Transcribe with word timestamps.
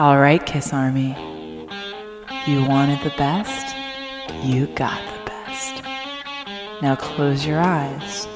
All 0.00 0.18
right, 0.18 0.44
Kiss 0.46 0.72
Army. 0.72 1.10
You 2.46 2.64
wanted 2.64 3.00
the 3.02 3.12
best, 3.18 3.76
you 4.42 4.66
got 4.68 4.98
the 4.98 5.30
best. 5.30 5.82
Now 6.80 6.96
close 6.96 7.44
your 7.44 7.60
eyes. 7.60 8.26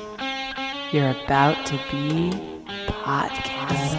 You're 0.92 1.12
about 1.24 1.64
to 1.64 1.80
be 1.90 2.32
podcast. 2.86 3.94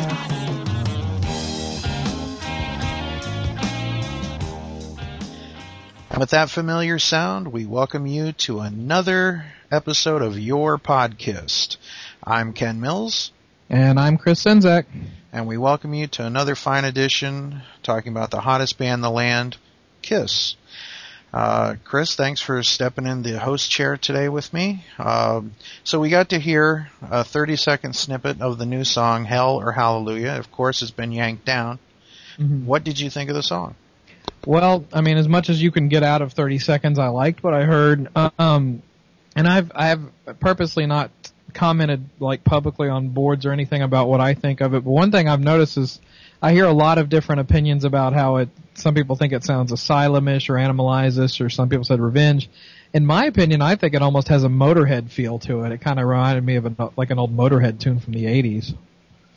And 6.11 6.19
with 6.19 6.29
that 6.29 6.51
familiar 6.51 6.99
sound, 6.99 7.51
we 7.51 7.65
welcome 7.65 8.05
you 8.05 8.33
to 8.33 8.59
another 8.59 9.43
episode 9.71 10.21
of 10.21 10.37
Your 10.37 10.77
Podcast. 10.77 11.77
I'm 12.23 12.53
Ken 12.53 12.79
Mills, 12.79 13.31
And 13.69 13.99
I'm 13.99 14.17
Chris 14.17 14.43
Czynszak. 14.43 14.85
and 15.33 15.47
we 15.47 15.57
welcome 15.57 15.93
you 15.95 16.05
to 16.07 16.25
another 16.25 16.53
fine 16.53 16.85
edition 16.85 17.63
talking 17.81 18.11
about 18.11 18.29
the 18.29 18.39
hottest 18.39 18.77
band 18.77 18.95
in 18.95 19.01
the 19.01 19.09
land, 19.09 19.57
Kiss. 20.03 20.55
Uh, 21.33 21.75
Chris, 21.83 22.15
thanks 22.15 22.39
for 22.39 22.61
stepping 22.61 23.07
in 23.07 23.23
the 23.23 23.39
host 23.39 23.71
chair 23.71 23.97
today 23.97 24.29
with 24.29 24.53
me. 24.53 24.85
Um, 24.99 25.53
so 25.83 25.99
we 25.99 26.09
got 26.09 26.29
to 26.29 26.39
hear 26.39 26.89
a 27.01 27.23
30 27.23 27.55
second 27.55 27.95
snippet 27.95 28.39
of 28.39 28.59
the 28.59 28.67
new 28.67 28.83
song, 28.83 29.25
Hell 29.25 29.55
or 29.55 29.71
Hallelujah. 29.71 30.33
Of 30.37 30.51
course, 30.51 30.83
it's 30.83 30.91
been 30.91 31.11
yanked 31.11 31.43
down. 31.43 31.79
What 32.37 32.83
did 32.83 32.99
you 32.99 33.09
think 33.09 33.29
of 33.31 33.35
the 33.35 33.43
song? 33.43 33.75
Well, 34.45 34.85
I 34.93 35.01
mean, 35.01 35.17
as 35.17 35.27
much 35.27 35.49
as 35.49 35.61
you 35.61 35.71
can 35.71 35.89
get 35.89 36.03
out 36.03 36.21
of 36.21 36.33
30 36.33 36.59
seconds, 36.59 36.99
I 36.99 37.07
liked 37.07 37.43
what 37.43 37.55
I 37.55 37.63
heard. 37.63 38.09
Um, 38.37 38.83
and 39.35 39.47
I've 39.47 39.71
I've 39.75 40.39
purposely 40.39 40.85
not 40.85 41.11
commented 41.55 42.07
like 42.19 42.43
publicly 42.43 42.89
on 42.89 43.09
boards 43.09 43.45
or 43.45 43.51
anything 43.51 43.81
about 43.81 44.07
what 44.07 44.21
I 44.21 44.35
think 44.35 44.61
of 44.61 44.75
it. 44.75 44.83
But 44.83 44.91
one 44.91 45.11
thing 45.11 45.27
I've 45.27 45.41
noticed 45.41 45.77
is 45.77 45.99
I 46.41 46.51
hear 46.53 46.65
a 46.65 46.73
lot 46.73 46.99
of 46.99 47.09
different 47.09 47.41
opinions 47.41 47.85
about 47.85 48.13
how 48.13 48.35
it. 48.37 48.49
Some 48.75 48.93
people 48.93 49.15
think 49.15 49.33
it 49.33 49.43
sounds 49.43 49.71
asylumish 49.71 50.49
or 50.49 50.53
animalizes, 50.53 51.43
or 51.43 51.49
some 51.49 51.69
people 51.69 51.85
said 51.85 51.99
revenge. 51.99 52.49
In 52.93 53.05
my 53.05 53.25
opinion, 53.25 53.61
I 53.61 53.75
think 53.75 53.93
it 53.93 54.01
almost 54.01 54.27
has 54.27 54.43
a 54.43 54.49
Motorhead 54.49 55.09
feel 55.09 55.39
to 55.39 55.63
it. 55.63 55.71
It 55.71 55.81
kind 55.81 55.99
of 55.99 56.05
reminded 56.05 56.43
me 56.43 56.57
of 56.57 56.65
a, 56.65 56.91
like 56.97 57.09
an 57.09 57.17
old 57.17 57.35
Motorhead 57.35 57.79
tune 57.79 57.99
from 57.99 58.13
the 58.13 58.25
80s. 58.25 58.75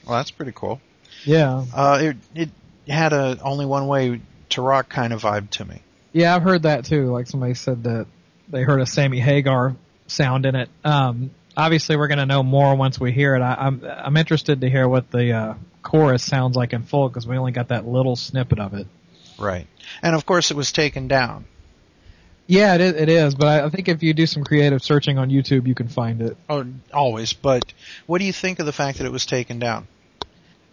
Well, 0.04 0.16
that's 0.16 0.30
pretty 0.30 0.52
cool. 0.54 0.80
Yeah. 1.24 1.64
Uh, 1.74 1.98
it, 2.02 2.16
it 2.34 2.50
had 2.88 3.12
a 3.12 3.38
only 3.42 3.64
one 3.64 3.86
way 3.86 4.20
to 4.50 4.62
rock 4.62 4.88
kind 4.88 5.12
of 5.12 5.22
vibe 5.22 5.50
to 5.50 5.64
me. 5.64 5.82
Yeah, 6.12 6.34
I've 6.34 6.42
heard 6.42 6.62
that 6.62 6.84
too. 6.84 7.12
Like 7.12 7.26
somebody 7.26 7.54
said 7.54 7.84
that 7.84 8.06
they 8.48 8.62
heard 8.62 8.80
a 8.80 8.86
Sammy 8.86 9.20
Hagar 9.20 9.76
sound 10.08 10.46
in 10.46 10.56
it. 10.56 10.68
Um, 10.84 11.30
obviously, 11.58 11.96
we're 11.96 12.08
going 12.08 12.18
to 12.18 12.26
know 12.26 12.42
more 12.42 12.74
once 12.76 12.98
we 12.98 13.12
hear 13.12 13.34
it. 13.34 13.42
I, 13.42 13.54
I'm 13.58 13.84
I'm 13.84 14.16
interested 14.16 14.60
to 14.62 14.70
hear 14.70 14.88
what 14.88 15.10
the 15.10 15.32
uh, 15.32 15.54
chorus 15.82 16.22
sounds 16.22 16.56
like 16.56 16.72
in 16.72 16.84
full 16.84 17.08
because 17.08 17.26
we 17.26 17.36
only 17.36 17.52
got 17.52 17.68
that 17.68 17.86
little 17.86 18.16
snippet 18.16 18.58
of 18.60 18.72
it. 18.74 18.86
Right. 19.38 19.66
And 20.02 20.14
of 20.14 20.24
course 20.24 20.50
it 20.50 20.56
was 20.56 20.72
taken 20.72 21.08
down. 21.08 21.44
Yeah, 22.46 22.76
it 22.76 22.80
is, 22.80 22.94
it 22.94 23.08
is. 23.10 23.34
But 23.34 23.46
I, 23.46 23.66
I 23.66 23.68
think 23.68 23.88
if 23.88 24.02
you 24.02 24.14
do 24.14 24.24
some 24.24 24.42
creative 24.42 24.82
searching 24.82 25.18
on 25.18 25.28
YouTube, 25.28 25.66
you 25.66 25.74
can 25.74 25.88
find 25.88 26.22
it. 26.22 26.36
Oh, 26.48 26.64
always. 26.94 27.34
But 27.34 27.74
what 28.06 28.18
do 28.18 28.24
you 28.24 28.32
think 28.32 28.58
of 28.58 28.64
the 28.66 28.72
fact 28.72 28.98
that 28.98 29.06
it 29.06 29.12
was 29.12 29.26
taken 29.26 29.58
down? 29.58 29.86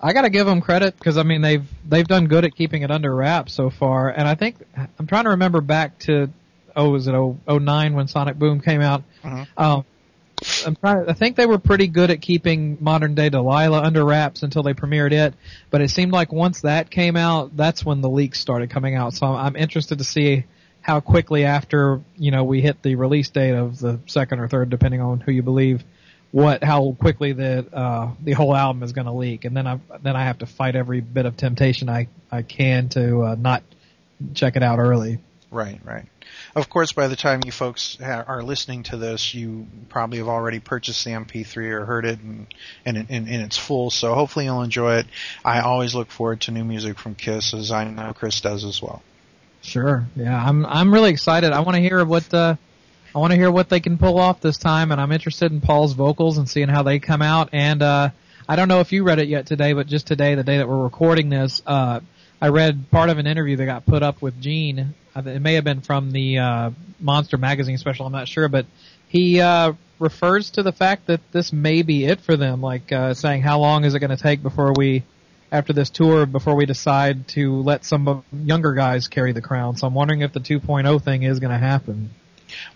I 0.01 0.13
got 0.13 0.21
to 0.21 0.29
give 0.29 0.45
them 0.45 0.61
credit 0.61 0.97
because 0.97 1.17
I 1.17 1.23
mean 1.23 1.41
they've 1.41 1.65
they've 1.87 2.07
done 2.07 2.27
good 2.27 2.45
at 2.45 2.55
keeping 2.55 2.83
it 2.83 2.91
under 2.91 3.13
wraps 3.13 3.53
so 3.53 3.69
far. 3.69 4.09
And 4.09 4.27
I 4.27 4.35
think 4.35 4.57
I'm 4.99 5.07
trying 5.07 5.23
to 5.23 5.31
remember 5.31 5.61
back 5.61 5.99
to 5.99 6.29
oh 6.75 6.89
was 6.89 7.07
it 7.07 7.13
09 7.13 7.93
when 7.93 8.07
Sonic 8.07 8.37
Boom 8.37 8.61
came 8.61 8.81
out. 8.81 9.03
Mhm. 9.23 9.47
Um, 9.57 9.85
I'm 10.65 10.75
trying. 10.75 11.09
I 11.09 11.13
think 11.13 11.35
they 11.35 11.45
were 11.45 11.59
pretty 11.59 11.87
good 11.87 12.11
at 12.11 12.21
keeping 12.21 12.77
modern 12.81 13.15
day 13.15 13.29
Delilah 13.29 13.81
under 13.81 14.03
wraps 14.03 14.43
until 14.43 14.63
they 14.63 14.73
premiered 14.73 15.11
it. 15.11 15.33
But 15.69 15.81
it 15.81 15.89
seemed 15.89 16.11
like 16.11 16.31
once 16.31 16.61
that 16.61 16.89
came 16.89 17.15
out, 17.15 17.55
that's 17.55 17.85
when 17.85 18.01
the 18.01 18.09
leaks 18.09 18.39
started 18.39 18.69
coming 18.69 18.95
out. 18.95 19.13
So 19.13 19.27
I'm 19.27 19.35
I'm 19.35 19.55
interested 19.55 19.99
to 19.99 20.03
see 20.03 20.45
how 20.81 20.99
quickly 20.99 21.45
after 21.45 22.01
you 22.17 22.31
know 22.31 22.43
we 22.43 22.61
hit 22.61 22.81
the 22.83 22.95
release 22.95 23.29
date 23.29 23.55
of 23.55 23.79
the 23.79 23.99
second 24.07 24.39
or 24.39 24.47
third, 24.47 24.69
depending 24.69 25.01
on 25.01 25.19
who 25.19 25.31
you 25.31 25.41
believe, 25.41 25.83
what 26.31 26.63
how 26.63 26.95
quickly 26.99 27.31
the 27.31 27.65
uh, 27.73 28.11
the 28.21 28.33
whole 28.33 28.55
album 28.55 28.83
is 28.83 28.91
going 28.91 29.07
to 29.07 29.13
leak, 29.13 29.45
and 29.45 29.55
then 29.55 29.65
I 29.67 29.79
then 30.03 30.15
I 30.15 30.25
have 30.25 30.39
to 30.39 30.45
fight 30.45 30.75
every 30.75 31.01
bit 31.01 31.25
of 31.25 31.37
temptation 31.37 31.89
I 31.89 32.07
I 32.31 32.41
can 32.41 32.89
to 32.89 33.21
uh, 33.21 33.35
not 33.35 33.63
check 34.33 34.55
it 34.55 34.63
out 34.63 34.79
early. 34.79 35.19
Right, 35.49 35.79
right. 35.85 36.05
Of 36.55 36.69
course, 36.69 36.93
by 36.93 37.09
the 37.09 37.17
time 37.17 37.41
you 37.45 37.51
folks 37.51 37.97
ha- 38.01 38.23
are 38.25 38.41
listening 38.41 38.83
to 38.83 38.97
this, 38.97 39.33
you 39.33 39.67
probably 39.89 40.19
have 40.19 40.29
already 40.29 40.61
purchased 40.61 41.03
the 41.03 41.11
MP3 41.11 41.57
or 41.71 41.85
heard 41.85 42.05
it 42.05 42.19
in, 42.21 42.47
in, 42.85 43.27
in 43.27 43.41
its 43.41 43.57
full, 43.57 43.89
so 43.89 44.13
hopefully 44.13 44.45
you'll 44.45 44.61
enjoy 44.61 44.99
it. 44.99 45.07
I 45.43 45.59
always 45.59 45.93
look 45.93 46.09
forward 46.09 46.41
to 46.41 46.51
new 46.51 46.63
music 46.63 46.97
from 46.97 47.15
Kiss, 47.15 47.53
as 47.53 47.71
I 47.71 47.83
know 47.83 48.13
Chris 48.13 48.39
does 48.39 48.63
as 48.63 48.81
well. 48.81 49.03
Sure. 49.61 50.05
Yeah, 50.15 50.41
I'm 50.41 50.65
I'm 50.65 50.93
really 50.93 51.09
excited. 51.09 51.51
I 51.51 51.61
want 51.61 51.75
to 51.75 51.81
hear 51.81 52.05
what 52.05 52.31
uh, 52.33 52.55
I 53.13 53.19
want 53.19 53.31
to 53.31 53.37
hear 53.37 53.51
what 53.51 53.67
they 53.67 53.79
can 53.79 53.97
pull 53.97 54.19
off 54.19 54.39
this 54.39 54.57
time, 54.57 54.91
and 54.91 55.01
I'm 55.01 55.11
interested 55.11 55.51
in 55.51 55.59
Paul's 55.59 55.93
vocals 55.93 56.37
and 56.37 56.47
seeing 56.47 56.69
how 56.69 56.83
they 56.83 56.99
come 56.99 57.21
out. 57.21 57.49
And 57.51 57.81
uh, 57.81 58.09
I 58.47 58.55
don't 58.55 58.67
know 58.67 58.79
if 58.79 58.91
you 58.91 59.03
read 59.03 59.19
it 59.19 59.27
yet 59.27 59.47
today, 59.47 59.73
but 59.73 59.87
just 59.87 60.05
today, 60.05 60.35
the 60.35 60.43
day 60.43 60.57
that 60.57 60.67
we're 60.67 60.83
recording 60.83 61.29
this, 61.29 61.63
uh, 61.65 62.01
I 62.41 62.49
read 62.49 62.91
part 62.91 63.09
of 63.09 63.17
an 63.17 63.27
interview 63.27 63.55
that 63.57 63.65
got 63.65 63.85
put 63.85 64.03
up 64.03 64.21
with 64.21 64.39
Gene. 64.41 64.93
Uh, 65.15 65.21
It 65.25 65.41
may 65.41 65.53
have 65.53 65.63
been 65.63 65.81
from 65.81 66.11
the 66.11 66.39
uh, 66.39 66.71
Monster 66.99 67.37
Magazine 67.37 67.77
special. 67.77 68.05
I'm 68.05 68.11
not 68.11 68.27
sure, 68.27 68.47
but 68.47 68.65
he 69.07 69.39
uh, 69.39 69.73
refers 69.99 70.51
to 70.51 70.63
the 70.63 70.71
fact 70.71 71.07
that 71.07 71.21
this 71.31 71.53
may 71.53 71.81
be 71.81 72.05
it 72.05 72.21
for 72.21 72.35
them, 72.35 72.61
like 72.61 72.91
uh, 72.91 73.13
saying, 73.13 73.41
"How 73.41 73.59
long 73.59 73.85
is 73.85 73.95
it 73.95 73.99
going 73.99 74.15
to 74.15 74.21
take 74.21 74.41
before 74.41 74.73
we?" 74.75 75.03
After 75.51 75.73
this 75.73 75.89
tour, 75.91 76.25
before 76.25 76.55
we 76.55 76.65
decide 76.65 77.29
to 77.29 77.61
let 77.61 77.85
some 77.85 78.25
younger 78.33 78.73
guys 78.73 79.07
carry 79.07 79.31
the 79.31 79.41
crown, 79.41 79.77
so 79.77 79.87
I'm 79.87 79.93
wondering 79.93 80.21
if 80.21 80.33
the 80.33 80.39
2.0 80.39 81.01
thing 81.01 81.23
is 81.23 81.39
going 81.39 81.51
to 81.51 81.57
happen. 81.57 82.09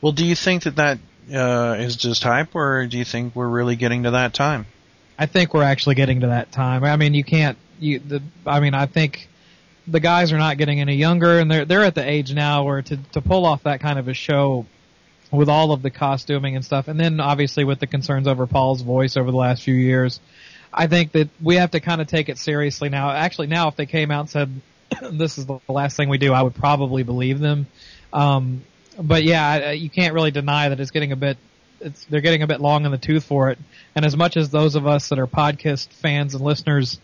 Well, 0.01 0.13
do 0.13 0.23
you 0.23 0.35
think 0.35 0.63
that 0.63 0.75
that 0.75 0.99
uh, 1.33 1.75
is 1.79 1.95
just 1.97 2.23
hype, 2.23 2.55
or 2.55 2.85
do 2.85 2.97
you 2.97 3.03
think 3.03 3.35
we're 3.35 3.49
really 3.49 3.75
getting 3.75 4.03
to 4.03 4.11
that 4.11 4.33
time? 4.33 4.67
I 5.17 5.25
think 5.25 5.53
we're 5.53 5.63
actually 5.63 5.95
getting 5.95 6.21
to 6.21 6.27
that 6.27 6.51
time. 6.51 6.83
I 6.83 6.95
mean, 6.95 7.15
you 7.15 7.23
can't. 7.23 7.57
You, 7.79 7.99
the, 7.99 8.21
I 8.45 8.59
mean, 8.59 8.75
I 8.75 8.85
think 8.85 9.28
the 9.91 9.99
guys 9.99 10.31
are 10.31 10.37
not 10.37 10.57
getting 10.57 10.79
any 10.79 10.95
younger, 10.95 11.39
and 11.39 11.49
they're 11.49 11.65
they're 11.65 11.83
at 11.83 11.95
the 11.95 12.07
age 12.07 12.33
now 12.33 12.63
where 12.63 12.81
to 12.81 12.97
to 13.13 13.21
pull 13.21 13.45
off 13.45 13.63
that 13.63 13.79
kind 13.79 13.99
of 13.99 14.07
a 14.07 14.13
show 14.13 14.65
with 15.31 15.49
all 15.49 15.71
of 15.71 15.81
the 15.81 15.91
costuming 15.91 16.55
and 16.55 16.65
stuff, 16.65 16.87
and 16.87 16.99
then 16.99 17.19
obviously 17.19 17.63
with 17.63 17.79
the 17.79 17.87
concerns 17.87 18.27
over 18.27 18.47
Paul's 18.47 18.81
voice 18.81 19.15
over 19.15 19.29
the 19.29 19.37
last 19.37 19.63
few 19.63 19.75
years, 19.75 20.19
I 20.73 20.87
think 20.87 21.11
that 21.13 21.29
we 21.41 21.55
have 21.55 21.71
to 21.71 21.79
kind 21.79 22.01
of 22.01 22.07
take 22.07 22.29
it 22.29 22.37
seriously 22.37 22.89
now. 22.89 23.11
Actually, 23.11 23.47
now 23.47 23.67
if 23.67 23.75
they 23.75 23.85
came 23.85 24.11
out 24.11 24.21
and 24.21 24.29
said 24.29 24.61
this 25.11 25.37
is 25.37 25.45
the 25.45 25.59
last 25.67 25.97
thing 25.97 26.09
we 26.09 26.17
do, 26.17 26.33
I 26.33 26.41
would 26.41 26.55
probably 26.55 27.03
believe 27.03 27.39
them. 27.39 27.67
Um, 28.11 28.63
but 28.99 29.23
yeah, 29.23 29.71
you 29.71 29.89
can't 29.89 30.13
really 30.13 30.31
deny 30.31 30.69
that 30.69 30.79
it's 30.79 30.91
getting 30.91 31.11
a 31.11 31.15
bit. 31.15 31.37
It's 31.79 32.03
they're 32.05 32.21
getting 32.21 32.41
a 32.41 32.47
bit 32.47 32.59
long 32.59 32.85
in 32.85 32.91
the 32.91 32.97
tooth 32.97 33.23
for 33.23 33.51
it. 33.51 33.59
And 33.95 34.05
as 34.05 34.17
much 34.17 34.35
as 34.35 34.49
those 34.49 34.75
of 34.75 34.85
us 34.85 35.09
that 35.09 35.19
are 35.19 35.27
podcast 35.27 35.87
fans 35.89 36.33
and 36.35 36.43
listeners 36.43 36.99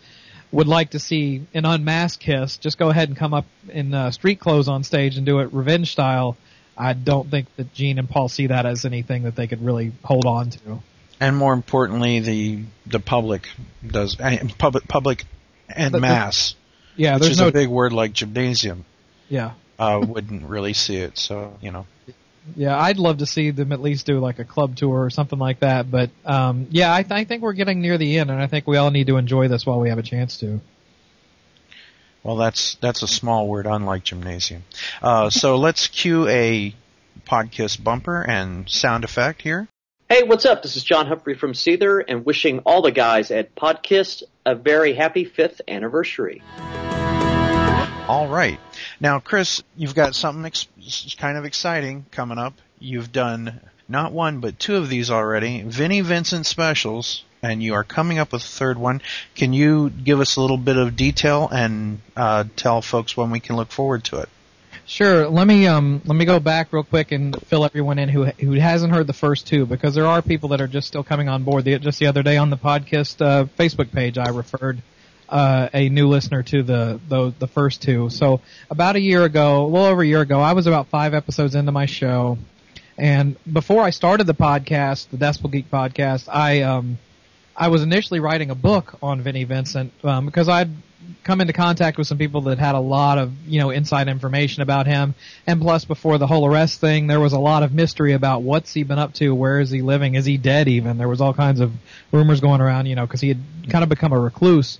would 0.52 0.68
like 0.68 0.90
to 0.90 0.98
see 0.98 1.46
an 1.54 1.64
unmasked 1.64 2.22
Kiss, 2.22 2.56
just 2.58 2.78
go 2.78 2.88
ahead 2.90 3.08
and 3.08 3.16
come 3.16 3.34
up 3.34 3.46
in 3.68 3.92
uh, 3.92 4.10
street 4.10 4.38
clothes 4.40 4.68
on 4.68 4.84
stage 4.84 5.16
and 5.16 5.26
do 5.26 5.40
it 5.40 5.52
revenge 5.52 5.92
style. 5.92 6.36
I 6.76 6.92
don't 6.92 7.30
think 7.30 7.46
that 7.56 7.72
Gene 7.74 7.98
and 7.98 8.08
Paul 8.08 8.28
see 8.28 8.48
that 8.48 8.66
as 8.66 8.84
anything 8.84 9.22
that 9.24 9.34
they 9.34 9.46
could 9.46 9.64
really 9.64 9.92
hold 10.04 10.26
on 10.26 10.50
to. 10.50 10.80
And 11.20 11.36
more 11.36 11.54
importantly, 11.54 12.20
the 12.20 12.64
the 12.86 13.00
public 13.00 13.48
does 13.86 14.20
uh, 14.20 14.36
public 14.58 14.86
public 14.86 15.24
and 15.68 15.90
But 15.92 15.98
the- 15.98 16.02
mass, 16.02 16.54
Yeah, 16.96 17.14
which 17.14 17.22
there's 17.22 17.32
is 17.32 17.40
no. 17.40 17.48
a 17.48 17.52
big 17.52 17.68
word 17.68 17.92
like 17.94 18.12
gymnasium, 18.12 18.84
yeah, 19.30 19.52
uh, 19.78 20.04
wouldn't 20.06 20.44
really 20.44 20.74
see 20.74 20.96
it. 20.96 21.16
So 21.18 21.54
you 21.62 21.72
know, 21.72 21.86
yeah. 22.54 22.78
I'd 22.78 22.98
love 22.98 23.18
to 23.18 23.26
see 23.26 23.50
them 23.50 23.72
at 23.72 23.80
least 23.80 24.06
do 24.06 24.18
like 24.20 24.38
a 24.38 24.44
club 24.44 24.76
tour 24.76 25.04
or 25.04 25.10
something 25.10 25.38
like 25.38 25.60
that. 25.60 25.90
But 25.90 26.10
um, 26.24 26.68
yeah, 26.70 26.94
I, 26.94 27.02
th- 27.02 27.12
I 27.12 27.24
think 27.24 27.42
we're 27.42 27.52
getting 27.54 27.80
near 27.80 27.98
the 27.98 28.18
end, 28.18 28.30
and 28.30 28.40
I 28.40 28.46
think 28.46 28.66
we 28.66 28.76
all 28.76 28.90
need 28.90 29.08
to 29.08 29.16
enjoy 29.16 29.48
this 29.48 29.66
while 29.66 29.80
we 29.80 29.88
have 29.88 29.98
a 29.98 30.02
chance 30.02 30.38
to. 30.38 30.60
well, 32.22 32.36
that's 32.36 32.76
that's 32.76 33.02
a 33.02 33.08
small 33.08 33.48
word, 33.48 33.66
unlike 33.66 34.04
gymnasium. 34.04 34.64
Uh, 35.02 35.30
so 35.30 35.56
let's 35.66 35.88
cue 35.88 36.28
a 36.28 36.74
podcast 37.26 37.82
bumper 37.82 38.22
and 38.22 38.68
sound 38.68 39.04
effect 39.04 39.42
here. 39.42 39.68
Hey, 40.08 40.22
what's 40.22 40.44
up? 40.46 40.62
This 40.62 40.76
is 40.76 40.84
John 40.84 41.06
Humphrey 41.08 41.34
from 41.34 41.52
Seether 41.52 42.04
and 42.06 42.24
wishing 42.24 42.60
all 42.60 42.80
the 42.80 42.92
guys 42.92 43.32
at 43.32 43.56
Podkist 43.56 44.22
a 44.44 44.54
very 44.54 44.94
happy 44.94 45.24
fifth 45.24 45.60
anniversary. 45.66 46.42
All 48.08 48.28
right. 48.28 48.60
Now, 49.00 49.18
Chris, 49.20 49.62
you've 49.76 49.94
got 49.94 50.14
something 50.14 50.44
ex- 50.44 51.14
kind 51.18 51.36
of 51.36 51.44
exciting 51.44 52.06
coming 52.10 52.38
up. 52.38 52.54
You've 52.78 53.12
done 53.12 53.60
not 53.88 54.12
one, 54.12 54.40
but 54.40 54.58
two 54.58 54.76
of 54.76 54.88
these 54.88 55.10
already. 55.10 55.62
Vinnie 55.62 56.00
Vincent 56.00 56.46
specials, 56.46 57.24
and 57.42 57.62
you 57.62 57.74
are 57.74 57.84
coming 57.84 58.18
up 58.18 58.32
with 58.32 58.42
a 58.42 58.46
third 58.46 58.78
one. 58.78 59.00
Can 59.34 59.52
you 59.52 59.90
give 59.90 60.20
us 60.20 60.36
a 60.36 60.40
little 60.40 60.56
bit 60.56 60.76
of 60.76 60.96
detail 60.96 61.48
and 61.50 62.00
uh, 62.16 62.44
tell 62.56 62.82
folks 62.82 63.16
when 63.16 63.30
we 63.30 63.40
can 63.40 63.56
look 63.56 63.70
forward 63.70 64.04
to 64.04 64.20
it? 64.20 64.28
Sure. 64.88 65.28
Let 65.28 65.48
me 65.48 65.66
um 65.66 66.00
let 66.04 66.14
me 66.14 66.24
go 66.24 66.38
back 66.38 66.72
real 66.72 66.84
quick 66.84 67.10
and 67.10 67.36
fill 67.46 67.64
everyone 67.64 67.98
in 67.98 68.08
who 68.08 68.26
who 68.26 68.52
hasn't 68.52 68.92
heard 68.92 69.08
the 69.08 69.12
first 69.12 69.48
two 69.48 69.66
because 69.66 69.96
there 69.96 70.06
are 70.06 70.22
people 70.22 70.50
that 70.50 70.60
are 70.60 70.68
just 70.68 70.86
still 70.86 71.02
coming 71.02 71.28
on 71.28 71.42
board. 71.42 71.64
The, 71.64 71.80
just 71.80 71.98
the 71.98 72.06
other 72.06 72.22
day 72.22 72.36
on 72.36 72.50
the 72.50 72.56
podcast 72.56 73.20
uh, 73.20 73.46
Facebook 73.58 73.90
page, 73.90 74.16
I 74.16 74.28
referred 74.28 74.80
uh, 75.28 75.68
a 75.72 75.88
new 75.88 76.08
listener 76.08 76.42
to 76.44 76.62
the, 76.62 77.00
the 77.08 77.34
the 77.38 77.46
first 77.46 77.82
two. 77.82 78.10
So 78.10 78.40
about 78.70 78.96
a 78.96 79.00
year 79.00 79.24
ago, 79.24 79.64
a 79.64 79.66
little 79.66 79.86
over 79.86 80.02
a 80.02 80.06
year 80.06 80.20
ago, 80.20 80.40
I 80.40 80.52
was 80.52 80.66
about 80.66 80.88
five 80.88 81.14
episodes 81.14 81.54
into 81.54 81.72
my 81.72 81.86
show, 81.86 82.38
and 82.96 83.36
before 83.50 83.82
I 83.82 83.90
started 83.90 84.26
the 84.26 84.34
podcast, 84.34 85.10
the 85.10 85.16
Decibel 85.16 85.50
Geek 85.50 85.70
podcast, 85.70 86.28
I 86.32 86.62
um 86.62 86.98
I 87.56 87.68
was 87.68 87.82
initially 87.82 88.20
writing 88.20 88.50
a 88.50 88.54
book 88.54 88.98
on 89.02 89.22
Vinnie 89.22 89.44
Vincent 89.44 89.92
um, 90.04 90.26
because 90.26 90.48
I'd 90.48 90.70
come 91.24 91.40
into 91.40 91.52
contact 91.52 91.98
with 91.98 92.06
some 92.06 92.18
people 92.18 92.42
that 92.42 92.58
had 92.58 92.74
a 92.74 92.80
lot 92.80 93.18
of 93.18 93.32
you 93.46 93.60
know 93.60 93.70
inside 93.70 94.08
information 94.08 94.62
about 94.62 94.86
him, 94.86 95.14
and 95.46 95.60
plus 95.60 95.84
before 95.84 96.18
the 96.18 96.26
whole 96.26 96.46
arrest 96.46 96.80
thing, 96.80 97.06
there 97.06 97.20
was 97.20 97.32
a 97.32 97.38
lot 97.38 97.62
of 97.62 97.72
mystery 97.72 98.12
about 98.12 98.42
what's 98.42 98.72
he 98.72 98.82
been 98.82 98.98
up 98.98 99.14
to, 99.14 99.34
where 99.34 99.60
is 99.60 99.70
he 99.70 99.82
living, 99.82 100.14
is 100.14 100.24
he 100.24 100.36
dead 100.36 100.68
even? 100.68 100.98
There 100.98 101.08
was 101.08 101.20
all 101.20 101.34
kinds 101.34 101.60
of 101.60 101.72
rumors 102.12 102.40
going 102.40 102.60
around, 102.60 102.86
you 102.86 102.94
know, 102.94 103.06
because 103.06 103.20
he 103.20 103.28
had 103.28 103.40
kind 103.68 103.82
of 103.82 103.88
become 103.88 104.12
a 104.12 104.20
recluse, 104.20 104.78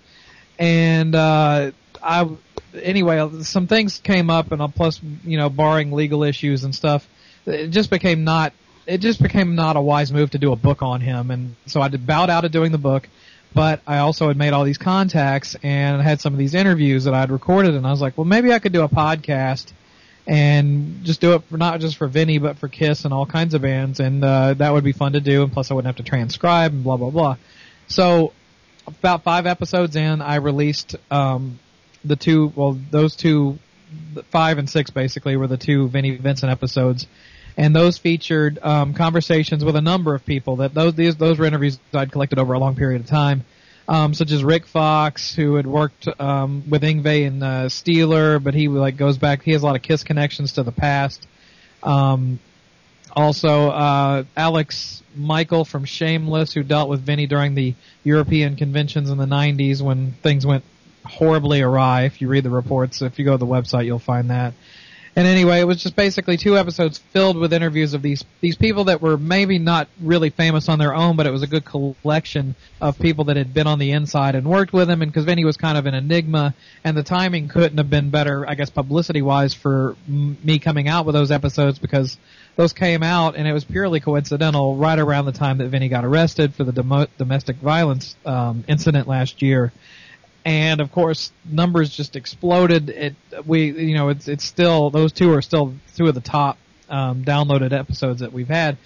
and 0.58 1.14
uh, 1.14 1.70
I 2.02 2.28
anyway 2.74 3.42
some 3.42 3.66
things 3.66 3.98
came 3.98 4.30
up, 4.30 4.52
and 4.52 4.74
plus 4.74 5.00
you 5.24 5.36
know 5.36 5.48
barring 5.48 5.92
legal 5.92 6.22
issues 6.22 6.64
and 6.64 6.74
stuff, 6.74 7.06
it 7.46 7.68
just 7.68 7.90
became 7.90 8.24
not 8.24 8.52
it 8.86 8.98
just 8.98 9.22
became 9.22 9.54
not 9.54 9.76
a 9.76 9.80
wise 9.80 10.12
move 10.12 10.30
to 10.30 10.38
do 10.38 10.52
a 10.52 10.56
book 10.56 10.82
on 10.82 11.00
him, 11.00 11.30
and 11.30 11.56
so 11.66 11.80
I 11.80 11.88
bowed 11.88 12.30
out 12.30 12.44
of 12.44 12.52
doing 12.52 12.72
the 12.72 12.78
book. 12.78 13.08
But 13.54 13.80
I 13.86 13.98
also 13.98 14.28
had 14.28 14.36
made 14.36 14.52
all 14.52 14.64
these 14.64 14.76
contacts 14.76 15.56
and 15.62 16.02
had 16.02 16.20
some 16.20 16.34
of 16.34 16.38
these 16.38 16.52
interviews 16.52 17.04
that 17.04 17.14
I'd 17.14 17.30
recorded, 17.30 17.74
and 17.74 17.86
I 17.86 17.90
was 17.90 18.02
like, 18.02 18.18
well, 18.18 18.26
maybe 18.26 18.52
I 18.52 18.58
could 18.58 18.72
do 18.72 18.82
a 18.82 18.88
podcast 18.88 19.72
and 20.26 21.04
just 21.04 21.20
do 21.20 21.34
it 21.34 21.44
for 21.44 21.56
not 21.56 21.80
just 21.80 21.96
for 21.96 22.06
Vinnie, 22.08 22.38
but 22.38 22.58
for 22.58 22.68
Kiss 22.68 23.04
and 23.04 23.14
all 23.14 23.26
kinds 23.26 23.54
of 23.54 23.62
bands, 23.62 24.00
and 24.00 24.24
uh, 24.24 24.54
that 24.54 24.72
would 24.72 24.84
be 24.84 24.92
fun 24.92 25.12
to 25.12 25.20
do. 25.20 25.42
And 25.42 25.52
plus, 25.52 25.70
I 25.70 25.74
wouldn't 25.74 25.86
have 25.86 26.04
to 26.04 26.08
transcribe 26.08 26.72
and 26.72 26.84
blah 26.84 26.96
blah 26.96 27.10
blah. 27.10 27.36
So, 27.88 28.32
about 28.86 29.22
five 29.22 29.46
episodes 29.46 29.96
in, 29.96 30.22
I 30.22 30.36
released 30.36 30.96
um, 31.10 31.58
the 32.04 32.16
two. 32.16 32.52
Well, 32.54 32.78
those 32.90 33.16
two, 33.16 33.58
five 34.30 34.58
and 34.58 34.68
six 34.68 34.90
basically 34.90 35.36
were 35.36 35.46
the 35.46 35.56
two 35.56 35.88
Vinnie 35.88 36.16
Vincent 36.16 36.50
episodes 36.50 37.06
and 37.56 37.74
those 37.74 37.98
featured 37.98 38.58
um, 38.62 38.94
conversations 38.94 39.64
with 39.64 39.76
a 39.76 39.80
number 39.80 40.14
of 40.14 40.24
people. 40.24 40.56
That 40.56 40.74
those 40.74 40.94
these 40.94 41.16
those 41.16 41.38
were 41.38 41.46
interviews 41.46 41.78
I'd 41.92 42.12
collected 42.12 42.38
over 42.38 42.52
a 42.52 42.58
long 42.58 42.76
period 42.76 43.00
of 43.00 43.06
time, 43.06 43.44
um, 43.88 44.14
such 44.14 44.30
as 44.30 44.44
Rick 44.44 44.66
Fox, 44.66 45.34
who 45.34 45.54
had 45.54 45.66
worked 45.66 46.08
um, 46.20 46.64
with 46.68 46.82
Yngwie 46.82 47.26
and 47.26 47.42
uh, 47.42 47.46
Steeler, 47.66 48.42
but 48.42 48.54
he 48.54 48.68
like 48.68 48.96
goes 48.96 49.18
back. 49.18 49.42
He 49.42 49.52
has 49.52 49.62
a 49.62 49.66
lot 49.66 49.76
of 49.76 49.82
Kiss 49.82 50.04
connections 50.04 50.52
to 50.52 50.62
the 50.62 50.72
past. 50.72 51.26
Um, 51.82 52.40
also, 53.16 53.70
uh, 53.70 54.24
Alex 54.36 55.02
Michael 55.16 55.64
from 55.64 55.86
Shameless, 55.86 56.52
who 56.52 56.62
dealt 56.62 56.90
with 56.90 57.00
Vinnie 57.00 57.26
during 57.26 57.54
the 57.54 57.74
European 58.04 58.56
conventions 58.56 59.08
in 59.08 59.16
the 59.16 59.26
'90s 59.26 59.80
when 59.80 60.12
things 60.22 60.46
went 60.46 60.64
horribly 61.04 61.62
awry. 61.62 62.02
If 62.02 62.20
you 62.20 62.28
read 62.28 62.44
the 62.44 62.50
reports, 62.50 63.00
if 63.00 63.18
you 63.18 63.24
go 63.24 63.32
to 63.32 63.38
the 63.38 63.46
website, 63.46 63.86
you'll 63.86 63.98
find 63.98 64.30
that. 64.30 64.52
And 65.18 65.26
anyway, 65.26 65.60
it 65.60 65.64
was 65.64 65.82
just 65.82 65.96
basically 65.96 66.36
two 66.36 66.58
episodes 66.58 66.98
filled 66.98 67.38
with 67.38 67.54
interviews 67.54 67.94
of 67.94 68.02
these 68.02 68.22
these 68.42 68.54
people 68.54 68.84
that 68.84 69.00
were 69.00 69.16
maybe 69.16 69.58
not 69.58 69.88
really 69.98 70.28
famous 70.28 70.68
on 70.68 70.78
their 70.78 70.94
own, 70.94 71.16
but 71.16 71.26
it 71.26 71.30
was 71.30 71.42
a 71.42 71.46
good 71.46 71.64
collection 71.64 72.54
of 72.82 72.98
people 72.98 73.24
that 73.24 73.38
had 73.38 73.54
been 73.54 73.66
on 73.66 73.78
the 73.78 73.92
inside 73.92 74.34
and 74.34 74.46
worked 74.46 74.74
with 74.74 74.90
him. 74.90 75.00
And 75.00 75.10
because 75.10 75.24
Vinnie 75.24 75.46
was 75.46 75.56
kind 75.56 75.78
of 75.78 75.86
an 75.86 75.94
enigma, 75.94 76.54
and 76.84 76.94
the 76.94 77.02
timing 77.02 77.48
couldn't 77.48 77.78
have 77.78 77.88
been 77.88 78.10
better, 78.10 78.46
I 78.46 78.56
guess, 78.56 78.68
publicity 78.68 79.22
wise 79.22 79.54
for 79.54 79.96
m- 80.06 80.36
me 80.44 80.58
coming 80.58 80.86
out 80.86 81.06
with 81.06 81.14
those 81.14 81.30
episodes 81.30 81.78
because 81.78 82.18
those 82.56 82.72
came 82.72 83.02
out 83.02 83.36
and 83.36 83.46
it 83.46 83.52
was 83.52 83.64
purely 83.64 84.00
coincidental 84.00 84.76
right 84.76 84.98
around 84.98 85.26
the 85.26 85.32
time 85.32 85.58
that 85.58 85.68
Vinnie 85.68 85.88
got 85.88 86.04
arrested 86.04 86.54
for 86.54 86.64
the 86.64 86.72
demo- 86.72 87.06
domestic 87.18 87.56
violence 87.56 88.16
um, 88.24 88.64
incident 88.66 89.06
last 89.06 89.42
year 89.42 89.72
and 90.46 90.80
of 90.80 90.92
course 90.92 91.32
numbers 91.44 91.94
just 91.94 92.14
exploded. 92.16 92.88
It 92.88 93.16
we 93.44 93.72
you 93.72 93.96
know 93.96 94.08
it's 94.08 94.28
it's 94.28 94.44
still 94.44 94.90
those 94.90 95.12
two 95.12 95.34
are 95.34 95.42
still 95.42 95.74
two 95.96 96.06
of 96.06 96.14
the 96.14 96.20
top 96.20 96.56
um, 96.88 97.24
downloaded 97.24 97.72
episodes 97.72 98.20
that 98.20 98.32
we've 98.32 98.48
had. 98.48 98.78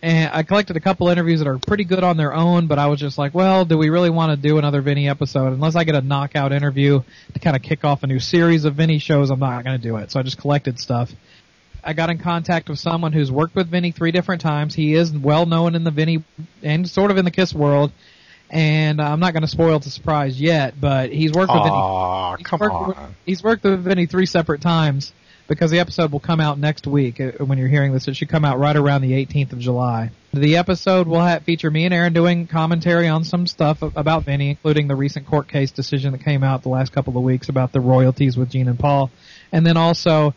And 0.00 0.30
I 0.32 0.44
collected 0.44 0.76
a 0.76 0.80
couple 0.80 1.08
interviews 1.08 1.40
that 1.40 1.48
are 1.48 1.58
pretty 1.58 1.82
good 1.82 2.04
on 2.04 2.16
their 2.16 2.32
own, 2.32 2.68
but 2.68 2.78
I 2.78 2.86
was 2.86 3.00
just 3.00 3.18
like, 3.18 3.34
well, 3.34 3.64
do 3.64 3.76
we 3.76 3.88
really 3.90 4.10
want 4.10 4.30
to 4.30 4.36
do 4.36 4.56
another 4.58 4.80
Vinnie 4.80 5.08
episode? 5.08 5.52
Unless 5.52 5.74
I 5.74 5.82
get 5.82 5.96
a 5.96 6.00
knockout 6.00 6.52
interview 6.52 7.02
to 7.32 7.38
kind 7.40 7.56
of 7.56 7.62
kick 7.62 7.84
off 7.84 8.04
a 8.04 8.06
new 8.06 8.20
series 8.20 8.64
of 8.64 8.76
Vinnie 8.76 9.00
shows, 9.00 9.30
I'm 9.30 9.40
not 9.40 9.64
going 9.64 9.76
to 9.76 9.82
do 9.82 9.96
it. 9.96 10.12
So 10.12 10.20
I 10.20 10.22
just 10.22 10.38
collected 10.38 10.78
stuff. 10.78 11.10
I 11.88 11.94
got 11.94 12.10
in 12.10 12.18
contact 12.18 12.68
with 12.68 12.78
someone 12.78 13.12
who's 13.12 13.32
worked 13.32 13.54
with 13.54 13.70
Vinnie 13.70 13.92
three 13.92 14.12
different 14.12 14.42
times. 14.42 14.74
He 14.74 14.94
is 14.94 15.10
well 15.10 15.46
known 15.46 15.74
in 15.74 15.84
the 15.84 15.90
Vinnie 15.90 16.22
and 16.62 16.88
sort 16.88 17.10
of 17.10 17.16
in 17.16 17.24
the 17.24 17.30
Kiss 17.30 17.54
world 17.54 17.92
and 18.50 19.00
uh, 19.00 19.04
I'm 19.04 19.20
not 19.20 19.32
going 19.32 19.42
to 19.42 19.48
spoil 19.48 19.78
the 19.78 19.90
surprise 19.90 20.40
yet, 20.40 20.80
but 20.80 21.10
he's 21.10 21.32
worked 21.32 21.52
with 21.52 21.62
Aww, 21.62 22.32
Vinnie. 22.36 22.44
come 22.44 22.60
worked 22.60 22.74
on. 22.74 22.88
With, 22.88 22.96
he's 23.26 23.42
worked 23.42 23.64
with 23.64 23.80
Vinnie 23.80 24.06
three 24.06 24.26
separate 24.26 24.60
times 24.60 25.12
because 25.46 25.70
the 25.70 25.80
episode 25.80 26.12
will 26.12 26.20
come 26.20 26.40
out 26.40 26.58
next 26.58 26.86
week. 26.86 27.20
Uh, 27.20 27.32
when 27.44 27.58
you're 27.58 27.68
hearing 27.68 27.92
this, 27.92 28.08
it 28.08 28.16
should 28.16 28.28
come 28.28 28.44
out 28.44 28.58
right 28.58 28.76
around 28.76 29.02
the 29.02 29.12
18th 29.12 29.52
of 29.52 29.58
July. 29.58 30.10
The 30.32 30.56
episode 30.56 31.06
will 31.06 31.20
have, 31.20 31.42
feature 31.44 31.70
me 31.70 31.84
and 31.84 31.94
Aaron 31.94 32.12
doing 32.12 32.46
commentary 32.46 33.08
on 33.08 33.24
some 33.24 33.46
stuff 33.46 33.82
about 33.82 34.24
Vinnie, 34.24 34.50
including 34.50 34.88
the 34.88 34.96
recent 34.96 35.26
court 35.26 35.48
case 35.48 35.70
decision 35.70 36.12
that 36.12 36.24
came 36.24 36.42
out 36.42 36.62
the 36.62 36.68
last 36.68 36.92
couple 36.92 37.16
of 37.16 37.22
weeks 37.22 37.48
about 37.48 37.72
the 37.72 37.80
royalties 37.80 38.36
with 38.36 38.50
Gene 38.50 38.68
and 38.68 38.78
Paul, 38.78 39.10
and 39.52 39.66
then 39.66 39.76
also 39.76 40.34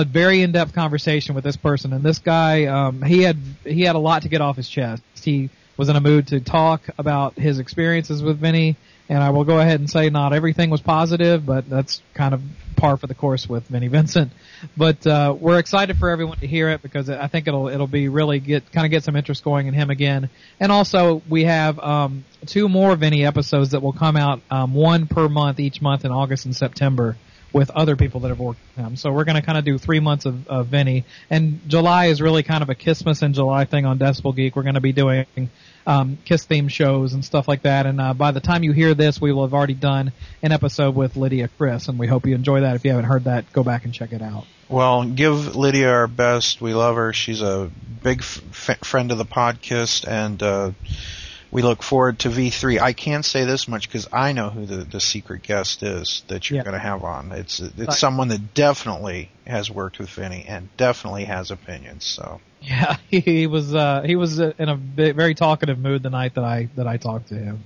a 0.00 0.04
very 0.04 0.42
in-depth 0.42 0.74
conversation 0.74 1.34
with 1.34 1.44
this 1.44 1.56
person. 1.56 1.92
And 1.92 2.02
this 2.02 2.18
guy, 2.18 2.66
um, 2.66 3.02
he 3.02 3.22
had 3.22 3.36
he 3.64 3.82
had 3.82 3.96
a 3.96 3.98
lot 3.98 4.22
to 4.22 4.28
get 4.28 4.40
off 4.40 4.56
his 4.56 4.68
chest. 4.68 5.02
He 5.22 5.50
was 5.76 5.88
in 5.88 5.96
a 5.96 6.00
mood 6.00 6.28
to 6.28 6.40
talk 6.40 6.82
about 6.98 7.34
his 7.34 7.58
experiences 7.58 8.22
with 8.22 8.38
Vinnie, 8.38 8.76
and 9.08 9.22
I 9.22 9.30
will 9.30 9.44
go 9.44 9.58
ahead 9.58 9.80
and 9.80 9.90
say 9.90 10.10
not 10.10 10.32
everything 10.32 10.70
was 10.70 10.80
positive, 10.80 11.44
but 11.44 11.68
that's 11.68 12.00
kind 12.14 12.32
of 12.32 12.42
par 12.76 12.96
for 12.96 13.06
the 13.06 13.14
course 13.14 13.48
with 13.48 13.66
Vinnie 13.68 13.88
Vincent. 13.88 14.32
But 14.76 15.06
uh, 15.06 15.34
we're 15.38 15.58
excited 15.58 15.98
for 15.98 16.10
everyone 16.10 16.38
to 16.38 16.46
hear 16.46 16.70
it 16.70 16.82
because 16.82 17.10
I 17.10 17.26
think 17.26 17.48
it'll 17.48 17.68
it'll 17.68 17.86
be 17.86 18.08
really 18.08 18.40
get 18.40 18.70
kind 18.72 18.84
of 18.84 18.90
get 18.90 19.04
some 19.04 19.16
interest 19.16 19.44
going 19.44 19.66
in 19.66 19.74
him 19.74 19.90
again. 19.90 20.30
And 20.60 20.70
also 20.70 21.22
we 21.28 21.44
have 21.44 21.78
um, 21.78 22.24
two 22.46 22.68
more 22.68 22.96
Vinnie 22.96 23.24
episodes 23.24 23.72
that 23.72 23.80
will 23.80 23.92
come 23.92 24.16
out, 24.16 24.40
um, 24.50 24.74
one 24.74 25.06
per 25.06 25.28
month 25.28 25.60
each 25.60 25.82
month 25.82 26.04
in 26.04 26.12
August 26.12 26.44
and 26.44 26.54
September 26.54 27.16
with 27.54 27.70
other 27.70 27.94
people 27.94 28.20
that 28.20 28.28
have 28.28 28.40
worked 28.40 28.58
with 28.76 28.84
him. 28.84 28.96
So 28.96 29.12
we're 29.12 29.24
going 29.24 29.36
to 29.36 29.42
kind 29.42 29.56
of 29.56 29.64
do 29.64 29.78
three 29.78 30.00
months 30.00 30.26
of, 30.26 30.46
of 30.48 30.66
Vinnie. 30.66 31.04
And 31.30 31.60
July 31.68 32.06
is 32.06 32.20
really 32.20 32.42
kind 32.42 32.62
of 32.62 32.68
a 32.68 32.74
Christmas 32.74 33.22
and 33.22 33.32
July 33.32 33.64
thing 33.64 33.86
on 33.86 33.98
Decibel 33.98 34.34
Geek. 34.34 34.56
We're 34.56 34.64
going 34.64 34.74
to 34.74 34.80
be 34.80 34.92
doing 34.92 35.24
um, 35.86 36.18
Kiss 36.24 36.44
theme 36.44 36.66
shows 36.66 37.14
and 37.14 37.24
stuff 37.24 37.46
like 37.46 37.62
that. 37.62 37.86
And 37.86 38.00
uh, 38.00 38.12
by 38.12 38.32
the 38.32 38.40
time 38.40 38.64
you 38.64 38.72
hear 38.72 38.92
this, 38.92 39.20
we 39.20 39.32
will 39.32 39.44
have 39.44 39.54
already 39.54 39.74
done 39.74 40.12
an 40.42 40.50
episode 40.50 40.96
with 40.96 41.16
Lydia 41.16 41.48
Criss, 41.48 41.86
and 41.88 41.96
we 41.96 42.08
hope 42.08 42.26
you 42.26 42.34
enjoy 42.34 42.62
that. 42.62 42.74
If 42.74 42.84
you 42.84 42.90
haven't 42.90 43.06
heard 43.06 43.24
that, 43.24 43.52
go 43.52 43.62
back 43.62 43.84
and 43.84 43.94
check 43.94 44.12
it 44.12 44.20
out. 44.20 44.44
Well, 44.68 45.04
give 45.04 45.54
Lydia 45.54 45.90
our 45.90 46.08
best. 46.08 46.60
We 46.60 46.74
love 46.74 46.96
her. 46.96 47.12
She's 47.12 47.40
a 47.40 47.70
big 48.02 48.20
f- 48.20 48.78
friend 48.82 49.12
of 49.12 49.18
the 49.18 49.24
podcast, 49.24 50.08
and 50.08 50.42
uh, 50.42 50.72
we 51.54 51.62
look 51.62 51.82
forward 51.84 52.18
to 52.18 52.28
V3. 52.28 52.80
I 52.80 52.92
can't 52.92 53.24
say 53.24 53.44
this 53.44 53.68
much 53.68 53.88
because 53.88 54.08
I 54.12 54.32
know 54.32 54.50
who 54.50 54.66
the, 54.66 54.78
the 54.78 55.00
secret 55.00 55.42
guest 55.42 55.82
is 55.84 56.24
that 56.26 56.50
you're 56.50 56.58
Yeah. 56.58 56.64
going 56.64 56.74
to 56.74 56.80
have 56.80 57.04
on. 57.04 57.30
It's 57.32 57.60
it's 57.60 57.78
Right. 57.78 57.92
someone 57.92 58.28
that 58.28 58.52
definitely 58.54 59.30
has 59.46 59.70
worked 59.70 60.00
with 60.00 60.10
Vinnie 60.10 60.44
and 60.48 60.68
definitely 60.76 61.24
has 61.24 61.52
opinions. 61.52 62.04
So 62.04 62.40
Yeah, 62.60 62.96
he 63.08 63.46
was 63.46 63.72
uh, 63.72 64.02
he 64.04 64.16
was 64.16 64.40
in 64.40 64.68
a 64.68 64.74
very 64.74 65.34
talkative 65.34 65.78
mood 65.78 66.02
the 66.02 66.10
night 66.10 66.34
that 66.34 66.44
I 66.44 66.68
that 66.74 66.88
I 66.88 66.96
talked 66.96 67.28
to 67.28 67.36
him. 67.36 67.64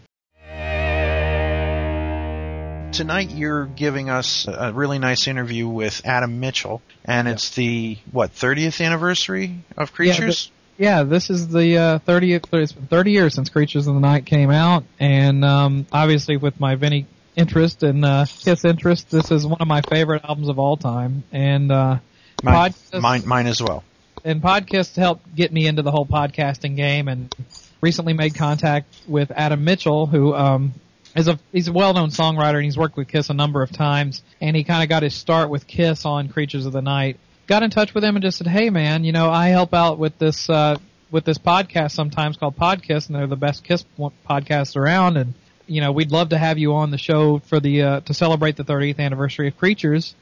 tonight 2.91 3.31
you're 3.31 3.67
giving 3.67 4.11
us 4.11 4.49
a 4.49 4.73
really 4.73 4.99
nice 4.99 5.29
interview 5.29 5.69
with 5.69 6.05
Adam 6.05 6.41
Mitchell, 6.41 6.83
and 7.05 7.29
it's 7.29 7.51
the 7.51 7.97
what 8.11 8.33
30th 8.35 8.85
anniversary 8.85 9.61
of 9.77 9.93
Creatures. 9.93 10.51
Yeah, 10.51 10.58
this 10.79 11.31
is 11.31 11.49
the 11.49 11.77
uh, 11.77 11.99
30th. 12.01 12.53
It's 12.53 12.73
been 12.73 12.87
30 12.87 13.11
years 13.11 13.35
since 13.35 13.49
Creatures 13.49 13.87
of 13.87 13.95
the 13.95 14.01
Night 14.01 14.27
came 14.27 14.51
out, 14.51 14.85
and 15.01 15.45
um, 15.45 15.87
obviously 15.93 16.37
with 16.37 16.59
my 16.61 16.77
Vinnie 16.77 17.07
interest 17.37 17.83
and 17.83 18.05
uh, 18.05 18.27
Kiss 18.27 18.65
interest, 18.65 19.11
this 19.11 19.31
is 19.31 19.47
one 19.47 19.61
of 19.61 19.69
my 19.69 19.83
favorite 19.83 20.25
albums 20.25 20.49
of 20.49 20.59
all 20.59 20.77
time. 20.77 21.25
And 21.33 21.71
uh, 21.73 21.99
mine, 22.43 22.71
podcast- 22.73 23.01
mine, 23.01 23.23
mine 23.27 23.47
as 23.47 23.61
well. 23.63 23.85
and 24.25 24.41
podcasts 24.43 24.97
helped 24.97 25.35
get 25.35 25.53
me 25.53 25.67
into 25.67 25.83
the 25.83 25.91
whole 25.91 26.07
podcasting 26.07 26.77
game 26.77 27.09
and 27.09 27.33
recently 27.81 28.13
made 28.13 28.35
contact 28.35 28.93
with 29.07 29.31
Adam 29.31 29.63
Mitchell 29.65 30.07
who 30.07 30.35
um 30.35 30.75
is 31.15 31.29
a 31.29 31.39
he's 31.53 31.69
a 31.69 31.73
well-known 31.73 32.09
songwriter 32.11 32.57
and 32.57 32.65
he's 32.65 32.77
worked 32.77 32.97
with 32.97 33.07
Kiss 33.07 33.31
a 33.31 33.35
number 33.35 33.63
of 33.63 33.71
times 33.71 34.23
and 34.41 34.57
he 34.57 34.65
kind 34.65 34.83
of 34.83 34.89
got 34.89 35.05
his 35.05 35.15
start 35.15 35.49
with 35.49 35.67
Kiss 35.69 36.05
on 36.05 36.29
Creatures 36.29 36.67
of 36.67 36.73
the 36.73 36.83
Night. 36.83 37.19
Got 37.49 37.65
in 37.65 37.71
touch 37.71 37.95
with 37.95 38.05
him 38.05 38.15
and 38.15 38.23
just 38.23 38.39
said, 38.39 38.47
"Hey 38.47 38.71
man, 38.71 39.03
you 39.03 39.11
know, 39.11 39.31
I 39.31 39.49
help 39.49 39.75
out 39.75 39.99
with 39.99 40.17
this 40.19 40.49
uh 40.49 40.77
with 41.11 41.25
this 41.25 41.39
podcast 41.39 41.93
sometimes 41.93 42.37
called 42.37 42.57
Podcast 42.57 43.09
and 43.09 43.17
they're 43.17 43.27
the 43.27 43.37
best 43.37 43.65
Kiss 43.65 43.85
podcasts 43.99 44.77
around 44.77 45.17
and 45.17 45.35
you 45.67 45.81
know, 45.81 45.91
we'd 45.91 46.13
love 46.13 46.29
to 46.29 46.39
have 46.39 46.59
you 46.59 46.75
on 46.75 46.91
the 46.91 46.99
show 46.99 47.41
for 47.41 47.59
the 47.59 47.83
uh 47.83 48.01
to 48.03 48.15
celebrate 48.15 48.57
the 48.57 48.65
30th 48.65 49.01
anniversary 49.01 49.49
of 49.49 49.57
Creatures." 49.57 50.15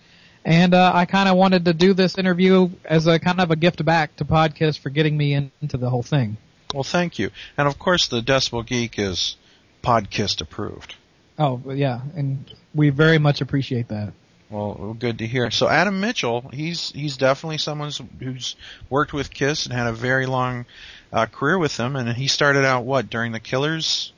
And 0.47 0.75
uh, 0.75 0.92
I 0.95 1.06
kind 1.06 1.28
of 1.28 1.37
wanted 1.37 1.64
to 1.64 1.75
do 1.75 1.92
this 1.92 2.16
interview 2.16 2.71
as 2.85 3.09
a 3.09 3.18
kind 3.18 3.40
of 3.40 3.50
a 3.50 3.56
gift 3.56 3.85
back 3.85 4.14
to 4.16 4.25
podcast 4.25 4.78
for 4.78 4.90
getting 4.90 5.16
me 5.16 5.35
in, 5.35 5.50
into 5.61 5.76
the 5.76 5.90
whole 5.90 6.04
thing. 6.04 6.37
Well, 6.73 6.85
thank 6.85 7.18
you. 7.18 7.30
And 7.59 7.66
of 7.66 7.80
course, 7.80 8.06
the 8.06 8.21
Decibel 8.21 8.64
Geek 8.64 8.97
is 8.97 9.37
podcast 9.83 10.40
approved. 10.40 10.95
Oh 11.38 11.61
yeah, 11.66 12.00
and 12.14 12.45
we 12.75 12.90
very 12.90 13.18
much 13.18 13.40
appreciate 13.40 13.88
that. 13.88 14.12
Well, 14.50 14.96
good 14.98 15.18
to 15.18 15.26
hear. 15.26 15.50
So 15.50 15.68
Adam 15.68 16.00
Mitchell, 16.00 16.48
he's 16.52 16.90
he's 16.90 17.16
definitely 17.16 17.58
someone 17.58 17.90
who's 18.20 18.54
worked 18.88 19.12
with 19.12 19.32
Kiss 19.32 19.66
and 19.66 19.74
had 19.74 19.88
a 19.88 19.92
very 19.92 20.26
long 20.26 20.66
uh, 21.12 21.26
career 21.26 21.58
with 21.58 21.76
them, 21.76 21.96
and 21.96 22.08
he 22.10 22.28
started 22.28 22.64
out 22.64 22.84
what 22.84 23.10
during 23.10 23.32
the 23.32 23.40
Killers. 23.40 24.12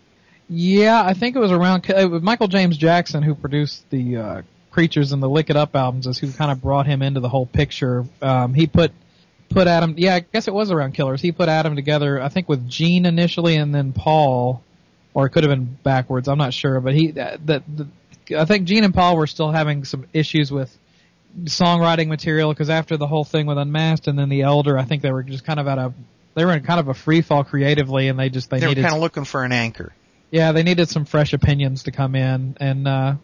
Yeah, 0.51 1.03
I 1.03 1.15
think 1.15 1.37
it 1.37 1.39
was 1.39 1.53
around 1.53 1.89
it 1.89 2.11
was 2.11 2.23
Michael 2.23 2.49
James 2.49 2.77
Jackson 2.77 3.23
who 3.23 3.35
produced 3.35 3.89
the 3.91 4.17
uh, 4.17 4.43
Creatures 4.71 5.13
and 5.13 5.23
the 5.23 5.29
Lick 5.29 5.51
It 5.51 5.57
Up 5.57 5.75
albums, 5.75 6.07
is 6.07 6.19
who 6.19 6.31
kind 6.33 6.51
of 6.51 6.61
brought 6.61 6.87
him 6.87 7.03
into 7.03 7.21
the 7.21 7.29
whole 7.29 7.47
picture. 7.47 8.05
Um, 8.21 8.53
he 8.53 8.67
put 8.67 8.93
put 9.49 9.67
Adam, 9.67 9.95
yeah, 9.97 10.17
I 10.17 10.21
guess 10.21 10.47
it 10.47 10.55
was 10.55 10.71
around 10.71 10.93
Killers. 10.93 11.23
He 11.23 11.33
put 11.33 11.49
Adam 11.49 11.75
together, 11.75 12.21
I 12.23 12.29
think, 12.29 12.49
with 12.49 12.69
Gene 12.69 13.07
initially, 13.07 13.57
and 13.57 13.75
then 13.75 13.93
Paul, 13.93 14.63
or 15.15 15.27
it 15.27 15.31
could 15.31 15.45
have 15.45 15.51
been 15.51 15.79
backwards. 15.83 16.29
I'm 16.29 16.39
not 16.39 16.53
sure, 16.53 16.81
but 16.81 16.95
he 16.95 17.13
that 17.13 17.45
the, 17.45 17.89
I 18.37 18.45
think 18.45 18.67
Gene 18.67 18.85
and 18.85 18.95
Paul 18.95 19.17
were 19.17 19.27
still 19.27 19.51
having 19.51 19.85
some 19.85 20.07
issues 20.13 20.51
with 20.51 20.77
songwriting 21.45 22.09
material 22.09 22.53
because 22.53 22.71
after 22.71 22.97
the 22.97 23.07
whole 23.07 23.25
thing 23.25 23.47
with 23.47 23.59
Unmasked 23.59 24.09
and 24.09 24.19
then 24.19 24.29
The 24.29 24.43
Elder, 24.43 24.79
I 24.79 24.85
think 24.85 25.03
they 25.03 25.13
were 25.13 25.23
just 25.23 25.45
kind 25.45 25.61
of 25.61 25.69
at 25.69 25.79
a 25.79 25.93
they 26.35 26.45
were 26.45 26.53
in 26.53 26.63
kind 26.63 26.79
of 26.79 26.89
a 26.89 26.95
free 26.95 27.21
fall 27.21 27.43
creatively, 27.43 28.09
and 28.09 28.19
they 28.19 28.29
just 28.29 28.49
they, 28.49 28.61
they 28.61 28.69
needed 28.69 28.83
were 28.83 28.89
kind 28.89 28.97
of 28.97 29.03
looking 29.03 29.25
for 29.25 29.43
an 29.43 29.53
anchor. 29.53 29.93
Yeah, 30.31 30.53
they 30.53 30.63
needed 30.63 30.89
some 30.89 31.05
fresh 31.05 31.33
opinions 31.33 31.85
to 31.85 31.91
come 31.91 32.15
in, 32.15 32.57
and 32.61 32.87
uh, 32.87 33.15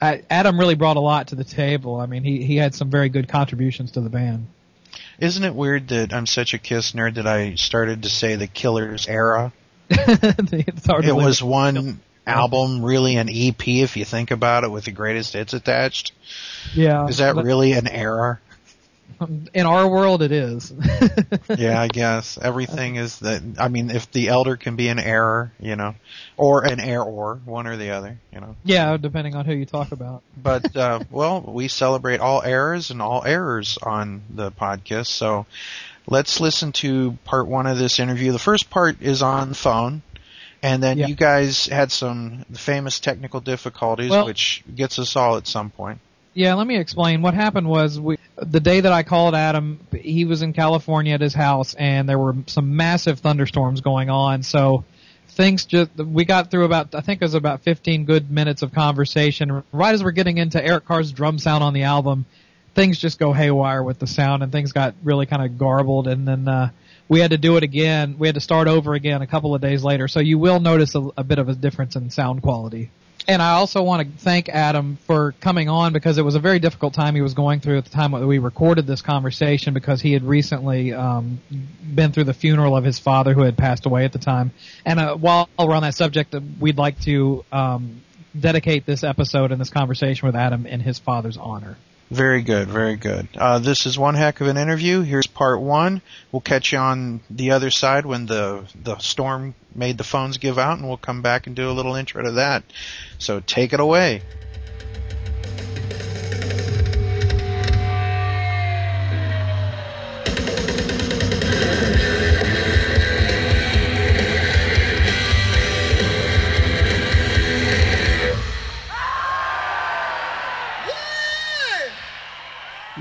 Adam 0.00 0.58
really 0.58 0.74
brought 0.74 0.96
a 0.96 1.00
lot 1.00 1.28
to 1.28 1.34
the 1.34 1.44
table. 1.44 2.00
I 2.00 2.06
mean, 2.06 2.24
he 2.24 2.44
he 2.44 2.56
had 2.56 2.74
some 2.74 2.90
very 2.90 3.08
good 3.08 3.28
contributions 3.28 3.92
to 3.92 4.00
the 4.00 4.08
band. 4.08 4.46
Isn't 5.18 5.44
it 5.44 5.54
weird 5.54 5.88
that 5.88 6.12
I'm 6.12 6.26
such 6.26 6.54
a 6.54 6.58
Kiss 6.58 6.92
nerd 6.92 7.14
that 7.14 7.26
I 7.26 7.54
started 7.54 8.04
to 8.04 8.08
say 8.08 8.36
the 8.36 8.46
Killers 8.46 9.06
era? 9.08 9.52
it 9.90 11.14
was 11.14 11.42
one 11.42 12.00
album, 12.26 12.84
really 12.84 13.16
an 13.16 13.28
EP 13.30 13.68
if 13.68 13.96
you 13.96 14.04
think 14.04 14.30
about 14.30 14.64
it, 14.64 14.70
with 14.70 14.84
the 14.84 14.90
greatest 14.90 15.32
hits 15.32 15.54
attached. 15.54 16.12
Yeah. 16.74 17.06
Is 17.06 17.18
that 17.18 17.36
really 17.36 17.72
an 17.72 17.86
error? 17.86 18.40
In 19.54 19.64
our 19.64 19.88
world, 19.88 20.20
it 20.20 20.32
is. 20.32 20.74
yeah, 21.56 21.80
I 21.80 21.88
guess 21.88 22.38
everything 22.40 22.96
is 22.96 23.20
that. 23.20 23.42
I 23.58 23.68
mean, 23.68 23.90
if 23.90 24.10
the 24.10 24.28
elder 24.28 24.56
can 24.56 24.76
be 24.76 24.88
an 24.88 24.98
error, 24.98 25.52
you 25.58 25.74
know, 25.74 25.94
or 26.36 26.66
an 26.66 26.80
error, 26.80 27.40
one 27.44 27.66
or 27.66 27.76
the 27.78 27.90
other, 27.90 28.18
you 28.30 28.40
know. 28.40 28.56
Yeah, 28.64 28.96
depending 28.98 29.34
on 29.34 29.46
who 29.46 29.54
you 29.54 29.64
talk 29.64 29.92
about. 29.92 30.22
But 30.36 30.76
uh, 30.76 31.00
well, 31.10 31.40
we 31.40 31.68
celebrate 31.68 32.20
all 32.20 32.42
errors 32.42 32.90
and 32.90 33.00
all 33.00 33.24
errors 33.24 33.78
on 33.80 34.22
the 34.28 34.50
podcast, 34.50 35.06
so 35.06 35.46
let's 36.06 36.40
listen 36.40 36.72
to 36.72 37.16
part 37.24 37.46
one 37.46 37.66
of 37.66 37.78
this 37.78 37.98
interview. 37.98 38.32
The 38.32 38.38
first 38.38 38.68
part 38.68 39.00
is 39.00 39.22
on 39.22 39.54
phone. 39.54 40.02
And 40.62 40.82
then 40.82 40.98
yeah. 40.98 41.06
you 41.06 41.14
guys 41.14 41.66
had 41.66 41.92
some 41.92 42.44
famous 42.54 42.98
technical 42.98 43.40
difficulties, 43.40 44.10
well, 44.10 44.24
which 44.24 44.64
gets 44.74 44.98
us 44.98 45.14
all 45.16 45.36
at 45.36 45.46
some 45.46 45.70
point. 45.70 46.00
Yeah, 46.34 46.54
let 46.54 46.66
me 46.66 46.76
explain. 46.76 47.22
What 47.22 47.34
happened 47.34 47.66
was 47.68 47.98
we, 47.98 48.18
the 48.36 48.60
day 48.60 48.80
that 48.80 48.92
I 48.92 49.02
called 49.02 49.34
Adam, 49.34 49.80
he 49.92 50.24
was 50.26 50.42
in 50.42 50.52
California 50.52 51.14
at 51.14 51.20
his 51.20 51.34
house, 51.34 51.74
and 51.74 52.08
there 52.08 52.18
were 52.18 52.34
some 52.46 52.76
massive 52.76 53.20
thunderstorms 53.20 53.80
going 53.80 54.10
on. 54.10 54.42
So 54.42 54.84
things 55.28 55.64
just 55.64 55.94
we 55.96 56.24
got 56.24 56.50
through 56.50 56.64
about 56.64 56.94
I 56.94 57.00
think 57.00 57.20
it 57.20 57.24
was 57.24 57.34
about 57.34 57.62
15 57.62 58.04
good 58.04 58.30
minutes 58.30 58.62
of 58.62 58.72
conversation. 58.72 59.62
Right 59.72 59.94
as 59.94 60.04
we're 60.04 60.10
getting 60.10 60.38
into 60.38 60.62
Eric 60.62 60.86
Carr's 60.86 61.12
drum 61.12 61.38
sound 61.38 61.64
on 61.64 61.72
the 61.72 61.84
album, 61.84 62.26
things 62.74 62.98
just 62.98 63.18
go 63.18 63.32
haywire 63.32 63.82
with 63.82 63.98
the 63.98 64.06
sound, 64.06 64.42
and 64.42 64.52
things 64.52 64.72
got 64.72 64.94
really 65.02 65.26
kind 65.26 65.42
of 65.42 65.58
garbled. 65.58 66.06
And 66.06 66.28
then 66.28 66.48
uh, 66.48 66.70
we 67.08 67.20
had 67.20 67.30
to 67.30 67.38
do 67.38 67.56
it 67.56 67.62
again. 67.62 68.16
We 68.18 68.28
had 68.28 68.34
to 68.34 68.40
start 68.40 68.68
over 68.68 68.94
again 68.94 69.22
a 69.22 69.26
couple 69.26 69.54
of 69.54 69.60
days 69.60 69.84
later. 69.84 70.08
So 70.08 70.20
you 70.20 70.38
will 70.38 70.60
notice 70.60 70.94
a, 70.94 71.08
a 71.16 71.24
bit 71.24 71.38
of 71.38 71.48
a 71.48 71.54
difference 71.54 71.96
in 71.96 72.10
sound 72.10 72.42
quality. 72.42 72.90
And 73.28 73.42
I 73.42 73.52
also 73.52 73.82
want 73.82 74.08
to 74.08 74.18
thank 74.18 74.48
Adam 74.48 74.98
for 75.06 75.32
coming 75.40 75.68
on 75.68 75.92
because 75.92 76.16
it 76.16 76.22
was 76.22 76.36
a 76.36 76.38
very 76.38 76.60
difficult 76.60 76.94
time 76.94 77.16
he 77.16 77.22
was 77.22 77.34
going 77.34 77.58
through 77.58 77.78
at 77.78 77.84
the 77.84 77.90
time 77.90 78.12
that 78.12 78.24
we 78.24 78.38
recorded 78.38 78.86
this 78.86 79.02
conversation 79.02 79.74
because 79.74 80.00
he 80.00 80.12
had 80.12 80.22
recently 80.22 80.92
um, 80.92 81.40
been 81.92 82.12
through 82.12 82.24
the 82.24 82.34
funeral 82.34 82.76
of 82.76 82.84
his 82.84 83.00
father 83.00 83.34
who 83.34 83.42
had 83.42 83.56
passed 83.58 83.84
away 83.84 84.04
at 84.04 84.12
the 84.12 84.20
time. 84.20 84.52
And 84.84 85.00
uh, 85.00 85.16
while 85.16 85.48
we're 85.58 85.74
on 85.74 85.82
that 85.82 85.96
subject, 85.96 86.34
uh, 86.36 86.40
we'd 86.60 86.78
like 86.78 87.00
to 87.00 87.44
um, 87.50 88.02
dedicate 88.38 88.86
this 88.86 89.02
episode 89.02 89.50
and 89.50 89.60
this 89.60 89.70
conversation 89.70 90.26
with 90.26 90.36
Adam 90.36 90.64
in 90.64 90.78
his 90.78 91.00
father's 91.00 91.36
honor. 91.36 91.76
Very 92.10 92.42
good, 92.42 92.68
very 92.68 92.94
good. 92.94 93.26
Uh, 93.36 93.58
this 93.58 93.84
is 93.84 93.98
one 93.98 94.14
heck 94.14 94.40
of 94.40 94.46
an 94.46 94.56
interview. 94.56 95.02
Here's 95.02 95.26
part 95.26 95.60
one. 95.60 96.00
We'll 96.30 96.40
catch 96.40 96.72
you 96.72 96.78
on 96.78 97.20
the 97.28 97.50
other 97.50 97.70
side 97.70 98.06
when 98.06 98.26
the 98.26 98.64
the 98.80 98.96
storm 98.98 99.56
made 99.74 99.98
the 99.98 100.04
phones 100.04 100.38
give 100.38 100.56
out, 100.56 100.78
and 100.78 100.86
we'll 100.86 100.98
come 100.98 101.20
back 101.20 101.48
and 101.48 101.56
do 101.56 101.68
a 101.68 101.72
little 101.72 101.96
intro 101.96 102.22
to 102.22 102.32
that. 102.32 102.62
So 103.18 103.40
take 103.40 103.72
it 103.72 103.80
away. 103.80 104.22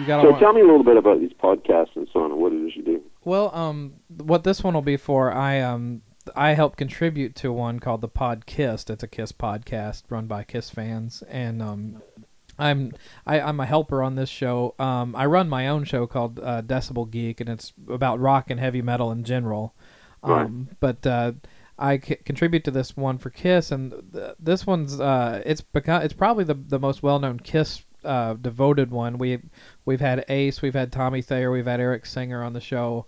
So 0.06 0.40
tell 0.40 0.54
me 0.54 0.62
a 0.62 0.66
little 0.66 0.84
bit 0.84 0.98
about 0.98 1.20
these 1.20 1.34
podcasts 1.34 1.96
and 1.96 2.08
so 2.12 2.22
on, 2.22 2.32
and 2.32 2.40
what 2.40 2.54
it 2.54 2.62
is 2.66 2.76
you 2.76 2.84
do. 2.84 3.02
Well, 3.24 3.54
um, 3.56 3.94
what 4.10 4.44
this 4.44 4.64
one 4.64 4.74
will 4.74 4.82
be 4.82 4.98
for, 4.98 5.32
I 5.32 5.62
um, 5.62 6.02
I 6.36 6.54
help 6.54 6.78
contribute 6.78 7.36
to 7.38 7.52
one 7.52 7.80
called 7.80 8.02
the 8.02 8.08
Pod 8.08 8.46
Kissed. 8.46 8.90
It's 8.90 9.04
a 9.04 9.08
Kiss 9.08 9.32
podcast 9.32 10.04
run 10.10 10.28
by 10.28 10.44
Kiss 10.44 10.70
fans, 10.70 11.24
and 11.30 11.62
um, 11.62 12.02
I'm 12.58 12.94
I, 13.26 13.38
am 13.38 13.46
i 13.46 13.50
am 13.50 13.60
a 13.60 13.66
helper 13.66 14.02
on 14.02 14.16
this 14.16 14.30
show. 14.30 14.76
Um, 14.80 15.16
I 15.16 15.26
run 15.26 15.50
my 15.50 15.68
own 15.68 15.84
show 15.84 16.08
called 16.08 16.40
uh, 16.40 16.62
Decibel 16.62 17.10
Geek, 17.10 17.42
and 17.42 17.50
it's 17.50 17.74
about 17.90 18.20
rock 18.20 18.50
and 18.50 18.60
heavy 18.60 18.82
metal 18.82 19.12
in 19.12 19.24
general. 19.24 19.76
Um, 20.24 20.32
right. 20.32 20.80
But 20.80 21.08
uh, 21.08 21.34
I 21.78 22.00
c- 22.00 22.16
contribute 22.16 22.64
to 22.66 22.72
this 22.72 22.96
one 22.96 23.18
for 23.18 23.30
Kiss, 23.30 23.72
and 23.72 23.94
th- 24.14 24.36
this 24.40 24.66
one's 24.66 25.00
uh, 25.00 25.42
it's 25.46 25.62
become 25.62 26.02
it's 26.02 26.14
probably 26.14 26.44
the 26.44 26.56
the 26.56 26.80
most 26.80 27.04
well 27.04 27.20
known 27.20 27.40
Kiss 27.40 27.85
uh, 28.06 28.36
devoted 28.36 28.92
one. 28.92 29.18
We 29.18 29.40
we've 29.86 30.02
had 30.02 30.26
Ace, 30.30 30.62
we've 30.62 30.74
had 30.74 30.92
Tommy 30.92 31.22
Thayer, 31.22 31.52
we've 31.52 31.66
had 31.66 31.80
Eric 31.80 32.06
Singer 32.06 32.44
on 32.44 32.54
the 32.54 32.62
show. 32.62 33.06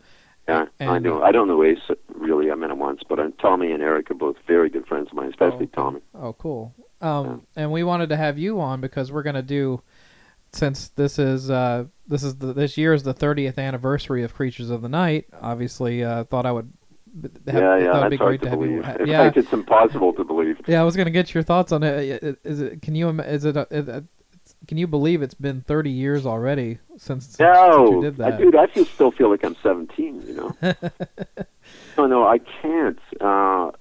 Yeah, 0.47 0.65
and, 0.79 0.89
I 0.89 0.99
know. 0.99 1.21
I 1.21 1.31
don't 1.31 1.47
know 1.47 1.63
Ace 1.63 1.79
really. 2.13 2.49
I 2.51 2.55
met 2.55 2.71
him 2.71 2.79
once, 2.79 3.01
but 3.07 3.19
uh, 3.19 3.29
Tommy 3.39 3.71
and 3.71 3.83
Eric 3.83 4.09
are 4.11 4.15
both 4.15 4.37
very 4.47 4.69
good 4.69 4.87
friends 4.87 5.09
of 5.09 5.13
mine, 5.13 5.29
especially 5.29 5.69
oh, 5.73 5.75
Tommy. 5.75 6.01
Oh, 6.15 6.33
cool. 6.33 6.73
Um, 7.01 7.45
yeah. 7.55 7.63
and 7.63 7.71
we 7.71 7.83
wanted 7.83 8.09
to 8.09 8.17
have 8.17 8.39
you 8.39 8.59
on 8.59 8.81
because 8.81 9.11
we're 9.11 9.23
going 9.23 9.35
to 9.35 9.41
do 9.41 9.81
since 10.53 10.89
this 10.89 11.19
is 11.19 11.49
uh, 11.49 11.85
this 12.07 12.23
is 12.23 12.37
the, 12.37 12.53
this 12.53 12.77
year 12.77 12.93
is 12.93 13.03
the 13.03 13.13
30th 13.13 13.57
anniversary 13.57 14.23
of 14.23 14.33
Creatures 14.33 14.69
of 14.69 14.81
the 14.81 14.89
Night. 14.89 15.25
Obviously, 15.41 16.03
uh, 16.03 16.23
thought 16.25 16.45
I 16.45 16.51
would. 16.51 16.71
Have, 17.47 17.55
yeah, 17.55 17.77
yeah, 17.77 17.99
that's 18.09 18.15
hard 18.17 18.41
to, 18.41 18.49
to 18.49 18.55
believe. 18.55 18.71
You, 18.71 18.83
In 18.83 19.07
yeah. 19.07 19.23
fact, 19.23 19.37
it's 19.37 19.51
impossible 19.51 20.13
to 20.13 20.23
believe. 20.23 20.61
Yeah, 20.67 20.81
I 20.81 20.83
was 20.83 20.95
going 20.95 21.05
to 21.05 21.11
get 21.11 21.33
your 21.33 21.43
thoughts 21.43 21.71
on 21.71 21.83
it. 21.83 22.37
Is 22.43 22.61
it? 22.61 22.81
Can 22.81 22.95
you? 22.95 23.09
Is 23.21 23.45
it? 23.45 23.57
A, 23.57 24.05
can 24.67 24.77
you 24.77 24.87
believe 24.87 25.21
it's 25.21 25.33
been 25.33 25.61
30 25.61 25.89
years 25.89 26.25
already 26.25 26.79
since, 26.97 27.39
no, 27.39 27.71
since 27.71 27.91
you 27.91 28.01
did 28.01 28.17
that? 28.17 28.37
dude, 28.37 28.55
I 28.55 28.67
feel, 28.67 28.85
still 28.85 29.11
feel 29.11 29.29
like 29.29 29.43
I'm 29.43 29.55
17. 29.63 30.23
You 30.27 30.33
know. 30.33 30.55
no, 31.97 32.07
no, 32.07 32.27
I 32.27 32.39
can't. 32.39 32.99
Uh, 33.21 33.71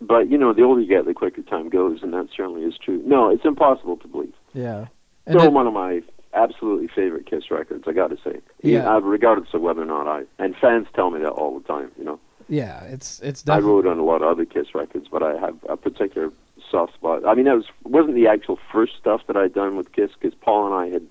but 0.00 0.30
you 0.30 0.38
know, 0.38 0.52
the 0.52 0.62
older 0.62 0.80
you 0.80 0.88
get, 0.88 1.04
the 1.04 1.14
quicker 1.14 1.42
time 1.42 1.68
goes, 1.68 2.02
and 2.02 2.12
that 2.12 2.28
certainly 2.36 2.62
is 2.62 2.78
true. 2.78 3.02
No, 3.04 3.30
it's 3.30 3.44
impossible 3.44 3.96
to 3.98 4.08
believe. 4.08 4.34
Yeah. 4.52 4.86
And 5.26 5.38
still 5.38 5.48
it, 5.48 5.52
one 5.52 5.66
of 5.66 5.72
my 5.72 6.02
absolutely 6.34 6.88
favorite 6.88 7.26
Kiss 7.26 7.50
records. 7.50 7.84
I 7.86 7.92
got 7.92 8.08
to 8.08 8.18
say, 8.22 8.40
yeah. 8.62 8.98
regardless 9.02 9.48
of 9.54 9.62
whether 9.62 9.82
or 9.82 9.86
not 9.86 10.06
I 10.06 10.24
and 10.38 10.54
fans 10.56 10.86
tell 10.94 11.10
me 11.10 11.20
that 11.20 11.30
all 11.30 11.58
the 11.58 11.66
time. 11.66 11.90
You 11.98 12.04
know. 12.04 12.20
Yeah, 12.48 12.84
it's 12.84 13.20
it's. 13.20 13.42
Definitely... 13.42 13.70
I 13.70 13.74
wrote 13.74 13.86
on 13.86 13.98
a 13.98 14.04
lot 14.04 14.22
of 14.22 14.28
other 14.28 14.44
Kiss 14.44 14.74
records, 14.74 15.08
but 15.10 15.22
I 15.22 15.38
have 15.38 15.56
a 15.68 15.76
particular 15.76 16.30
soft 16.74 16.94
spot. 16.94 17.26
I 17.26 17.34
mean, 17.34 17.44
that 17.44 17.54
was 17.54 17.66
wasn't 17.84 18.16
the 18.16 18.26
actual 18.26 18.58
first 18.72 18.96
stuff 18.96 19.20
that 19.28 19.36
I'd 19.36 19.54
done 19.54 19.76
with 19.76 19.92
Kiss 19.92 20.10
because 20.18 20.34
Paul 20.40 20.66
and 20.66 20.74
I 20.74 20.92
had 20.92 21.06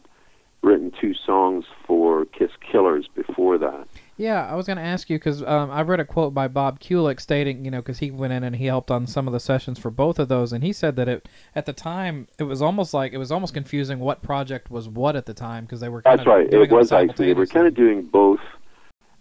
written 0.62 0.91
two 1.00 1.13
songs 1.13 1.65
for 1.86 2.25
Kiss 2.25 2.51
Killers 2.60 3.08
before 3.13 3.58
that. 3.58 3.88
Yeah, 4.17 4.46
I 4.46 4.55
was 4.55 4.67
going 4.67 4.77
to 4.77 4.84
ask 4.84 5.10
you 5.10 5.17
because 5.17 5.41
um, 5.43 5.72
I 5.72 5.82
read 5.82 6.00
a 6.00 6.05
quote 6.05 6.34
by 6.34 6.48
Bob 6.48 6.79
Kulick 6.79 7.20
stating, 7.20 7.65
you 7.65 7.72
know, 7.72 7.82
because 7.82 8.00
he 8.00 8.12
went 8.12 8.32
in 8.32 8.43
and 8.43 8.55
he 8.55 8.65
helped 8.65 8.91
on 8.91 9.08
some 9.08 9.27
of 9.27 9.34
the 9.34 9.39
sessions 9.39 9.79
for 9.79 9.89
both 9.89 10.20
of 10.20 10.27
those, 10.27 10.53
and 10.53 10.63
he 10.63 10.72
said 10.72 10.96
that 10.98 11.08
it 11.08 11.29
at 11.55 11.65
the 11.65 11.74
time 11.74 12.27
it 12.38 12.43
was 12.43 12.62
almost 12.62 12.93
like 12.93 13.13
it 13.13 13.17
was 13.17 13.32
almost 13.32 13.53
confusing 13.53 14.00
what 14.00 14.22
project 14.22 14.70
was 14.70 14.89
what 14.89 15.15
at 15.15 15.25
the 15.25 15.34
time 15.34 15.63
because 15.63 15.79
they 15.79 15.89
were. 15.89 16.01
kind 16.01 16.20
That's 16.20 16.27
right. 16.27 16.51
It 16.51 16.72
was 16.72 16.91
actually 16.91 17.27
they 17.27 17.34
were 17.34 17.48
kind 17.48 17.67
of 17.67 17.74
doing 17.74 18.03
both. 18.03 18.41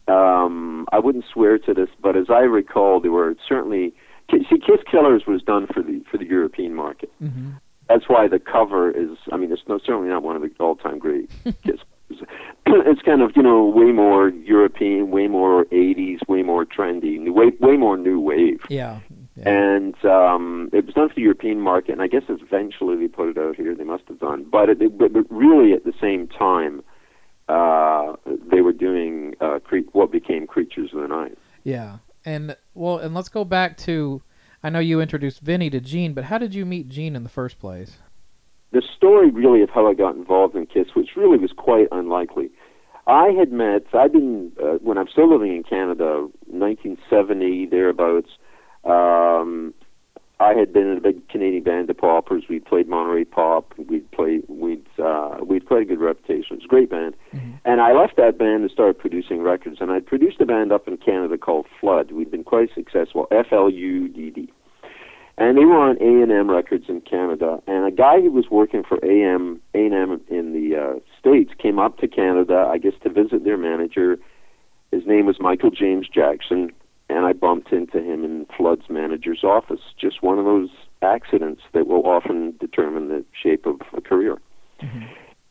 Um, 0.08 0.86
I 0.90 0.98
wouldn't 0.98 1.24
swear 1.32 1.58
to 1.58 1.74
this, 1.74 1.88
but 2.00 2.16
as 2.16 2.28
I 2.28 2.40
recall, 2.40 3.00
there 3.00 3.12
were 3.12 3.36
certainly 3.48 3.94
see, 4.38 4.58
Kiss 4.58 4.80
Killers 4.90 5.26
was 5.26 5.42
done 5.42 5.66
for 5.66 5.82
the 5.82 6.02
for 6.10 6.18
the 6.18 6.26
European 6.26 6.74
market. 6.74 7.12
Mm-hmm. 7.22 7.52
That's 7.88 8.08
why 8.08 8.28
the 8.28 8.38
cover 8.38 8.90
is. 8.90 9.18
I 9.32 9.36
mean, 9.36 9.52
it's 9.52 9.62
no, 9.68 9.78
certainly 9.78 10.08
not 10.08 10.22
one 10.22 10.36
of 10.36 10.42
the 10.42 10.50
all-time 10.60 10.98
great 10.98 11.30
Kiss. 11.64 11.80
It's 12.74 13.02
kind 13.02 13.20
of 13.20 13.32
you 13.36 13.42
know 13.42 13.66
way 13.66 13.92
more 13.92 14.28
European, 14.28 15.10
way 15.10 15.26
more 15.28 15.66
'80s, 15.66 16.26
way 16.28 16.42
more 16.42 16.64
trendy, 16.64 17.30
way 17.30 17.52
way 17.60 17.76
more 17.76 17.98
new 17.98 18.18
wave. 18.20 18.60
Yeah. 18.68 19.00
Yeah. 19.10 19.16
Yeah. 19.34 19.48
And 19.48 20.04
um, 20.04 20.68
it 20.72 20.84
was 20.84 20.94
done 20.94 21.08
for 21.08 21.14
the 21.14 21.22
European 21.22 21.60
market, 21.60 21.92
and 21.92 22.02
I 22.02 22.06
guess 22.06 22.22
eventually 22.28 22.96
they 22.96 23.08
put 23.08 23.30
it 23.30 23.38
out 23.38 23.56
here. 23.56 23.74
They 23.74 23.84
must 23.84 24.04
have 24.08 24.20
done, 24.20 24.44
but 24.50 24.68
it, 24.68 24.98
but, 24.98 25.12
but 25.12 25.24
really 25.30 25.72
at 25.72 25.84
the 25.84 25.94
same 26.00 26.28
time, 26.28 26.82
uh, 27.48 28.14
they 28.26 28.60
were 28.60 28.74
doing 28.74 29.34
uh, 29.40 29.58
cre- 29.64 29.88
what 29.92 30.12
became 30.12 30.46
Creatures 30.46 30.90
of 30.92 31.00
the 31.00 31.08
Night. 31.08 31.38
Yeah, 31.64 31.98
and 32.24 32.56
well, 32.74 32.98
and 32.98 33.14
let's 33.14 33.28
go 33.28 33.44
back 33.44 33.76
to. 33.78 34.22
I 34.64 34.70
know 34.70 34.78
you 34.78 35.00
introduced 35.00 35.40
Vinnie 35.40 35.70
to 35.70 35.80
Gene, 35.80 36.14
but 36.14 36.24
how 36.24 36.38
did 36.38 36.54
you 36.54 36.64
meet 36.64 36.88
Gene 36.88 37.16
in 37.16 37.24
the 37.24 37.28
first 37.28 37.58
place? 37.58 37.98
The 38.70 38.82
story 38.96 39.30
really 39.30 39.60
of 39.62 39.70
how 39.70 39.88
I 39.88 39.94
got 39.94 40.14
involved 40.14 40.54
in 40.54 40.66
Kiss, 40.66 40.94
which 40.94 41.10
really 41.16 41.36
was 41.36 41.52
quite 41.56 41.88
unlikely. 41.90 42.50
I 43.06 43.30
had 43.36 43.50
met. 43.50 43.86
I'd 43.92 44.12
been 44.12 44.52
uh, 44.62 44.78
when 44.80 44.98
I'm 44.98 45.08
still 45.08 45.30
living 45.30 45.56
in 45.56 45.64
Canada, 45.64 46.28
1970 46.46 47.66
thereabouts. 47.66 48.30
Um, 48.84 49.74
I 50.40 50.54
had 50.54 50.72
been 50.72 50.90
in 50.90 50.98
a 50.98 51.00
big 51.00 51.28
Canadian 51.28 51.62
band, 51.62 51.88
the 51.88 51.94
Paupers. 51.94 52.44
We 52.48 52.58
played 52.58 52.88
Monterey 52.88 53.24
Pop. 53.24 53.74
We'd 53.76 54.10
played. 54.10 54.42
We'd 54.48 54.84
uh, 54.98 55.36
we'd 55.44 55.66
quite 55.66 55.82
a 55.82 55.84
good 55.84 56.00
reputation. 56.00 56.56
It 56.56 56.56
was 56.56 56.64
a 56.64 56.68
great 56.68 56.90
band. 56.90 57.14
Mm-hmm. 57.32 57.52
And 57.64 57.80
I 57.80 57.92
left 57.92 58.16
that 58.16 58.38
band 58.38 58.62
and 58.62 58.70
started 58.70 58.98
producing 58.98 59.42
records. 59.42 59.76
And 59.80 59.92
I 59.92 60.00
produced 60.00 60.40
a 60.40 60.46
band 60.46 60.72
up 60.72 60.88
in 60.88 60.96
Canada 60.96 61.38
called 61.38 61.66
Fludd. 61.80 62.10
We'd 62.10 62.30
been 62.30 62.44
quite 62.44 62.70
successful. 62.74 63.28
F 63.30 63.46
L 63.52 63.70
U 63.70 64.08
D 64.08 64.30
D. 64.30 64.52
And 65.38 65.56
they 65.56 65.64
were 65.64 65.78
on 65.78 65.96
A 66.00 66.22
and 66.22 66.32
M 66.32 66.50
Records 66.50 66.86
in 66.88 67.00
Canada. 67.02 67.62
And 67.66 67.86
a 67.86 67.90
guy 67.90 68.20
who 68.20 68.30
was 68.30 68.46
working 68.50 68.82
for 68.82 68.98
AM 69.04 69.60
A 69.74 69.78
and 69.78 69.94
M 69.94 70.20
in 70.28 70.52
the 70.52 70.76
uh, 70.76 70.98
states 71.18 71.52
came 71.56 71.78
up 71.78 71.98
to 71.98 72.08
Canada, 72.08 72.68
I 72.70 72.78
guess, 72.78 72.94
to 73.04 73.10
visit 73.10 73.44
their 73.44 73.56
manager. 73.56 74.18
His 74.90 75.06
name 75.06 75.24
was 75.26 75.36
Michael 75.40 75.70
James 75.70 76.06
Jackson, 76.06 76.70
and 77.12 77.26
I 77.26 77.32
bumped 77.32 77.72
into 77.72 77.98
him 77.98 78.24
in 78.24 78.46
Fludd's 78.56 78.88
manager's 78.88 79.44
office. 79.44 79.80
Just 80.00 80.22
one 80.22 80.38
of 80.38 80.44
those 80.44 80.70
accidents 81.02 81.62
that 81.74 81.86
will 81.86 82.06
often 82.06 82.54
determine 82.58 83.08
the 83.08 83.24
shape 83.40 83.66
of 83.66 83.80
a 83.96 84.00
career. 84.00 84.38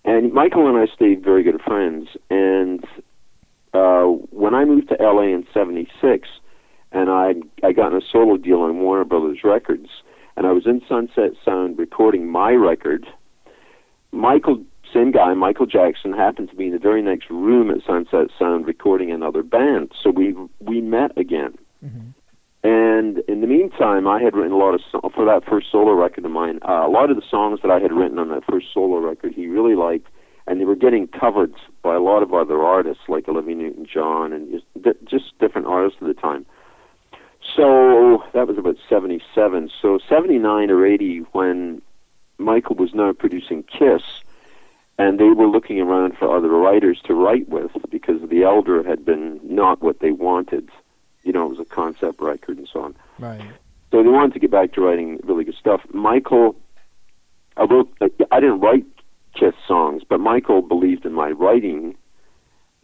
And 0.03 0.33
Michael 0.33 0.67
and 0.67 0.77
I 0.77 0.93
stayed 0.93 1.23
very 1.23 1.43
good 1.43 1.61
friends. 1.61 2.09
And 2.29 2.83
uh, 3.73 4.03
when 4.31 4.55
I 4.55 4.65
moved 4.65 4.89
to 4.89 4.97
LA 4.99 5.33
in 5.33 5.45
'76, 5.53 6.27
and 6.91 7.09
I 7.09 7.35
I 7.63 7.71
got 7.71 7.91
in 7.91 7.97
a 7.97 8.05
solo 8.11 8.37
deal 8.37 8.61
on 8.61 8.79
Warner 8.79 9.05
Brothers 9.05 9.39
Records, 9.43 9.89
and 10.35 10.47
I 10.47 10.51
was 10.51 10.65
in 10.65 10.81
Sunset 10.89 11.31
Sound 11.45 11.77
recording 11.77 12.27
my 12.27 12.51
record. 12.51 13.05
Michael, 14.11 14.63
same 14.93 15.11
guy, 15.11 15.33
Michael 15.33 15.65
Jackson, 15.65 16.13
happened 16.13 16.49
to 16.49 16.55
be 16.55 16.65
in 16.67 16.71
the 16.73 16.79
very 16.79 17.01
next 17.01 17.29
room 17.29 17.69
at 17.71 17.83
Sunset 17.85 18.27
Sound 18.37 18.65
recording 18.67 19.11
another 19.11 19.43
band. 19.43 19.91
So 20.01 20.09
we 20.09 20.35
we 20.59 20.81
met 20.81 21.17
again. 21.17 21.57
And 22.63 23.19
in 23.27 23.41
the 23.41 23.47
meantime, 23.47 24.07
I 24.07 24.21
had 24.21 24.35
written 24.35 24.51
a 24.51 24.57
lot 24.57 24.75
of 24.75 24.81
so- 24.91 25.11
for 25.15 25.25
that 25.25 25.43
first 25.45 25.71
solo 25.71 25.93
record 25.93 26.25
of 26.25 26.31
mine. 26.31 26.59
Uh, 26.61 26.83
a 26.85 26.89
lot 26.89 27.09
of 27.09 27.15
the 27.15 27.23
songs 27.27 27.59
that 27.63 27.71
I 27.71 27.79
had 27.79 27.91
written 27.91 28.19
on 28.19 28.29
that 28.29 28.43
first 28.45 28.67
solo 28.73 28.97
record, 28.99 29.33
he 29.33 29.47
really 29.47 29.73
liked, 29.75 30.07
and 30.45 30.61
they 30.61 30.65
were 30.65 30.75
getting 30.75 31.07
covered 31.07 31.53
by 31.81 31.95
a 31.95 31.99
lot 31.99 32.21
of 32.21 32.33
other 32.35 32.61
artists 32.61 33.03
like 33.07 33.27
Olivia 33.27 33.55
Newton-John 33.55 34.31
and 34.31 34.51
just, 34.51 34.65
di- 34.79 35.05
just 35.05 35.37
different 35.39 35.65
artists 35.67 35.97
at 36.01 36.07
the 36.07 36.13
time. 36.13 36.45
So 37.55 38.23
that 38.33 38.47
was 38.47 38.57
about 38.57 38.77
'77. 38.87 39.69
So 39.81 39.97
'79 40.07 40.69
or 40.69 40.85
'80, 40.85 41.19
when 41.31 41.81
Michael 42.37 42.75
was 42.75 42.93
now 42.93 43.11
producing 43.13 43.63
Kiss, 43.63 44.03
and 44.97 45.19
they 45.19 45.29
were 45.29 45.47
looking 45.47 45.79
around 45.79 46.17
for 46.17 46.35
other 46.35 46.49
writers 46.49 47.01
to 47.05 47.13
write 47.13 47.49
with 47.49 47.71
because 47.89 48.21
the 48.29 48.43
Elder 48.43 48.83
had 48.83 49.05
been 49.05 49.39
not 49.43 49.81
what 49.81 49.99
they 49.99 50.11
wanted. 50.11 50.69
You 51.23 51.33
know, 51.33 51.45
it 51.45 51.49
was 51.49 51.59
a 51.59 51.65
concept 51.65 52.21
record 52.21 52.57
and 52.57 52.67
so 52.71 52.81
on. 52.81 52.95
Right. 53.19 53.41
So 53.91 54.03
they 54.03 54.09
wanted 54.09 54.33
to 54.33 54.39
get 54.39 54.51
back 54.51 54.73
to 54.73 54.81
writing 54.81 55.19
really 55.23 55.43
good 55.43 55.55
stuff. 55.59 55.81
Michael, 55.93 56.55
I 57.57 57.63
wrote, 57.63 57.91
I 58.31 58.39
didn't 58.39 58.59
write 58.59 58.85
Kiss 59.33 59.53
songs, 59.67 60.03
but 60.07 60.19
Michael 60.19 60.61
believed 60.61 61.05
in 61.05 61.13
my 61.13 61.31
writing 61.31 61.95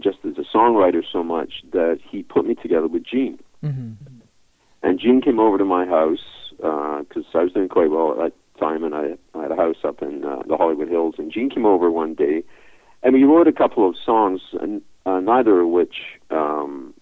just 0.02 0.20
as 0.26 0.38
a 0.38 0.58
songwriter 0.58 1.04
so 1.12 1.24
much 1.24 1.64
that 1.72 2.00
he 2.08 2.24
put 2.24 2.46
me 2.46 2.56
together 2.56 2.88
with 2.88 3.04
Gene. 3.04 3.40
hmm 3.62 3.94
And 4.84 5.00
Gene 5.00 5.22
came 5.22 5.40
over 5.40 5.58
to 5.58 5.66
my 5.66 5.86
house 5.86 6.24
because 6.58 7.26
I 7.34 7.44
was 7.44 7.54
doing 7.54 7.70
quite 7.70 7.90
well 7.90 8.22
at 8.24 8.34
time, 8.58 8.84
and 8.84 8.94
I, 8.94 9.18
I 9.34 9.44
had 9.44 9.52
a 9.52 9.56
house 9.56 9.78
up 9.84 10.02
in 10.02 10.24
uh, 10.26 10.44
the 10.48 10.58
Hollywood 10.58 10.90
Hills. 10.90 11.16
And 11.18 11.32
Gene 11.32 11.50
came 11.50 11.66
over 11.66 11.90
one 11.92 12.14
day, 12.14 12.44
and 13.04 13.14
we 13.14 13.24
wrote 13.24 13.48
a 13.48 13.54
couple 13.54 13.88
of 13.88 13.96
songs, 14.04 14.42
and 14.60 14.82
uh, 15.06 15.20
neither 15.20 15.62
of 15.62 15.70
which 15.70 15.96
um, 16.30 16.94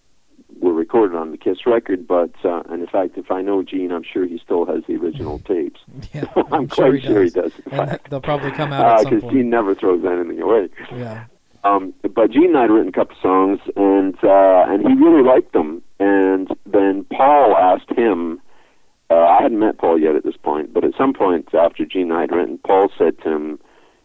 were 0.59 0.73
recorded 0.73 1.17
on 1.17 1.31
the 1.31 1.37
Kiss 1.37 1.65
record. 1.65 2.07
But 2.07 2.33
uh, 2.43 2.63
and 2.69 2.81
in 2.81 2.87
fact, 2.87 3.17
if 3.17 3.31
I 3.31 3.41
know 3.41 3.63
Gene, 3.63 3.91
I'm 3.91 4.03
sure 4.03 4.25
he 4.25 4.39
still 4.43 4.65
has 4.65 4.83
the 4.87 4.95
original 4.95 5.39
tapes. 5.47 5.79
Yeah, 6.13 6.25
I'm, 6.51 6.69
sure 6.69 6.91
quite 6.91 7.03
sure 7.03 7.23
he 7.23 7.29
does. 7.29 7.51
And 7.71 7.99
they'll 8.09 8.21
probably 8.21 8.51
come 8.51 8.73
out 8.73 9.03
because 9.03 9.21
point. 9.21 9.33
Gene 9.33 9.49
never 9.49 9.75
throws 9.75 10.03
anything 10.05 10.41
away. 10.41 10.69
yeah. 10.93 11.25
Um, 11.63 11.95
but 12.03 12.29
Gene 12.29 12.49
and 12.49 12.57
I 12.57 12.61
had 12.61 12.69
written 12.69 12.89
a 12.89 12.91
couple 12.91 13.15
songs, 13.21 13.59
and 13.75 14.15
uh, 14.23 14.65
and 14.67 14.87
he 14.87 14.93
really 14.93 15.23
liked 15.23 15.53
them. 15.53 15.81
And 15.99 16.49
then 16.65 17.05
Paul 17.11 17.55
asked 17.57 17.89
him. 17.97 18.41
Uh, 19.09 19.15
I 19.15 19.41
hadn't 19.43 19.59
met 19.59 19.77
Paul 19.77 19.99
yet 19.99 20.15
at 20.15 20.23
this 20.23 20.37
point, 20.37 20.73
but 20.73 20.83
at 20.83 20.93
some 20.97 21.13
point 21.13 21.53
after 21.53 21.85
Gene 21.85 22.03
and 22.09 22.13
I 22.13 22.21
had 22.21 22.31
written, 22.31 22.57
Paul 22.65 22.89
said 22.97 23.19
to 23.21 23.29
him, 23.29 23.59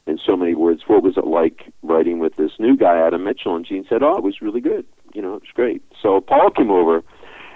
in 0.07 0.19
so 0.19 0.37
many 0.37 0.55
words, 0.55 0.83
"What 0.89 1.03
was 1.03 1.17
it 1.17 1.27
like 1.27 1.73
writing 1.83 2.19
with 2.19 2.37
this 2.37 2.53
new 2.59 2.77
guy, 2.77 2.99
Adam 2.99 3.25
Mitchell?" 3.25 3.55
And 3.55 3.65
Gene 3.65 3.87
said, 3.89 4.03
"Oh, 4.03 4.17
it 4.17 4.23
was 4.25 4.43
really 4.43 4.61
good. 4.61 4.85
You 5.15 5.23
know, 5.23 5.35
it 5.35 5.43
was 5.43 5.51
great." 5.55 5.83
So 6.03 6.21
Paul 6.21 6.51
came 6.51 6.71
over, 6.71 7.03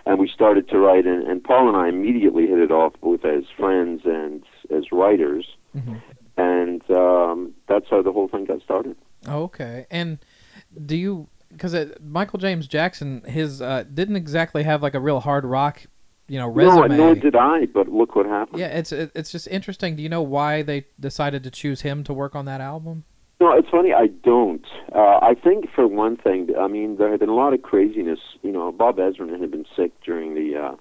and 0.06 0.18
we 0.18 0.28
started 0.28 0.68
to 0.68 0.78
write, 0.78 1.04
and, 1.06 1.26
and 1.26 1.42
Paul 1.42 1.68
and 1.68 1.76
I 1.76 1.88
immediately 1.88 2.46
hit 2.46 2.58
it 2.60 2.70
off, 2.70 2.92
both 3.00 3.24
as 3.24 3.44
friends 3.58 4.02
and 4.04 4.42
as 4.70 4.92
writers, 4.92 5.56
Mhm. 5.76 6.00
and 6.36 6.90
um, 6.90 7.54
that's 7.66 7.86
how 7.90 8.02
the 8.02 8.12
whole 8.12 8.28
thing 8.28 8.44
got 8.44 8.62
started. 8.62 8.96
Okay. 9.28 9.86
And 9.90 10.18
do 10.86 10.96
you 10.96 11.28
because 11.50 11.74
Michael 12.02 12.38
James 12.38 12.66
Jackson 12.68 13.22
his 13.26 13.60
uh, 13.62 13.84
didn't 13.92 14.16
exactly 14.16 14.62
have 14.64 14.82
like 14.82 14.94
a 14.94 15.00
real 15.00 15.20
hard 15.20 15.44
rock, 15.44 15.82
you 16.28 16.38
know, 16.38 16.48
resume. 16.48 16.88
No, 16.88 16.96
nor 16.96 17.14
did 17.14 17.36
I. 17.36 17.66
But 17.66 17.88
look 17.88 18.16
what 18.16 18.26
happened. 18.26 18.60
yeah, 18.60 18.68
it's 18.68 18.92
it's 18.92 19.30
just 19.30 19.46
interesting. 19.48 19.96
Do 19.96 20.02
you 20.02 20.08
know 20.08 20.22
why 20.22 20.62
they 20.62 20.86
decided 20.98 21.42
to 21.44 21.50
choose 21.50 21.82
him 21.82 22.04
to 22.04 22.14
work 22.14 22.34
on 22.34 22.44
that 22.46 22.60
album? 22.60 23.04
No, 23.40 23.52
it's 23.52 23.68
funny. 23.68 23.92
I 23.92 24.06
don't. 24.06 24.64
Uh, 24.94 25.18
I 25.20 25.34
think 25.34 25.66
for 25.74 25.86
one 25.86 26.16
thing, 26.16 26.48
I 26.58 26.68
mean, 26.68 26.96
there 26.96 27.10
had 27.10 27.20
been 27.20 27.28
a 27.28 27.34
lot 27.34 27.52
of 27.52 27.62
craziness. 27.62 28.20
You 28.42 28.52
know, 28.52 28.70
Bob 28.72 28.96
Ezrin 28.96 29.38
had 29.40 29.50
been 29.50 29.66
sick 29.76 29.92
during 30.02 30.34
the, 30.34 30.56
uh, 30.56 30.76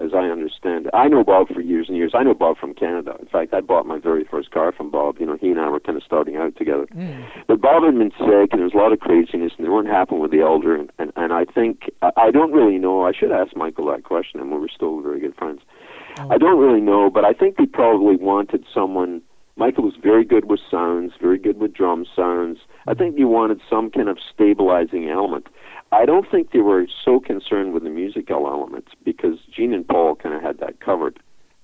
as 0.00 0.12
I 0.14 0.26
understand 0.30 0.86
it. 0.86 0.94
I 0.94 1.08
know 1.08 1.22
Bob 1.22 1.48
for 1.48 1.60
years 1.60 1.86
and 1.88 1.96
years. 1.96 2.12
I 2.14 2.22
know 2.22 2.34
Bob 2.34 2.56
from 2.58 2.74
Canada. 2.74 3.16
In 3.20 3.26
fact, 3.26 3.52
I 3.52 3.60
bought 3.60 3.86
my 3.86 3.98
very 3.98 4.24
first 4.24 4.50
car 4.50 4.72
from 4.72 4.90
Bob. 4.90 5.18
You 5.20 5.26
know, 5.26 5.36
he 5.40 5.50
and 5.50 5.60
I 5.60 5.68
were 5.68 5.80
kind 5.80 5.96
of 5.96 6.04
starting 6.04 6.36
out 6.36 6.56
together. 6.56 6.86
Mm. 6.94 7.26
But 7.46 7.60
Bob 7.60 7.84
had 7.84 7.96
been 7.98 8.12
sick, 8.12 8.52
and 8.52 8.60
there 8.60 8.64
was 8.64 8.74
a 8.74 8.78
lot 8.78 8.92
of 8.92 9.00
craziness, 9.00 9.52
and 9.56 9.66
they 9.66 9.70
weren't 9.70 9.88
happy 9.88 10.16
with 10.16 10.30
the 10.30 10.40
elder. 10.40 10.74
And, 10.74 10.90
and, 10.98 11.12
and 11.16 11.32
I 11.32 11.44
think 11.44 11.90
I, 12.02 12.10
I 12.16 12.30
don't 12.30 12.52
really 12.52 12.78
know. 12.78 13.04
I 13.04 13.12
should 13.12 13.32
ask 13.32 13.54
Michael 13.56 13.86
that 13.86 14.04
question, 14.04 14.40
and 14.40 14.50
we 14.50 14.58
were 14.58 14.70
still 14.74 15.00
very 15.00 15.20
good 15.20 15.36
friends. 15.36 15.60
I 16.18 16.38
don't 16.38 16.58
really 16.58 16.80
know, 16.80 17.08
but 17.08 17.24
I 17.24 17.32
think 17.32 17.56
they 17.56 17.66
probably 17.66 18.16
wanted 18.16 18.64
someone. 18.74 19.22
Michael 19.60 19.84
was 19.84 19.94
very 20.02 20.24
good 20.24 20.46
with 20.46 20.58
sounds, 20.70 21.12
very 21.20 21.36
good 21.36 21.58
with 21.60 21.74
drum 21.74 22.06
sounds. 22.16 22.60
I 22.86 22.94
think 22.94 23.16
they 23.16 23.24
wanted 23.24 23.60
some 23.68 23.90
kind 23.90 24.08
of 24.08 24.16
stabilizing 24.32 25.10
element. 25.10 25.48
I 25.92 26.06
don't 26.06 26.26
think 26.30 26.52
they 26.52 26.60
were 26.60 26.86
so 27.04 27.20
concerned 27.20 27.74
with 27.74 27.84
the 27.84 27.90
musical 27.90 28.46
elements 28.46 28.92
because 29.04 29.36
Gene 29.54 29.74
and 29.74 29.86
Paul 29.86 30.16
kind 30.16 30.34
of 30.34 30.40
had 30.40 30.60
that 30.60 30.80
covered. 30.80 31.20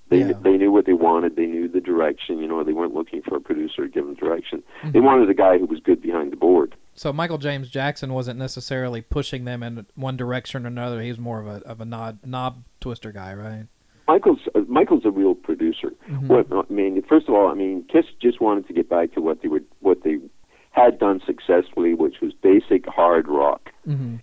They 0.09 0.19
Yeah. 0.19 0.33
they 0.43 0.57
knew 0.57 0.71
what 0.71 0.85
they 0.85 0.93
wanted. 0.93 1.35
They 1.35 1.47
knew 1.47 1.67
the 1.67 1.81
direction. 1.81 2.37
You 2.37 2.47
know, 2.47 2.63
they 2.63 2.71
weren't 2.71 2.93
looking 2.93 3.23
for 3.23 3.35
a 3.35 3.41
producer 3.41 3.87
to 3.87 3.89
give 3.89 4.05
them 4.05 4.13
direction. 4.13 4.61
They 4.83 4.99
mm-hmm. 4.99 5.03
wanted 5.03 5.29
a 5.31 5.33
guy 5.33 5.57
who 5.57 5.65
was 5.65 5.79
good 5.79 5.99
behind 5.99 6.31
the 6.31 6.37
board. 6.37 6.75
So 6.93 7.11
Michael 7.11 7.39
James 7.39 7.67
Jackson 7.67 8.13
wasn't 8.13 8.37
necessarily 8.37 9.01
pushing 9.01 9.45
them 9.45 9.63
in 9.63 9.87
one 9.95 10.17
direction 10.17 10.65
or 10.65 10.67
another. 10.67 11.01
He 11.01 11.09
was 11.09 11.19
more 11.19 11.39
of 11.39 11.47
a 11.47 11.67
of 11.67 11.81
a 11.81 11.85
nod 11.85 12.19
knob 12.23 12.63
twister 12.79 13.11
guy, 13.11 13.33
right? 13.33 13.65
Michael's 14.07 14.39
uh, 14.55 14.61
Michael's 14.67 15.05
a 15.05 15.11
real 15.11 15.35
producer. 15.35 15.93
What 16.27 16.47
I 16.51 16.71
mean, 16.71 17.01
first 17.07 17.27
of 17.27 17.35
all, 17.35 17.49
I 17.49 17.53
mean, 17.53 17.85
Kiss 17.91 18.05
just 18.21 18.39
wanted 18.41 18.67
to 18.67 18.73
get 18.73 18.89
back 18.89 19.13
to 19.13 19.21
what 19.21 19.41
they 19.41 19.47
were 19.47 19.61
what 19.81 20.03
they 20.03 20.17
had 20.71 20.99
done 20.99 21.21
successfully, 21.25 21.93
which 21.93 22.17
was 22.21 22.33
basic 22.33 22.85
hard 22.87 23.27
rock. 23.27 23.71
Mm-hmm. 23.87 24.17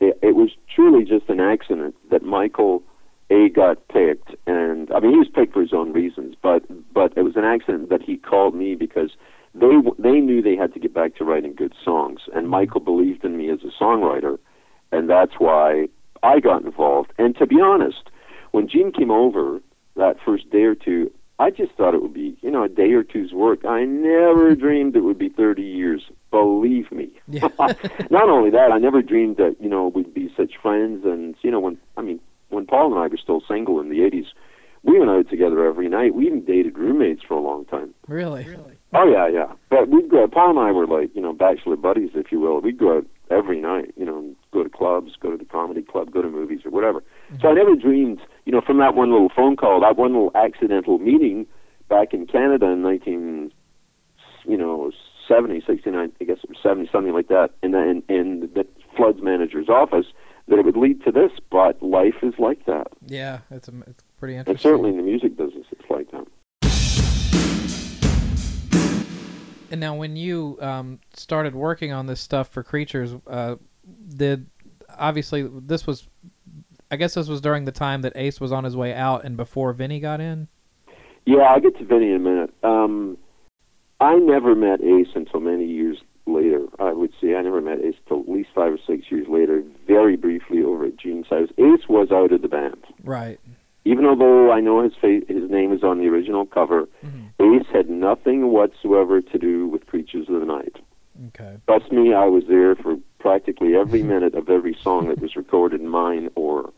It, 0.00 0.18
it 0.22 0.34
was 0.34 0.50
truly 0.74 1.04
just 1.04 1.28
an 1.28 1.40
accident 1.40 1.94
that 2.10 2.22
Michael 2.22 2.82
A 3.30 3.48
got 3.48 3.86
picked, 3.88 4.34
and 4.46 4.90
I 4.92 5.00
mean, 5.00 5.12
he 5.12 5.18
was 5.18 5.28
picked 5.32 5.52
for 5.54 5.60
his 5.60 5.72
own 5.72 5.92
reasons, 5.92 6.34
but 6.42 6.64
but 6.92 7.12
it 7.16 7.22
was 7.22 7.36
an 7.36 7.44
accident 7.44 7.88
that 7.90 8.02
he 8.02 8.16
called 8.16 8.54
me 8.54 8.74
because 8.74 9.10
they 9.54 9.68
they 9.98 10.20
knew 10.20 10.42
they 10.42 10.56
had 10.56 10.74
to 10.74 10.80
get 10.80 10.92
back 10.92 11.16
to 11.16 11.24
writing 11.24 11.54
good 11.54 11.74
songs, 11.84 12.22
and 12.34 12.48
Michael 12.48 12.80
believed 12.80 13.24
in 13.24 13.36
me 13.36 13.50
as 13.50 13.60
a 13.62 13.82
songwriter, 13.82 14.38
and 14.90 15.08
that's 15.08 15.34
why 15.38 15.88
I 16.22 16.40
got 16.40 16.64
involved. 16.64 17.12
And 17.18 17.36
to 17.36 17.46
be 17.46 17.60
honest, 17.60 18.10
when 18.52 18.68
Gene 18.68 18.92
came 18.92 19.10
over 19.10 19.60
that 19.96 20.16
first 20.24 20.48
day 20.50 20.62
or 20.62 20.74
two, 20.74 21.10
I 21.38 21.50
just 21.50 21.72
thought 21.72 21.94
it 21.94 22.02
would 22.02 22.14
be, 22.14 22.36
you 22.40 22.50
know, 22.50 22.62
a 22.62 22.68
day 22.68 22.92
or 22.92 23.02
two's 23.02 23.32
work. 23.32 23.64
I 23.64 23.84
never 23.84 24.54
dreamed 24.58 24.94
it 24.94 25.00
would 25.00 25.18
be 25.18 25.28
30 25.28 25.62
years. 25.62 26.02
Believe 26.30 26.92
me. 26.92 27.10
Yeah. 27.28 27.48
Not 28.10 28.28
only 28.28 28.50
that, 28.50 28.70
I 28.72 28.78
never 28.78 29.02
dreamed 29.02 29.38
that, 29.38 29.56
you 29.60 29.68
know, 29.68 29.88
we'd 29.88 30.14
be 30.14 30.32
such 30.36 30.52
friends. 30.62 31.04
And, 31.04 31.34
you 31.42 31.50
know, 31.50 31.60
when, 31.60 31.78
I 31.96 32.02
mean, 32.02 32.20
when 32.50 32.66
Paul 32.66 32.94
and 32.94 33.02
I 33.02 33.08
were 33.08 33.16
still 33.16 33.42
single 33.48 33.80
in 33.80 33.88
the 33.88 33.98
80s, 33.98 34.26
we 34.84 34.98
went 34.98 35.10
out 35.10 35.28
together 35.30 35.64
every 35.64 35.88
night. 35.88 36.14
We 36.14 36.26
even 36.26 36.44
dated 36.44 36.76
roommates 36.76 37.22
for 37.26 37.34
a 37.34 37.40
long 37.40 37.64
time. 37.66 37.94
Really? 38.08 38.46
Oh 38.92 39.08
yeah, 39.08 39.28
yeah. 39.28 39.52
But 39.70 39.88
we'd 39.88 40.10
go. 40.10 40.26
Paul 40.26 40.50
and 40.50 40.58
I 40.58 40.72
were 40.72 40.86
like, 40.86 41.14
you 41.14 41.22
know, 41.22 41.32
bachelor 41.32 41.76
buddies, 41.76 42.10
if 42.14 42.30
you 42.30 42.40
will. 42.40 42.60
We'd 42.60 42.78
go 42.78 42.98
out 42.98 43.06
every 43.30 43.60
night. 43.60 43.94
You 43.96 44.04
know, 44.04 44.34
go 44.52 44.62
to 44.62 44.68
clubs, 44.68 45.12
go 45.20 45.30
to 45.30 45.36
the 45.36 45.44
comedy 45.44 45.82
club, 45.82 46.10
go 46.10 46.20
to 46.20 46.28
movies 46.28 46.60
or 46.64 46.70
whatever. 46.70 47.02
So 47.40 47.48
I 47.48 47.52
mm-hmm. 47.52 47.58
never 47.58 47.76
dreamed, 47.76 48.20
you 48.44 48.52
know, 48.52 48.60
from 48.60 48.78
that 48.78 48.94
one 48.94 49.12
little 49.12 49.30
phone 49.34 49.56
call, 49.56 49.80
that 49.80 49.96
one 49.96 50.12
little 50.12 50.32
accidental 50.34 50.98
meeting 50.98 51.46
back 51.88 52.12
in 52.12 52.26
Canada 52.26 52.66
in 52.66 52.82
19, 52.82 53.52
you 54.44 54.56
know, 54.56 54.90
70, 55.28 55.62
69, 55.66 56.12
I 56.20 56.24
guess 56.24 56.38
it 56.42 56.48
was 56.48 56.58
70, 56.62 56.88
something 56.90 57.12
like 57.12 57.28
that, 57.28 57.50
in 57.62 57.72
the, 57.72 57.78
in, 57.78 58.02
in 58.08 58.40
the 58.54 58.66
Fludd's 58.96 59.22
manager's 59.22 59.68
office, 59.68 60.06
that 60.48 60.58
it 60.58 60.64
would 60.64 60.76
lead 60.76 61.04
to 61.04 61.12
this. 61.12 61.30
But 61.50 61.82
life 61.82 62.16
is 62.22 62.34
like 62.38 62.66
that. 62.66 62.88
Yeah, 63.06 63.40
it's 63.50 63.68
a, 63.68 63.72
it's 63.86 64.02
pretty 64.18 64.36
interesting. 64.36 64.54
And 64.54 64.60
certainly 64.60 64.90
in 64.90 64.96
the 64.96 65.02
music 65.02 65.36
business, 65.36 65.66
it's 65.70 65.88
like 65.88 66.10
that. 66.10 66.26
And 69.70 69.80
now, 69.80 69.94
when 69.94 70.16
you 70.16 70.58
um, 70.60 71.00
started 71.14 71.54
working 71.54 71.92
on 71.92 72.06
this 72.06 72.20
stuff 72.20 72.48
for 72.48 72.62
creatures, 72.62 73.14
uh, 73.26 73.56
did 74.14 74.50
obviously 74.98 75.48
this 75.50 75.86
was, 75.86 76.08
I 76.92 76.96
guess 76.96 77.14
this 77.14 77.26
was 77.26 77.40
during 77.40 77.64
the 77.64 77.72
time 77.72 78.02
that 78.02 78.12
Ace 78.16 78.38
was 78.38 78.52
on 78.52 78.64
his 78.64 78.76
way 78.76 78.92
out 78.92 79.24
and 79.24 79.34
before 79.34 79.72
Vinnie 79.72 79.98
got 79.98 80.20
in. 80.20 80.48
Yeah, 81.24 81.38
I'll 81.38 81.60
get 81.60 81.78
to 81.78 81.84
Vinnie 81.86 82.10
in 82.10 82.16
a 82.16 82.18
minute. 82.18 82.54
Um, 82.62 83.16
I 83.98 84.16
never 84.16 84.54
met 84.54 84.82
Ace 84.82 85.08
until 85.14 85.40
many 85.40 85.64
years 85.64 85.96
later. 86.26 86.66
I 86.78 86.92
would 86.92 87.12
say 87.18 87.34
I 87.34 87.40
never 87.40 87.62
met 87.62 87.78
Ace 87.80 87.94
until 88.04 88.20
at 88.20 88.28
least 88.28 88.50
five 88.54 88.74
or 88.74 88.78
six 88.86 89.10
years 89.10 89.26
later, 89.26 89.62
very 89.86 90.16
briefly 90.16 90.62
over 90.62 90.84
at 90.84 90.98
Gene's 90.98 91.28
house. 91.28 91.48
Ace 91.56 91.88
was 91.88 92.08
out 92.12 92.30
of 92.30 92.42
the 92.42 92.48
band. 92.48 92.84
Right. 93.02 93.40
Even 93.86 94.04
although 94.04 94.52
I 94.52 94.60
know 94.60 94.82
his 94.82 94.92
face, 95.00 95.24
his 95.28 95.50
name 95.50 95.72
is 95.72 95.82
on 95.82 95.98
the 95.98 96.08
original 96.08 96.44
cover, 96.44 96.88
Ace 97.40 97.66
had 97.72 97.88
nothing 97.88 98.48
whatsoever 98.48 99.22
to 99.22 99.38
do 99.38 99.66
with 99.66 99.86
Creatures 99.86 100.28
of 100.28 100.40
the 100.40 100.46
Night. 100.46 100.76
Okay. 101.28 101.56
Trust 101.66 101.90
me, 101.90 102.12
I 102.12 102.26
was 102.26 102.44
there 102.48 102.76
for 102.76 102.96
practically 103.18 103.76
every 103.76 104.02
minute 104.02 104.34
of 104.34 104.50
every 104.50 104.76
song 104.82 105.08
that 105.08 105.20
was 105.20 105.36
recorded, 105.36 105.80
mine 105.82 106.28
or 106.34 106.70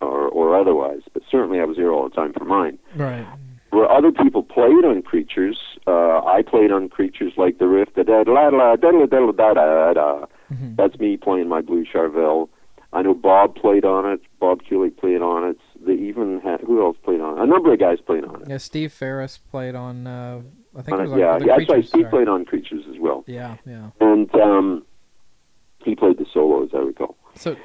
or, 0.00 0.28
or 0.28 0.58
otherwise. 0.58 1.02
But 1.12 1.22
certainly, 1.30 1.60
I 1.60 1.64
was 1.64 1.76
there 1.76 1.90
all 1.92 2.08
the 2.08 2.14
time 2.14 2.32
for 2.32 2.44
mine. 2.44 2.78
Right. 2.94 3.26
Where 3.70 3.90
other 3.90 4.12
people 4.12 4.42
played 4.42 4.84
on 4.84 5.02
Creatures, 5.02 5.58
uh, 5.86 6.24
I 6.24 6.42
played 6.42 6.70
on 6.72 6.88
Creatures 6.88 7.32
like 7.36 7.58
the 7.58 7.66
riff, 7.66 7.92
da 7.94 8.04
da 8.04 8.24
da 8.24 8.50
da 8.50 8.76
da 8.76 8.90
da 8.92 9.06
da 9.06 9.32
da 9.32 9.54
da 9.54 9.92
da. 9.92 10.26
That's 10.76 10.98
me 10.98 11.16
playing 11.16 11.48
my 11.48 11.60
Blue 11.60 11.84
Charvel. 11.84 12.48
I 12.92 13.02
know 13.02 13.12
Bob 13.12 13.56
played 13.56 13.84
on 13.84 14.06
it. 14.10 14.20
Bob 14.40 14.62
Kulick 14.62 14.96
played 14.96 15.20
on 15.20 15.44
it. 15.50 15.58
They 15.84 15.94
even 15.94 16.40
had 16.40 16.60
who 16.60 16.80
else 16.82 16.96
played 17.02 17.20
on 17.20 17.36
it? 17.36 17.42
A 17.42 17.46
number 17.46 17.72
of 17.72 17.78
guys 17.80 17.98
played 18.00 18.24
on 18.24 18.42
it. 18.42 18.48
Yeah, 18.48 18.56
Steve 18.58 18.92
Farris 18.92 19.38
played 19.38 19.74
on. 19.74 20.06
Uh, 20.06 20.42
I 20.76 20.82
think 20.82 20.98
it 20.98 21.00
Uh, 21.00 21.02
was 21.02 21.10
like 21.10 21.20
yeah, 21.20 21.38
the 21.38 21.44
yeah, 21.46 21.56
that's 21.56 21.58
right. 21.58 21.66
Creatures, 21.68 21.88
Steve 21.88 22.00
sorry. 22.02 22.10
played 22.10 22.28
on 22.28 22.44
Creatures 22.44 22.84
as 22.88 22.98
well, 22.98 23.24
Yeah, 23.26 23.56
yeah. 23.66 23.90
and 24.00 24.32
um, 24.36 24.84
he 25.84 25.94
played 25.96 26.18
the 26.18 26.26
solo, 26.32 26.62
as 26.64 26.70
I 26.72 26.78
recall. 26.78 27.16
So, 27.34 27.56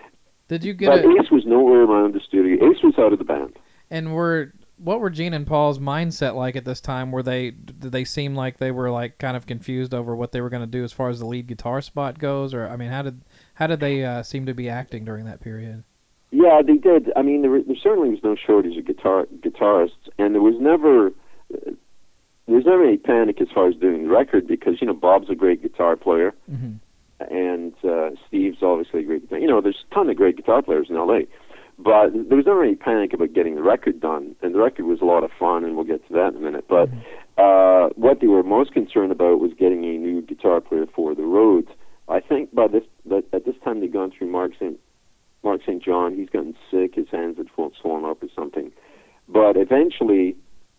did 0.52 0.66
you 0.66 0.74
get 0.74 0.90
But 0.90 1.06
it? 1.06 1.06
Ace 1.06 1.32
was 1.32 1.46
nowhere 1.46 1.84
around 1.84 2.14
the 2.14 2.20
studio. 2.20 2.70
Ace 2.70 2.84
was 2.84 2.94
out 2.98 3.14
of 3.14 3.20
the 3.20 3.24
band. 3.24 3.56
And 3.90 4.14
were 4.14 4.52
what 4.76 5.00
were 5.00 5.10
Gene 5.10 5.34
and 5.34 5.48
Paul's 5.48 5.80
mindset 5.80 6.36
like 6.36 6.58
at 6.58 6.66
this 6.66 6.82
time? 6.82 7.14
Were 7.14 7.24
they 7.24 7.52
did 7.52 7.94
they 7.94 8.04
seem 8.04 8.36
like 8.36 8.58
they 8.58 8.72
were 8.72 8.92
like 8.92 9.18
kind 9.18 9.38
of 9.38 9.46
confused 9.46 9.94
over 9.94 10.14
what 10.14 10.34
they 10.34 10.42
were 10.42 10.50
going 10.50 10.62
to 10.64 10.68
do 10.68 10.84
as 10.84 10.92
far 10.92 11.08
as 11.08 11.20
the 11.20 11.26
lead 11.26 11.48
guitar 11.48 11.82
spot 11.82 12.20
goes, 12.20 12.54
or 12.54 12.68
I 12.68 12.76
mean, 12.76 12.90
how 12.90 13.02
did 13.02 13.22
how 13.54 13.68
did 13.68 13.80
they 13.80 14.04
uh, 14.04 14.24
seem 14.24 14.46
to 14.46 14.54
be 14.54 14.68
acting 14.68 15.06
during 15.06 15.24
that 15.26 15.40
period? 15.40 15.86
Yeah, 16.32 16.62
they 16.66 16.76
did. 16.76 17.12
I 17.16 17.22
mean, 17.22 17.44
there, 17.44 17.62
there 17.64 17.76
certainly 17.82 18.10
was 18.10 18.20
no 18.22 18.36
shortage 18.36 18.78
of 18.78 18.86
guitar 18.86 19.28
guitarists, 19.40 20.10
and 20.18 20.36
there 20.36 20.42
was 20.42 20.56
never 20.60 21.08
uh, 21.08 21.72
there 22.48 22.56
was 22.58 22.66
never 22.66 22.84
any 22.84 22.98
panic 22.98 23.40
as 23.40 23.48
far 23.56 23.70
as 23.70 23.76
doing 23.76 24.04
the 24.04 24.10
record 24.10 24.48
because 24.48 24.82
you 24.82 24.88
know 24.88 24.94
Bob's 24.94 25.30
a 25.30 25.36
great 25.36 25.62
guitar 25.62 25.96
player, 25.96 26.34
Mhm. 26.52 26.80
And 27.30 27.74
uh, 27.84 28.12
Steve's 28.28 28.62
obviously 28.64 29.02
a 29.02 29.04
great. 29.04 29.22
guitar- 29.24 29.40
You 29.40 29.48
know, 29.48 29.62
there's 29.62 29.84
a 29.90 29.94
ton 29.94 30.10
of 30.10 30.16
great 30.16 30.38
guitar 30.38 30.62
players 30.62 30.88
in 30.90 30.96
L.A. 30.96 31.28
But 31.78 32.12
there 32.14 32.38
was 32.38 32.46
never 32.46 32.64
any 32.64 32.76
panic 32.76 33.12
about 33.14 33.34
getting 33.34 33.56
the 33.56 33.64
record 33.64 34.00
done, 34.00 34.36
and 34.42 34.54
the 34.54 34.60
record 34.60 34.86
was 34.86 35.02
a 35.02 35.06
lot 35.06 35.24
of 35.24 35.32
fun, 35.40 35.64
and 35.64 35.76
we'll 35.76 35.86
get 35.86 36.06
to 36.08 36.14
that 36.14 36.30
in 36.34 36.36
a 36.38 36.40
minute. 36.40 36.66
But 36.68 36.90
uh, 37.42 37.90
what 37.96 38.20
they 38.22 38.28
were 38.28 38.44
most 38.44 38.72
concerned 38.74 39.12
about 39.12 39.40
was 39.40 39.52
getting 39.58 39.84
a 39.84 39.98
new 39.98 40.22
guitar 40.22 40.62
player 40.62 40.86
for 40.94 41.16
the 41.16 41.24
road. 41.24 41.68
I 42.08 42.20
think 42.20 42.54
by 42.54 42.68
this, 42.68 42.84
that 43.06 43.24
at 43.34 43.46
this 43.46 43.56
time 43.64 43.80
they'd 43.80 43.92
gone 43.94 44.12
through 44.16 44.28
Mark 44.28 44.52
St. 44.60 44.80
Mark 45.44 45.62
St. 45.62 45.82
John. 45.82 46.14
He's 46.16 46.30
gotten 46.30 46.56
sick. 46.70 46.94
His 46.96 47.08
hands 47.10 47.38
had 47.38 47.48
swollen 47.82 48.06
up 48.06 48.22
or 48.22 48.28
something. 48.36 48.72
But 49.28 49.58
eventually, 49.58 50.36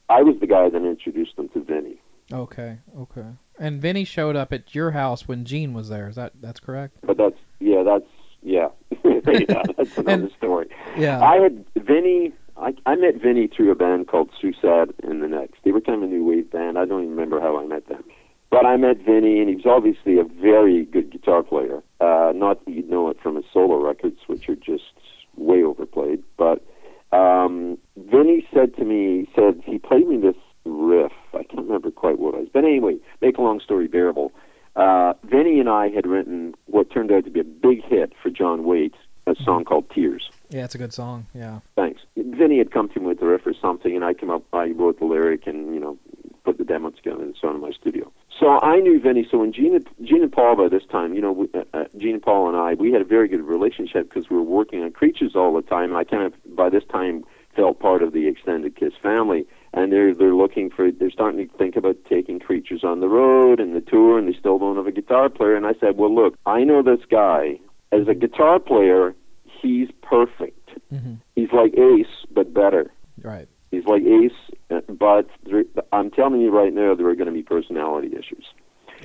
I 0.08 0.22
was 0.22 0.36
the 0.40 0.46
guy 0.46 0.68
that 0.68 0.84
introduced 0.84 1.34
them 1.36 1.48
to 1.50 1.60
Vinnie. 1.60 2.00
Okay, 2.32 2.78
okay. 2.96 3.26
And 3.58 3.80
Vinnie 3.80 4.04
showed 4.04 4.34
up 4.36 4.52
at 4.52 4.74
your 4.74 4.92
house 4.92 5.28
when 5.28 5.44
Gene 5.44 5.74
was 5.74 5.88
there. 5.88 6.08
Is 6.08 6.16
that 6.16 6.32
that's 6.40 6.60
correct? 6.60 6.96
But 7.02 7.16
that's 7.16 7.36
yeah, 7.60 7.82
that's 7.82 8.04
yeah, 8.42 8.68
yeah 9.04 9.62
that's 9.76 9.96
another 9.98 10.24
And- 10.24 10.32
story. 10.36 10.68
Yeah. 10.96 11.20
I 11.20 11.36
had 11.36 11.64
Vinnie. 11.76 12.32
I, 12.56 12.74
I 12.86 12.96
met 12.96 13.16
Vinnie 13.20 13.48
through 13.48 13.70
a 13.70 13.74
band 13.74 14.08
called 14.08 14.30
Susad 14.40 14.92
and 15.02 15.22
the 15.22 15.28
Next. 15.28 15.54
They 15.64 15.72
were 15.72 15.80
kind 15.80 16.02
of 16.02 16.10
a 16.10 16.12
new 16.12 16.24
wave 16.24 16.50
band. 16.50 16.78
I 16.78 16.84
don't 16.84 17.02
even 17.04 17.10
remember 17.16 17.40
how 17.40 17.58
I 17.58 17.64
met 17.66 17.88
them. 17.88 18.04
But 18.50 18.66
I 18.66 18.76
met 18.76 18.98
Vinnie, 18.98 19.40
and 19.40 19.48
he 19.48 19.56
was 19.56 19.64
obviously 19.66 20.18
a 20.18 20.24
very 20.24 20.84
good 20.84 21.10
guitar 21.10 21.42
player. 21.42 21.82
Uh, 22.00 22.32
not 22.34 22.62
that 22.64 22.70
you'd 22.70 22.90
know 22.90 23.08
it 23.08 23.16
from 23.22 23.36
his 23.36 23.46
solo 23.52 23.76
records, 23.82 24.18
which 24.26 24.48
are 24.50 24.54
just 24.54 24.92
way 25.36 25.62
overplayed. 25.62 26.22
But 26.36 26.62
um, 27.10 27.78
Vinnie 27.96 28.46
said 28.52 28.76
to 28.76 28.84
me, 28.84 29.20
he 29.26 29.28
said 29.34 29.62
he 29.64 29.78
played 29.78 30.06
me 30.06 30.18
this 30.18 30.36
riff. 30.64 31.12
I 31.34 31.42
can't 31.42 31.66
remember 31.66 31.90
quite 31.90 32.18
what 32.18 32.34
it 32.34 32.40
was. 32.40 32.48
But 32.52 32.64
anyway, 32.64 32.98
make 33.20 33.38
a 33.38 33.42
long 33.42 33.60
story 33.60 33.88
bearable. 33.88 34.32
Uh, 34.74 35.14
Vinnie 35.24 35.60
and 35.60 35.68
I 35.68 35.88
had 35.88 36.06
written 36.06 36.54
what 36.66 36.90
turned 36.90 37.12
out 37.12 37.24
to 37.24 37.30
be 37.30 37.40
a 37.40 37.44
big 37.44 37.84
hit 37.84 38.12
for 38.22 38.30
John 38.30 38.64
Waite, 38.64 38.94
a 39.26 39.34
song 39.44 39.64
called 39.64 39.90
Tears. 39.90 40.30
Yeah, 40.48 40.64
it's 40.64 40.74
a 40.74 40.78
good 40.78 40.92
song. 40.92 41.26
Yeah. 41.34 41.60
Thanks. 41.76 42.00
Vinnie 42.16 42.58
had 42.58 42.70
come 42.70 42.88
to 42.90 43.00
me 43.00 43.06
with 43.06 43.22
a 43.22 43.26
riff 43.26 43.46
or 43.46 43.54
something, 43.54 43.94
and 43.94 44.04
I 44.04 44.14
came 44.14 44.30
up, 44.30 44.42
I 44.52 44.70
wrote 44.70 44.98
the 44.98 45.04
lyric, 45.04 45.46
and 45.46 45.74
you 45.74 45.80
know, 45.80 45.98
put 46.44 46.58
the 46.58 46.64
demo 46.64 46.90
together 46.90 47.22
and 47.22 47.36
so 47.40 47.48
on 47.48 47.56
in 47.56 47.60
my 47.60 47.70
studio. 47.70 48.10
So 48.38 48.58
I 48.60 48.80
knew 48.80 49.00
Vinnie. 49.00 49.26
So 49.30 49.38
when 49.38 49.52
Gene, 49.52 49.84
Gene 50.02 50.22
and 50.22 50.32
Paul 50.32 50.56
by 50.56 50.68
this 50.68 50.82
time, 50.90 51.14
you 51.14 51.20
know, 51.20 51.32
we, 51.32 51.48
uh, 51.54 51.64
uh, 51.72 51.84
Gene 51.96 52.14
and 52.14 52.22
Paul 52.22 52.48
and 52.48 52.56
I, 52.56 52.74
we 52.74 52.92
had 52.92 53.02
a 53.02 53.04
very 53.04 53.28
good 53.28 53.42
relationship 53.42 54.08
because 54.08 54.28
we 54.30 54.36
were 54.36 54.42
working 54.42 54.82
on 54.82 54.90
creatures 54.90 55.36
all 55.36 55.54
the 55.54 55.62
time. 55.62 55.90
And 55.90 55.96
I 55.96 56.04
kind 56.04 56.24
of 56.24 56.34
by 56.56 56.68
this 56.68 56.84
time 56.90 57.24
felt 57.54 57.78
part 57.78 58.02
of 58.02 58.12
the 58.12 58.26
extended 58.26 58.74
Kiss 58.76 58.94
family. 59.00 59.46
And 59.74 59.90
they're 59.90 60.14
they're 60.14 60.34
looking 60.34 60.68
for 60.70 60.90
they're 60.92 61.10
starting 61.10 61.48
to 61.48 61.56
think 61.56 61.76
about 61.76 61.96
taking 62.08 62.38
creatures 62.38 62.84
on 62.84 63.00
the 63.00 63.08
road 63.08 63.58
and 63.58 63.74
the 63.74 63.80
tour, 63.80 64.18
and 64.18 64.28
they 64.28 64.38
still 64.38 64.58
don't 64.58 64.76
have 64.76 64.86
a 64.86 64.92
guitar 64.92 65.28
player. 65.30 65.54
And 65.56 65.66
I 65.66 65.72
said, 65.80 65.96
well, 65.96 66.14
look, 66.14 66.36
I 66.44 66.62
know 66.64 66.82
this 66.82 67.00
guy 67.10 67.58
as 67.90 68.06
a 68.08 68.14
guitar 68.14 68.58
player. 68.58 69.14
He's 69.62 69.88
perfect. 70.02 70.70
hmm 70.90 71.14
He's 71.36 71.52
like 71.52 71.72
Ace, 71.78 72.26
but 72.32 72.52
better. 72.52 72.90
Right. 73.22 73.48
He's 73.70 73.84
like 73.86 74.02
Ace, 74.02 74.32
uh, 74.70 74.80
but 74.88 75.28
there, 75.44 75.64
I'm 75.92 76.10
telling 76.10 76.40
you 76.42 76.50
right 76.50 76.74
now, 76.74 76.94
there 76.94 77.08
are 77.08 77.14
going 77.14 77.28
to 77.28 77.32
be 77.32 77.42
personality 77.42 78.08
issues. 78.08 78.44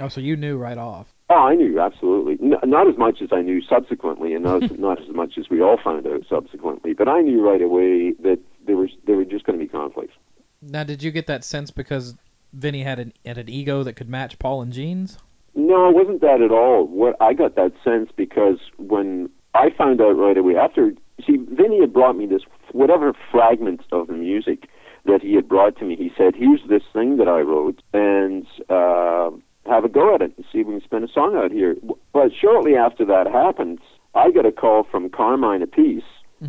Oh, 0.01 0.09
so 0.09 0.19
you 0.19 0.35
knew 0.35 0.57
right 0.57 0.77
off. 0.77 1.13
Oh, 1.29 1.35
I 1.47 1.55
knew 1.55 1.79
absolutely. 1.79 2.37
N- 2.43 2.59
not 2.69 2.87
as 2.89 2.97
much 2.97 3.21
as 3.21 3.29
I 3.31 3.41
knew 3.41 3.61
subsequently, 3.61 4.33
and 4.33 4.43
not 4.43 4.63
as, 4.63 4.71
not 4.77 5.01
as 5.01 5.07
much 5.15 5.37
as 5.37 5.49
we 5.49 5.61
all 5.61 5.77
found 5.81 6.05
out 6.07 6.23
subsequently. 6.29 6.93
But 6.93 7.07
I 7.07 7.21
knew 7.21 7.41
right 7.47 7.61
away 7.61 8.13
that 8.23 8.39
there 8.65 8.75
was 8.75 8.89
there 9.05 9.15
were 9.15 9.25
just 9.25 9.45
going 9.45 9.57
to 9.57 9.63
be 9.63 9.69
conflicts. 9.69 10.13
Now, 10.61 10.83
did 10.83 11.03
you 11.03 11.11
get 11.11 11.27
that 11.27 11.43
sense 11.43 11.71
because 11.71 12.15
Vinnie 12.53 12.83
had 12.83 12.99
an 12.99 13.13
had 13.25 13.37
an 13.37 13.49
ego 13.49 13.83
that 13.83 13.93
could 13.93 14.09
match 14.09 14.39
Paul 14.39 14.61
and 14.61 14.73
Gene's? 14.73 15.17
No, 15.55 15.89
it 15.89 15.95
wasn't 15.95 16.21
that 16.21 16.41
at 16.41 16.51
all. 16.51 16.85
What 16.85 17.15
I 17.21 17.33
got 17.33 17.55
that 17.55 17.73
sense 17.83 18.09
because 18.15 18.59
when 18.77 19.29
I 19.53 19.69
found 19.77 20.01
out 20.01 20.17
right 20.17 20.37
away 20.37 20.55
after 20.55 20.93
see 21.25 21.37
Vinnie 21.37 21.81
had 21.81 21.93
brought 21.93 22.15
me 22.15 22.25
this 22.25 22.43
whatever 22.71 23.13
fragments 23.31 23.85
of 23.91 24.07
the 24.07 24.13
music 24.13 24.69
that 25.05 25.21
he 25.21 25.35
had 25.35 25.47
brought 25.47 25.77
to 25.77 25.85
me. 25.85 25.95
He 25.95 26.11
said, 26.17 26.35
"Here's 26.35 26.61
this 26.67 26.83
thing 26.93 27.17
that 27.17 27.27
I 27.27 27.41
wrote, 27.41 27.81
and 27.93 28.45
uh, 28.69 29.31
have 29.65 29.85
a 29.85 29.89
go 29.89 30.15
at 30.15 30.21
it 30.21 30.33
and 30.37 30.45
see 30.51 30.59
if 30.59 30.67
we 30.67 30.73
can 30.73 30.83
spin 30.83 31.03
a 31.03 31.07
song 31.07 31.35
out 31.35 31.51
here." 31.51 31.75
But 32.13 32.31
shortly 32.39 32.75
after 32.75 33.05
that 33.05 33.27
happened, 33.27 33.79
I 34.15 34.31
got 34.31 34.45
a 34.45 34.51
call 34.51 34.83
from 34.83 35.09
Carmine 35.09 35.61
Appice, 35.61 36.03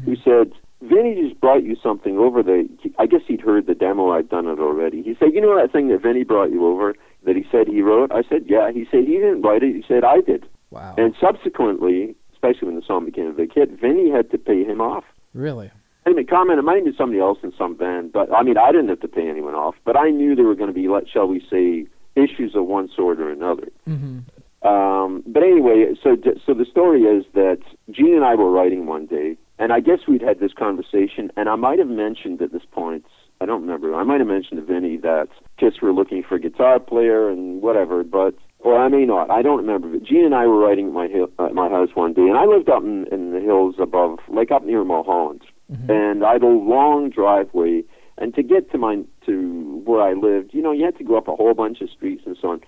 who 0.04 0.16
said. 0.16 0.52
Vinnie 0.80 1.20
just 1.20 1.40
brought 1.40 1.64
you 1.64 1.76
something 1.82 2.18
over 2.18 2.42
the. 2.42 2.68
I 2.98 3.06
guess 3.06 3.22
he'd 3.26 3.40
heard 3.40 3.66
the 3.66 3.74
demo. 3.74 4.10
I'd 4.12 4.28
done 4.28 4.46
it 4.46 4.58
already. 4.60 5.02
He 5.02 5.16
said, 5.18 5.34
"You 5.34 5.40
know 5.40 5.56
that 5.56 5.72
thing 5.72 5.88
that 5.88 6.02
Vinnie 6.02 6.24
brought 6.24 6.50
you 6.52 6.66
over 6.66 6.94
that 7.24 7.34
he 7.36 7.44
said 7.50 7.66
he 7.66 7.82
wrote?" 7.82 8.12
I 8.12 8.22
said, 8.28 8.44
"Yeah." 8.46 8.70
He 8.70 8.86
said 8.90 9.00
he 9.00 9.14
didn't 9.14 9.42
write 9.42 9.62
it. 9.62 9.74
He 9.74 9.84
said 9.88 10.04
I 10.04 10.20
did. 10.20 10.46
Wow. 10.70 10.94
And 10.96 11.14
subsequently, 11.20 12.14
especially 12.32 12.66
when 12.66 12.76
the 12.76 12.82
song 12.86 13.04
became 13.06 13.26
a 13.26 13.32
big 13.32 13.52
hit, 13.52 13.70
Vinnie 13.80 14.10
had 14.10 14.30
to 14.30 14.38
pay 14.38 14.64
him 14.64 14.80
off. 14.80 15.04
really? 15.34 15.70
I 16.06 16.12
mean, 16.14 16.26
comment, 16.26 16.58
it 16.58 16.62
might 16.62 16.76
have 16.76 16.84
been 16.84 16.94
somebody 16.96 17.20
else 17.20 17.36
in 17.42 17.52
some 17.58 17.74
band, 17.74 18.12
but 18.12 18.32
I 18.32 18.42
mean, 18.42 18.56
I 18.56 18.72
didn't 18.72 18.88
have 18.88 19.00
to 19.00 19.08
pay 19.08 19.28
anyone 19.28 19.54
off. 19.54 19.74
But 19.84 19.94
I 19.94 20.08
knew 20.08 20.34
there 20.34 20.46
were 20.46 20.54
going 20.54 20.68
to 20.68 20.74
be, 20.74 20.88
let 20.88 21.06
shall 21.06 21.26
we 21.26 21.40
say, 21.50 21.86
issues 22.16 22.54
of 22.54 22.64
one 22.66 22.88
sort 22.96 23.20
or 23.20 23.30
another. 23.30 23.68
hmm 23.84 24.20
Um, 24.62 25.22
but 25.26 25.42
anyway, 25.42 25.86
so 26.02 26.16
so 26.44 26.52
the 26.54 26.64
story 26.64 27.02
is 27.02 27.24
that 27.34 27.58
Gene 27.90 28.14
and 28.14 28.24
I 28.24 28.34
were 28.34 28.50
writing 28.50 28.86
one 28.86 29.06
day, 29.06 29.36
and 29.58 29.72
I 29.72 29.80
guess 29.80 30.00
we'd 30.08 30.22
had 30.22 30.40
this 30.40 30.52
conversation, 30.52 31.30
and 31.36 31.48
I 31.48 31.54
might 31.54 31.78
have 31.78 31.88
mentioned 31.88 32.42
at 32.42 32.52
this 32.52 32.64
point 32.70 33.04
I 33.40 33.46
don't 33.46 33.60
remember. 33.60 33.94
I 33.94 34.02
might 34.02 34.18
have 34.18 34.26
mentioned 34.26 34.58
to 34.60 34.66
Vinnie 34.66 34.96
that 34.98 35.28
Kiss 35.58 35.74
were 35.80 35.92
looking 35.92 36.24
for 36.28 36.34
a 36.34 36.40
guitar 36.40 36.80
player 36.80 37.28
and 37.28 37.62
whatever, 37.62 38.02
but 38.02 38.34
or 38.58 38.76
I 38.76 38.88
may 38.88 39.04
not. 39.04 39.30
I 39.30 39.42
don't 39.42 39.58
remember. 39.58 39.86
But 39.88 40.02
Gene 40.02 40.24
and 40.24 40.34
I 40.34 40.46
were 40.46 40.58
writing 40.58 40.88
at 40.88 40.92
my 40.92 41.06
hill, 41.06 41.28
at 41.38 41.54
my 41.54 41.68
house 41.68 41.90
one 41.94 42.12
day, 42.14 42.22
and 42.22 42.36
I 42.36 42.44
lived 42.44 42.68
up 42.68 42.82
in, 42.82 43.06
in 43.12 43.32
the 43.32 43.40
hills 43.40 43.76
above, 43.78 44.18
like 44.28 44.50
up 44.50 44.64
near 44.64 44.84
Mulholland, 44.84 45.42
Mm-hmm. 45.70 45.90
and 45.90 46.24
I 46.24 46.32
had 46.32 46.42
a 46.42 46.46
long 46.46 47.10
driveway. 47.10 47.84
And 48.16 48.34
to 48.34 48.42
get 48.42 48.72
to 48.72 48.78
my 48.78 49.02
to 49.26 49.82
where 49.84 50.00
I 50.00 50.14
lived, 50.14 50.54
you 50.54 50.62
know, 50.62 50.72
you 50.72 50.82
had 50.84 50.96
to 50.96 51.04
go 51.04 51.16
up 51.18 51.28
a 51.28 51.36
whole 51.36 51.52
bunch 51.52 51.82
of 51.82 51.90
streets 51.90 52.22
and 52.26 52.36
so 52.40 52.48
on. 52.52 52.60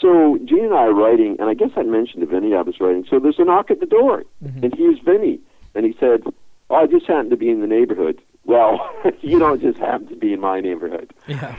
So 0.00 0.38
Gene 0.44 0.64
and 0.66 0.74
I 0.74 0.84
are 0.86 0.94
writing, 0.94 1.36
and 1.38 1.48
I 1.48 1.54
guess 1.54 1.70
I 1.76 1.82
mentioned 1.82 2.20
to 2.22 2.26
Vinnie 2.26 2.54
I 2.54 2.62
was 2.62 2.80
writing. 2.80 3.04
So 3.08 3.18
there's 3.18 3.38
a 3.38 3.44
knock 3.44 3.70
at 3.70 3.80
the 3.80 3.86
door, 3.86 4.24
Mhm. 4.42 4.62
and 4.64 4.74
here's 4.74 4.98
Vinnie, 5.00 5.40
and 5.74 5.84
he 5.84 5.94
said, 6.00 6.22
"Oh, 6.70 6.74
I 6.76 6.86
just 6.86 7.06
happened 7.06 7.30
to 7.30 7.36
be 7.36 7.50
in 7.50 7.60
the 7.60 7.66
neighborhood." 7.66 8.20
Well, 8.46 8.80
you 9.20 9.38
don't 9.38 9.60
just 9.60 9.78
happen 9.78 10.06
to 10.08 10.16
be 10.16 10.32
in 10.32 10.40
my 10.40 10.60
neighborhood. 10.60 11.12
Yeah. 11.28 11.54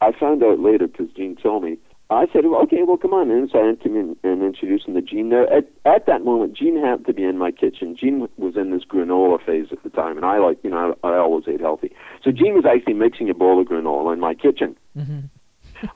I 0.00 0.12
found 0.12 0.42
out 0.42 0.58
later 0.60 0.86
because 0.88 1.10
Gene 1.12 1.36
told 1.36 1.62
me. 1.64 1.78
I 2.08 2.26
said, 2.32 2.44
well, 2.46 2.60
"Okay, 2.62 2.82
well, 2.84 2.96
come 2.96 3.12
on 3.14 3.30
in." 3.32 3.48
So 3.48 3.58
I 3.58 3.66
entered 3.68 3.90
him 3.90 3.96
in 3.96 4.16
and 4.30 4.42
introduced 4.42 4.86
him 4.86 4.94
to 4.94 5.02
Gene. 5.02 5.28
There, 5.30 5.52
at 5.52 5.66
at 5.84 6.06
that 6.06 6.24
moment, 6.24 6.52
Gene 6.54 6.76
happened 6.80 7.06
to 7.06 7.12
be 7.12 7.24
in 7.24 7.36
my 7.38 7.50
kitchen. 7.50 7.96
Gene 7.96 8.28
was 8.36 8.56
in 8.56 8.70
this 8.70 8.84
granola 8.84 9.40
phase 9.40 9.68
at 9.72 9.82
the 9.82 9.90
time, 9.90 10.16
and 10.16 10.24
I 10.24 10.38
like, 10.38 10.58
you 10.62 10.70
know, 10.70 10.96
I, 11.02 11.08
I 11.08 11.18
always 11.18 11.48
ate 11.48 11.60
healthy. 11.60 11.90
So 12.22 12.30
Gene 12.30 12.54
was 12.54 12.64
actually 12.64 12.94
mixing 12.94 13.28
a 13.30 13.34
bowl 13.34 13.60
of 13.60 13.66
granola 13.66 14.12
in 14.12 14.20
my 14.20 14.34
kitchen. 14.34 14.76
hmm 14.96 15.20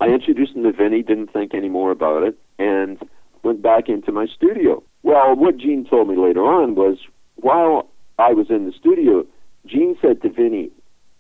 I 0.00 0.08
introduced 0.08 0.54
him 0.54 0.62
to 0.64 0.72
Vinnie, 0.72 1.02
didn't 1.02 1.32
think 1.32 1.54
any 1.54 1.68
more 1.68 1.90
about 1.90 2.22
it, 2.22 2.38
and 2.58 2.98
went 3.42 3.62
back 3.62 3.88
into 3.88 4.12
my 4.12 4.26
studio. 4.26 4.82
Well, 5.02 5.34
what 5.36 5.56
Gene 5.56 5.84
told 5.86 6.08
me 6.08 6.16
later 6.16 6.44
on 6.44 6.74
was 6.74 6.98
while 7.36 7.88
I 8.18 8.32
was 8.34 8.50
in 8.50 8.66
the 8.66 8.72
studio, 8.72 9.26
Gene 9.66 9.96
said 10.02 10.20
to 10.22 10.28
Vinnie, 10.28 10.70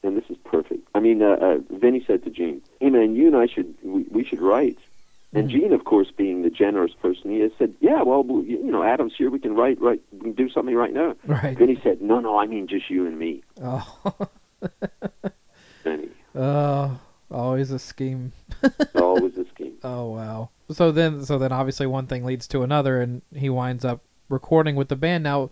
and 0.02 0.16
this 0.16 0.24
is 0.28 0.36
perfect. 0.44 0.86
I 0.94 1.00
mean, 1.00 1.22
uh, 1.22 1.36
uh, 1.40 1.58
Vinnie 1.70 2.04
said 2.06 2.22
to 2.24 2.30
Gene, 2.30 2.60
"Hey 2.80 2.90
man, 2.90 3.14
you 3.16 3.26
and 3.26 3.36
I 3.36 3.46
should 3.46 3.74
we, 3.82 4.02
we 4.10 4.24
should 4.24 4.40
write." 4.40 4.78
And 5.32 5.48
Mhm. 5.48 5.52
Gene, 5.52 5.72
of 5.72 5.84
course, 5.84 6.10
being 6.10 6.42
the 6.42 6.50
generous 6.50 6.92
person 6.92 7.30
he 7.30 7.40
is, 7.40 7.52
said, 7.58 7.72
"Yeah, 7.80 8.02
well, 8.02 8.24
you 8.44 8.62
know, 8.64 8.82
Adam's 8.82 9.14
here. 9.16 9.30
We 9.30 9.38
can 9.38 9.54
write, 9.54 9.80
right? 9.80 10.00
We 10.12 10.18
can 10.20 10.32
do 10.32 10.48
something 10.50 10.74
right 10.74 10.92
now." 10.92 11.14
Right. 11.26 11.56
Vinnie 11.56 11.78
said, 11.82 12.02
"No, 12.02 12.18
no, 12.20 12.36
I 12.38 12.46
mean 12.46 12.66
just 12.66 12.90
you 12.90 13.06
and 13.06 13.18
me." 13.18 13.42
Oh. 13.62 13.96
Vinnie, 15.84 16.08
Oh. 16.34 16.98
Always 17.30 17.70
a 17.70 17.78
scheme. 17.78 18.32
always 18.94 19.36
a 19.36 19.44
scheme. 19.54 19.76
Oh 19.82 20.10
wow. 20.10 20.50
So 20.72 20.92
then, 20.92 21.24
so 21.24 21.38
then, 21.38 21.52
obviously, 21.52 21.86
one 21.86 22.06
thing 22.06 22.24
leads 22.24 22.46
to 22.48 22.62
another, 22.62 23.00
and 23.00 23.22
he 23.34 23.50
winds 23.50 23.84
up 23.84 24.02
recording 24.28 24.76
with 24.76 24.88
the 24.88 24.96
band. 24.96 25.24
Now, 25.24 25.50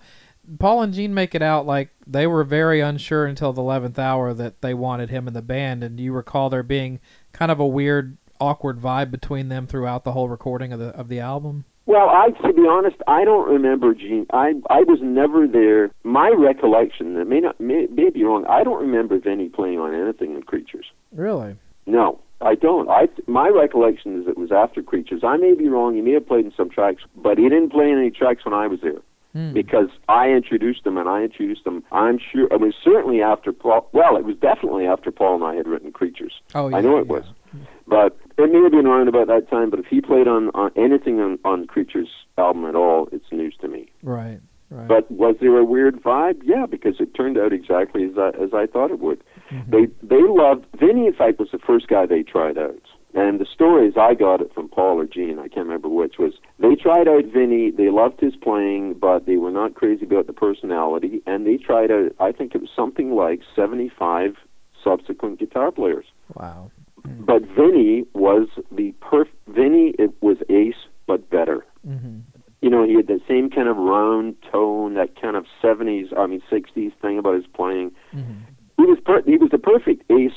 Paul 0.59 0.83
and 0.83 0.95
Gene 0.95 1.13
make 1.13 1.35
it 1.35 1.43
out 1.43 1.67
like 1.67 1.91
they 2.07 2.27
were 2.27 2.45
very 2.45 2.81
unsure 2.81 3.27
until 3.27 3.53
the 3.53 3.63
eleventh 3.63 3.99
hour 3.99 4.33
that 4.35 4.63
they 4.63 4.75
wanted 4.75 5.11
him 5.11 5.27
in 5.27 5.35
the 5.35 5.43
band. 5.43 5.83
And 5.83 5.99
you 5.99 6.13
recall 6.13 6.51
there 6.51 6.63
being 6.63 7.01
kind 7.33 7.51
of 7.51 7.59
a 7.59 7.67
weird, 7.67 8.17
awkward 8.41 8.79
vibe 8.79 9.11
between 9.11 9.49
them 9.49 9.67
throughout 9.67 10.05
the 10.05 10.13
whole 10.13 10.29
recording 10.29 10.73
of 10.73 10.79
the 10.79 10.89
of 10.89 11.09
the 11.09 11.21
album? 11.21 11.65
Well, 11.87 12.11
I 12.11 12.31
to 12.47 12.53
be 12.53 12.67
honest, 12.69 12.97
I 13.07 13.25
don't 13.25 13.49
remember 13.49 13.95
Gene. 13.95 14.27
I 14.33 14.55
I 14.71 14.83
was 14.83 15.01
never 15.03 15.49
there. 15.49 15.91
My 16.05 16.33
recollection, 16.37 17.17
it 17.17 17.27
may 17.27 17.41
not 17.41 17.59
may, 17.59 17.87
may 17.87 18.11
be 18.11 18.25
wrong. 18.25 18.45
I 18.47 18.63
don't 18.63 18.81
remember 18.81 19.19
Vinnie 19.19 19.49
playing 19.49 19.79
on 19.79 19.95
anything 19.95 20.35
in 20.35 20.43
Creatures. 20.43 20.87
Really? 21.13 21.57
No, 21.87 22.21
I 22.41 22.55
don't. 22.55 22.89
I 22.89 23.09
my 23.27 23.49
recollection 23.49 24.21
is 24.23 24.29
it 24.29 24.39
was 24.39 24.53
after 24.53 24.83
Creatures. 24.83 25.23
I 25.25 25.37
may 25.37 25.55
be 25.55 25.69
wrong. 25.69 25.95
He 25.95 26.01
may 26.03 26.13
have 26.13 26.27
played 26.27 26.45
in 26.45 26.53
some 26.57 26.71
tracks, 26.71 27.03
but 27.17 27.37
he 27.39 27.45
didn't 27.49 27.71
play 27.71 27.91
in 27.91 27.99
any 27.99 28.11
tracks 28.11 28.45
when 28.45 28.55
I 28.55 28.67
was 28.67 28.81
there 28.81 29.01
Hmm. 29.35 29.53
because 29.53 29.89
I 30.09 30.31
introduced 30.31 30.87
him, 30.87 30.97
and 30.97 31.09
I 31.09 31.23
introduced 31.23 31.67
him. 31.67 31.83
I'm 31.93 32.19
sure 32.19 32.47
it 32.51 32.61
was 32.61 32.75
certainly 32.83 33.21
after 33.23 33.53
Paul. 33.53 33.89
Well, 33.93 34.17
it 34.17 34.25
was 34.25 34.37
definitely 34.37 34.87
after 34.87 35.11
Paul 35.11 35.35
and 35.37 35.45
I 35.45 35.55
had 35.57 35.69
written 35.69 35.93
Creatures. 35.93 36.41
Oh, 36.55 36.69
yeah, 36.69 36.77
I 36.79 36.81
know 36.81 36.97
it 36.99 37.07
yeah. 37.07 37.13
was. 37.13 37.25
But 37.87 38.17
it 38.39 38.51
may 38.53 38.63
have 38.63 38.73
been 38.73 38.87
around 38.87 39.09
about 39.09 39.27
that 39.27 39.51
time. 39.51 39.69
But 39.71 39.81
if 39.81 39.87
he 39.87 40.01
played 40.01 40.29
on, 40.29 40.51
on 40.55 40.71
anything 40.77 41.21
on, 41.21 41.39
on 41.45 41.67
Creatures 41.67 42.09
album 42.39 42.65
at 42.67 42.75
all, 42.75 43.09
it's 43.13 43.31
news 43.33 43.55
to 43.61 43.69
me. 43.69 43.91
Right. 44.03 44.41
Right. 44.71 44.87
But 44.89 45.11
was 45.11 45.37
there 45.41 45.57
a 45.59 45.65
weird 45.65 46.03
vibe? 46.03 46.43
Yeah, 46.45 46.67
because 46.67 47.01
it 47.01 47.15
turned 47.15 47.39
out 47.39 47.53
exactly 47.55 48.05
as 48.05 48.19
I, 48.19 48.29
as 48.31 48.53
I 48.53 48.67
thought 48.67 48.91
it 48.91 48.99
would. 49.01 49.23
Mhm. 49.51 49.71
They 49.71 49.87
they 50.07 50.23
loved 50.23 50.67
Vinnie. 50.79 51.07
In 51.07 51.13
fact, 51.15 51.39
was 51.39 51.51
the 51.51 51.59
first 51.59 51.89
guy 51.89 52.07
they 52.07 52.23
tried 52.23 52.59
out. 52.59 52.83
And 53.15 53.41
the 53.41 53.47
stories 53.47 53.95
I 53.97 54.13
got 54.15 54.43
it 54.43 54.53
from 54.53 54.69
Paul 54.69 55.01
or 55.01 55.07
Gene, 55.07 55.39
I 55.39 55.49
can't 55.49 55.67
remember 55.67 55.89
which, 55.89 56.19
was 56.19 56.35
they 56.59 56.75
tried 56.75 57.09
out 57.09 57.25
Vinnie. 57.25 57.71
They 57.71 57.89
loved 57.89 58.21
his 58.21 58.37
playing, 58.37 58.95
but 58.95 59.25
they 59.25 59.39
were 59.39 59.51
not 59.51 59.75
crazy 59.75 60.05
about 60.05 60.27
the 60.27 60.35
personality. 60.35 61.23
And 61.27 61.47
they 61.47 61.57
tried 61.57 61.91
out, 61.91 62.13
I 62.21 62.33
think 62.33 62.55
it 62.55 62.61
was 62.61 62.71
something 62.77 63.13
like 63.15 63.41
75 63.57 64.37
subsequent 64.85 65.39
guitar 65.39 65.71
players. 65.73 66.07
wow. 66.35 66.71
But 67.21 67.43
Vinnie 67.43 68.05
was 68.13 68.49
the 68.71 68.93
perf. 69.01 69.29
Vinnie 69.47 69.95
it 69.99 70.13
was 70.21 70.37
ace, 70.51 70.87
but 71.07 71.31
better. 71.31 71.65
hmm 71.87 72.19
You 72.61 72.69
know, 72.71 72.85
he 72.85 72.95
had 72.97 73.07
the 73.07 73.21
same 73.27 73.49
kind 73.49 73.69
of 73.69 73.77
round 73.79 74.37
tone, 74.53 74.95
that 74.95 75.19
kind 75.21 75.37
of 75.37 75.47
70s, 75.63 76.13
I 76.17 76.27
mean 76.27 76.43
60s 76.51 76.93
thing 77.01 77.19
about 77.19 77.37
his 77.37 77.47
playing. 77.47 77.93
hmm 78.13 78.33
He 78.79 78.85
was 78.85 78.99
per- 79.05 79.23
he 79.23 79.37
was 79.37 79.51
the 79.51 79.59
perfect 79.59 80.11
ace 80.11 80.33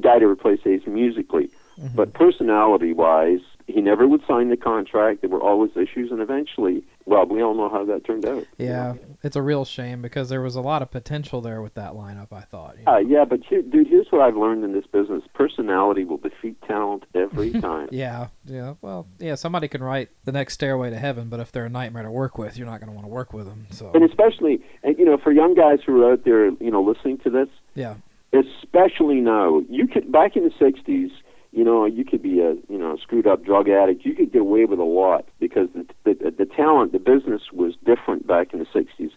guy 0.00 0.18
to 0.18 0.26
replace 0.26 0.60
Ace 0.66 0.86
musically. 0.86 1.48
Mm-hmm. 1.80 1.96
But 1.96 2.12
personality 2.12 2.92
wise, 2.92 3.40
he 3.66 3.80
never 3.80 4.06
would 4.06 4.22
sign 4.26 4.50
the 4.50 4.56
contract. 4.56 5.22
There 5.22 5.30
were 5.30 5.42
always 5.42 5.70
issues, 5.76 6.10
and 6.12 6.20
eventually, 6.20 6.84
well, 7.06 7.24
we 7.24 7.40
all 7.40 7.54
know 7.54 7.68
how 7.68 7.84
that 7.84 8.04
turned 8.04 8.26
out. 8.26 8.44
Yeah, 8.58 8.94
it's 9.22 9.36
a 9.36 9.42
real 9.42 9.64
shame 9.64 10.02
because 10.02 10.28
there 10.28 10.42
was 10.42 10.56
a 10.56 10.60
lot 10.60 10.82
of 10.82 10.90
potential 10.90 11.40
there 11.40 11.62
with 11.62 11.74
that 11.74 11.92
lineup. 11.92 12.32
I 12.32 12.40
thought. 12.40 12.76
you 12.78 12.84
know. 12.84 12.94
Uh, 12.94 12.98
yeah, 12.98 13.24
but 13.24 13.40
here, 13.48 13.62
dude, 13.62 13.86
here's 13.86 14.08
what 14.10 14.22
I've 14.22 14.36
learned 14.36 14.64
in 14.64 14.72
this 14.72 14.86
business: 14.86 15.22
personality 15.32 16.04
will 16.04 16.16
defeat 16.18 16.60
talent 16.66 17.04
every 17.14 17.52
time. 17.60 17.88
Yeah, 17.92 18.28
yeah. 18.44 18.74
Well, 18.80 19.06
yeah. 19.18 19.36
Somebody 19.36 19.68
can 19.68 19.82
write 19.82 20.10
the 20.24 20.32
next 20.32 20.54
Stairway 20.54 20.90
to 20.90 20.98
Heaven, 20.98 21.28
but 21.28 21.38
if 21.38 21.52
they're 21.52 21.66
a 21.66 21.70
nightmare 21.70 22.02
to 22.02 22.10
work 22.10 22.36
with, 22.38 22.58
you're 22.58 22.66
not 22.66 22.80
going 22.80 22.90
to 22.90 22.94
want 22.94 23.06
to 23.06 23.12
work 23.12 23.32
with 23.32 23.46
them. 23.46 23.68
So 23.70 23.92
And 23.94 24.02
especially, 24.02 24.62
and, 24.82 24.98
you 24.98 25.04
know, 25.04 25.16
for 25.16 25.30
young 25.30 25.54
guys 25.54 25.78
who 25.86 26.02
are 26.02 26.12
out 26.12 26.24
there, 26.24 26.46
you 26.46 26.70
know, 26.72 26.82
listening 26.82 27.18
to 27.18 27.30
this, 27.30 27.48
yeah, 27.74 27.94
especially 28.32 29.20
now, 29.20 29.62
you 29.68 29.86
could 29.86 30.10
back 30.10 30.36
in 30.36 30.44
the 30.44 30.50
'60s. 30.50 31.10
You 31.56 31.64
know, 31.64 31.86
you 31.86 32.04
could 32.04 32.20
be 32.20 32.40
a 32.40 32.52
you 32.68 32.76
know 32.78 32.94
a 32.94 32.98
screwed 32.98 33.26
up 33.26 33.42
drug 33.42 33.66
addict. 33.70 34.04
You 34.04 34.14
could 34.14 34.30
get 34.30 34.42
away 34.42 34.66
with 34.66 34.78
a 34.78 34.84
lot 34.84 35.26
because 35.40 35.68
the 35.74 35.86
the, 36.04 36.30
the 36.30 36.44
talent, 36.44 36.92
the 36.92 36.98
business 36.98 37.50
was 37.50 37.72
different 37.82 38.26
back 38.26 38.52
in 38.52 38.58
the 38.58 38.66
'60s. 38.66 39.10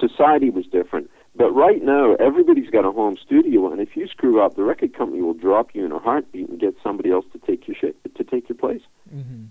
Society 0.00 0.50
was 0.50 0.66
different. 0.66 1.08
But 1.36 1.52
right 1.52 1.80
now, 1.80 2.14
everybody's 2.16 2.68
got 2.68 2.84
a 2.84 2.90
home 2.90 3.16
studio, 3.16 3.70
and 3.70 3.80
if 3.80 3.96
you 3.96 4.08
screw 4.08 4.42
up, 4.42 4.56
the 4.56 4.64
record 4.64 4.92
company 4.92 5.22
will 5.22 5.34
drop 5.34 5.72
you 5.72 5.84
in 5.84 5.92
a 5.92 6.00
heartbeat 6.00 6.48
and 6.48 6.58
get 6.58 6.74
somebody 6.82 7.12
else 7.12 7.26
to 7.32 7.38
take 7.38 7.68
your 7.68 7.76
shit 7.80 7.96
to 8.16 8.24
take 8.24 8.48
your 8.48 8.58
place. 8.58 8.82
hmm 9.08 9.44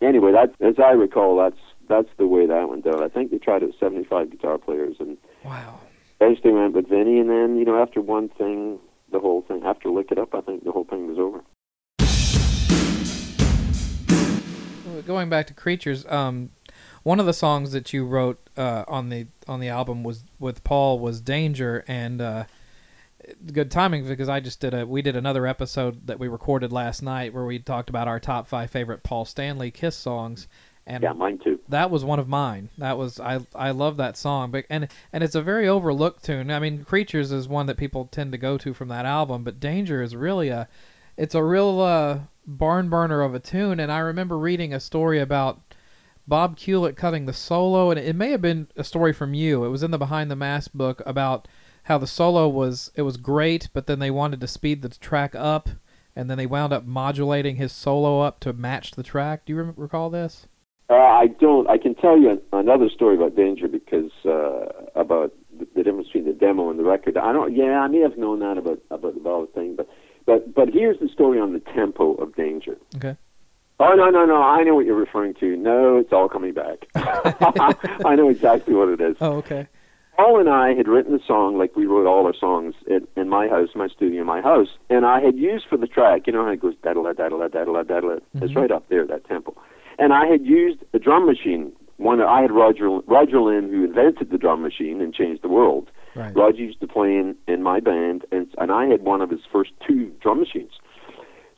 Anyway, 0.00 0.32
that 0.32 0.54
as 0.66 0.76
I 0.78 0.92
recall, 0.92 1.36
that's 1.36 1.60
that's 1.86 2.08
the 2.16 2.26
way 2.26 2.46
that 2.46 2.68
went 2.70 2.84
down. 2.84 3.02
I 3.02 3.08
think 3.08 3.30
they 3.30 3.38
tried 3.38 3.62
it 3.62 3.66
with 3.66 3.78
75 3.78 4.30
guitar 4.30 4.56
players, 4.56 4.96
and 5.00 5.18
wow. 5.44 5.80
eventually 6.18 6.54
went 6.54 6.72
with 6.72 6.88
Vinnie, 6.88 7.20
and 7.20 7.28
then 7.28 7.58
you 7.58 7.66
know 7.66 7.82
after 7.82 8.00
one 8.00 8.30
thing, 8.30 8.78
the 9.12 9.20
whole 9.20 9.42
thing. 9.42 9.64
After 9.66 9.90
Lick 9.90 10.10
It 10.10 10.18
Up, 10.18 10.34
I 10.34 10.40
think 10.40 10.64
the 10.64 10.72
whole 10.72 10.84
thing 10.84 11.08
was 11.08 11.18
over. 11.18 11.42
Going 15.06 15.28
back 15.28 15.46
to 15.48 15.54
Creatures, 15.54 16.04
um, 16.06 16.50
one 17.02 17.20
of 17.20 17.26
the 17.26 17.32
songs 17.32 17.72
that 17.72 17.92
you 17.92 18.04
wrote 18.04 18.38
uh, 18.56 18.84
on 18.88 19.08
the 19.08 19.26
on 19.46 19.60
the 19.60 19.68
album 19.68 20.02
was 20.02 20.24
with 20.38 20.64
Paul 20.64 20.98
was 20.98 21.20
Danger, 21.20 21.84
and 21.88 22.20
uh, 22.20 22.44
good 23.52 23.70
timing 23.70 24.06
because 24.06 24.28
I 24.28 24.40
just 24.40 24.60
did 24.60 24.74
a 24.74 24.86
we 24.86 25.02
did 25.02 25.16
another 25.16 25.46
episode 25.46 26.06
that 26.06 26.18
we 26.18 26.28
recorded 26.28 26.72
last 26.72 27.02
night 27.02 27.32
where 27.34 27.44
we 27.44 27.58
talked 27.58 27.90
about 27.90 28.08
our 28.08 28.20
top 28.20 28.46
five 28.48 28.70
favorite 28.70 29.02
Paul 29.02 29.24
Stanley 29.24 29.70
Kiss 29.70 29.96
songs, 29.96 30.48
and 30.86 31.02
Yeah, 31.02 31.12
mine 31.12 31.38
too. 31.38 31.60
that 31.68 31.90
was 31.90 32.04
one 32.04 32.18
of 32.18 32.28
mine. 32.28 32.70
That 32.78 32.96
was 32.98 33.20
I 33.20 33.40
I 33.54 33.70
love 33.70 33.96
that 33.98 34.16
song, 34.16 34.50
but 34.50 34.64
and 34.70 34.88
and 35.12 35.22
it's 35.24 35.34
a 35.34 35.42
very 35.42 35.68
overlooked 35.68 36.24
tune. 36.24 36.50
I 36.50 36.58
mean, 36.58 36.84
Creatures 36.84 37.32
is 37.32 37.48
one 37.48 37.66
that 37.66 37.76
people 37.76 38.06
tend 38.06 38.32
to 38.32 38.38
go 38.38 38.58
to 38.58 38.72
from 38.74 38.88
that 38.88 39.06
album, 39.06 39.44
but 39.44 39.60
Danger 39.60 40.02
is 40.02 40.14
really 40.16 40.48
a 40.48 40.68
it's 41.16 41.34
a 41.34 41.42
real 41.42 41.80
uh, 41.80 42.18
barn 42.48 42.88
burner 42.88 43.20
of 43.20 43.34
a 43.34 43.40
tune. 43.40 43.78
And 43.78 43.92
I 43.92 43.98
remember 43.98 44.38
reading 44.38 44.72
a 44.72 44.80
story 44.80 45.20
about 45.20 45.60
Bob 46.26 46.56
Kulick 46.56 46.96
cutting 46.96 47.26
the 47.26 47.32
solo, 47.32 47.90
and 47.90 48.00
it 48.00 48.16
may 48.16 48.30
have 48.30 48.42
been 48.42 48.68
a 48.76 48.84
story 48.84 49.12
from 49.12 49.34
you. 49.34 49.64
It 49.64 49.68
was 49.68 49.82
in 49.82 49.90
the 49.90 49.98
Behind 49.98 50.30
the 50.30 50.36
Mask 50.36 50.72
book 50.72 51.02
about 51.06 51.46
how 51.84 51.98
the 51.98 52.06
solo 52.06 52.48
was 52.48 52.90
it 52.94 53.02
was 53.02 53.16
great, 53.16 53.68
but 53.72 53.86
then 53.86 53.98
they 53.98 54.10
wanted 54.10 54.40
to 54.40 54.46
speed 54.46 54.82
the 54.82 54.88
track 54.90 55.34
up, 55.34 55.70
and 56.14 56.28
then 56.28 56.36
they 56.36 56.46
wound 56.46 56.72
up 56.72 56.84
modulating 56.84 57.56
his 57.56 57.72
solo 57.72 58.20
up 58.20 58.40
to 58.40 58.52
match 58.52 58.90
the 58.92 59.02
track. 59.02 59.46
Do 59.46 59.52
you 59.52 59.58
rem- 59.58 59.74
recall 59.76 60.10
this? 60.10 60.48
Uh, 60.90 60.94
I 60.96 61.28
don't. 61.38 61.68
I 61.68 61.78
can 61.78 61.94
tell 61.94 62.18
you 62.18 62.40
another 62.52 62.88
story 62.90 63.16
about 63.16 63.36
Danger 63.36 63.68
because 63.68 64.10
uh, 64.26 64.66
about 64.94 65.32
the, 65.58 65.66
the 65.74 65.82
difference 65.82 66.08
between 66.08 66.26
the 66.26 66.32
demo 66.32 66.70
and 66.70 66.78
the 66.78 66.84
record. 66.84 67.16
I 67.16 67.32
don't. 67.32 67.54
Yeah, 67.54 67.80
I 67.80 67.88
may 67.88 68.00
have 68.00 68.18
known 68.18 68.40
that 68.40 68.58
about 68.58 68.82
about 68.90 69.14
the 69.14 69.20
ballad 69.20 69.54
thing, 69.54 69.76
but 69.76 69.88
but 70.28 70.54
but 70.54 70.68
here's 70.68 71.00
the 71.00 71.08
story 71.08 71.40
on 71.40 71.54
the 71.54 71.60
tempo 71.60 72.12
of 72.16 72.36
Danger. 72.36 72.76
Okay. 72.96 73.16
Oh 73.80 73.94
no 73.94 74.10
no 74.10 74.26
no! 74.26 74.42
I 74.42 74.62
know 74.62 74.74
what 74.74 74.84
you're 74.84 74.94
referring 74.94 75.34
to. 75.40 75.56
No, 75.56 75.96
it's 75.96 76.12
all 76.12 76.28
coming 76.28 76.52
back. 76.52 76.86
I 76.94 78.14
know 78.14 78.28
exactly 78.28 78.74
what 78.74 78.90
it 78.90 79.00
is. 79.00 79.16
Oh, 79.20 79.36
okay. 79.38 79.66
Paul 80.16 80.40
and 80.40 80.50
I 80.50 80.74
had 80.74 80.86
written 80.86 81.12
the 81.12 81.22
song 81.26 81.56
like 81.56 81.76
we 81.76 81.86
wrote 81.86 82.06
all 82.06 82.26
our 82.26 82.34
songs 82.34 82.74
in, 82.88 83.06
in 83.16 83.28
my 83.28 83.48
house, 83.48 83.68
my 83.74 83.86
studio, 83.88 84.22
my 84.24 84.42
house, 84.42 84.68
and 84.90 85.06
I 85.06 85.20
had 85.20 85.36
used 85.36 85.66
for 85.70 85.78
the 85.78 85.86
track. 85.86 86.26
You 86.26 86.34
know 86.34 86.44
how 86.44 86.50
it 86.50 86.60
goes 86.60 86.74
da 86.82 86.92
da 86.92 87.02
da 87.02 87.12
da 87.12 87.38
da 87.38 87.64
da 87.64 87.82
da 87.82 88.00
da. 88.00 88.08
It's 88.10 88.24
mm-hmm. 88.34 88.58
right 88.58 88.70
up 88.70 88.86
there, 88.90 89.06
that 89.06 89.26
tempo. 89.26 89.56
And 89.98 90.12
I 90.12 90.26
had 90.26 90.44
used 90.44 90.80
a 90.92 90.98
drum 90.98 91.24
machine. 91.24 91.72
One 91.96 92.20
I 92.20 92.42
had 92.42 92.50
Roger 92.50 92.90
Roger 93.06 93.40
Linn, 93.40 93.70
who 93.70 93.84
invented 93.84 94.30
the 94.30 94.38
drum 94.38 94.60
machine 94.60 95.00
and 95.00 95.14
changed 95.14 95.42
the 95.42 95.48
world. 95.48 95.88
Right. 96.18 96.34
Roger 96.34 96.62
used 96.62 96.80
to 96.80 96.88
play 96.88 97.16
in 97.16 97.36
in 97.46 97.62
my 97.62 97.80
band, 97.80 98.24
and 98.32 98.48
and 98.58 98.72
I 98.72 98.86
had 98.86 99.02
one 99.02 99.22
of 99.22 99.30
his 99.30 99.40
first 99.52 99.70
two 99.86 100.10
drum 100.20 100.40
machines. 100.40 100.72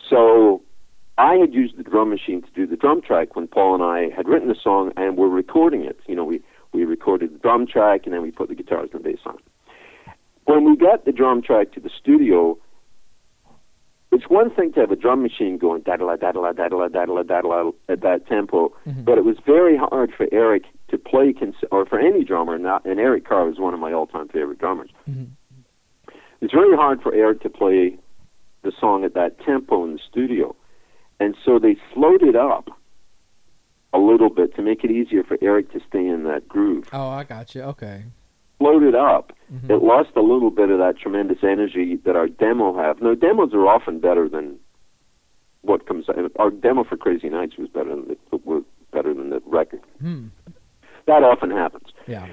So 0.08 0.62
I 1.16 1.34
had 1.34 1.54
used 1.54 1.76
the 1.76 1.82
drum 1.82 2.10
machine 2.10 2.42
to 2.42 2.50
do 2.54 2.66
the 2.66 2.76
drum 2.76 3.00
track 3.00 3.36
when 3.36 3.46
Paul 3.48 3.74
and 3.76 3.82
I 3.82 4.14
had 4.14 4.28
written 4.28 4.48
the 4.48 4.54
song 4.62 4.92
and 4.96 5.16
were 5.16 5.28
recording 5.28 5.84
it. 5.84 5.98
You 6.06 6.14
know, 6.14 6.24
we 6.24 6.42
we 6.72 6.84
recorded 6.84 7.34
the 7.34 7.38
drum 7.38 7.66
track 7.66 8.02
and 8.04 8.12
then 8.12 8.22
we 8.22 8.30
put 8.30 8.48
the 8.48 8.54
guitars 8.54 8.90
and 8.92 9.02
the 9.02 9.08
bass 9.10 9.18
on. 9.26 9.38
When 10.44 10.64
we 10.64 10.76
got 10.76 11.04
the 11.04 11.12
drum 11.12 11.42
track 11.42 11.72
to 11.72 11.80
the 11.80 11.90
studio, 12.00 12.58
it's 14.12 14.28
one 14.28 14.50
thing 14.50 14.72
to 14.72 14.80
have 14.80 14.90
a 14.90 14.96
drum 14.96 15.22
machine 15.22 15.58
going 15.58 15.82
da 15.82 15.96
da 15.96 16.16
da 16.16 16.32
da 16.32 16.52
da 16.52 16.68
da 16.68 16.68
da 16.68 17.22
da 17.22 17.40
da 17.42 17.70
at 17.88 18.00
that 18.02 18.26
tempo, 18.26 18.72
Mhm. 18.86 19.04
but 19.04 19.18
it 19.18 19.24
was 19.24 19.38
very 19.46 19.76
hard 19.76 20.12
for 20.12 20.26
Eric 20.32 20.64
to 20.90 20.98
play, 20.98 21.32
cons- 21.32 21.64
or 21.70 21.86
for 21.86 21.98
any 21.98 22.24
drummer. 22.24 22.58
Not, 22.58 22.84
and 22.84 22.98
Eric 23.00 23.24
Carr 23.24 23.46
was 23.46 23.58
one 23.58 23.74
of 23.74 23.80
my 23.80 23.92
all-time 23.92 24.28
favorite 24.28 24.58
drummers. 24.58 24.90
Mhm. 25.08 25.28
It's 26.40 26.52
very 26.52 26.76
hard 26.76 27.02
for 27.02 27.12
Eric 27.14 27.40
to 27.42 27.50
play 27.50 27.98
the 28.62 28.72
song 28.72 29.04
at 29.04 29.14
that 29.14 29.38
tempo 29.40 29.84
in 29.84 29.92
the 29.94 29.98
studio, 29.98 30.54
and 31.18 31.36
so 31.44 31.58
they 31.58 31.76
slowed 31.94 32.22
it 32.22 32.36
up 32.36 32.68
a 33.92 33.98
little 33.98 34.30
bit 34.30 34.54
to 34.54 34.62
make 34.62 34.84
it 34.84 34.90
easier 34.90 35.22
for 35.24 35.36
Eric 35.42 35.70
to 35.72 35.80
stay 35.88 36.06
in 36.06 36.24
that 36.24 36.46
groove. 36.48 36.88
Oh, 36.92 37.08
I 37.08 37.24
got 37.24 37.54
you. 37.54 37.62
Okay. 37.62 38.04
Slowed 38.58 38.82
it 38.82 38.94
up. 38.94 39.32
Mhm. 39.52 39.70
It 39.70 39.82
lost 39.82 40.10
a 40.16 40.20
little 40.22 40.50
bit 40.50 40.70
of 40.70 40.78
that 40.78 40.96
tremendous 40.98 41.42
energy 41.42 41.96
that 42.04 42.14
our 42.14 42.28
demo 42.28 42.74
have. 42.76 43.00
Now 43.02 43.14
demos 43.14 43.52
are 43.54 43.66
often 43.66 43.98
better 43.98 44.28
than 44.28 44.58
what 45.62 45.86
comes. 45.86 46.06
Our 46.36 46.50
demo 46.50 46.84
for 46.84 46.96
Crazy 46.96 47.28
Nights 47.28 47.56
was 47.56 47.68
better 47.68 47.90
than 47.90 48.08
the, 48.30 48.36
was 48.44 48.62
better 48.92 49.12
than 49.12 49.30
the 49.30 49.42
record. 49.46 49.80
Hmm. 50.00 50.26
That 51.06 51.22
often 51.22 51.50
happens. 51.50 51.88
Yeah. 52.06 52.28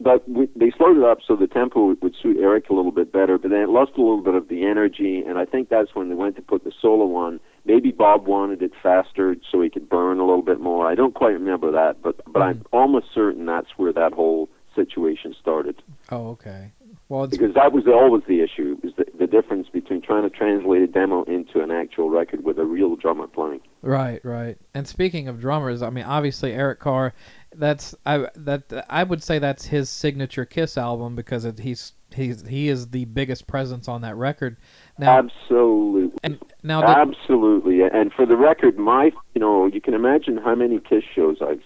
But 0.00 0.28
we, 0.28 0.48
they 0.56 0.72
slowed 0.76 0.96
it 0.96 1.04
up 1.04 1.18
so 1.26 1.36
the 1.36 1.46
tempo 1.46 1.94
would 2.00 2.14
suit 2.20 2.36
Eric 2.40 2.68
a 2.68 2.74
little 2.74 2.90
bit 2.90 3.12
better, 3.12 3.38
but 3.38 3.50
then 3.50 3.60
it 3.60 3.68
lost 3.68 3.92
a 3.96 4.00
little 4.00 4.22
bit 4.22 4.34
of 4.34 4.48
the 4.48 4.66
energy, 4.66 5.22
and 5.26 5.38
I 5.38 5.44
think 5.44 5.68
that's 5.68 5.94
when 5.94 6.08
they 6.08 6.16
went 6.16 6.36
to 6.36 6.42
put 6.42 6.64
the 6.64 6.72
solo 6.82 7.14
on. 7.14 7.38
Maybe 7.64 7.92
Bob 7.92 8.26
wanted 8.26 8.60
it 8.60 8.72
faster 8.82 9.36
so 9.50 9.62
he 9.62 9.70
could 9.70 9.88
burn 9.88 10.18
a 10.18 10.26
little 10.26 10.42
bit 10.42 10.60
more. 10.60 10.86
I 10.86 10.94
don't 10.94 11.14
quite 11.14 11.30
remember 11.30 11.70
that, 11.70 12.02
but 12.02 12.20
but 12.30 12.42
I'm 12.42 12.58
mm. 12.58 12.66
almost 12.72 13.06
certain 13.14 13.46
that's 13.46 13.70
where 13.76 13.92
that 13.92 14.12
whole 14.12 14.48
situation 14.74 15.34
started 15.40 15.80
Oh, 16.10 16.30
okay. 16.30 16.72
Well, 17.08 17.26
because 17.26 17.54
that 17.54 17.72
was 17.72 17.86
always 17.86 18.22
the 18.26 18.40
issue: 18.40 18.78
is 18.82 18.92
the, 18.96 19.04
the 19.18 19.26
difference 19.26 19.68
between 19.68 20.00
trying 20.00 20.22
to 20.22 20.30
translate 20.30 20.82
a 20.82 20.86
demo 20.86 21.22
into 21.24 21.60
an 21.60 21.70
actual 21.70 22.10
record 22.10 22.44
with 22.44 22.58
a 22.58 22.64
real 22.64 22.96
drummer 22.96 23.26
playing. 23.26 23.60
Right, 23.84 24.24
right. 24.24 24.56
And 24.72 24.88
speaking 24.88 25.28
of 25.28 25.40
drummers, 25.40 25.82
I 25.82 25.90
mean, 25.90 26.04
obviously 26.04 26.52
Eric 26.52 26.80
Carr, 26.80 27.12
that's 27.54 27.94
I 28.06 28.28
that 28.34 28.86
I 28.88 29.02
would 29.04 29.22
say 29.22 29.38
that's 29.38 29.66
his 29.66 29.90
signature 29.90 30.44
Kiss 30.44 30.76
album 30.78 31.14
because 31.14 31.44
it, 31.44 31.58
he's 31.60 31.92
he's 32.14 32.46
he 32.46 32.68
is 32.68 32.88
the 32.88 33.04
biggest 33.04 33.46
presence 33.46 33.86
on 33.86 34.00
that 34.02 34.16
record. 34.16 34.56
Now, 34.98 35.18
Absolutely. 35.18 36.18
and 36.22 36.38
now 36.62 36.80
did, 36.80 36.90
Absolutely. 36.90 37.82
And 37.82 38.12
for 38.12 38.26
the 38.26 38.36
record, 38.36 38.78
my, 38.78 39.12
you 39.34 39.40
know, 39.40 39.66
you 39.66 39.80
can 39.80 39.94
imagine 39.94 40.38
how 40.38 40.54
many 40.54 40.80
Kiss 40.80 41.04
shows 41.14 41.38
I've. 41.40 41.62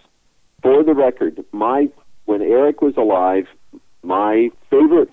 For 0.63 0.83
the 0.83 0.95
record, 0.95 1.45
my 1.53 1.89
when 2.25 2.43
Eric 2.43 2.83
was 2.83 2.97
alive, 2.97 3.47
my 4.03 4.51
favorite 4.71 5.11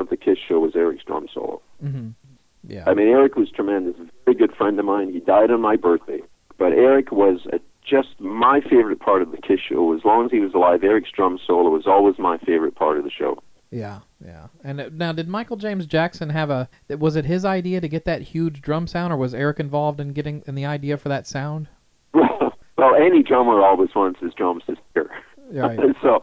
of 0.00 0.08
the 0.08 0.16
Kiss 0.16 0.38
show 0.48 0.60
was 0.60 0.74
Eric's 0.74 1.04
drum 1.04 1.26
solo. 1.32 1.60
mhm. 1.84 2.14
yeah, 2.66 2.84
I 2.86 2.94
mean, 2.94 3.08
Eric 3.08 3.36
was 3.36 3.50
tremendous. 3.50 3.94
A 4.00 4.08
very 4.24 4.36
good 4.36 4.54
friend 4.56 4.78
of 4.78 4.86
mine. 4.86 5.12
He 5.12 5.20
died 5.20 5.50
on 5.50 5.60
my 5.60 5.76
birthday, 5.76 6.20
but 6.58 6.72
Eric 6.72 7.12
was 7.12 7.40
a, 7.52 7.60
just 7.88 8.18
my 8.18 8.60
favorite 8.60 9.00
part 9.00 9.22
of 9.22 9.30
the 9.30 9.38
Kiss 9.38 9.60
show. 9.68 9.94
As 9.94 10.04
long 10.04 10.26
as 10.26 10.30
he 10.30 10.40
was 10.40 10.54
alive, 10.54 10.82
Eric's 10.82 11.10
drum 11.10 11.38
solo 11.46 11.70
was 11.70 11.86
always 11.86 12.18
my 12.18 12.38
favorite 12.38 12.74
part 12.74 12.98
of 12.98 13.04
the 13.04 13.10
show. 13.10 13.38
yeah, 13.70 14.00
yeah. 14.24 14.46
And 14.64 14.80
uh, 14.80 14.90
now, 14.92 15.12
did 15.12 15.28
Michael 15.28 15.56
James 15.56 15.86
Jackson 15.86 16.30
have 16.30 16.50
a? 16.50 16.68
Was 16.88 17.16
it 17.16 17.24
his 17.24 17.44
idea 17.44 17.80
to 17.80 17.88
get 17.88 18.04
that 18.04 18.22
huge 18.22 18.60
drum 18.60 18.86
sound, 18.86 19.12
or 19.12 19.16
was 19.16 19.34
Eric 19.34 19.60
involved 19.60 20.00
in 20.00 20.12
getting 20.12 20.42
in 20.46 20.54
the 20.54 20.66
idea 20.66 20.96
for 20.96 21.08
that 21.08 21.26
sound? 21.26 21.68
well, 22.14 22.94
any 22.94 23.22
drummer 23.22 23.60
always 23.62 23.90
wants 23.94 24.20
his 24.20 24.34
drums 24.34 24.64
to 24.66 24.76
hear. 24.94 25.10
Right. 25.52 25.78
And 25.78 25.94
so 26.02 26.22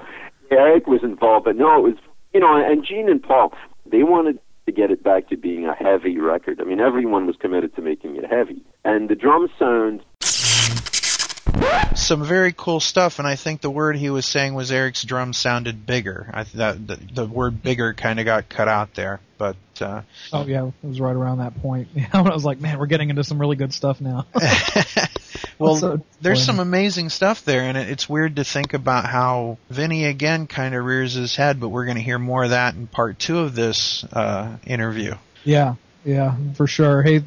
Eric 0.51 0.87
was 0.87 1.01
involved, 1.03 1.45
but 1.45 1.55
no, 1.55 1.77
it 1.77 1.83
was 1.83 1.97
you 2.33 2.39
know, 2.39 2.55
and 2.55 2.85
Gene 2.85 3.09
and 3.09 3.21
Paul 3.21 3.53
they 3.85 4.03
wanted 4.03 4.39
to 4.65 4.71
get 4.71 4.91
it 4.91 5.03
back 5.03 5.27
to 5.29 5.37
being 5.37 5.65
a 5.65 5.75
heavy 5.75 6.17
record. 6.17 6.61
I 6.61 6.63
mean, 6.63 6.79
everyone 6.79 7.27
was 7.27 7.35
committed 7.35 7.75
to 7.75 7.81
making 7.81 8.15
it 8.15 8.25
heavy, 8.25 8.63
and 8.83 9.09
the 9.09 9.15
drum 9.15 9.47
sound. 9.59 10.01
Some 11.95 12.23
very 12.23 12.53
cool 12.55 12.79
stuff, 12.79 13.19
and 13.19 13.27
I 13.27 13.35
think 13.35 13.61
the 13.61 13.69
word 13.69 13.95
he 13.95 14.09
was 14.09 14.25
saying 14.25 14.55
was 14.55 14.71
Eric's 14.71 15.03
drum 15.03 15.33
sounded 15.33 15.85
bigger. 15.85 16.29
I 16.33 16.43
th- 16.43 16.55
that 16.55 16.87
the, 16.87 16.95
the 17.13 17.25
word 17.25 17.61
bigger 17.61 17.93
kind 17.93 18.19
of 18.19 18.25
got 18.25 18.49
cut 18.49 18.67
out 18.67 18.95
there, 18.95 19.19
but 19.37 19.55
uh, 19.79 20.01
Oh 20.31 20.45
yeah, 20.45 20.67
it 20.67 20.73
was 20.81 20.99
right 20.99 21.15
around 21.15 21.37
that 21.37 21.61
point. 21.61 21.89
Yeah, 21.93 22.07
I 22.13 22.21
was 22.21 22.43
like, 22.43 22.59
man, 22.59 22.79
we're 22.79 22.87
getting 22.87 23.09
into 23.09 23.23
some 23.23 23.39
really 23.39 23.55
good 23.55 23.73
stuff 23.73 24.01
now. 24.01 24.25
well, 25.59 25.75
So 25.75 26.01
there's 26.21 26.43
some 26.43 26.59
amazing 26.59 27.09
stuff 27.09 27.45
there, 27.45 27.61
and 27.61 27.77
it, 27.77 27.89
it's 27.89 28.09
weird 28.09 28.37
to 28.37 28.43
think 28.43 28.73
about 28.73 29.05
how 29.05 29.57
Vinnie 29.69 30.05
again 30.05 30.47
kind 30.47 30.73
of 30.73 30.83
rears 30.83 31.13
his 31.13 31.35
head, 31.35 31.59
but 31.59 31.69
we're 31.69 31.85
going 31.85 31.97
to 31.97 32.03
hear 32.03 32.19
more 32.19 32.43
of 32.43 32.49
that 32.51 32.75
in 32.75 32.87
part 32.87 33.19
two 33.19 33.39
of 33.39 33.53
this 33.53 34.03
uh, 34.05 34.57
interview. 34.65 35.13
Yeah, 35.43 35.75
yeah, 36.03 36.35
for 36.55 36.67
sure. 36.67 37.03
Hey, 37.03 37.23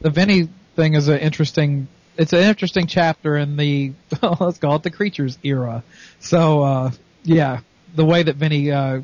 the 0.00 0.10
Vinnie 0.10 0.48
thing 0.76 0.94
is 0.94 1.08
an 1.08 1.18
interesting. 1.18 1.88
It's 2.16 2.32
an 2.32 2.40
interesting 2.40 2.86
chapter 2.86 3.36
in 3.36 3.56
the 3.56 3.92
let's 4.40 4.58
call 4.58 4.76
it 4.76 4.82
the 4.82 4.90
creatures 4.90 5.38
era. 5.42 5.82
So 6.20 6.62
uh, 6.62 6.90
yeah, 7.22 7.60
the 7.94 8.04
way 8.04 8.22
that 8.22 8.36
Vinnie 8.36 8.70
uh, 8.70 9.02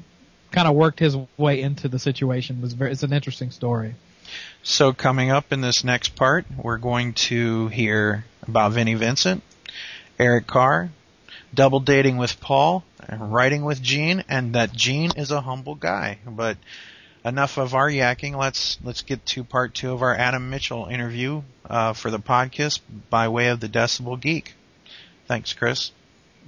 kind 0.51 0.68
of 0.68 0.75
worked 0.75 0.99
his 0.99 1.16
way 1.37 1.61
into 1.61 1.88
the 1.88 1.99
situation 1.99 2.61
was 2.61 2.73
very. 2.73 2.92
It's 2.92 3.03
an 3.03 3.12
interesting 3.12 3.51
story. 3.51 3.94
So 4.62 4.92
coming 4.92 5.31
up 5.31 5.53
in 5.53 5.61
this 5.61 5.85
next 5.85 6.14
part, 6.16 6.46
we're 6.57 6.79
going 6.79 7.14
to 7.14 7.68
hear 7.68 8.25
about 8.46 8.73
Vinnie 8.73 8.94
Vincent, 8.94 9.42
Eric 10.18 10.46
Carr, 10.46 10.90
double 11.53 11.81
dating 11.81 12.16
with 12.16 12.40
Paul, 12.40 12.85
writing 13.18 13.64
with 13.64 13.83
Gene, 13.83 14.23
and 14.29 14.55
that 14.55 14.73
Gene 14.73 15.12
is 15.16 15.31
a 15.31 15.40
humble 15.40 15.75
guy. 15.75 16.18
But 16.27 16.59
enough 17.24 17.59
of 17.59 17.74
our 17.74 17.88
yakking. 17.88 18.37
Let's 18.37 18.78
let's 18.83 19.02
get 19.02 19.24
to 19.26 19.44
part 19.44 19.74
two 19.74 19.92
of 19.92 20.02
our 20.02 20.14
Adam 20.14 20.50
Mitchell 20.50 20.87
interview 20.87 21.42
uh, 21.68 21.92
for 21.92 22.11
the 22.11 22.18
podcast 22.20 22.80
by 23.09 23.28
way 23.28 23.48
of 23.48 23.61
the 23.61 23.68
Decibel 23.68 24.20
Geek. 24.20 24.54
Thanks, 25.26 25.52
Chris. 25.52 25.92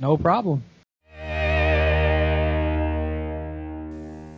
No 0.01 0.17
problem. 0.17 0.65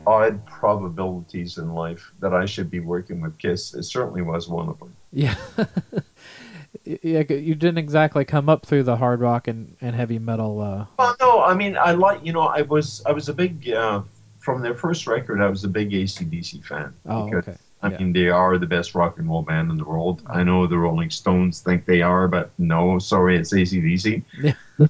odd 0.07 0.45
probabilities 0.47 1.59
in 1.59 1.73
life 1.75 2.13
that 2.21 2.35
I 2.35 2.47
should 2.47 2.71
be 2.71 2.81
working 2.81 3.21
with 3.21 3.39
Kiss. 3.39 3.75
It 3.75 3.85
certainly 3.85 4.23
was 4.23 4.49
one 4.49 4.69
of 4.69 4.79
them. 4.79 4.95
Yeah. 5.13 5.35
yeah, 6.85 7.23
you 7.29 7.55
didn't 7.55 7.79
exactly 7.79 8.25
come 8.25 8.49
up 8.49 8.67
through 8.67 8.83
the 8.85 8.97
hard 8.97 9.21
rock 9.21 9.49
and, 9.49 9.77
and 9.81 9.95
heavy 9.95 10.19
metal. 10.19 10.61
Uh, 10.61 10.87
Well, 10.99 11.17
no, 11.21 11.43
I 11.43 11.55
mean, 11.55 11.77
I 11.77 11.93
like 11.93 12.25
you 12.25 12.33
know, 12.33 12.43
I 12.43 12.63
was 12.63 13.03
I 13.07 13.13
was 13.13 13.29
a 13.29 13.35
big 13.35 13.71
uh, 13.71 14.03
from 14.45 14.61
their 14.61 14.75
first 14.75 15.07
record. 15.07 15.41
I 15.41 15.49
was 15.49 15.65
a 15.65 15.69
big 15.69 15.91
ACDC 15.91 16.65
fan. 16.65 16.93
oh, 17.07 17.25
because, 17.25 17.49
okay. 17.49 17.57
I 17.83 17.91
Yeah. 17.91 17.99
mean, 17.99 18.13
they 18.13 18.29
are 18.29 18.59
the 18.59 18.67
best 18.67 18.95
rock 18.95 19.19
and 19.19 19.29
roll 19.29 19.43
band 19.43 19.71
in 19.71 19.79
the 19.79 19.85
world. 19.85 20.23
I 20.27 20.43
know 20.45 20.67
the 20.67 20.79
Rolling 20.79 21.11
Stones 21.11 21.61
think 21.61 21.87
they 21.87 22.03
are, 22.03 22.29
but 22.29 22.51
no, 22.59 22.99
sorry, 22.99 23.37
it's 23.39 23.53
ACDC. 23.53 24.23
Yeah. 24.43 24.53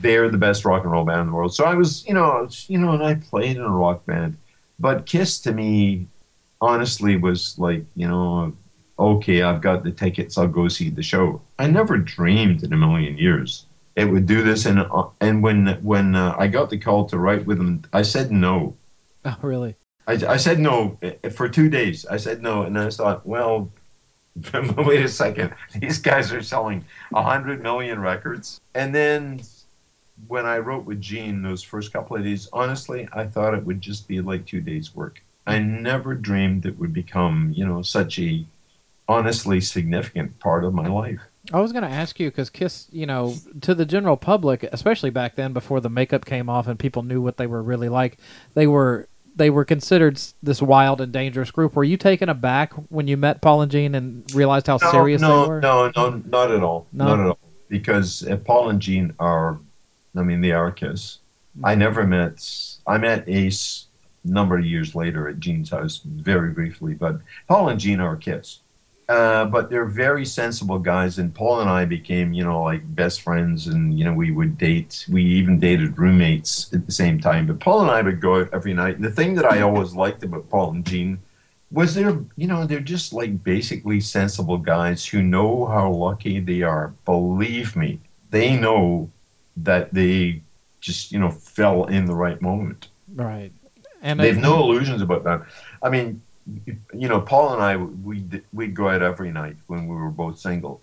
They're 0.00 0.28
the 0.30 0.38
best 0.38 0.64
rock 0.64 0.82
and 0.84 0.92
roll 0.92 1.04
band 1.04 1.20
in 1.22 1.26
the 1.28 1.32
world. 1.34 1.54
So 1.54 1.64
I 1.64 1.74
was, 1.74 2.06
you 2.06 2.14
know, 2.14 2.42
was- 2.42 2.66
you 2.70 2.78
know, 2.78 2.92
and 2.92 3.02
I 3.02 3.14
played 3.16 3.56
in 3.56 3.62
a 3.62 3.68
rock 3.70 4.06
band. 4.06 4.36
But 4.78 5.06
Kiss 5.06 5.38
to 5.40 5.52
me, 5.52 6.06
honestly, 6.60 7.16
was 7.16 7.56
like, 7.58 7.84
you 7.94 8.08
know, 8.08 8.52
okay, 8.98 9.42
I've 9.42 9.60
got 9.60 9.82
the 9.84 9.90
tickets, 9.90 10.38
I'll 10.38 10.48
go 10.48 10.68
see 10.68 10.90
the 10.90 11.02
show. 11.02 11.40
I 11.58 11.66
never 11.66 11.98
dreamed 11.98 12.62
in 12.62 12.72
a 12.72 12.76
million 12.76 13.18
years 13.18 13.66
it 13.94 14.06
would 14.06 14.24
do 14.26 14.42
this. 14.42 14.64
And 14.64 14.78
uh, 14.80 15.08
and 15.20 15.42
when 15.42 15.66
when 15.82 16.14
uh, 16.16 16.34
I 16.38 16.46
got 16.48 16.70
the 16.70 16.78
call 16.78 17.04
to 17.10 17.18
write 17.18 17.44
with 17.44 17.58
them, 17.58 17.82
I 17.92 18.00
said 18.02 18.32
no. 18.32 18.74
Oh, 19.24 19.38
really? 19.42 19.76
I, 20.08 20.14
I 20.14 20.36
said 20.36 20.58
no 20.58 20.98
eh, 21.00 21.28
for 21.28 21.48
two 21.48 21.68
days. 21.68 22.04
I 22.06 22.16
said 22.16 22.42
no, 22.42 22.62
and 22.62 22.76
I 22.76 22.90
thought, 22.90 23.24
well, 23.24 23.70
wait 24.76 25.04
a 25.04 25.08
second. 25.08 25.54
These 25.78 25.98
guys 25.98 26.32
are 26.32 26.42
selling 26.42 26.84
a 27.14 27.22
hundred 27.22 27.62
million 27.62 28.00
records, 28.00 28.60
and 28.74 28.92
then 28.92 29.42
when 30.28 30.46
I 30.46 30.58
wrote 30.58 30.84
with 30.84 31.00
Gene 31.00 31.42
those 31.42 31.62
first 31.62 31.92
couple 31.92 32.16
of 32.16 32.24
days, 32.24 32.48
honestly, 32.52 33.08
I 33.12 33.26
thought 33.26 33.54
it 33.54 33.64
would 33.64 33.80
just 33.80 34.08
be 34.08 34.20
like 34.20 34.46
two 34.46 34.60
days' 34.60 34.94
work. 34.94 35.22
I 35.46 35.58
never 35.58 36.14
dreamed 36.14 36.66
it 36.66 36.78
would 36.78 36.92
become, 36.92 37.52
you 37.54 37.66
know, 37.66 37.82
such 37.82 38.18
a 38.18 38.44
honestly 39.08 39.60
significant 39.60 40.38
part 40.38 40.64
of 40.64 40.72
my 40.72 40.86
life. 40.86 41.20
I 41.52 41.58
was 41.58 41.72
going 41.72 41.82
to 41.82 41.90
ask 41.90 42.20
you 42.20 42.30
because 42.30 42.50
Kiss, 42.50 42.86
you 42.92 43.04
know, 43.04 43.34
to 43.62 43.74
the 43.74 43.84
general 43.84 44.16
public, 44.16 44.62
especially 44.62 45.10
back 45.10 45.34
then 45.34 45.52
before 45.52 45.80
the 45.80 45.90
makeup 45.90 46.24
came 46.24 46.48
off 46.48 46.68
and 46.68 46.78
people 46.78 47.02
knew 47.02 47.20
what 47.20 47.36
they 47.36 47.48
were 47.48 47.62
really 47.62 47.88
like, 47.88 48.18
they 48.54 48.68
were 48.68 49.08
they 49.34 49.50
were 49.50 49.64
considered 49.64 50.20
this 50.42 50.60
wild 50.60 51.00
and 51.00 51.12
dangerous 51.12 51.50
group. 51.50 51.74
Were 51.74 51.84
you 51.84 51.96
taken 51.96 52.28
aback 52.28 52.72
when 52.90 53.08
you 53.08 53.16
met 53.16 53.40
Paul 53.40 53.62
and 53.62 53.70
Gene 53.70 53.94
and 53.94 54.24
realized 54.34 54.66
how 54.66 54.78
no, 54.80 54.90
serious 54.90 55.20
no, 55.20 55.42
they 55.42 55.48
were? 55.48 55.60
No, 55.60 55.92
no, 55.96 56.22
not 56.26 56.50
at 56.50 56.62
all. 56.62 56.86
No? 56.92 57.06
Not 57.06 57.20
at 57.20 57.26
all. 57.26 57.38
Because 57.68 58.26
uh, 58.26 58.36
Paul 58.36 58.68
and 58.70 58.80
Gene 58.80 59.14
are, 59.18 59.58
I 60.16 60.22
mean, 60.22 60.40
they 60.40 60.52
are 60.52 60.70
Kiss. 60.70 61.18
Mm-hmm. 61.56 61.66
I 61.66 61.74
never 61.74 62.06
met. 62.06 62.44
I 62.86 62.98
met 62.98 63.28
Ace 63.28 63.86
a 64.24 64.30
number 64.30 64.58
of 64.58 64.64
years 64.64 64.94
later 64.94 65.28
at 65.28 65.40
Gene's 65.40 65.70
house, 65.70 66.00
very 66.04 66.50
briefly. 66.50 66.94
But 66.94 67.20
Paul 67.48 67.68
and 67.70 67.80
Gene 67.80 68.00
are 68.00 68.16
Kiss. 68.16 68.60
Uh, 69.12 69.44
but 69.44 69.68
they're 69.68 69.84
very 69.84 70.24
sensible 70.24 70.78
guys, 70.78 71.18
and 71.18 71.34
Paul 71.34 71.60
and 71.60 71.68
I 71.68 71.84
became, 71.84 72.32
you 72.32 72.44
know, 72.44 72.62
like 72.62 72.82
best 72.94 73.20
friends, 73.20 73.66
and 73.66 73.98
you 73.98 74.06
know, 74.06 74.14
we 74.14 74.30
would 74.30 74.56
date. 74.56 75.04
We 75.06 75.22
even 75.22 75.58
dated 75.58 75.98
roommates 75.98 76.72
at 76.72 76.86
the 76.86 76.92
same 76.92 77.20
time. 77.20 77.46
But 77.46 77.60
Paul 77.60 77.82
and 77.82 77.90
I 77.90 78.00
would 78.00 78.22
go 78.22 78.40
out 78.40 78.48
every 78.54 78.72
night. 78.72 78.96
And 78.96 79.04
the 79.04 79.10
thing 79.10 79.34
that 79.34 79.44
I 79.44 79.60
always 79.60 79.94
liked 79.94 80.22
about 80.22 80.48
Paul 80.48 80.70
and 80.70 80.86
Gene 80.86 81.18
was 81.70 81.94
they're, 81.94 82.18
you 82.36 82.46
know, 82.46 82.64
they're 82.64 82.80
just 82.80 83.12
like 83.12 83.44
basically 83.44 84.00
sensible 84.00 84.56
guys 84.56 85.04
who 85.04 85.20
know 85.20 85.66
how 85.66 85.90
lucky 85.90 86.40
they 86.40 86.62
are. 86.62 86.94
Believe 87.04 87.76
me, 87.76 88.00
they 88.30 88.56
know 88.56 89.10
that 89.58 89.92
they 89.92 90.40
just, 90.80 91.12
you 91.12 91.18
know, 91.18 91.30
fell 91.30 91.84
in 91.84 92.06
the 92.06 92.14
right 92.14 92.40
moment. 92.40 92.88
Right. 93.14 93.52
And 94.00 94.18
They've 94.18 94.38
no 94.38 94.62
illusions 94.62 95.02
about 95.02 95.24
that. 95.24 95.42
I 95.82 95.90
mean, 95.90 96.22
you 96.46 97.08
know, 97.08 97.20
Paul 97.20 97.54
and 97.54 97.62
I, 97.62 97.76
we 97.76 98.24
we'd 98.52 98.74
go 98.74 98.88
out 98.88 99.02
every 99.02 99.30
night 99.30 99.56
when 99.66 99.86
we 99.86 99.94
were 99.94 100.10
both 100.10 100.38
single. 100.38 100.82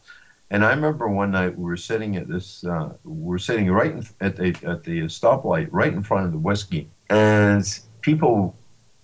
And 0.51 0.65
I 0.65 0.71
remember 0.71 1.07
one 1.07 1.31
night 1.31 1.57
we 1.57 1.65
were 1.65 1.77
sitting 1.77 2.15
at 2.15 2.27
this, 2.27 2.63
uh, 2.63 2.93
we 3.03 3.23
were 3.23 3.37
sitting 3.37 3.69
right 3.69 3.91
in, 3.91 4.07
at 4.19 4.35
the 4.35 4.55
at 4.63 4.83
the 4.83 5.01
stoplight, 5.03 5.67
right 5.71 5.93
in 5.93 6.01
front 6.01 6.25
of 6.25 6.31
the 6.31 6.39
whiskey, 6.39 6.89
and 7.09 7.63
people, 8.01 8.55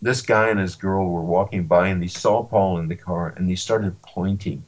this 0.01 0.22
guy 0.22 0.49
and 0.49 0.60
his 0.60 0.76
girl 0.76 1.08
were 1.08 1.22
walking 1.22 1.68
by, 1.68 1.89
and 1.89 2.01
they 2.01 2.08
saw 2.08 2.43
Paul 2.43 2.80
in 2.80 2.88
the 2.88 2.95
car, 2.95 3.34
and 3.38 3.49
they 3.49 3.56
started 3.56 4.01
pointing. 4.01 4.64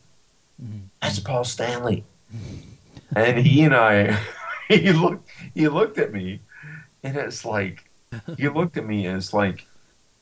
That's 1.01 1.19
Paul 1.19 1.43
Stanley, 1.45 2.03
and 3.15 3.39
he 3.39 3.63
and 3.63 3.75
I, 3.75 4.19
he 4.67 4.91
looked, 4.91 5.29
he 5.55 5.67
looked 5.67 5.97
at 5.97 6.13
me, 6.13 6.41
and 7.03 7.17
it's 7.17 7.43
like, 7.43 7.89
he 8.37 8.49
looked 8.49 8.77
at 8.77 8.85
me, 8.85 9.07
and 9.07 9.17
it's 9.17 9.33
like, 9.33 9.65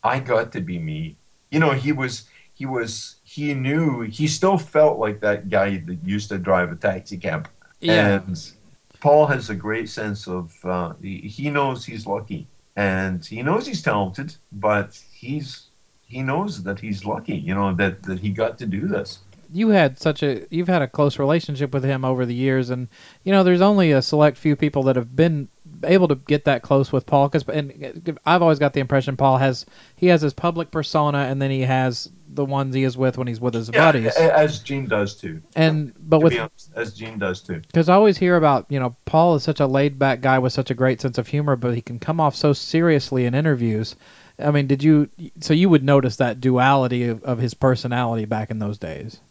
I 0.03 0.19
got 0.19 0.53
to 0.53 0.61
be 0.61 0.79
me. 0.79 1.17
You 1.51 1.59
know, 1.59 1.71
he 1.71 1.91
was, 1.91 2.23
he 2.53 2.65
was, 2.65 3.15
he 3.23 3.53
knew, 3.53 4.01
he 4.01 4.27
still 4.27 4.57
felt 4.57 4.97
like 4.99 5.19
that 5.21 5.49
guy 5.49 5.77
that 5.77 5.99
used 6.03 6.29
to 6.29 6.37
drive 6.37 6.71
a 6.71 6.75
taxi 6.75 7.17
cab. 7.17 7.49
Yeah. 7.79 8.21
And 8.21 8.51
Paul 8.99 9.27
has 9.27 9.49
a 9.49 9.55
great 9.55 9.89
sense 9.89 10.27
of, 10.27 10.53
uh, 10.65 10.93
he, 11.01 11.19
he 11.19 11.49
knows 11.49 11.85
he's 11.85 12.07
lucky 12.07 12.47
and 12.75 13.25
he 13.25 13.41
knows 13.43 13.67
he's 13.67 13.81
talented, 13.81 14.35
but 14.51 14.99
he's, 15.13 15.67
he 16.07 16.21
knows 16.21 16.63
that 16.63 16.79
he's 16.79 17.03
lucky, 17.05 17.35
you 17.35 17.53
know, 17.53 17.73
that, 17.75 18.03
that 18.03 18.19
he 18.19 18.29
got 18.29 18.57
to 18.59 18.65
do 18.65 18.87
this. 18.87 19.19
You 19.55 19.69
had 19.69 19.97
such 19.97 20.21
a 20.21 20.45
you've 20.51 20.67
had 20.67 20.81
a 20.81 20.87
close 20.87 21.17
relationship 21.17 21.73
with 21.73 21.83
him 21.83 22.03
over 22.03 22.25
the 22.25 22.35
years 22.35 22.69
and 22.69 22.89
you 23.23 23.31
know 23.31 23.43
there's 23.43 23.61
only 23.61 23.91
a 23.91 24.01
select 24.01 24.37
few 24.37 24.55
people 24.55 24.83
that 24.83 24.95
have 24.97 25.15
been 25.15 25.47
able 25.83 26.07
to 26.07 26.15
get 26.15 26.45
that 26.45 26.61
close 26.61 26.91
with 26.91 27.05
Paul 27.05 27.29
cuz 27.29 27.43
and 27.47 27.71
uh, 28.07 28.11
I've 28.25 28.41
always 28.41 28.59
got 28.59 28.73
the 28.73 28.81
impression 28.81 29.15
Paul 29.15 29.37
has 29.37 29.65
he 29.95 30.07
has 30.07 30.21
his 30.21 30.33
public 30.33 30.71
persona 30.71 31.19
and 31.19 31.41
then 31.41 31.51
he 31.51 31.61
has 31.61 32.09
the 32.27 32.43
ones 32.43 32.75
he 32.75 32.83
is 32.83 32.97
with 32.97 33.17
when 33.17 33.27
he's 33.27 33.39
with 33.39 33.53
his 33.53 33.71
buddies 33.71 34.13
as 34.17 34.59
Gene 34.59 34.87
does 34.87 35.15
too. 35.15 35.41
and 35.55 35.93
but 35.97 36.19
To 36.19 36.23
with 36.25 36.37
honest, 36.37 36.71
as 36.75 36.93
Gene 36.93 37.17
does 37.17 37.41
too. 37.41 37.61
because 37.61 37.87
I 37.87 37.93
always 37.95 38.17
hear 38.17 38.35
about 38.35 38.65
you 38.69 38.79
know 38.79 38.97
Paul 39.05 39.35
is 39.35 39.43
such 39.43 39.61
a 39.61 39.67
laid 39.67 39.97
back 39.97 40.19
guy 40.19 40.37
with 40.37 40.51
such 40.51 40.69
a 40.69 40.73
great 40.73 40.99
sense 40.99 41.17
of 41.17 41.27
humor, 41.27 41.55
but 41.55 41.75
he 41.75 41.81
can 41.81 41.97
come 41.99 42.19
off 42.19 42.35
so 42.35 42.51
seriously 42.51 43.23
in 43.25 43.33
interviews. 43.33 43.95
I 44.37 44.51
mean, 44.51 44.67
did 44.67 44.83
you? 44.83 45.07
So 45.39 45.53
you 45.53 45.69
would 45.69 45.83
notice 45.83 46.17
that 46.17 46.41
duality 46.41 47.05
of, 47.05 47.23
of 47.23 47.37
his 47.39 47.53
personality 47.53 48.25
back 48.25 48.51
in 48.51 48.59
those 48.59 48.77
days. 48.77 49.21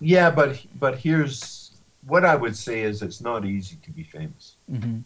Yeah, 0.00 0.30
but 0.30 0.64
but 0.78 0.98
here's 0.98 1.72
what 2.06 2.24
I 2.24 2.34
would 2.34 2.56
say 2.56 2.80
is 2.82 3.02
it's 3.02 3.20
not 3.20 3.44
easy 3.44 3.76
to 3.82 3.90
be 3.90 4.02
famous. 4.02 4.56
Mm-hmm. 4.70 5.00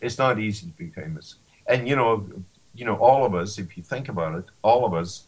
It's 0.00 0.18
not 0.18 0.38
easy 0.38 0.66
to 0.66 0.72
be 0.72 0.88
famous, 0.88 1.36
and 1.66 1.88
you 1.88 1.96
know, 1.96 2.26
you 2.74 2.84
know, 2.84 2.96
all 2.96 3.24
of 3.24 3.34
us, 3.34 3.58
if 3.58 3.76
you 3.76 3.82
think 3.82 4.08
about 4.08 4.34
it, 4.38 4.44
all 4.62 4.84
of 4.84 4.94
us, 4.94 5.24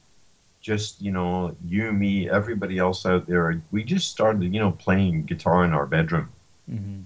just 0.61 1.01
you 1.03 1.11
know, 1.13 1.57
you, 1.67 1.93
me, 1.93 2.29
everybody 2.31 2.79
else 2.79 3.05
out 3.07 3.27
there, 3.27 3.63
we 3.71 3.83
just 3.85 4.11
started, 4.11 4.53
you 4.55 4.61
know, 4.61 4.73
playing 4.73 5.25
guitar 5.25 5.65
in 5.65 5.73
our 5.73 5.87
bedroom, 5.87 6.29
Mm-hmm. 6.71 7.01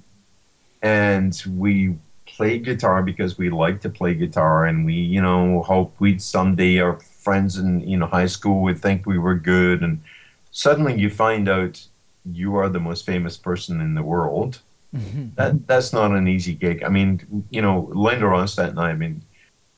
and 0.83 1.43
we 1.57 1.97
played 2.27 2.65
guitar 2.65 3.03
because 3.03 3.39
we 3.39 3.49
like 3.51 3.81
to 3.81 3.89
play 3.89 4.15
guitar, 4.15 4.67
and 4.67 4.85
we, 4.85 4.95
you 4.95 5.23
know, 5.23 5.63
hope 5.63 5.95
we'd 6.01 6.21
someday 6.21 6.79
our 6.79 6.99
friends 7.01 7.57
in 7.59 7.81
you 7.89 7.97
know 7.97 8.07
high 8.07 8.27
school 8.27 8.63
would 8.63 8.79
think 8.79 9.07
we 9.07 9.19
were 9.19 9.35
good, 9.35 9.83
and 9.83 10.03
suddenly 10.57 10.99
you 10.99 11.11
find 11.11 11.49
out 11.49 11.75
you 12.41 12.57
are 12.57 12.69
the 12.71 12.81
most 12.81 13.05
famous 13.05 13.37
person 13.37 13.81
in 13.81 13.95
the 13.95 14.03
world. 14.03 14.53
Mm-hmm. 14.95 15.27
That 15.35 15.67
that's 15.67 15.93
not 15.93 16.11
an 16.13 16.27
easy 16.27 16.55
gig. 16.55 16.83
I 16.83 16.89
mean, 16.89 17.11
you 17.51 17.61
know, 17.61 17.91
Linda 17.93 18.25
Ronstadt 18.27 18.71
and 18.71 18.81
I 18.81 18.89
have 18.89 18.99
been 18.99 19.21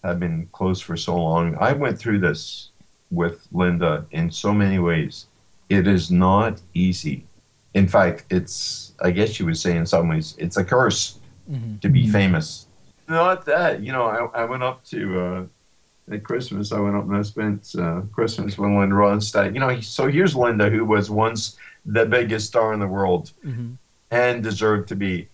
have 0.04 0.20
been 0.20 0.48
close 0.52 0.80
for 0.80 0.96
so 0.96 1.16
long. 1.16 1.56
I 1.68 1.72
went 1.72 1.98
through 1.98 2.20
this 2.20 2.70
with 3.10 3.48
Linda 3.52 4.06
in 4.12 4.30
so 4.30 4.52
many 4.54 4.78
ways. 4.78 5.26
It 5.68 5.86
is 5.86 6.10
not 6.10 6.60
easy. 6.74 7.26
In 7.74 7.88
fact, 7.88 8.24
it's 8.30 8.92
I 9.00 9.10
guess 9.10 9.30
you 9.38 9.46
would 9.46 9.58
say 9.58 9.76
in 9.76 9.86
some 9.86 10.08
ways 10.08 10.34
it's 10.38 10.56
a 10.56 10.64
curse 10.64 11.18
Mm-hmm. 11.50 11.78
to 11.78 11.88
be 11.88 12.06
famous. 12.06 12.66
Not 13.08 13.46
that, 13.46 13.80
you 13.80 13.90
know, 13.90 14.04
I, 14.04 14.42
I 14.42 14.44
went 14.44 14.62
up 14.62 14.84
to 14.92 15.00
uh, 15.24 15.42
at 16.12 16.22
Christmas. 16.24 16.72
I 16.72 16.80
went 16.80 16.96
up 16.96 17.04
and 17.04 17.16
I 17.16 17.22
spent 17.22 17.74
uh, 17.78 18.02
Christmas 18.12 18.56
with 18.58 18.70
Linda 18.70 18.94
Ronstadt. 18.94 19.54
You 19.54 19.60
know, 19.60 19.80
so 19.80 20.08
here's 20.08 20.34
Linda, 20.36 20.70
who 20.70 20.84
was 20.84 21.10
once 21.10 21.56
the 21.86 22.04
biggest 22.06 22.46
star 22.46 22.72
in 22.72 22.80
the 22.80 22.86
world 22.86 23.32
Mm-hmm. 23.44 23.72
and 24.10 24.42
deserved 24.42 24.88
to 24.88 24.96
be. 24.96 25.28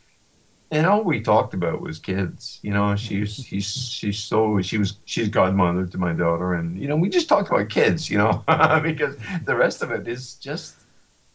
And 0.71 0.87
all 0.87 1.05
we 1.05 1.21
talked 1.21 1.55
about 1.55 1.81
was 1.81 1.99
kids. 2.01 2.59
You 2.63 2.73
know, 2.73 2.97
she's 2.97 3.35
she's 3.35 3.67
she's 3.73 4.19
so 4.19 4.61
she 4.61 4.79
was 4.79 4.97
she's 5.05 5.29
godmother 5.29 5.87
to 5.87 5.99
my 5.99 6.13
daughter, 6.13 6.55
and 6.55 6.77
you 6.81 6.89
know 6.89 6.97
we 6.97 7.09
just 7.09 7.29
talked 7.29 7.49
about 7.49 7.69
kids. 7.69 8.11
You 8.11 8.19
know, 8.19 8.43
because 8.83 9.15
the 9.45 9.55
rest 9.55 9.83
of 9.83 9.93
it 9.93 10.09
is 10.09 10.35
just 10.35 10.75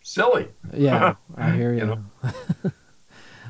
silly. 0.03 0.49
Yeah, 0.73 1.15
I 1.37 1.51
hear 1.51 1.71
you. 1.73 1.79
You 1.79 1.85
know? 1.85 2.71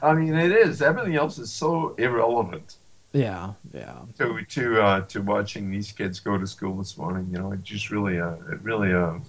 I 0.03 0.13
mean, 0.13 0.35
it 0.35 0.51
is. 0.51 0.81
Everything 0.81 1.15
else 1.15 1.39
is 1.39 1.51
so 1.51 1.95
irrelevant 1.97 2.75
Yeah, 3.11 3.53
yeah. 3.73 3.99
to 4.17 4.43
to 4.43 4.81
uh, 4.81 5.01
to 5.01 5.21
watching 5.21 5.71
these 5.71 5.91
kids 5.91 6.19
go 6.19 6.37
to 6.37 6.45
school 6.45 6.77
this 6.77 6.97
morning. 6.97 7.27
You 7.31 7.39
know, 7.39 7.51
it 7.51 7.63
just 7.63 7.89
really 7.89 8.19
uh, 8.19 8.33
it 8.51 8.61
really 8.61 8.93
uh, 8.93 9.19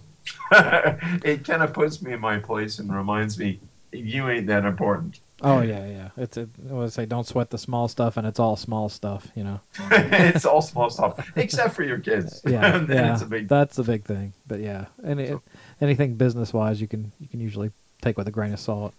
it 1.24 1.44
kind 1.44 1.62
of 1.62 1.72
puts 1.72 2.02
me 2.02 2.12
in 2.12 2.20
my 2.20 2.38
place 2.38 2.78
and 2.78 2.94
reminds 2.94 3.38
me 3.38 3.60
you 3.92 4.28
ain't 4.28 4.46
that 4.46 4.64
important. 4.64 5.20
Oh 5.42 5.62
yeah, 5.62 5.86
yeah. 5.86 6.08
It's 6.16 6.36
a, 6.36 6.48
I 6.68 6.72
would 6.72 6.92
say 6.92 7.06
don't 7.06 7.26
sweat 7.26 7.50
the 7.50 7.58
small 7.58 7.88
stuff, 7.88 8.16
and 8.16 8.26
it's 8.26 8.38
all 8.38 8.56
small 8.56 8.88
stuff. 8.88 9.28
You 9.34 9.44
know. 9.44 9.60
it's 9.90 10.44
all 10.44 10.62
small 10.62 10.90
stuff, 10.90 11.30
except 11.36 11.74
for 11.74 11.82
your 11.82 11.98
kids. 11.98 12.42
Yeah, 12.46 12.84
yeah. 12.88 13.22
big. 13.24 13.48
That's 13.48 13.78
a 13.78 13.84
big 13.84 14.04
thing. 14.04 14.34
But 14.46 14.60
yeah, 14.60 14.86
and 15.02 15.20
it, 15.20 15.38
anything 15.80 16.14
business 16.16 16.52
wise, 16.52 16.80
you 16.80 16.88
can 16.88 17.12
you 17.18 17.28
can 17.28 17.40
usually 17.40 17.70
take 18.02 18.18
with 18.18 18.28
a 18.28 18.30
grain 18.30 18.52
of 18.52 18.60
salt. 18.60 18.94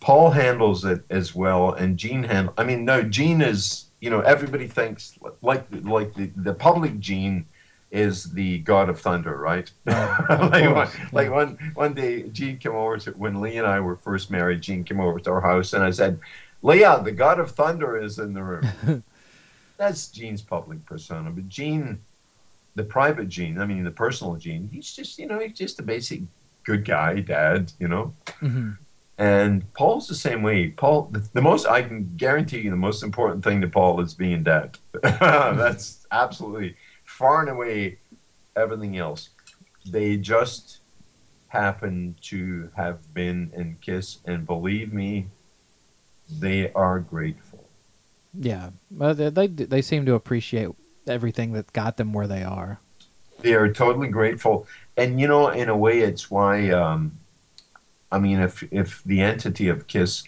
Paul 0.00 0.30
handles 0.30 0.84
it 0.84 1.02
as 1.08 1.34
well, 1.34 1.72
and 1.72 1.96
Gene 1.96 2.24
handle. 2.24 2.52
I 2.58 2.64
mean, 2.64 2.84
no, 2.84 3.02
Gene 3.02 3.40
is. 3.40 3.85
You 4.00 4.10
know, 4.10 4.20
everybody 4.20 4.66
thinks 4.66 5.18
like 5.42 5.68
like 5.70 6.14
the, 6.14 6.30
the 6.36 6.54
public 6.54 6.98
Gene 7.00 7.46
is 7.90 8.24
the 8.32 8.58
god 8.58 8.88
of 8.88 9.00
thunder, 9.00 9.36
right? 9.36 9.70
like, 9.86 10.74
one, 10.74 10.88
like 11.12 11.30
one 11.30 11.72
one 11.74 11.94
day, 11.94 12.24
Gene 12.24 12.58
came 12.58 12.74
over 12.74 12.98
to 12.98 13.12
when 13.12 13.40
Lee 13.40 13.56
and 13.56 13.66
I 13.66 13.80
were 13.80 13.96
first 13.96 14.30
married. 14.30 14.60
Gene 14.62 14.84
came 14.84 15.00
over 15.00 15.20
to 15.20 15.30
our 15.30 15.40
house, 15.40 15.72
and 15.72 15.82
I 15.82 15.90
said, 15.90 16.18
"Leah, 16.62 17.00
the 17.02 17.12
god 17.12 17.38
of 17.40 17.52
thunder 17.52 17.96
is 17.96 18.18
in 18.18 18.34
the 18.34 18.42
room." 18.42 19.04
That's 19.78 20.08
Gene's 20.08 20.42
public 20.42 20.84
persona, 20.86 21.30
but 21.30 21.48
Gene, 21.48 22.00
the 22.74 22.84
private 22.84 23.28
Gene, 23.28 23.58
I 23.58 23.66
mean, 23.66 23.84
the 23.84 23.90
personal 23.90 24.36
Gene, 24.36 24.68
he's 24.72 24.92
just 24.92 25.18
you 25.18 25.26
know 25.26 25.38
he's 25.38 25.56
just 25.56 25.80
a 25.80 25.82
basic 25.82 26.22
good 26.64 26.84
guy, 26.84 27.20
dad, 27.20 27.72
you 27.78 27.88
know. 27.88 28.14
hmm 28.40 28.72
And 29.18 29.72
Paul's 29.72 30.08
the 30.08 30.14
same 30.14 30.42
way. 30.42 30.68
Paul, 30.68 31.08
the, 31.10 31.26
the 31.32 31.40
most 31.40 31.66
I 31.66 31.82
can 31.82 32.12
guarantee 32.16 32.60
you, 32.60 32.70
the 32.70 32.76
most 32.76 33.02
important 33.02 33.42
thing 33.42 33.62
to 33.62 33.68
Paul 33.68 34.00
is 34.00 34.12
being 34.12 34.42
dead. 34.42 34.78
That's 35.02 36.06
absolutely 36.10 36.76
far 37.04 37.40
and 37.40 37.48
away 37.48 37.98
everything 38.56 38.98
else. 38.98 39.30
They 39.86 40.16
just 40.18 40.80
happen 41.48 42.16
to 42.20 42.70
have 42.76 43.14
been 43.14 43.50
in 43.54 43.78
Kiss, 43.80 44.18
and 44.26 44.46
believe 44.46 44.92
me, 44.92 45.28
they 46.28 46.72
are 46.72 46.98
grateful. 46.98 47.64
Yeah, 48.38 48.70
but 48.90 49.14
they, 49.14 49.30
they 49.30 49.46
they 49.46 49.82
seem 49.82 50.04
to 50.06 50.14
appreciate 50.14 50.68
everything 51.06 51.52
that 51.52 51.72
got 51.72 51.96
them 51.96 52.12
where 52.12 52.26
they 52.26 52.42
are. 52.42 52.80
They 53.40 53.54
are 53.54 53.72
totally 53.72 54.08
grateful, 54.08 54.66
and 54.96 55.20
you 55.20 55.28
know, 55.28 55.48
in 55.48 55.68
a 55.68 55.76
way, 55.76 56.00
it's 56.00 56.30
why 56.30 56.70
um, 56.70 57.18
I 58.10 58.18
mean, 58.18 58.40
if 58.40 58.62
if 58.70 59.02
the 59.04 59.20
entity 59.20 59.68
of 59.68 59.86
Kiss, 59.86 60.24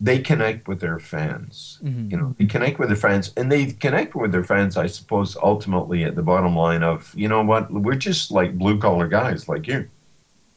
they 0.00 0.18
connect 0.18 0.68
with 0.68 0.80
their 0.80 0.98
fans. 0.98 1.78
Mhm. 1.82 2.10
You 2.10 2.16
know, 2.16 2.34
they 2.38 2.46
connect 2.46 2.78
with 2.78 2.88
their 2.88 2.96
fans, 2.96 3.32
and 3.36 3.50
they 3.50 3.66
connect 3.66 4.14
with 4.14 4.32
their 4.32 4.44
fans. 4.44 4.76
I 4.76 4.86
suppose 4.86 5.36
ultimately 5.36 6.04
at 6.04 6.14
the 6.14 6.22
bottom 6.22 6.56
line 6.56 6.82
of, 6.82 7.12
you 7.16 7.28
know 7.28 7.42
what, 7.42 7.72
we're 7.72 7.94
just 7.94 8.30
like 8.30 8.58
blue 8.58 8.78
collar 8.78 9.08
guys 9.08 9.48
like 9.48 9.66
you. 9.66 9.88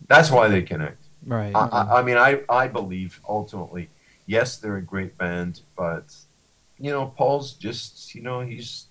That's 0.07 0.31
why 0.31 0.47
they 0.47 0.61
connect. 0.61 1.03
Right. 1.25 1.55
I, 1.55 1.67
I, 1.67 1.99
I 1.99 2.03
mean, 2.03 2.17
I 2.17 2.41
I 2.49 2.67
believe 2.67 3.21
ultimately, 3.27 3.89
yes, 4.25 4.57
they're 4.57 4.77
a 4.77 4.81
great 4.81 5.17
band, 5.17 5.61
but 5.75 6.15
you 6.79 6.89
know, 6.89 7.13
Paul's 7.15 7.53
just, 7.53 8.15
you 8.15 8.23
know, 8.23 8.41
he's 8.41 8.87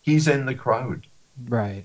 he's 0.00 0.28
in 0.28 0.46
the 0.46 0.54
crowd 0.54 1.06
right. 1.48 1.84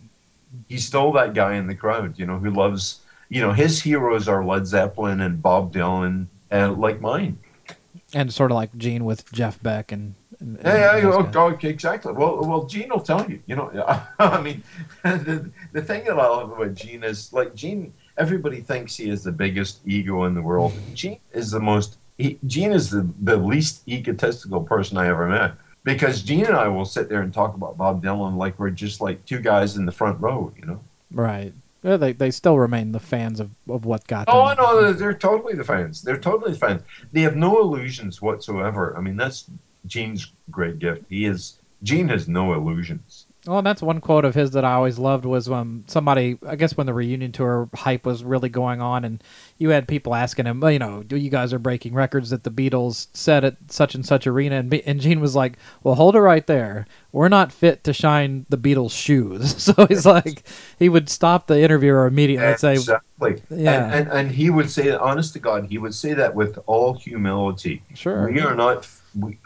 he's 0.68 0.86
still 0.86 1.12
that 1.14 1.34
guy 1.34 1.56
in 1.56 1.68
the 1.68 1.76
crowd, 1.76 2.18
you 2.20 2.26
know, 2.26 2.38
who 2.38 2.52
loves, 2.52 3.00
you 3.30 3.42
know, 3.42 3.54
his 3.54 3.82
heroes 3.82 4.28
are 4.28 4.44
Led 4.44 4.66
Zeppelin 4.66 5.22
and 5.22 5.42
Bob 5.42 5.72
Dylan, 5.72 6.28
and 6.50 6.80
like 6.80 7.00
mine. 7.00 7.38
And 8.14 8.34
sort 8.34 8.50
of 8.50 8.56
like 8.56 8.76
Gene 8.76 9.06
with 9.06 9.32
Jeff 9.32 9.62
Beck 9.62 9.92
and. 9.92 10.16
and, 10.40 10.58
Yeah, 10.64 10.98
yeah, 10.98 11.02
those 11.02 11.36
oh, 11.36 11.58
exactly. 11.62 12.12
Well, 12.12 12.42
well, 12.42 12.66
Gene 12.66 12.90
will 12.90 13.02
tell 13.02 13.30
you. 13.30 13.42
You 13.46 13.56
know, 13.56 14.04
I 14.20 14.42
mean, 14.42 14.64
the, 15.04 15.50
the 15.74 15.82
thing 15.82 16.06
that 16.06 16.20
I 16.20 16.28
love 16.28 16.52
about 16.52 16.74
Gene 16.74 17.04
is 17.04 17.32
like 17.32 17.54
Gene. 17.54 17.94
Everybody 18.18 18.62
thinks 18.62 18.98
he 18.98 19.10
is 19.10 19.24
the 19.24 19.32
biggest 19.32 19.80
ego 19.86 20.26
in 20.26 20.34
the 20.34 20.42
world. 20.42 20.74
Gene 20.94 21.20
is 21.34 21.52
the 21.52 21.60
most. 21.60 21.98
He, 22.18 22.40
Gene 22.48 22.74
is 22.74 22.90
the, 22.90 23.08
the 23.22 23.38
least 23.38 23.88
egotistical 23.88 24.64
person 24.64 24.98
I 24.98 25.08
ever 25.08 25.28
met. 25.28 25.54
Because 25.84 26.22
Gene 26.22 26.46
and 26.46 26.58
I 26.58 26.68
will 26.68 26.86
sit 26.86 27.08
there 27.08 27.22
and 27.22 27.34
talk 27.34 27.56
about 27.56 27.78
Bob 27.78 28.04
Dylan 28.04 28.36
like 28.36 28.60
we're 28.60 28.70
just 28.70 29.00
like 29.00 29.26
two 29.26 29.40
guys 29.40 29.78
in 29.78 29.86
the 29.86 29.92
front 29.92 30.20
row, 30.20 30.52
you 30.58 30.66
know. 30.66 30.82
Right. 31.12 31.54
Yeah, 31.84 31.98
they 31.98 32.14
they 32.14 32.32
still 32.32 32.60
remain 32.60 32.92
the 32.92 33.00
fans 33.00 33.40
of, 33.40 33.52
of 33.68 33.86
what 33.86 34.06
got 34.08 34.26
oh, 34.28 34.50
them. 34.50 34.58
Oh, 34.60 34.74
no. 34.74 34.82
They're, 34.82 34.94
they're 34.94 35.14
totally 35.14 35.56
the 35.56 35.64
fans. 35.64 36.02
They're 36.02 36.20
totally 36.20 36.52
the 36.54 36.60
fans. 36.60 36.82
They 37.12 37.22
have 37.22 37.36
no 37.36 37.62
illusions 37.62 38.22
whatsoever. 38.22 38.96
I 38.98 39.02
mean, 39.02 39.16
that's 39.16 39.50
Gene's 39.86 40.34
great 40.52 40.80
gift. 40.80 41.06
He 41.10 41.26
is 41.26 41.60
Gene 41.84 42.10
has 42.10 42.28
no 42.28 42.54
illusions. 42.54 43.28
Well, 43.48 43.62
that's 43.62 43.82
one 43.82 44.02
quote 44.02 44.26
of 44.26 44.36
his 44.36 44.52
that 44.52 44.66
I 44.66 44.74
always 44.74 45.00
loved 45.00 45.24
was 45.24 45.48
when 45.48 45.86
somebody, 45.88 46.38
I 46.46 46.58
guess 46.58 46.76
when 46.76 46.88
the 46.88 46.94
reunion 46.94 47.32
tour 47.32 47.70
hype 47.74 48.06
was 48.06 48.22
really 48.24 48.50
going 48.50 48.82
on, 48.82 49.06
and 49.06 49.24
you 49.58 49.70
had 49.70 49.88
people 49.88 50.14
asking 50.14 50.46
him, 50.46 50.60
well, 50.60 50.72
you 50.72 50.80
know, 50.80 51.04
do 51.04 51.16
you 51.16 51.30
guys 51.30 51.54
are 51.54 51.60
breaking 51.60 51.94
records 51.94 52.32
that 52.32 52.44
the 52.44 52.52
Beatles 52.52 53.08
said 53.14 53.46
at 53.46 53.56
such 53.70 53.96
and 53.96 54.06
such 54.06 54.28
arena, 54.28 54.58
and, 54.58 54.70
Be- 54.70 54.86
and 54.86 55.00
Gene 55.00 55.22
was 55.22 55.38
like, 55.38 55.58
well, 55.84 55.96
hold 55.96 56.18
it 56.18 56.20
right 56.20 56.46
there. 56.48 56.86
We're 57.14 57.30
not 57.30 57.54
fit 57.54 57.84
to 57.86 57.94
shine 57.94 58.46
the 58.50 58.58
Beatles' 58.58 58.92
shoes. 58.92 59.56
So 59.70 59.86
he's 59.86 60.06
like, 60.06 60.44
he 60.80 60.90
would 60.90 61.10
stop 61.10 61.48
the 61.48 61.62
interviewer 61.62 62.08
immediately 62.08 62.46
and 62.48 62.60
say, 62.60 62.74
exactly. 62.74 63.42
Yeah. 63.50 63.86
And, 63.86 63.94
and 63.94 64.12
and 64.12 64.32
he 64.32 64.50
would 64.50 64.70
say, 64.70 64.92
honest 64.92 65.34
to 65.34 65.40
God, 65.40 65.68
he 65.68 65.78
would 65.78 65.94
say 65.94 66.14
that 66.14 66.34
with 66.36 66.58
all 66.66 66.94
humility. 66.96 67.84
sure. 67.94 68.30
We 68.30 68.42
are 68.42 68.56
not. 68.56 68.88
We, 69.18 69.38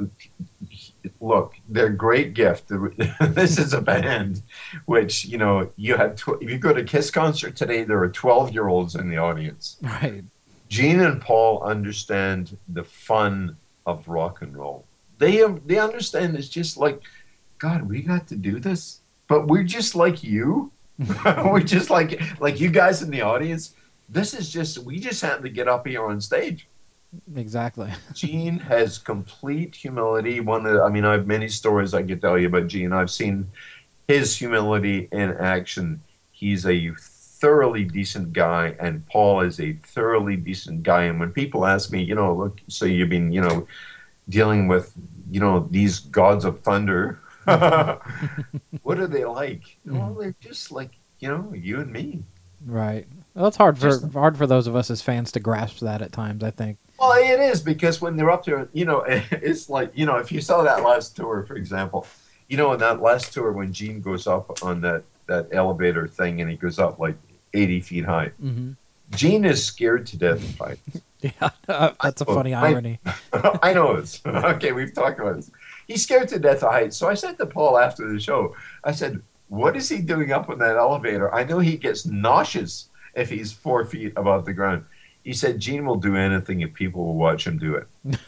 look, 1.19 1.53
they're 1.69 1.87
a 1.87 1.95
great 1.95 2.33
gift. 2.33 2.65
this 3.21 3.57
is 3.57 3.73
a 3.73 3.81
band, 3.81 4.43
which 4.85 5.25
you 5.25 5.37
know 5.37 5.71
you 5.75 5.95
had. 5.95 6.17
Tw- 6.17 6.41
if 6.41 6.49
you 6.49 6.57
go 6.57 6.73
to 6.73 6.83
Kiss 6.83 7.11
concert 7.11 7.55
today, 7.55 7.83
there 7.83 8.01
are 8.01 8.09
twelve 8.09 8.51
year 8.53 8.67
olds 8.67 8.95
in 8.95 9.09
the 9.09 9.17
audience. 9.17 9.77
Right. 9.81 10.23
Gene 10.69 11.01
and 11.01 11.21
Paul 11.21 11.61
understand 11.63 12.57
the 12.67 12.83
fun 12.83 13.57
of 13.85 14.07
rock 14.07 14.41
and 14.41 14.55
roll. 14.57 14.85
They 15.17 15.43
they 15.65 15.77
understand 15.77 16.35
it's 16.35 16.49
just 16.49 16.77
like, 16.77 17.01
God, 17.59 17.87
we 17.87 18.01
got 18.01 18.27
to 18.29 18.35
do 18.35 18.59
this, 18.59 19.01
but 19.27 19.47
we're 19.47 19.63
just 19.63 19.95
like 19.95 20.23
you. 20.23 20.71
we're 21.25 21.59
just 21.59 21.89
like 21.89 22.21
like 22.39 22.59
you 22.59 22.69
guys 22.69 23.01
in 23.01 23.09
the 23.09 23.21
audience. 23.21 23.75
This 24.09 24.33
is 24.33 24.51
just 24.51 24.79
we 24.79 24.99
just 24.99 25.21
happen 25.21 25.43
to 25.43 25.49
get 25.49 25.67
up 25.67 25.87
here 25.87 26.05
on 26.05 26.21
stage. 26.21 26.67
Exactly. 27.35 27.91
Gene 28.13 28.57
has 28.59 28.97
complete 28.97 29.75
humility. 29.75 30.39
One, 30.39 30.65
of, 30.65 30.81
I 30.81 30.89
mean, 30.89 31.05
I 31.05 31.13
have 31.13 31.27
many 31.27 31.47
stories 31.47 31.93
I 31.93 32.03
could 32.03 32.21
tell 32.21 32.37
you 32.37 32.47
about 32.47 32.67
Gene. 32.67 32.91
I've 32.93 33.11
seen 33.11 33.51
his 34.07 34.35
humility 34.35 35.09
in 35.11 35.31
action. 35.37 36.01
He's 36.31 36.65
a 36.65 36.91
thoroughly 36.99 37.83
decent 37.83 38.33
guy, 38.33 38.75
and 38.79 39.05
Paul 39.07 39.41
is 39.41 39.59
a 39.59 39.73
thoroughly 39.73 40.35
decent 40.35 40.83
guy. 40.83 41.03
And 41.03 41.19
when 41.19 41.31
people 41.31 41.65
ask 41.65 41.91
me, 41.91 42.01
you 42.01 42.15
know, 42.15 42.33
look, 42.33 42.59
so 42.67 42.85
you've 42.85 43.09
been, 43.09 43.31
you 43.31 43.41
know, 43.41 43.67
dealing 44.29 44.67
with, 44.67 44.93
you 45.29 45.39
know, 45.39 45.67
these 45.69 45.99
gods 45.99 46.45
of 46.45 46.61
thunder. 46.61 47.19
what 47.43 48.97
are 48.97 49.07
they 49.07 49.25
like? 49.25 49.77
Mm. 49.85 49.99
Well, 49.99 50.13
they're 50.13 50.35
just 50.39 50.71
like, 50.71 50.91
you 51.19 51.27
know, 51.27 51.51
you 51.53 51.81
and 51.81 51.91
me. 51.91 52.23
Right. 52.65 53.05
Well, 53.33 53.47
it's 53.47 53.57
hard 53.57 53.77
for 53.77 53.89
Just- 53.89 54.13
hard 54.13 54.37
for 54.37 54.47
those 54.47 54.67
of 54.67 54.75
us 54.75 54.89
as 54.89 55.01
fans 55.01 55.31
to 55.33 55.39
grasp 55.39 55.79
that 55.79 56.01
at 56.01 56.11
times. 56.11 56.43
I 56.43 56.51
think. 56.51 56.77
Well, 57.03 57.21
it 57.21 57.39
is 57.41 57.61
because 57.61 57.99
when 58.01 58.15
they're 58.15 58.31
up 58.31 58.45
there, 58.45 58.69
you 58.71 58.85
know, 58.85 59.03
it's 59.07 59.69
like 59.69 59.91
you 59.93 60.05
know, 60.05 60.17
if 60.17 60.31
you 60.31 60.39
saw 60.39 60.63
that 60.63 60.83
last 60.83 61.15
tour, 61.17 61.43
for 61.45 61.55
example, 61.57 62.07
you 62.47 62.55
know, 62.55 62.71
in 62.71 62.79
that 62.79 63.01
last 63.01 63.33
tour 63.33 63.51
when 63.51 63.73
Gene 63.73 63.99
goes 64.01 64.25
up 64.25 64.63
on 64.63 64.79
that 64.81 65.03
that 65.27 65.49
elevator 65.51 66.07
thing 66.07 66.39
and 66.41 66.49
he 66.49 66.55
goes 66.55 66.79
up 66.79 66.99
like 66.99 67.15
eighty 67.53 67.81
feet 67.81 68.05
high, 68.05 68.27
hmm 68.39 68.71
Gene 69.11 69.43
is 69.45 69.63
scared 69.63 70.05
to 70.07 70.17
death 70.17 70.41
of 70.43 70.57
heights. 70.57 71.01
Yeah, 71.23 71.51
that's 72.03 72.19
a 72.19 72.25
funny 72.25 72.53
I- 72.53 72.67
irony. 72.71 72.99
I 73.61 73.71
know 73.73 73.95
this. 73.95 74.21
Okay, 74.25 74.73
we've 74.73 74.93
talked 74.93 75.21
about 75.21 75.37
this. 75.37 75.49
He's 75.87 76.03
scared 76.03 76.27
to 76.29 76.37
death 76.39 76.63
of 76.63 76.71
heights. 76.73 76.97
So 76.97 77.07
I 77.07 77.13
said 77.13 77.37
to 77.37 77.45
Paul 77.45 77.77
after 77.77 78.11
the 78.11 78.19
show, 78.19 78.57
I 78.83 78.91
said, 78.91 79.21
"What 79.47 79.77
is 79.77 79.87
he 79.87 79.99
doing 79.99 80.33
up 80.33 80.49
on 80.49 80.57
that 80.59 80.75
elevator? 80.75 81.33
I 81.33 81.45
know 81.45 81.59
he 81.59 81.77
gets 81.77 82.05
nauseous 82.05 82.89
if 83.15 83.29
he's 83.29 83.53
four 83.53 83.85
feet 83.85 84.11
above 84.17 84.43
the 84.43 84.51
ground." 84.51 84.83
He 85.23 85.33
said, 85.33 85.59
"Gene 85.59 85.85
will 85.85 85.95
do 85.95 86.15
anything 86.15 86.61
if 86.61 86.73
people 86.73 87.05
will 87.05 87.15
watch 87.15 87.47
him 87.47 87.57
do 87.57 87.75
it." 87.75 87.87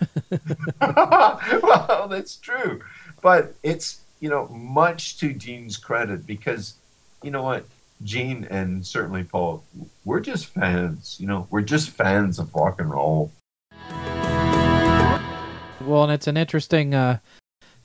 well, 0.81 2.07
that's 2.09 2.37
true, 2.37 2.81
but 3.21 3.55
it's 3.63 4.01
you 4.19 4.29
know 4.29 4.47
much 4.47 5.17
to 5.19 5.33
Gene's 5.33 5.77
credit 5.77 6.25
because 6.25 6.75
you 7.21 7.31
know 7.31 7.43
what, 7.43 7.65
Gene 8.03 8.47
and 8.49 8.85
certainly 8.85 9.23
Paul, 9.23 9.63
we're 10.05 10.19
just 10.19 10.45
fans. 10.45 11.17
You 11.19 11.27
know, 11.27 11.47
we're 11.49 11.61
just 11.61 11.89
fans 11.89 12.39
of 12.39 12.53
rock 12.53 12.79
and 12.79 12.89
roll. 12.89 13.31
Well, 15.81 16.03
and 16.03 16.11
it's 16.11 16.27
an 16.27 16.37
interesting 16.37 16.95
uh, 16.95 17.19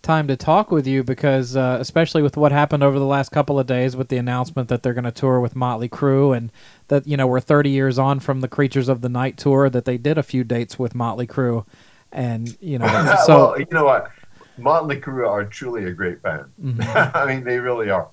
time 0.03 0.27
to 0.29 0.37
talk 0.37 0.71
with 0.71 0.87
you 0.87 1.05
because, 1.05 1.57
uh, 1.57 1.77
especially 1.81 2.23
with 2.23 2.37
what 2.37 2.53
happened 2.53 2.83
over 2.83 2.99
the 2.99 3.05
last 3.05 3.31
couple 3.31 3.59
of 3.59 3.67
days 3.67 3.95
with 3.95 4.09
the 4.09 4.17
announcement 4.17 4.69
that 4.69 4.83
they're 4.83 4.95
going 4.95 5.05
to 5.05 5.13
tour 5.13 5.41
with 5.41 5.55
Motley 5.55 5.89
Crue, 5.89 6.37
and 6.37 6.51
that 6.91 7.07
you 7.07 7.17
know 7.17 7.27
we're 7.27 7.41
30 7.41 7.71
years 7.71 7.99
on 7.99 8.21
from 8.21 8.41
the 8.41 8.49
Creatures 8.49 8.89
of 8.89 9.01
the 9.01 9.09
Night 9.09 9.39
tour 9.39 9.71
that 9.71 9.85
they 9.85 9.97
did 9.97 10.19
a 10.19 10.23
few 10.23 10.45
dates 10.45 10.79
with 10.79 10.95
Motley 10.95 11.27
Crue, 11.27 11.65
and 12.13 12.57
you 12.61 12.79
know 12.79 13.17
so 13.25 13.37
well, 13.37 13.59
you 13.59 13.67
know 13.71 13.85
what? 13.85 14.11
Motley 14.59 15.01
Crue 15.01 15.27
are 15.27 15.45
truly 15.45 15.85
a 15.87 15.93
great 15.93 16.21
band. 16.21 16.47
Mhm. 16.63 17.15
I 17.15 17.27
mean, 17.27 17.45
they 17.45 17.59
really 17.59 17.91
are. 17.91 18.11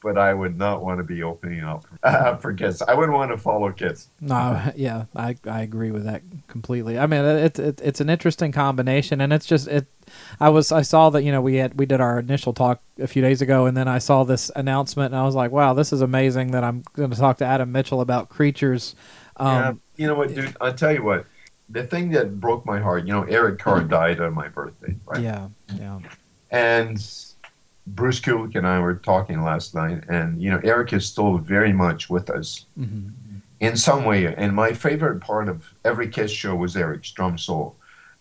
But 0.00 0.16
I 0.16 0.32
would 0.32 0.56
not 0.56 0.82
want 0.82 0.98
to 0.98 1.04
be 1.04 1.24
opening 1.24 1.64
up 1.64 1.84
uh, 2.04 2.36
for 2.36 2.52
Kiss. 2.52 2.82
I 2.82 2.94
wouldn't 2.94 3.14
want 3.16 3.32
to 3.32 3.36
follow 3.36 3.72
Kiss. 3.72 4.10
No, 4.20 4.70
yeah, 4.76 5.06
I 5.16 5.36
I 5.44 5.62
agree 5.62 5.90
with 5.90 6.04
that 6.04 6.22
completely. 6.46 6.98
I 6.98 7.06
mean, 7.06 7.24
it's 7.24 7.58
it, 7.58 7.80
it's 7.82 8.00
an 8.00 8.08
interesting 8.08 8.52
combination, 8.52 9.20
and 9.20 9.32
it's 9.32 9.46
just 9.46 9.66
it. 9.66 9.86
I 10.38 10.50
was 10.50 10.70
I 10.70 10.82
saw 10.82 11.10
that 11.10 11.24
you 11.24 11.32
know 11.32 11.40
we 11.40 11.56
had 11.56 11.78
we 11.78 11.84
did 11.84 12.00
our 12.00 12.18
initial 12.20 12.52
talk 12.52 12.80
a 12.98 13.06
few 13.08 13.22
days 13.22 13.42
ago, 13.42 13.66
and 13.66 13.76
then 13.76 13.88
I 13.88 13.98
saw 13.98 14.22
this 14.24 14.50
announcement, 14.54 15.12
and 15.12 15.20
I 15.20 15.24
was 15.24 15.34
like, 15.34 15.50
wow, 15.50 15.74
this 15.74 15.92
is 15.92 16.00
amazing 16.00 16.52
that 16.52 16.62
I'm 16.62 16.84
going 16.92 17.10
to 17.10 17.16
talk 17.16 17.38
to 17.38 17.44
Adam 17.44 17.72
Mitchell 17.72 18.00
about 18.00 18.28
creatures. 18.28 18.94
yeah, 19.40 19.68
Um, 19.70 19.80
you 19.96 20.06
know 20.06 20.14
what, 20.14 20.34
dude? 20.34 20.56
I'll 20.60 20.74
tell 20.74 20.92
you 20.92 21.02
what. 21.02 21.26
The 21.70 21.84
thing 21.84 22.10
that 22.12 22.40
broke 22.40 22.64
my 22.64 22.78
heart, 22.80 23.04
you 23.06 23.12
know, 23.12 23.24
Eric 23.24 23.58
Carr 23.58 23.82
died 23.82 24.20
on 24.20 24.32
my 24.32 24.48
birthday, 24.48 24.96
right? 25.04 25.20
yeah, 25.20 25.48
yeah, 25.74 25.98
And 26.50 26.98
Bruce 27.94 28.20
Kulick 28.20 28.54
and 28.54 28.66
I 28.66 28.78
were 28.80 28.94
talking 28.94 29.42
last 29.42 29.74
night, 29.74 30.04
and 30.08 30.40
you 30.40 30.50
know, 30.50 30.60
Eric 30.64 30.92
is 30.92 31.06
still 31.06 31.38
very 31.38 31.72
much 31.72 32.10
with 32.10 32.30
us 32.30 32.66
hmm 32.76 33.08
in 33.60 33.76
some 33.76 34.04
way. 34.04 34.32
And 34.32 34.54
my 34.54 34.72
favorite 34.72 35.20
part 35.20 35.48
of 35.48 35.74
every 35.84 36.08
Kiss 36.08 36.30
show 36.30 36.54
was 36.54 36.76
Eric's 36.76 37.10
drum 37.10 37.36
solo, 37.36 37.74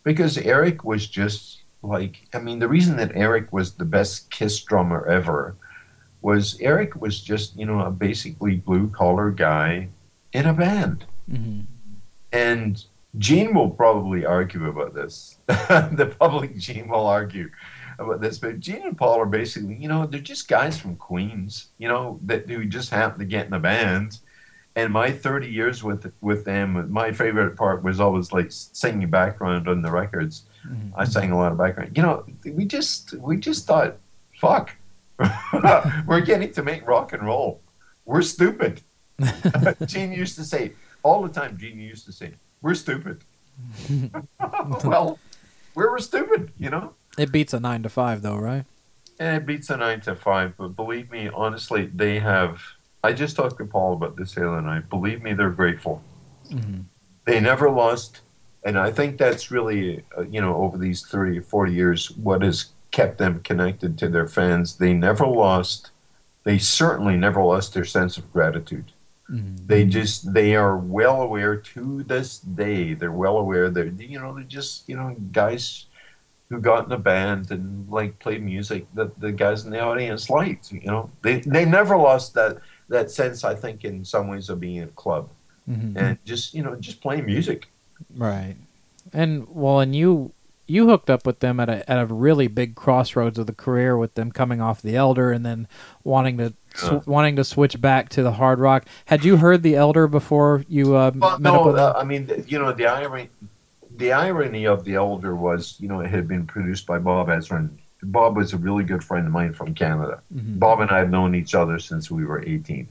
because 0.03 0.38
Eric 0.38 0.84
was 0.84 1.05
just 1.05 1.61
like, 1.84 2.28
I 2.34 2.39
mean, 2.39 2.57
the 2.57 2.68
reason 2.68 2.97
that 2.97 3.11
Eric 3.13 3.53
was 3.53 3.74
the 3.74 3.86
best 3.86 4.32
Kiss 4.32 4.59
drummer 4.59 5.05
ever 5.05 5.55
was 6.22 6.57
Eric 6.59 6.99
was 6.99 7.22
just, 7.22 7.55
you 7.55 7.65
know, 7.65 7.82
a 7.82 7.91
basically 7.91 8.55
blue 8.55 8.89
collar 8.89 9.30
guy 9.30 9.89
in 10.34 10.45
a 10.45 10.53
band. 10.53 11.05
hmm 11.30 11.61
And 12.32 12.84
Gene 13.18 13.53
will 13.53 13.70
probably 13.70 14.26
argue 14.26 14.68
about 14.68 14.93
this. 14.93 15.38
the 15.47 16.13
public 16.20 16.57
Gene 16.57 16.88
will 16.88 17.05
argue 17.07 17.49
about 18.00 18.22
this, 18.22 18.38
but 18.38 18.60
Gene 18.60 18.84
and 18.84 18.98
Paul 18.98 19.20
are 19.20 19.26
basically, 19.26 19.76
you 19.76 19.88
know, 19.88 20.06
they're 20.06 20.20
just 20.20 20.48
guys 20.48 20.80
from 20.80 20.95
Queens, 20.95 21.70
you 21.78 21.88
know, 21.88 22.20
that 22.24 22.50
who 22.50 22.66
just 22.66 22.89
happen 22.89 23.20
to 23.20 23.26
get 23.26 23.48
in 23.48 23.54
a 23.54 23.60
band. 23.60 24.20
And 24.76 24.93
my 24.93 25.12
30 25.12 25.48
years 25.48 25.84
with 25.84 26.12
with 26.22 26.45
them, 26.45 26.91
my 26.91 27.12
favorite 27.12 27.56
part 27.56 27.84
was 27.84 28.00
always 28.00 28.32
like 28.32 28.48
singing 28.52 29.10
background 29.10 29.68
on 29.68 29.82
the 29.82 29.91
records. 29.91 30.43
hmm 30.64 30.89
I 30.95 31.06
sang 31.06 31.32
a 31.32 31.38
lot 31.38 31.52
of 31.52 31.58
background. 31.58 31.98
You 31.98 32.04
know, 32.04 32.26
we 32.45 32.66
just 32.66 33.14
we 33.14 33.38
just 33.38 33.66
thought, 33.66 33.98
fuck, 34.36 34.76
we're 36.06 36.22
getting 36.22 36.52
to 36.54 36.64
make 36.64 36.88
rock 36.88 37.14
and 37.14 37.24
roll. 37.24 37.62
We're 38.06 38.22
stupid. 38.22 38.82
Gene 39.86 40.14
used 40.14 40.36
to 40.36 40.43
say, 40.43 40.74
all 41.04 41.24
the 41.24 41.30
time. 41.30 41.58
Gene 41.58 41.80
used 41.80 42.06
to 42.06 42.12
say, 42.12 42.34
"We're 42.62 42.76
stupid." 42.76 43.24
well, 44.84 45.20
we 45.76 45.84
were 45.86 46.00
stupid, 46.00 46.52
you 46.58 46.70
know. 46.70 46.93
It 47.18 47.32
beats 47.32 47.53
a 47.53 47.59
nine 47.59 47.84
to 47.84 47.89
five, 47.89 48.22
though, 48.22 48.38
right? 48.38 48.65
And 49.20 49.36
it 49.38 49.45
beats 49.45 49.70
a 49.70 49.78
nine 49.78 50.01
to 50.01 50.15
five. 50.15 50.55
But 50.57 50.70
believe 50.70 51.11
me, 51.11 51.30
honestly, 51.34 51.88
they 51.93 52.20
have. 52.20 52.61
I 53.03 53.13
just 53.13 53.36
talked 53.36 53.57
to 53.57 53.65
Paul 53.65 53.93
about 53.93 54.15
this 54.15 54.36
the 54.36 54.47
other 54.47 54.61
night. 54.61 54.89
Believe 54.89 55.22
me, 55.22 55.34
they're 55.34 55.49
grateful. 55.49 56.03
Mm-hmm. 56.51 56.82
They 57.26 57.39
never 57.39 57.70
lost, 57.70 58.22
and 58.63 58.78
I 58.78 58.91
think 58.91 59.18
that's 59.18 59.51
really, 59.51 60.03
uh, 60.18 60.22
you 60.22 60.39
know, 60.41 60.55
over 60.55 60.78
these 60.78 61.05
30 61.05 61.39
or 61.39 61.41
40 61.41 61.74
years, 61.74 62.11
what 62.11 62.41
has 62.41 62.70
kept 62.91 63.18
them 63.18 63.41
connected 63.41 63.97
to 63.97 64.09
their 64.09 64.28
fans. 64.28 64.78
They 64.78 64.93
never 64.93 65.28
lost. 65.28 65.91
They 66.43 66.57
certainly 66.57 67.18
never 67.18 67.43
lost 67.43 67.74
their 67.74 67.86
sense 67.86 68.18
of 68.18 68.32
gratitude. 68.32 68.91
Mm-hmm. 69.30 69.68
They 69.68 69.86
just 69.86 70.34
they 70.34 70.55
are 70.55 70.78
well 70.78 71.22
aware 71.22 71.57
to 71.57 72.03
this 72.03 72.39
day. 72.39 72.93
They're 72.93 73.11
well 73.11 73.38
aware. 73.38 73.70
They're 73.70 73.88
you 73.88 74.20
know 74.20 74.34
they're 74.34 74.43
just 74.45 74.88
you 74.88 74.95
know 74.95 75.15
guys 75.32 75.87
who 76.50 76.60
got 76.60 76.86
in 76.86 76.91
a 76.93 76.98
band 76.98 77.52
and 77.52 77.89
like 77.89 78.18
played 78.20 78.41
music 78.43 78.86
that 78.93 79.20
the 79.20 79.32
guys 79.32 79.66
in 79.66 79.72
the 79.72 79.80
audience 79.80 80.30
liked. 80.30 80.72
You 80.72 80.82
know 80.86 81.10
they 81.22 81.39
they 81.41 81.66
never 81.66 81.98
lost 81.98 82.34
that 82.36 82.58
that 82.89 83.12
sense. 83.12 83.43
I 83.43 83.54
think 83.56 83.84
in 83.84 84.06
some 84.06 84.28
ways 84.28 84.50
of 84.50 84.60
being 84.60 84.78
in 84.78 84.84
a 84.86 84.91
club 85.04 85.30
Mm-hmm. 85.70 85.98
and 85.98 86.18
just 86.24 86.54
you 86.54 86.64
know 86.64 86.76
just 86.78 87.02
playing 87.02 87.26
music. 87.26 87.68
Right. 88.16 88.56
And 89.12 89.48
well, 89.50 89.82
and 89.82 89.93
you 89.93 90.32
you 90.66 90.88
hooked 90.88 91.10
up 91.10 91.26
with 91.26 91.39
them 91.39 91.60
at 91.60 91.68
a 91.70 91.89
at 91.91 92.00
a 92.00 92.06
really 92.06 92.48
big 92.48 92.76
crossroads 92.76 93.38
of 93.38 93.48
the 93.48 93.54
career 93.54 93.98
with 93.98 94.14
them 94.16 94.32
coming 94.32 94.62
off 94.62 94.82
the 94.82 94.95
Elder 94.95 95.32
and 95.34 95.45
then 95.45 95.68
wanting 96.06 96.38
to 96.38 96.54
Yeah. 96.82 97.00
sw- 97.02 97.08
wanting 97.08 97.36
to 97.36 97.43
switch 97.43 97.82
back 97.82 98.08
to 98.10 98.24
the 98.24 98.32
hard 98.34 98.60
rock. 98.60 98.86
Had 99.08 99.26
you 99.26 99.36
heard 99.38 99.62
the 99.62 99.76
Elder 99.76 100.08
before 100.08 100.64
you 100.70 100.95
uh, 100.95 101.12
Well, 101.16 101.38
met 101.39 101.50
up 101.54 101.62
no, 101.62 101.66
with 101.68 101.76
them? 101.76 101.93
uh, 101.95 102.00
I 102.00 102.04
mean 102.06 102.45
you 102.48 102.60
know 102.60 102.72
the 102.72 102.86
irony 102.86 103.30
the 103.98 104.12
irony 104.14 104.66
of 104.66 104.84
the 104.84 104.95
Elder 104.95 105.36
was 105.36 105.76
you 105.80 105.88
know 105.88 106.00
it 106.02 106.10
had 106.10 106.28
been 106.28 106.45
produced 106.45 106.86
by 106.86 107.00
Bob 107.00 107.28
Ezrin. 107.28 107.70
Bob 108.04 108.36
was 108.38 108.54
a 108.54 108.58
really 108.58 108.84
good 108.84 109.04
friend 109.04 109.26
of 109.26 109.34
mine 109.34 109.54
from 109.54 109.74
Canada. 109.74 110.22
Mhm. 110.34 110.60
Bob 110.60 110.80
and 110.82 110.91
I 110.91 111.00
have 111.00 111.10
known 111.10 111.34
each 111.36 111.56
other 111.56 111.80
since 111.80 112.12
we 112.12 112.26
were 112.26 112.43
18. 112.45 112.88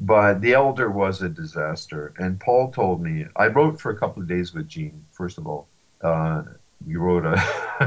But 0.00 0.40
The 0.40 0.52
Elder 0.54 0.90
was 0.90 1.22
a 1.22 1.28
disaster. 1.28 2.12
And 2.18 2.38
Paul 2.40 2.70
told 2.70 3.02
me, 3.02 3.26
I 3.36 3.46
wrote 3.48 3.80
for 3.80 3.90
a 3.90 3.96
couple 3.96 4.22
of 4.22 4.28
days 4.28 4.52
with 4.54 4.68
Gene, 4.68 5.04
first 5.10 5.38
of 5.38 5.46
all. 5.46 5.68
Uh, 6.02 6.42
we 6.86 6.96
wrote 6.96 7.24
a 7.24 7.36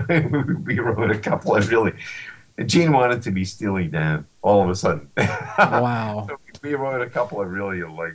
we 0.65 0.79
wrote 0.79 1.11
a 1.11 1.19
couple 1.19 1.55
of 1.55 1.69
really 1.69 1.93
Gene 2.65 2.91
wanted 2.91 3.21
to 3.23 3.31
be 3.31 3.45
Steely 3.45 3.87
Dan 3.87 4.25
all 4.41 4.61
of 4.63 4.69
a 4.69 4.75
sudden. 4.75 5.09
Wow. 5.57 6.25
So 6.27 6.37
we 6.63 6.73
wrote 6.75 7.01
a 7.01 7.09
couple 7.09 7.41
of 7.41 7.49
really 7.49 7.83
like 7.83 8.13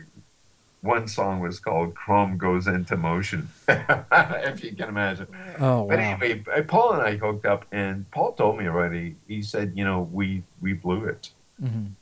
one 0.85 1.09
song 1.09 1.41
was 1.41 1.59
called 1.61 1.95
Chrome 1.95 2.39
Goes 2.39 2.66
Into 2.66 2.97
Motion, 2.97 3.49
if 3.68 4.64
you 4.64 4.76
can 4.76 4.89
imagine. 4.89 5.28
Oh 5.59 5.82
But 5.89 5.99
wow. 5.99 6.01
anyway, 6.01 6.45
uh, 6.55 6.62
Paul 6.62 6.95
and 6.95 7.03
I 7.03 7.16
hooked 7.16 7.47
up, 7.47 7.66
and 7.72 8.11
Paul 8.11 8.32
told 8.35 8.59
me 8.59 8.66
already. 8.68 9.16
He 9.28 9.43
said, 9.43 9.72
you 9.76 9.85
know, 9.85 10.09
we 10.12 10.45
we 10.61 10.74
blew 10.74 11.07
it 11.07 11.30
hmm 11.61 11.97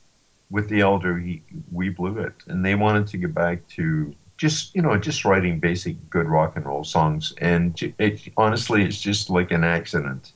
with 0.49 0.69
the 0.69 0.81
elder. 0.81 1.17
He 1.19 1.43
we 1.71 1.89
blew 1.89 2.19
it, 2.19 2.33
and 2.47 2.65
they 2.65 2.75
wanted 2.75 3.07
to 3.07 3.17
get 3.17 3.33
back 3.33 3.67
to 3.69 4.15
just 4.37 4.75
you 4.75 4.81
know 4.81 4.97
just 4.97 5.25
writing 5.25 5.59
basic 5.59 6.09
good 6.09 6.27
rock 6.27 6.55
and 6.55 6.65
roll 6.65 6.83
songs. 6.83 7.33
And 7.39 7.79
it, 7.97 8.21
honestly, 8.37 8.83
it's 8.83 8.99
just 9.01 9.29
like 9.29 9.51
an 9.51 9.63
accident 9.63 10.33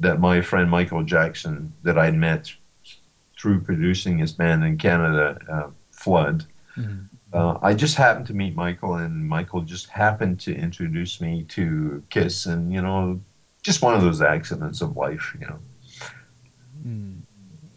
that 0.00 0.20
my 0.20 0.40
friend 0.42 0.70
Michael 0.70 1.04
Jackson, 1.04 1.74
that 1.84 1.98
I'd 1.98 2.14
met 2.16 2.52
through 3.38 3.60
producing 3.62 4.18
his 4.18 4.32
band 4.32 4.64
in 4.64 4.78
Canada, 4.78 5.38
uh, 5.50 5.70
Fludd. 5.92 6.46
Mhm. 6.76 7.08
Uh, 7.34 7.58
I 7.62 7.74
just 7.74 7.96
happened 7.96 8.26
to 8.28 8.34
meet 8.34 8.54
Michael, 8.54 8.94
and 8.94 9.28
Michael 9.28 9.62
just 9.62 9.88
happened 9.88 10.38
to 10.40 10.54
introduce 10.54 11.20
me 11.20 11.42
to 11.48 12.02
Kiss, 12.08 12.46
and 12.46 12.72
you 12.72 12.80
know, 12.80 13.20
just 13.62 13.82
one 13.82 13.94
of 13.94 14.02
those 14.02 14.22
accidents 14.22 14.80
of 14.80 14.96
life, 14.96 15.36
you 15.40 15.46
know. 15.46 15.58
Mm. 16.86 17.20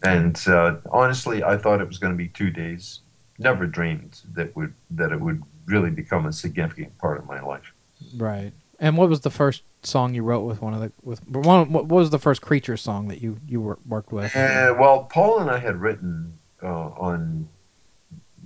And 0.04 0.40
uh, 0.46 0.76
honestly, 0.92 1.42
I 1.42 1.56
thought 1.56 1.80
it 1.80 1.88
was 1.88 1.98
going 1.98 2.12
to 2.12 2.16
be 2.16 2.28
two 2.28 2.50
days. 2.50 3.00
Never 3.38 3.66
dreamed 3.66 4.20
that 4.34 4.54
would 4.54 4.74
that 4.90 5.10
it 5.10 5.20
would 5.20 5.42
really 5.66 5.90
become 5.90 6.26
a 6.26 6.32
significant 6.32 6.96
part 6.98 7.18
of 7.18 7.26
my 7.26 7.40
life. 7.40 7.72
Right. 8.16 8.52
And 8.80 8.96
what 8.96 9.08
was 9.08 9.20
the 9.20 9.30
first 9.30 9.62
song 9.82 10.14
you 10.14 10.22
wrote 10.22 10.42
with 10.44 10.62
one 10.62 10.72
of 10.72 10.80
the 10.80 10.92
with 11.02 11.26
one? 11.28 11.72
What 11.72 11.88
was 11.88 12.10
the 12.10 12.18
first 12.18 12.42
Creature 12.42 12.76
song 12.76 13.08
that 13.08 13.20
you 13.20 13.38
you 13.46 13.60
wor- 13.60 13.78
worked 13.86 14.12
with? 14.12 14.34
Uh, 14.36 14.74
well, 14.78 15.04
Paul 15.04 15.40
and 15.40 15.50
I 15.50 15.58
had 15.58 15.80
written 15.80 16.38
uh, 16.62 16.66
on. 16.66 17.48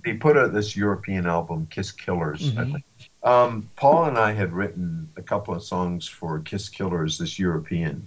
They 0.05 0.14
put 0.14 0.36
out 0.36 0.53
this 0.53 0.76
European 0.76 1.26
album, 1.26 1.66
Kiss 1.70 1.92
Killers. 1.92 2.57
I 2.57 2.64
Mhm. 2.64 2.82
Um, 3.24 3.70
Paul 3.76 4.07
and 4.07 4.18
I 4.18 4.32
had 4.32 4.53
written 4.53 5.09
a 5.16 5.22
couple 5.22 5.55
of 5.55 5.62
songs 5.62 6.09
for 6.09 6.40
Kiss 6.40 6.68
Killers, 6.68 7.18
this 7.18 7.38
European 7.38 8.05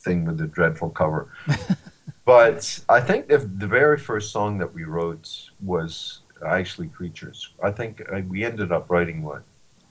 thing 0.00 0.24
with 0.24 0.38
the 0.38 0.48
dreadful 0.48 0.90
cover. 0.90 1.28
but 2.24 2.80
I 2.88 3.00
think 3.00 3.28
the, 3.28 3.38
the 3.38 3.68
very 3.68 3.98
first 3.98 4.32
song 4.32 4.58
that 4.58 4.74
we 4.74 4.82
wrote 4.82 5.50
was 5.62 6.20
actually 6.44 6.88
Creatures. 6.88 7.50
I 7.62 7.70
think 7.70 8.02
uh, 8.12 8.20
we 8.28 8.44
ended 8.44 8.72
up 8.72 8.90
writing 8.90 9.22
what 9.22 9.42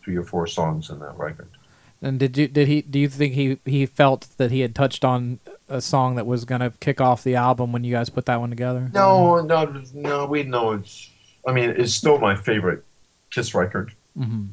three 0.03 0.17
or 0.17 0.23
four 0.23 0.47
songs 0.47 0.89
in 0.89 0.99
that 0.99 1.17
record. 1.17 1.47
And 2.01 2.19
did 2.19 2.35
you 2.35 2.47
did 2.47 2.67
he 2.67 2.81
do 2.81 2.97
you 2.97 3.07
think 3.07 3.35
he 3.35 3.59
he 3.63 3.85
felt 3.85 4.27
that 4.37 4.49
he 4.49 4.61
had 4.61 4.73
touched 4.73 5.05
on 5.05 5.39
a 5.69 5.79
song 5.79 6.15
that 6.15 6.25
was 6.25 6.45
going 6.45 6.61
to 6.61 6.71
kick 6.79 6.99
off 6.99 7.23
the 7.23 7.35
album 7.35 7.71
when 7.71 7.83
you 7.83 7.93
guys 7.93 8.09
put 8.09 8.25
that 8.25 8.39
one 8.39 8.49
together? 8.49 8.89
No, 8.91 9.41
no, 9.41 9.83
no. 9.93 10.25
We 10.25 10.41
know 10.43 10.71
it's. 10.73 11.10
I 11.47 11.51
mean, 11.53 11.69
it's 11.71 11.93
still 11.93 12.19
my 12.19 12.35
favorite 12.35 12.83
Kiss 13.31 13.53
record. 13.55 13.93
hmm 14.17 14.45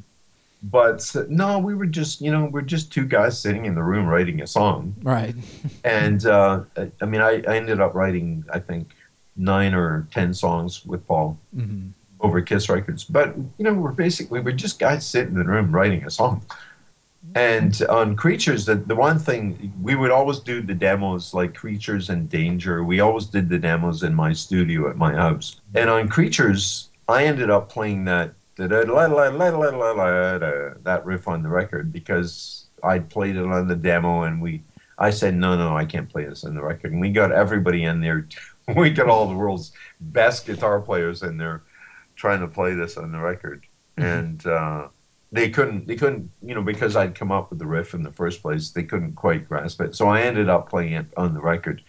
But 0.62 1.05
no, 1.28 1.59
we 1.59 1.74
were 1.74 1.86
just, 1.86 2.20
you 2.20 2.30
know, 2.30 2.47
we're 2.51 2.62
just 2.62 2.93
two 2.93 3.05
guys 3.05 3.39
sitting 3.41 3.64
in 3.66 3.74
the 3.74 3.82
room 3.82 4.07
writing 4.07 4.41
a 4.43 4.47
song. 4.47 4.95
Right. 5.03 5.34
And 5.84 6.24
uh, 6.26 6.62
I- 7.01 7.05
mean, 7.05 7.20
I, 7.20 7.43
I 7.49 7.57
ended 7.57 7.80
up 7.80 7.95
writing, 7.95 8.45
I 8.53 8.59
think, 8.59 8.91
nine 9.36 9.72
or 9.74 10.07
ten 10.11 10.34
songs 10.34 10.84
with 10.84 11.07
Paul 11.07 11.39
hmm 11.55 11.89
over 12.20 12.41
Kiss 12.43 12.68
Records. 12.68 13.05
But 13.05 13.36
you 13.59 13.64
know, 13.64 13.72
we're 13.74 13.93
basically 13.93 14.41
we're 14.41 14.51
just 14.66 14.80
guys 14.80 15.07
sitting 15.07 15.34
in 15.34 15.39
the 15.39 15.45
room 15.45 15.70
writing 15.70 16.05
a 16.05 16.11
song. 16.11 16.43
And 17.35 17.83
on 17.89 18.16
Creatures, 18.16 18.64
the, 18.64 18.76
the 18.76 18.95
one 18.95 19.18
thing 19.18 19.72
we 19.83 19.95
would 19.95 20.11
always 20.11 20.39
do 20.39 20.62
the 20.62 20.74
demos 20.74 21.35
like 21.35 21.55
Creatures 21.55 22.11
in 22.11 22.26
Danger. 22.26 22.85
We 22.85 23.01
always 23.01 23.26
did 23.26 23.49
the 23.49 23.59
demos 23.59 24.03
in 24.03 24.14
my 24.14 24.33
studio 24.33 24.89
at 24.89 24.97
my 24.97 25.14
house. 25.14 25.61
And 25.74 25.91
on 25.91 26.09
Creatures, 26.09 26.91
I 27.09 27.24
ended 27.24 27.51
up 27.51 27.68
playing 27.68 28.05
that 28.07 28.35
that 30.85 31.03
riff 31.05 31.29
on 31.29 31.43
the 31.43 31.49
record 31.49 31.93
because 31.93 32.66
I'd 32.83 33.09
played 33.09 33.37
it 33.37 33.45
on 33.45 33.68
the 33.68 33.76
demo 33.76 34.22
and 34.22 34.43
we 34.43 34.64
I 34.99 35.11
said 35.11 35.35
no 35.37 35.57
no 35.57 35.76
I 35.76 35.85
can't 35.85 36.09
play 36.09 36.24
this 36.24 36.45
on 36.45 36.57
the 36.57 36.62
record 36.62 36.91
and 36.93 37.01
we 37.01 37.11
got 37.11 37.31
everybody 37.31 37.85
in 37.85 38.01
there 38.01 38.26
we 38.76 38.91
got 38.91 39.09
all 39.09 39.29
the 39.29 39.37
world's 39.37 39.72
best 40.01 40.45
guitar 40.45 40.81
players 40.81 41.22
in 41.22 41.37
there 41.37 41.62
trying 42.16 42.41
to 42.41 42.49
play 42.49 42.74
this 42.74 42.97
on 42.97 43.12
the 43.12 43.18
record 43.18 43.64
and 43.97 44.45
uh, 44.45 44.89
they 45.31 45.51
couldn't 45.51 45.87
they 45.87 45.97
couldn't 45.97 46.31
you 46.43 46.55
know 46.55 46.62
because 46.62 46.97
I'd 46.97 47.14
come 47.14 47.31
up 47.31 47.51
with 47.51 47.59
the 47.59 47.66
riff 47.66 47.95
in 47.95 48.03
the 48.03 48.12
first 48.12 48.43
place 48.43 48.70
they 48.70 48.85
couldn't 48.85 49.14
quite 49.14 49.49
grasp 49.49 49.81
it. 49.81 49.95
So 49.95 50.09
I 50.09 50.22
ended 50.22 50.49
up 50.49 50.68
playing 50.68 50.95
it 50.95 51.07
on 51.16 51.35
the 51.35 51.41
record. 51.41 51.83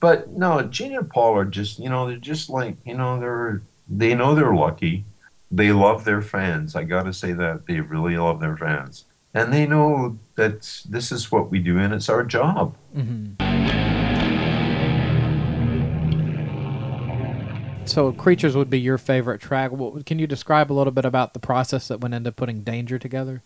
But 0.00 0.30
no 0.30 0.62
Gene 0.62 0.96
and 0.96 1.08
Paul 1.08 1.36
are 1.36 1.44
just 1.44 1.78
you 1.78 1.88
know 1.88 2.06
they're 2.06 2.16
just 2.16 2.50
like 2.50 2.76
you 2.84 2.94
know 2.94 3.20
they're 3.20 3.62
they 3.88 4.14
know 4.14 4.34
they're 4.34 4.54
lucky. 4.54 5.04
They 5.50 5.72
love 5.72 6.04
their 6.04 6.22
fans. 6.22 6.74
I 6.74 6.84
got 6.84 7.02
to 7.04 7.12
say 7.12 7.32
that. 7.32 7.66
They 7.66 7.80
really 7.80 8.16
love 8.16 8.40
their 8.40 8.56
fans. 8.56 9.04
And 9.34 9.52
they 9.52 9.66
know 9.66 10.18
that 10.36 10.82
this 10.88 11.12
is 11.12 11.30
what 11.30 11.50
we 11.50 11.58
do 11.58 11.78
and 11.78 11.92
it's 11.92 12.08
our 12.08 12.24
job. 12.24 12.76
Hmm 12.94 14.01
So, 17.84 18.12
Creatures 18.12 18.56
would 18.56 18.70
be 18.70 18.80
your 18.80 18.96
favorite 18.98 19.40
track. 19.40 19.70
Can 20.06 20.18
you 20.18 20.26
describe 20.26 20.70
a 20.70 20.74
little 20.74 20.92
bit 20.92 21.04
about 21.04 21.34
the 21.34 21.40
process 21.40 21.88
that 21.88 22.00
went 22.00 22.14
into 22.14 22.32
putting 22.32 22.62
Danger 22.62 22.98
together? 22.98 23.42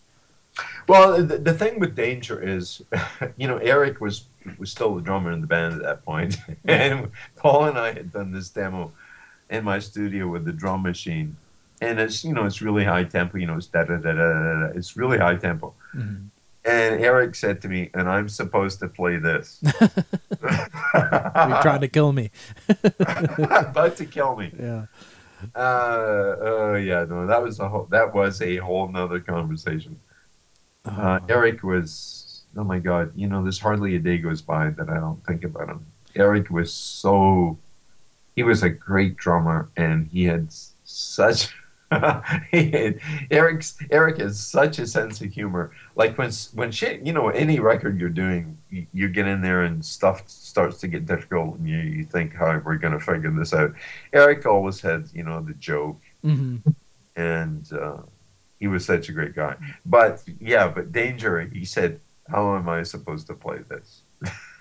Well, 0.88 1.22
the, 1.22 1.38
the 1.38 1.52
thing 1.52 1.80
with 1.80 1.94
Danger 1.96 2.40
is, 2.40 2.82
you 3.36 3.48
know, 3.48 3.58
Eric 3.58 4.00
was 4.00 4.24
was 4.58 4.70
still 4.70 4.94
the 4.94 5.02
drummer 5.02 5.32
in 5.32 5.40
the 5.40 5.46
band 5.46 5.74
at 5.74 5.82
that 5.82 6.04
point, 6.04 6.36
and 6.64 7.10
Paul 7.36 7.64
and 7.64 7.76
I 7.78 7.92
had 7.92 8.12
done 8.12 8.30
this 8.30 8.48
demo 8.48 8.92
in 9.50 9.64
my 9.64 9.78
studio 9.80 10.28
with 10.28 10.44
the 10.44 10.52
drum 10.52 10.82
machine, 10.82 11.36
and 11.80 11.98
it's 11.98 12.24
you 12.24 12.32
know 12.32 12.44
it's 12.46 12.62
really 12.62 12.84
high 12.84 13.04
tempo, 13.04 13.38
you 13.38 13.46
know 13.46 13.56
it's 13.56 13.66
da 13.66 13.82
da 13.84 13.96
da 13.96 14.12
da 14.12 14.32
da, 14.32 14.66
it's 14.74 14.96
really 14.96 15.18
high 15.18 15.36
tempo, 15.36 15.74
Mhm. 15.94 16.28
And 16.66 17.00
Eric 17.00 17.34
said 17.36 17.62
to 17.62 17.68
me, 17.68 17.90
and 17.94 18.08
I'm 18.08 18.28
supposed 18.28 18.80
to 18.80 18.88
play 18.88 19.16
this. 19.18 19.62
You're 19.80 21.62
trying 21.62 21.80
to 21.80 21.88
kill 21.88 22.12
me. 22.12 22.30
about 22.98 23.96
to 23.96 24.04
kill 24.04 24.36
me. 24.36 24.52
Yeah. 24.58 24.86
Uh, 25.54 26.36
oh 26.40 26.74
yeah, 26.74 27.04
no, 27.04 27.26
that 27.26 27.42
was 27.42 27.60
a 27.60 27.68
whole, 27.68 27.86
that 27.90 28.12
was 28.12 28.42
a 28.42 28.56
whole 28.56 28.88
nother 28.88 29.20
conversation. 29.20 29.98
Uh, 30.84 31.20
Eric 31.28 31.62
was, 31.62 32.42
oh 32.56 32.64
my 32.64 32.78
God, 32.78 33.12
you 33.14 33.28
know, 33.28 33.42
there's 33.42 33.60
hardly 33.60 33.96
a 33.96 33.98
day 33.98 34.18
goes 34.18 34.42
by 34.42 34.70
that 34.70 34.88
I 34.88 34.94
don't 34.94 35.24
think 35.24 35.44
about 35.44 35.68
him. 35.68 35.86
Eric 36.16 36.50
was 36.50 36.72
so, 36.72 37.58
he 38.34 38.42
was 38.42 38.62
a 38.62 38.70
great 38.70 39.16
drummer 39.16 39.68
and 39.76 40.08
he 40.08 40.24
had 40.24 40.48
such, 40.84 41.54
Eric's 43.30 43.76
Eric 43.90 44.18
has 44.18 44.44
such 44.44 44.78
a 44.78 44.86
sense 44.86 45.20
of 45.20 45.32
humor. 45.32 45.70
Like 45.94 46.18
when 46.18 46.30
when 46.54 46.72
shit, 46.72 47.06
you 47.06 47.12
know, 47.12 47.28
any 47.28 47.60
record 47.60 48.00
you're 48.00 48.08
doing, 48.08 48.58
you, 48.70 48.86
you 48.92 49.08
get 49.08 49.26
in 49.28 49.40
there 49.40 49.62
and 49.62 49.84
stuff 49.84 50.28
starts 50.28 50.78
to 50.80 50.88
get 50.88 51.06
difficult, 51.06 51.58
and 51.58 51.68
you, 51.68 51.78
you 51.78 52.04
think, 52.04 52.34
how 52.34 52.60
we're 52.64 52.76
going 52.76 52.92
to 52.92 53.00
figure 53.00 53.30
this 53.30 53.54
out. 53.54 53.72
Eric 54.12 54.46
always 54.46 54.80
had, 54.80 55.08
you 55.12 55.22
know, 55.22 55.40
the 55.40 55.54
joke, 55.54 56.00
hmm 56.22 56.56
and 57.14 57.72
uh, 57.72 58.02
he 58.58 58.66
was 58.66 58.84
such 58.84 59.08
a 59.08 59.12
great 59.12 59.34
guy. 59.34 59.56
But 59.84 60.22
yeah, 60.40 60.68
but 60.68 60.92
danger. 60.92 61.40
He 61.40 61.64
said, 61.64 62.00
"How 62.28 62.56
am 62.56 62.68
I 62.68 62.82
supposed 62.82 63.26
to 63.28 63.34
play 63.34 63.58
this?" 63.68 64.02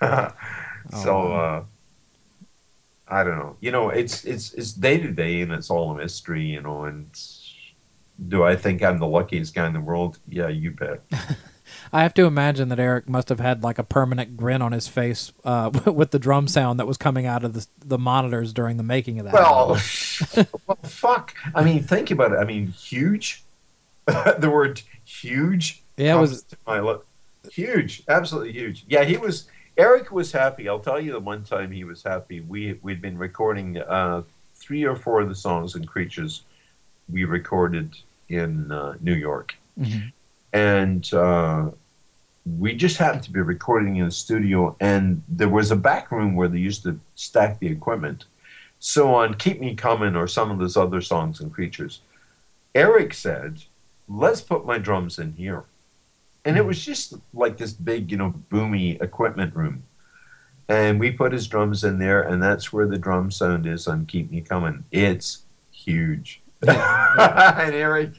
so. 0.00 1.28
wow. 1.28 1.32
Uh, 1.32 1.64
I 3.08 3.22
don't 3.24 3.38
know. 3.38 3.56
You 3.60 3.70
know, 3.70 3.90
it's 3.90 4.24
it's 4.24 4.52
it's 4.54 4.72
day 4.72 4.98
to 4.98 5.10
day, 5.12 5.40
and 5.40 5.52
it's 5.52 5.70
all 5.70 5.90
a 5.92 5.96
mystery. 5.96 6.44
You 6.44 6.60
know, 6.60 6.84
and 6.84 7.06
do 8.28 8.42
I 8.44 8.56
think 8.56 8.82
I'm 8.82 8.98
the 8.98 9.06
luckiest 9.06 9.54
guy 9.54 9.66
in 9.66 9.72
the 9.72 9.80
world? 9.80 10.18
Yeah, 10.28 10.48
you 10.48 10.72
bet. 10.72 11.02
I 11.92 12.02
have 12.02 12.14
to 12.14 12.24
imagine 12.26 12.68
that 12.68 12.78
Eric 12.78 13.08
must 13.08 13.28
have 13.28 13.40
had 13.40 13.62
like 13.62 13.78
a 13.78 13.84
permanent 13.84 14.36
grin 14.36 14.62
on 14.62 14.72
his 14.72 14.88
face 14.88 15.32
uh, 15.44 15.70
with 15.86 16.10
the 16.10 16.18
drum 16.18 16.48
sound 16.48 16.78
that 16.80 16.86
was 16.86 16.96
coming 16.96 17.26
out 17.26 17.44
of 17.44 17.52
the 17.54 17.66
the 17.84 17.98
monitors 17.98 18.52
during 18.52 18.76
the 18.76 18.82
making 18.82 19.18
of 19.18 19.26
that. 19.26 19.34
Well, 19.34 19.68
well, 20.66 20.78
fuck. 20.82 21.34
I 21.54 21.62
mean, 21.64 21.82
think 21.82 22.10
about 22.10 22.32
it. 22.32 22.36
I 22.36 22.44
mean, 22.44 22.68
huge. 22.68 23.44
the 24.06 24.50
word 24.52 24.82
huge. 25.04 25.82
Yeah, 25.96 26.16
it 26.16 26.20
was- 26.20 26.44
my 26.66 26.80
lip. 26.80 27.04
huge, 27.50 28.02
absolutely 28.08 28.52
huge. 28.52 28.84
Yeah, 28.88 29.04
he 29.04 29.16
was. 29.16 29.48
Eric 29.76 30.10
was 30.10 30.32
happy. 30.32 30.68
I'll 30.68 30.80
tell 30.80 31.00
you 31.00 31.12
the 31.12 31.20
one 31.20 31.44
time 31.44 31.70
he 31.70 31.84
was 31.84 32.02
happy. 32.02 32.40
We 32.40 32.78
we'd 32.82 33.02
been 33.02 33.18
recording 33.18 33.78
uh, 33.78 34.22
three 34.54 34.84
or 34.84 34.96
four 34.96 35.20
of 35.20 35.28
the 35.28 35.34
songs 35.34 35.74
and 35.74 35.86
creatures 35.86 36.42
we 37.12 37.24
recorded 37.24 37.94
in 38.28 38.72
uh, 38.72 38.94
New 39.00 39.14
York, 39.14 39.54
Mhm. 39.78 40.12
and 40.52 41.14
uh, 41.14 41.70
we 42.58 42.74
just 42.74 42.96
happened 42.96 43.22
to 43.24 43.30
be 43.32 43.40
recording 43.40 43.96
in 43.96 44.06
a 44.06 44.10
studio, 44.10 44.74
and 44.80 45.22
there 45.28 45.48
was 45.48 45.70
a 45.70 45.76
back 45.76 46.10
room 46.10 46.34
where 46.36 46.48
they 46.48 46.58
used 46.58 46.82
to 46.84 46.98
stack 47.14 47.58
the 47.58 47.66
equipment. 47.68 48.24
So 48.78 49.14
on 49.14 49.34
"Keep 49.34 49.60
Me 49.60 49.74
Coming" 49.74 50.16
or 50.16 50.26
some 50.26 50.50
of 50.50 50.58
those 50.58 50.76
other 50.76 51.00
songs 51.02 51.40
and 51.40 51.52
creatures, 51.52 52.00
Eric 52.74 53.12
said, 53.14 53.62
"Let's 54.08 54.40
put 54.40 54.64
my 54.64 54.78
drums 54.78 55.18
in 55.18 55.32
here." 55.34 55.64
And 56.46 56.56
it 56.56 56.62
hmm. 56.62 56.68
was 56.68 56.82
just 56.82 57.14
like 57.34 57.58
this 57.58 57.72
big, 57.72 58.10
you 58.10 58.16
know, 58.16 58.32
boomy 58.50 59.02
equipment 59.02 59.54
room. 59.54 59.82
And 60.68 60.98
we 60.98 61.10
put 61.10 61.32
his 61.32 61.46
drums 61.46 61.84
in 61.84 61.98
there, 61.98 62.22
and 62.22 62.42
that's 62.42 62.72
where 62.72 62.86
the 62.86 62.98
drum 62.98 63.30
sound 63.30 63.66
is 63.66 63.86
on 63.86 64.06
Keep 64.06 64.30
Me 64.30 64.40
Coming. 64.40 64.84
It's 64.90 65.44
huge. 65.70 66.42
and 66.66 67.74
Eric, 67.74 68.12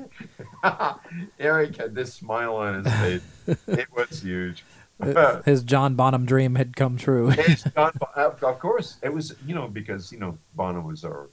Eric 1.39 1.75
had 1.75 1.95
this 1.95 2.13
smile 2.13 2.55
on 2.55 2.83
his 2.83 2.93
face. 2.93 3.57
It 3.67 3.87
was 3.93 4.21
huge. 4.21 4.63
his 5.45 5.63
John 5.63 5.95
Bonham 5.95 6.25
dream 6.25 6.55
had 6.55 6.75
come 6.75 6.97
true. 6.97 7.31
John, 7.75 7.91
of 8.15 8.59
course, 8.59 8.97
it 9.03 9.13
was 9.13 9.35
you 9.45 9.53
know 9.53 9.67
because 9.67 10.11
you 10.11 10.19
know 10.19 10.37
Bonham 10.55 10.85
was 10.85 11.03
our 11.03 11.29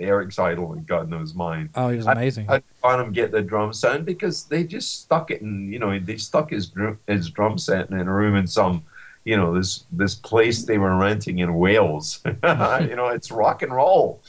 Eric's 0.00 0.38
idol 0.38 0.72
and 0.72 0.86
God 0.86 1.08
knows 1.08 1.34
mine. 1.34 1.70
oh, 1.74 1.88
he 1.90 1.96
was 1.96 2.06
amazing. 2.06 2.50
I 2.50 2.62
want 2.82 3.00
him 3.00 3.12
get 3.12 3.30
the 3.32 3.42
drum 3.42 3.72
sound 3.72 4.06
because 4.06 4.44
they 4.44 4.64
just 4.64 5.02
stuck 5.02 5.30
it 5.30 5.40
in, 5.42 5.72
you 5.72 5.78
know, 5.78 5.98
they 5.98 6.16
stuck 6.16 6.50
his 6.50 6.68
drum, 6.68 6.98
his 7.06 7.30
drum 7.30 7.58
set 7.58 7.90
in 7.90 7.98
a 7.98 8.04
room 8.12 8.36
in 8.36 8.46
some, 8.46 8.82
you 9.24 9.36
know, 9.36 9.54
this 9.54 9.84
this 9.92 10.14
place 10.14 10.64
they 10.64 10.78
were 10.78 10.96
renting 10.96 11.38
in 11.40 11.54
Wales. 11.54 12.20
you 12.24 12.96
know, 12.96 13.08
it's 13.08 13.30
rock 13.30 13.62
and 13.62 13.72
roll. 13.74 14.22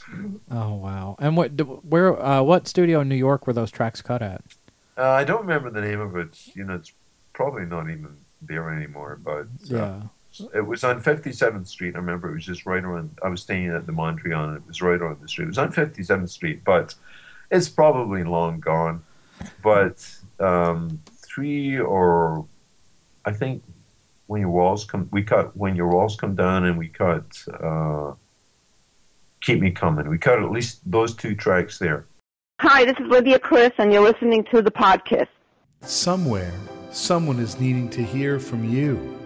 oh 0.50 0.74
wow! 0.74 1.16
And 1.18 1.36
what 1.36 1.52
where 1.84 2.20
uh, 2.22 2.42
what 2.42 2.68
studio 2.68 3.00
in 3.00 3.08
New 3.08 3.16
York 3.16 3.46
were 3.46 3.54
those 3.54 3.70
tracks 3.70 4.02
cut 4.02 4.20
at? 4.20 4.42
Uh, 4.98 5.08
I 5.08 5.24
don't 5.24 5.40
remember 5.40 5.70
the 5.70 5.80
name 5.80 6.00
of 6.00 6.16
it. 6.16 6.38
You 6.54 6.64
know, 6.64 6.74
it's 6.74 6.92
probably 7.32 7.64
not 7.64 7.88
even 7.88 8.18
there 8.42 8.68
anymore. 8.70 9.18
But 9.22 9.30
uh, 9.40 9.44
Yeah. 9.64 10.02
It 10.54 10.66
was 10.66 10.82
on 10.84 11.02
57th 11.02 11.66
Street. 11.66 11.94
I 11.94 11.98
remember 11.98 12.30
it 12.30 12.34
was 12.34 12.46
just 12.46 12.64
right 12.64 12.82
around. 12.82 13.18
I 13.22 13.28
was 13.28 13.42
staying 13.42 13.68
at 13.68 13.86
the 13.86 13.92
Montreal, 13.92 14.48
and 14.48 14.56
it 14.56 14.66
was 14.66 14.80
right 14.80 15.00
on 15.00 15.18
the 15.20 15.28
street. 15.28 15.44
It 15.44 15.48
was 15.48 15.58
on 15.58 15.72
57th 15.72 16.28
Street, 16.30 16.64
but 16.64 16.94
it's 17.50 17.68
probably 17.68 18.24
long 18.24 18.60
gone. 18.60 19.04
But 19.62 20.08
um, 20.40 21.00
three 21.10 21.78
or 21.78 22.46
I 23.24 23.32
think 23.32 23.62
when 24.26 24.40
your 24.40 24.50
walls 24.50 24.84
come, 24.84 25.08
we 25.12 25.22
cut 25.22 25.56
when 25.56 25.76
your 25.76 25.88
walls 25.88 26.16
come 26.16 26.34
down, 26.34 26.64
and 26.64 26.78
we 26.78 26.88
cut 26.88 27.24
uh, 27.60 28.12
keep 29.42 29.60
me 29.60 29.70
coming. 29.70 30.08
We 30.08 30.18
cut 30.18 30.42
at 30.42 30.50
least 30.50 30.80
those 30.90 31.14
two 31.14 31.34
tracks 31.34 31.78
there. 31.78 32.06
Hi, 32.60 32.84
this 32.84 32.96
is 32.98 33.06
Lydia 33.08 33.38
Criss, 33.38 33.72
and 33.78 33.92
you're 33.92 34.02
listening 34.02 34.44
to 34.52 34.62
the 34.62 34.70
podcast. 34.70 35.28
Somewhere, 35.82 36.54
someone 36.90 37.40
is 37.40 37.58
needing 37.58 37.90
to 37.90 38.02
hear 38.02 38.38
from 38.38 38.68
you. 38.68 39.21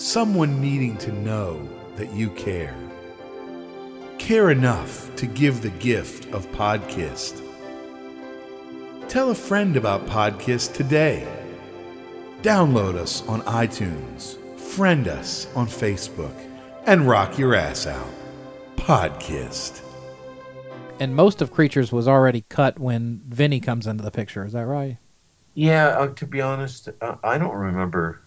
Someone 0.00 0.62
needing 0.62 0.96
to 0.96 1.12
know 1.12 1.68
that 1.96 2.10
you 2.14 2.30
care. 2.30 2.74
Care 4.16 4.50
enough 4.50 5.14
to 5.16 5.26
give 5.26 5.60
the 5.60 5.68
gift 5.72 6.24
of 6.32 6.50
Podkiss. 6.52 7.38
Tell 9.10 9.30
a 9.30 9.34
friend 9.34 9.76
about 9.76 10.06
Podkiss 10.06 10.72
today. 10.72 11.28
Download 12.40 12.94
us 12.94 13.28
on 13.28 13.42
iTunes, 13.42 14.38
friend 14.58 15.06
us 15.06 15.46
on 15.54 15.66
Facebook, 15.66 16.34
and 16.86 17.06
rock 17.06 17.38
your 17.38 17.54
ass 17.54 17.86
out. 17.86 18.08
Podkiss. 18.76 19.82
And 20.98 21.14
most 21.14 21.42
of 21.42 21.50
Creatures 21.50 21.92
was 21.92 22.08
already 22.08 22.46
cut 22.48 22.78
when 22.78 23.20
Vinnie 23.28 23.60
comes 23.60 23.86
into 23.86 24.02
the 24.02 24.10
picture. 24.10 24.46
Is 24.46 24.54
that 24.54 24.64
right? 24.64 24.96
Yeah, 25.52 25.88
uh, 25.88 26.14
to 26.14 26.26
be 26.26 26.40
honest, 26.40 26.88
uh, 27.02 27.16
I 27.22 27.36
don't 27.36 27.54
remember. 27.54 28.22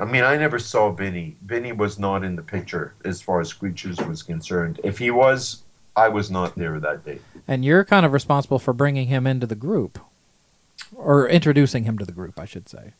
I 0.00 0.06
mean, 0.06 0.24
I 0.24 0.38
never 0.38 0.58
saw 0.58 0.90
Vinnie. 0.90 1.36
Vinnie 1.44 1.72
was 1.72 1.98
not 1.98 2.24
in 2.24 2.34
the 2.34 2.42
picture 2.42 2.94
as 3.04 3.20
far 3.20 3.40
as 3.40 3.52
Creatures 3.52 3.98
was 3.98 4.22
concerned. 4.22 4.80
If 4.82 4.96
he 4.98 5.10
was, 5.10 5.62
I 5.94 6.08
was 6.08 6.30
not 6.30 6.56
there 6.56 6.80
that 6.80 7.04
day. 7.04 7.18
And 7.46 7.66
you're 7.66 7.84
kind 7.84 8.06
of 8.06 8.12
responsible 8.12 8.58
for 8.58 8.72
bringing 8.72 9.08
him 9.08 9.26
into 9.26 9.46
the 9.46 9.54
group, 9.54 9.98
or 10.94 11.28
introducing 11.28 11.84
him 11.84 11.98
to 11.98 12.06
the 12.06 12.12
group, 12.12 12.40
I 12.40 12.46
should 12.46 12.66
say. 12.66 12.94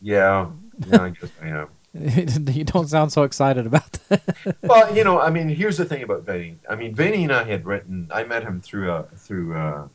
Yeah, 0.00 0.50
yeah, 0.86 1.02
I 1.02 1.08
guess 1.10 1.30
I 1.42 1.48
am. 1.48 1.68
you 2.54 2.64
don't 2.64 2.86
sound 2.86 3.10
so 3.10 3.24
excited 3.24 3.66
about 3.66 3.92
that. 4.08 4.22
Well, 4.62 4.94
you 4.94 5.02
know, 5.02 5.20
I 5.20 5.30
mean, 5.30 5.48
here's 5.48 5.76
the 5.76 5.84
thing 5.84 6.04
about 6.04 6.22
Vinnie. 6.22 6.58
I 6.70 6.76
mean, 6.76 6.94
Vinnie 6.94 7.24
and 7.24 7.32
I 7.32 7.42
had 7.42 7.66
written. 7.66 8.08
I 8.12 8.22
met 8.22 8.44
him 8.44 8.60
through 8.60 8.92
uh, 8.92 9.06
through. 9.16 9.56
Uh, 9.56 9.88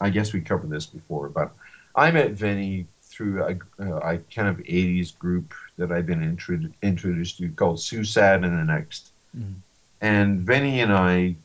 I 0.00 0.10
guess 0.10 0.32
we 0.32 0.40
covered 0.40 0.70
this 0.70 0.86
before, 0.86 1.28
but 1.28 1.52
I 1.94 2.10
met 2.10 2.32
Vinnie 2.32 2.86
through 3.14 3.42
a, 3.44 3.56
a 3.78 4.18
kind 4.34 4.48
of 4.48 4.56
'80s 4.58 5.16
group 5.16 5.54
that 5.76 5.92
I've 5.92 6.06
been 6.06 6.22
intro- 6.22 6.70
introduced 6.82 7.38
to 7.38 7.48
called 7.50 7.76
Susad 7.78 8.44
and 8.44 8.58
the 8.58 8.64
Next. 8.64 9.12
Mhm. 9.36 9.54
And 10.00 10.40
Vinnie 10.40 10.80
and 10.80 10.92
I 10.92 11.36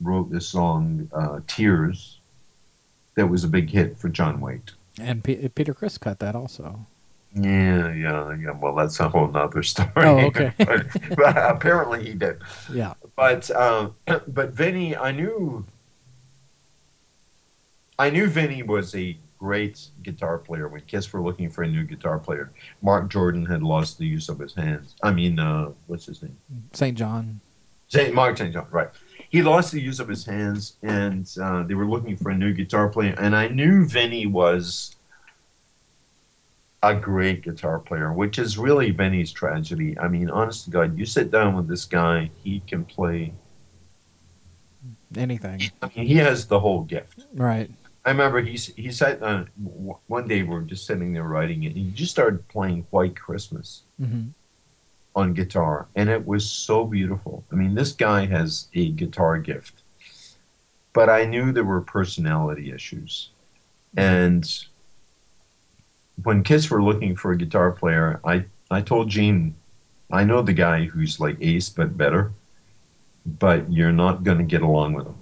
wrote 0.00 0.30
this 0.30 0.46
song, 0.46 1.08
uh, 1.12 1.40
"Tears," 1.46 2.18
that 3.16 3.26
was 3.26 3.44
a 3.44 3.48
big 3.48 3.70
hit 3.70 3.98
for 3.98 4.08
John 4.08 4.40
Waite. 4.40 4.72
And 5.00 5.22
P- 5.24 5.48
Peter 5.48 5.74
Criss 5.74 5.98
cut 5.98 6.18
that 6.20 6.34
also. 6.36 6.86
Yeah, 7.34 7.92
yeah, 7.92 8.34
yeah. 8.36 8.50
Well, 8.50 8.74
that's 8.74 8.98
a 9.00 9.08
whole 9.08 9.28
nother 9.28 9.62
story. 9.72 9.90
Oh, 9.96 10.18
okay. 10.26 10.52
but, 10.58 10.86
but 11.16 11.36
apparently 11.36 12.04
he 12.04 12.14
did. 12.14 12.40
Yeah. 12.72 12.94
But 13.16 13.50
um, 13.52 13.94
but 14.28 14.50
Vinnie, 14.50 14.96
I 14.96 15.10
knew. 15.12 15.64
I 17.98 18.08
knew 18.10 18.28
Vinnie 18.28 18.62
was 18.62 18.94
a 18.94 19.16
great 19.40 19.88
guitar 20.02 20.36
player 20.36 20.68
when 20.68 20.82
Kiss 20.82 21.10
were 21.12 21.22
looking 21.22 21.48
for 21.48 21.62
a 21.62 21.66
new 21.66 21.82
guitar 21.82 22.18
player. 22.18 22.52
Mark 22.82 23.10
Jordan 23.10 23.46
had 23.46 23.62
lost 23.62 23.96
the 23.98 24.06
use 24.06 24.28
of 24.28 24.38
his 24.38 24.54
hands. 24.54 24.94
I 25.02 25.12
mean, 25.12 25.38
uh, 25.38 25.70
what's 25.86 26.04
his 26.04 26.22
name? 26.22 26.36
St. 26.74 26.96
John. 26.96 27.40
Saint 27.88 28.14
Mark 28.14 28.36
St. 28.36 28.52
John, 28.52 28.66
right. 28.70 28.90
He 29.30 29.42
lost 29.42 29.72
the 29.72 29.80
use 29.80 29.98
of 29.98 30.08
his 30.08 30.26
hands, 30.26 30.76
and 30.82 31.28
uh, 31.42 31.62
they 31.62 31.74
were 31.74 31.86
looking 31.86 32.16
for 32.16 32.30
a 32.30 32.36
new 32.36 32.52
guitar 32.52 32.88
player. 32.88 33.14
And 33.18 33.34
I 33.34 33.48
knew 33.48 33.86
Vinnie 33.86 34.26
was 34.26 34.94
a 36.82 36.94
great 36.94 37.42
guitar 37.42 37.78
player, 37.78 38.12
which 38.12 38.38
is 38.38 38.58
really 38.58 38.90
Vinnie's 38.90 39.32
tragedy. 39.32 39.98
I 39.98 40.08
mean, 40.08 40.30
honest 40.30 40.64
to 40.66 40.70
God, 40.70 40.98
you 40.98 41.06
sit 41.06 41.30
down 41.30 41.56
with 41.56 41.66
this 41.66 41.86
guy, 41.86 42.30
he 42.44 42.60
can 42.66 42.84
play. 42.84 43.32
Anything. 45.16 45.62
I 45.82 45.90
mean, 45.96 46.06
he 46.06 46.16
has 46.16 46.46
the 46.46 46.60
whole 46.60 46.82
gift. 46.82 47.24
Right. 47.34 47.70
I 48.04 48.10
remember 48.10 48.40
he 48.40 48.56
he 48.56 48.90
sat 48.90 49.20
one 50.06 50.26
day 50.26 50.42
we 50.42 50.48
were 50.48 50.62
just 50.62 50.86
sitting 50.86 51.12
there 51.12 51.24
writing 51.24 51.64
it, 51.64 51.74
and 51.76 51.76
he 51.76 51.90
just 51.90 52.12
started 52.12 52.48
playing 52.48 52.86
White 52.90 53.16
Christmas 53.16 53.82
hmm 53.98 54.28
on 55.16 55.34
guitar, 55.34 55.88
and 55.96 56.08
it 56.08 56.24
was 56.24 56.48
so 56.48 56.84
beautiful. 56.84 57.44
I 57.50 57.56
mean, 57.56 57.74
this 57.74 57.90
guy 57.92 58.26
has 58.26 58.68
a 58.74 58.90
guitar 58.90 59.38
gift, 59.38 59.82
but 60.92 61.10
I 61.10 61.24
knew 61.24 61.50
there 61.50 61.64
were 61.64 61.80
personality 61.80 62.70
issues, 62.72 63.30
and 63.96 64.48
when 66.22 66.42
Kiss 66.44 66.70
were 66.70 66.82
looking 66.82 67.16
for 67.16 67.32
a 67.32 67.36
guitar 67.36 67.72
player, 67.72 68.20
I 68.24 68.44
I 68.70 68.82
told 68.82 69.08
Gene, 69.08 69.56
I 70.12 70.24
know 70.24 70.42
the 70.42 70.52
guy 70.52 70.84
who's 70.84 71.18
like 71.18 71.36
Ace 71.40 71.68
but 71.68 71.96
better, 71.96 72.32
but 73.26 73.70
you're 73.70 73.92
not 73.92 74.22
going 74.22 74.38
to 74.38 74.44
get 74.44 74.62
along 74.62 74.92
with 74.94 75.06
him. 75.06 75.14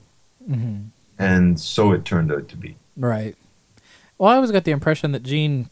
hmm 0.46 0.78
and 1.18 1.58
so 1.58 1.92
it 1.92 2.04
turned 2.04 2.30
out 2.32 2.48
to 2.48 2.56
be. 2.56 2.76
Right. 2.96 3.36
Well, 4.16 4.30
I 4.30 4.36
always 4.36 4.50
got 4.50 4.64
the 4.64 4.70
impression 4.72 5.12
that 5.12 5.22
Gene 5.22 5.70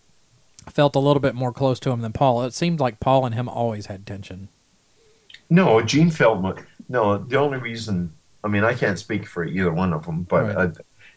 felt 0.68 0.94
a 0.97 1.01
little 1.01 1.20
bit 1.20 1.34
more 1.34 1.53
close 1.53 1.78
to 1.80 1.90
him 1.90 2.01
than 2.01 2.12
Paul. 2.12 2.42
It 2.44 2.55
seemed 2.55 2.80
like 2.80 3.01
Paul 3.01 3.24
and 3.26 3.34
him 3.34 3.49
always 3.49 3.86
had 3.86 4.07
tension. 4.07 4.49
No, 5.49 5.80
Gene 5.82 6.11
felt 6.11 6.40
mu- 6.40 6.55
no. 6.88 7.18
The 7.18 7.36
only 7.38 7.59
reason, 7.59 8.12
I 8.44 8.49
mean, 8.49 8.64
I 8.64 8.74
can't 8.74 8.99
speak 8.99 9.26
for 9.26 9.44
either 9.44 9.72
one 9.72 9.92
of 9.92 10.05
them, 10.07 10.22
but 10.22 10.44
Right. 10.44 10.57
uh, 10.57 10.70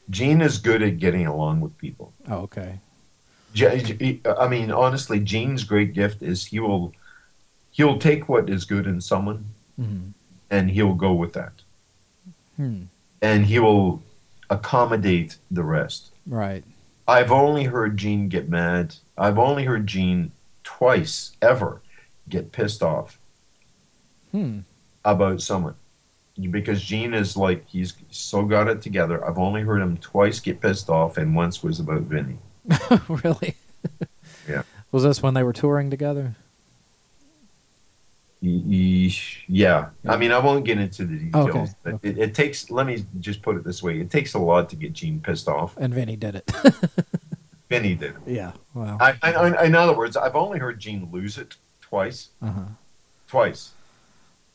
Gene 0.09 0.41
is 0.41 0.57
good 0.57 0.81
at 0.81 0.97
getting 0.99 1.25
along 1.27 1.61
with 1.61 1.77
people. 1.77 2.13
Oh, 2.27 2.37
okay. 2.41 2.79
I 3.61 4.47
mean, 4.47 4.71
honestly, 4.71 5.19
Gene's 5.19 5.63
great 5.63 5.93
gift 5.93 6.21
is 6.21 6.45
he 6.45 6.59
will 6.59 6.93
he'll 7.71 7.97
take 7.97 8.27
what 8.29 8.49
is 8.49 8.65
good 8.65 8.85
in 8.87 8.99
someone 9.01 9.45
hmm 9.75 10.09
and 10.51 10.71
he'll 10.71 10.95
go 10.95 11.13
with 11.13 11.33
that, 11.33 11.51
Hmm. 12.57 12.83
and 13.21 13.45
he 13.45 13.59
will 13.59 14.01
accommodate 14.49 15.37
the 15.51 15.63
rest. 15.63 16.11
Right. 16.27 16.63
I've 17.07 17.31
only 17.31 17.63
heard 17.65 17.97
Gene 17.97 18.29
get 18.29 18.49
mad. 18.49 18.95
I've 19.17 19.39
only 19.39 19.63
heard 19.65 19.87
Gene 19.87 20.31
twice 20.63 21.35
ever 21.41 21.81
get 22.27 22.51
pissed 22.51 22.83
off 22.83 23.19
Hmm. 24.31 24.59
about 25.03 25.41
someone 25.41 25.73
because 26.51 26.81
Gene 26.81 27.13
is 27.15 27.35
like 27.35 27.65
he's 27.67 27.95
so 28.11 28.43
got 28.45 28.67
it 28.67 28.81
together. 28.81 29.25
I've 29.27 29.39
only 29.39 29.61
heard 29.61 29.81
him 29.81 29.97
twice 29.97 30.39
get 30.39 30.61
pissed 30.61 30.89
off, 30.89 31.17
and 31.17 31.35
once 31.35 31.63
was 31.63 31.79
about 31.79 32.01
Vinnie. 32.03 32.37
really? 33.09 33.55
Yeah. 34.47 34.61
Was 34.91 35.03
this 35.03 35.21
when 35.21 35.33
they 35.35 35.43
were 35.43 35.53
touring 35.53 35.89
together? 35.89 36.35
Yeah, 38.41 39.89
I 40.07 40.15
mean, 40.15 40.31
I 40.31 40.39
won't 40.39 40.63
get 40.63 40.77
into 40.77 41.05
the 41.05 41.17
details, 41.17 41.49
Okay, 41.49 41.65
but 41.83 41.99
It, 42.03 42.17
it 42.17 42.33
takes. 42.33 42.69
Let 42.69 42.87
me 42.87 43.03
just 43.19 43.41
put 43.41 43.57
it 43.57 43.63
this 43.65 43.83
way: 43.83 43.99
it 43.99 44.09
takes 44.09 44.33
a 44.33 44.39
lot 44.39 44.69
to 44.69 44.75
get 44.77 44.93
Gene 44.93 45.19
pissed 45.19 45.47
off. 45.49 45.75
And 45.77 45.93
Vinnie 45.93 46.15
did 46.15 46.35
it. 46.35 46.51
Vinnie 47.69 47.95
did. 47.95 48.15
It. 48.25 48.33
yeah. 48.33 48.51
Wow. 48.73 48.97
I, 48.99 49.17
I, 49.21 49.31
I, 49.31 49.65
in 49.65 49.75
other 49.75 49.93
words, 49.93 50.15
I've 50.15 50.35
only 50.35 50.57
heard 50.57 50.79
Gene 50.79 51.09
lose 51.11 51.37
it 51.37 51.55
twice. 51.81 52.29
Uh-huh. 52.41 52.61
Twice. 53.27 53.71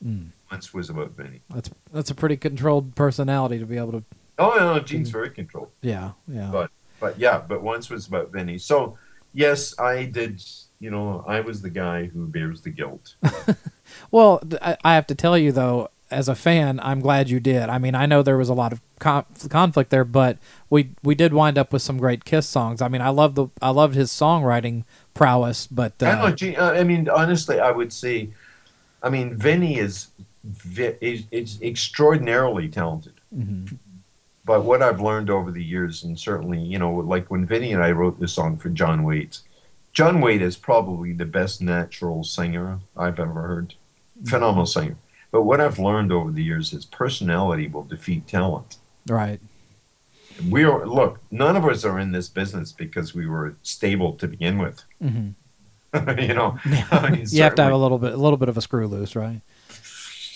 Mm. 0.05 0.29
Once 0.51 0.73
was 0.73 0.91
about 0.91 1.11
Vinnie. 1.11 1.41
That's 1.51 1.71
that's 1.93 2.11
a 2.11 2.15
pretty 2.15 2.37
controlled 2.37 2.95
personality 2.95 3.59
to 3.59 3.67
be 3.67 3.77
able 3.77 3.93
to. 3.93 4.05
Oh 4.39 4.57
no, 4.59 4.81
Gene's 4.81 5.11
very 5.11 5.31
controlled. 5.31 5.71
Yeah. 5.83 6.13
Yeah. 6.27 6.49
But 6.51 6.71
but 7.01 7.19
yeah, 7.19 7.43
but 7.47 7.63
once 7.63 7.91
was 7.91 8.09
about 8.09 8.33
Vinnie. 8.33 8.59
So 8.59 8.99
yes, 9.33 9.79
I 9.79 10.05
did. 10.07 10.43
You 10.81 10.91
know, 10.91 11.25
I 11.27 11.41
was 11.41 11.63
the 11.63 11.71
guy 11.71 12.07
who 12.07 12.27
bears 12.27 12.61
the 12.63 12.71
guilt. 12.71 13.15
Well, 14.11 14.43
I, 14.63 14.77
I 14.85 14.95
have 14.95 15.07
to 15.09 15.15
tell 15.15 15.37
you 15.37 15.53
though, 15.53 15.89
as 16.11 16.29
a 16.29 16.35
fan, 16.35 16.79
I'm 16.81 17.01
glad 17.01 17.29
you 17.29 17.41
did. 17.41 17.69
I 17.69 17.79
mean, 17.79 17.95
I 17.95 18.07
know 18.07 18.23
there 18.23 18.37
was 18.37 18.49
a 18.49 18.55
lot 18.55 18.73
of 18.73 18.81
conf- 18.99 19.49
conflict 19.49 19.91
there, 19.91 20.05
but 20.05 20.39
we 20.71 20.91
we 21.03 21.15
did 21.15 21.33
wind 21.33 21.59
up 21.59 21.73
with 21.73 21.83
some 21.83 21.99
great 21.99 22.25
Kiss 22.25 22.47
songs. 22.47 22.81
I 22.81 22.89
mean, 22.89 23.01
I 23.01 23.09
love 23.09 23.35
the 23.35 23.49
I 23.61 23.71
loved 23.71 23.95
his 23.95 24.11
songwriting 24.11 24.85
prowess, 25.15 25.67
but 25.67 25.95
I 26.03 26.11
uh, 26.13 26.29
know. 26.29 26.35
Gene, 26.35 26.57
uh, 26.57 26.73
I 26.73 26.85
mean, 26.85 27.09
honestly, 27.09 27.59
I 27.59 27.71
would 27.71 27.93
say, 27.93 28.31
I 29.03 29.09
mean, 29.09 29.35
Vinnie 29.37 29.79
is 29.79 30.09
is, 31.01 31.25
is 31.31 31.61
extraordinarily 31.63 32.69
talented. 32.69 33.15
mhm. 33.35 33.79
But 34.47 34.65
what 34.65 34.83
I've 34.83 35.01
learned 35.01 35.31
over 35.31 35.51
the 35.51 35.65
years, 35.65 36.05
and 36.05 36.19
certainly, 36.19 36.59
you 36.61 36.79
know, 36.79 36.93
like 36.97 37.31
when 37.31 37.47
Vinnie 37.47 37.73
and 37.73 37.83
I 37.83 37.93
wrote 37.93 38.21
this 38.21 38.35
song 38.35 38.59
for 38.59 38.69
John 38.69 39.03
Waite, 39.03 39.41
John 39.95 40.21
Waite 40.21 40.43
is 40.43 40.57
probably 40.57 41.13
the 41.13 41.25
best 41.25 41.63
natural 41.63 42.25
singer 42.25 42.81
I've 42.97 43.21
ever 43.21 43.43
heard. 43.43 43.75
Phenomenal 44.25 44.67
singer. 44.67 44.97
But 45.31 45.43
what 45.43 45.61
I've 45.61 45.79
learned 45.79 46.13
over 46.13 46.31
the 46.31 46.43
years 46.43 46.73
is 46.73 46.85
personality 46.85 47.69
will 47.69 47.85
defeat 47.85 48.27
talent. 48.27 48.77
right. 49.09 49.41
We 50.51 50.65
are 50.65 50.85
look, 50.85 51.21
none 51.31 51.55
of 51.55 51.65
us 51.65 51.85
are 51.85 52.01
in 52.01 52.11
this 52.11 52.29
business 52.29 52.73
because 52.73 53.15
we 53.15 53.27
were 53.29 53.55
stable 53.63 54.15
to 54.15 54.27
begin 54.27 54.59
with. 54.59 54.85
hmm 55.01 55.29
you 56.19 56.35
know, 56.35 56.59
I 56.91 57.11
mean, 57.13 57.27
You 57.31 57.45
have 57.45 57.55
to 57.55 57.63
have 57.63 57.73
a 57.73 57.77
little 57.77 57.99
bit 57.99 58.15
a 58.15 58.17
little 58.17 58.37
bit 58.37 58.49
of 58.49 58.57
a 58.57 58.61
screw 58.61 58.89
loose, 58.89 59.15
right? 59.15 59.43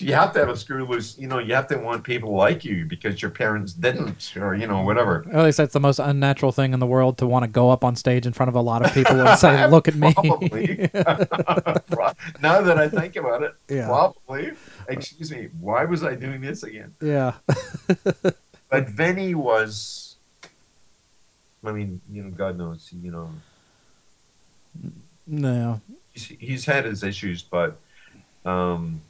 You 0.00 0.14
have 0.14 0.32
to 0.34 0.38
have 0.38 0.48
a 0.48 0.56
screw 0.56 0.84
loose. 0.86 1.16
You 1.18 1.26
know, 1.26 1.38
you 1.38 1.54
have 1.54 1.66
to 1.68 1.76
want 1.76 2.04
people 2.04 2.32
like 2.34 2.64
you 2.64 2.84
because 2.84 3.20
your 3.20 3.30
parents 3.30 3.72
didn't, 3.72 4.32
or 4.36 4.54
you 4.54 4.66
know, 4.66 4.82
whatever. 4.82 5.24
At 5.32 5.44
least 5.44 5.56
that's 5.58 5.72
the 5.72 5.80
most 5.80 5.98
unnatural 5.98 6.52
thing 6.52 6.72
in 6.72 6.78
the 6.80 6.86
world 6.86 7.18
to 7.18 7.26
want 7.26 7.42
to 7.44 7.48
go 7.48 7.70
up 7.70 7.84
on 7.84 7.96
stage 7.96 8.26
in 8.26 8.32
front 8.32 8.48
of 8.48 8.54
a 8.54 8.60
lot 8.60 8.84
of 8.84 8.92
people 8.94 9.20
and 9.20 9.38
say, 9.38 9.66
"Look 9.68 9.88
at 9.88 9.94
me." 9.96 10.12
Probably. 10.14 10.90
now 12.40 12.60
that 12.60 12.76
I 12.78 12.88
think 12.88 13.16
about 13.16 13.42
it, 13.42 13.54
Yeah. 13.68 13.86
probably. 13.86 14.52
Excuse 14.88 15.30
me. 15.30 15.48
Why 15.60 15.84
was 15.84 16.04
I 16.04 16.14
doing 16.14 16.40
this 16.40 16.62
again? 16.62 16.94
yeah. 17.00 17.34
But 18.70 18.88
Vinnie 18.90 19.34
was. 19.34 20.16
I 21.64 21.72
mean, 21.72 22.00
you 22.12 22.22
know, 22.22 22.30
God 22.30 22.56
knows, 22.58 22.88
you 23.02 23.10
know, 23.10 23.30
No. 25.26 25.80
he's, 26.12 26.24
he's 26.38 26.64
had 26.64 26.84
his 26.84 27.02
issues, 27.02 27.42
but 27.42 27.78
um, 28.44 29.00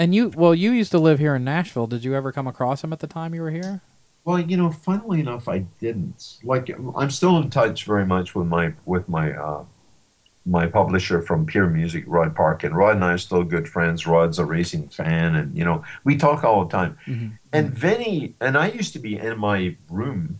And 0.00 0.14
you, 0.14 0.30
well, 0.30 0.54
you 0.54 0.70
used 0.70 0.92
to 0.92 0.98
live 0.98 1.18
here 1.18 1.34
in 1.34 1.44
Nashville. 1.44 1.86
Did 1.86 2.04
you 2.04 2.14
ever 2.14 2.32
come 2.32 2.46
across 2.46 2.82
him 2.82 2.90
at 2.90 3.00
the 3.00 3.06
time 3.06 3.34
you 3.34 3.42
were 3.42 3.50
here? 3.50 3.82
Well, 4.24 4.40
you 4.40 4.56
know, 4.56 4.70
funnily 4.70 5.20
enough, 5.20 5.46
I 5.46 5.58
didn't. 5.78 6.38
Like, 6.42 6.70
I'm 6.96 7.10
still 7.10 7.36
in 7.36 7.50
touch 7.50 7.84
very 7.84 8.06
much 8.06 8.34
with 8.34 8.46
my 8.46 8.72
with 8.86 9.06
my 9.10 9.32
uh, 9.32 9.64
my 10.46 10.66
publisher 10.66 11.20
from 11.20 11.44
Pure 11.44 11.68
Music, 11.68 12.04
Rod 12.06 12.34
Park, 12.34 12.64
and 12.64 12.74
Rod 12.74 12.96
and 12.96 13.04
I 13.04 13.12
are 13.12 13.18
still 13.18 13.44
good 13.44 13.68
friends. 13.68 14.06
Rod's 14.06 14.38
a 14.38 14.44
racing 14.46 14.88
fan, 14.88 15.34
and 15.34 15.54
you 15.54 15.66
know, 15.66 15.84
we 16.04 16.16
talk 16.16 16.44
all 16.44 16.64
the 16.64 16.70
time. 16.70 16.96
Mhm. 17.06 17.32
And 17.52 17.70
Vinnie 17.70 18.34
and 18.40 18.56
I 18.56 18.68
used 18.68 18.94
to 18.94 19.00
be 19.00 19.18
in 19.18 19.38
my 19.38 19.76
room, 19.90 20.38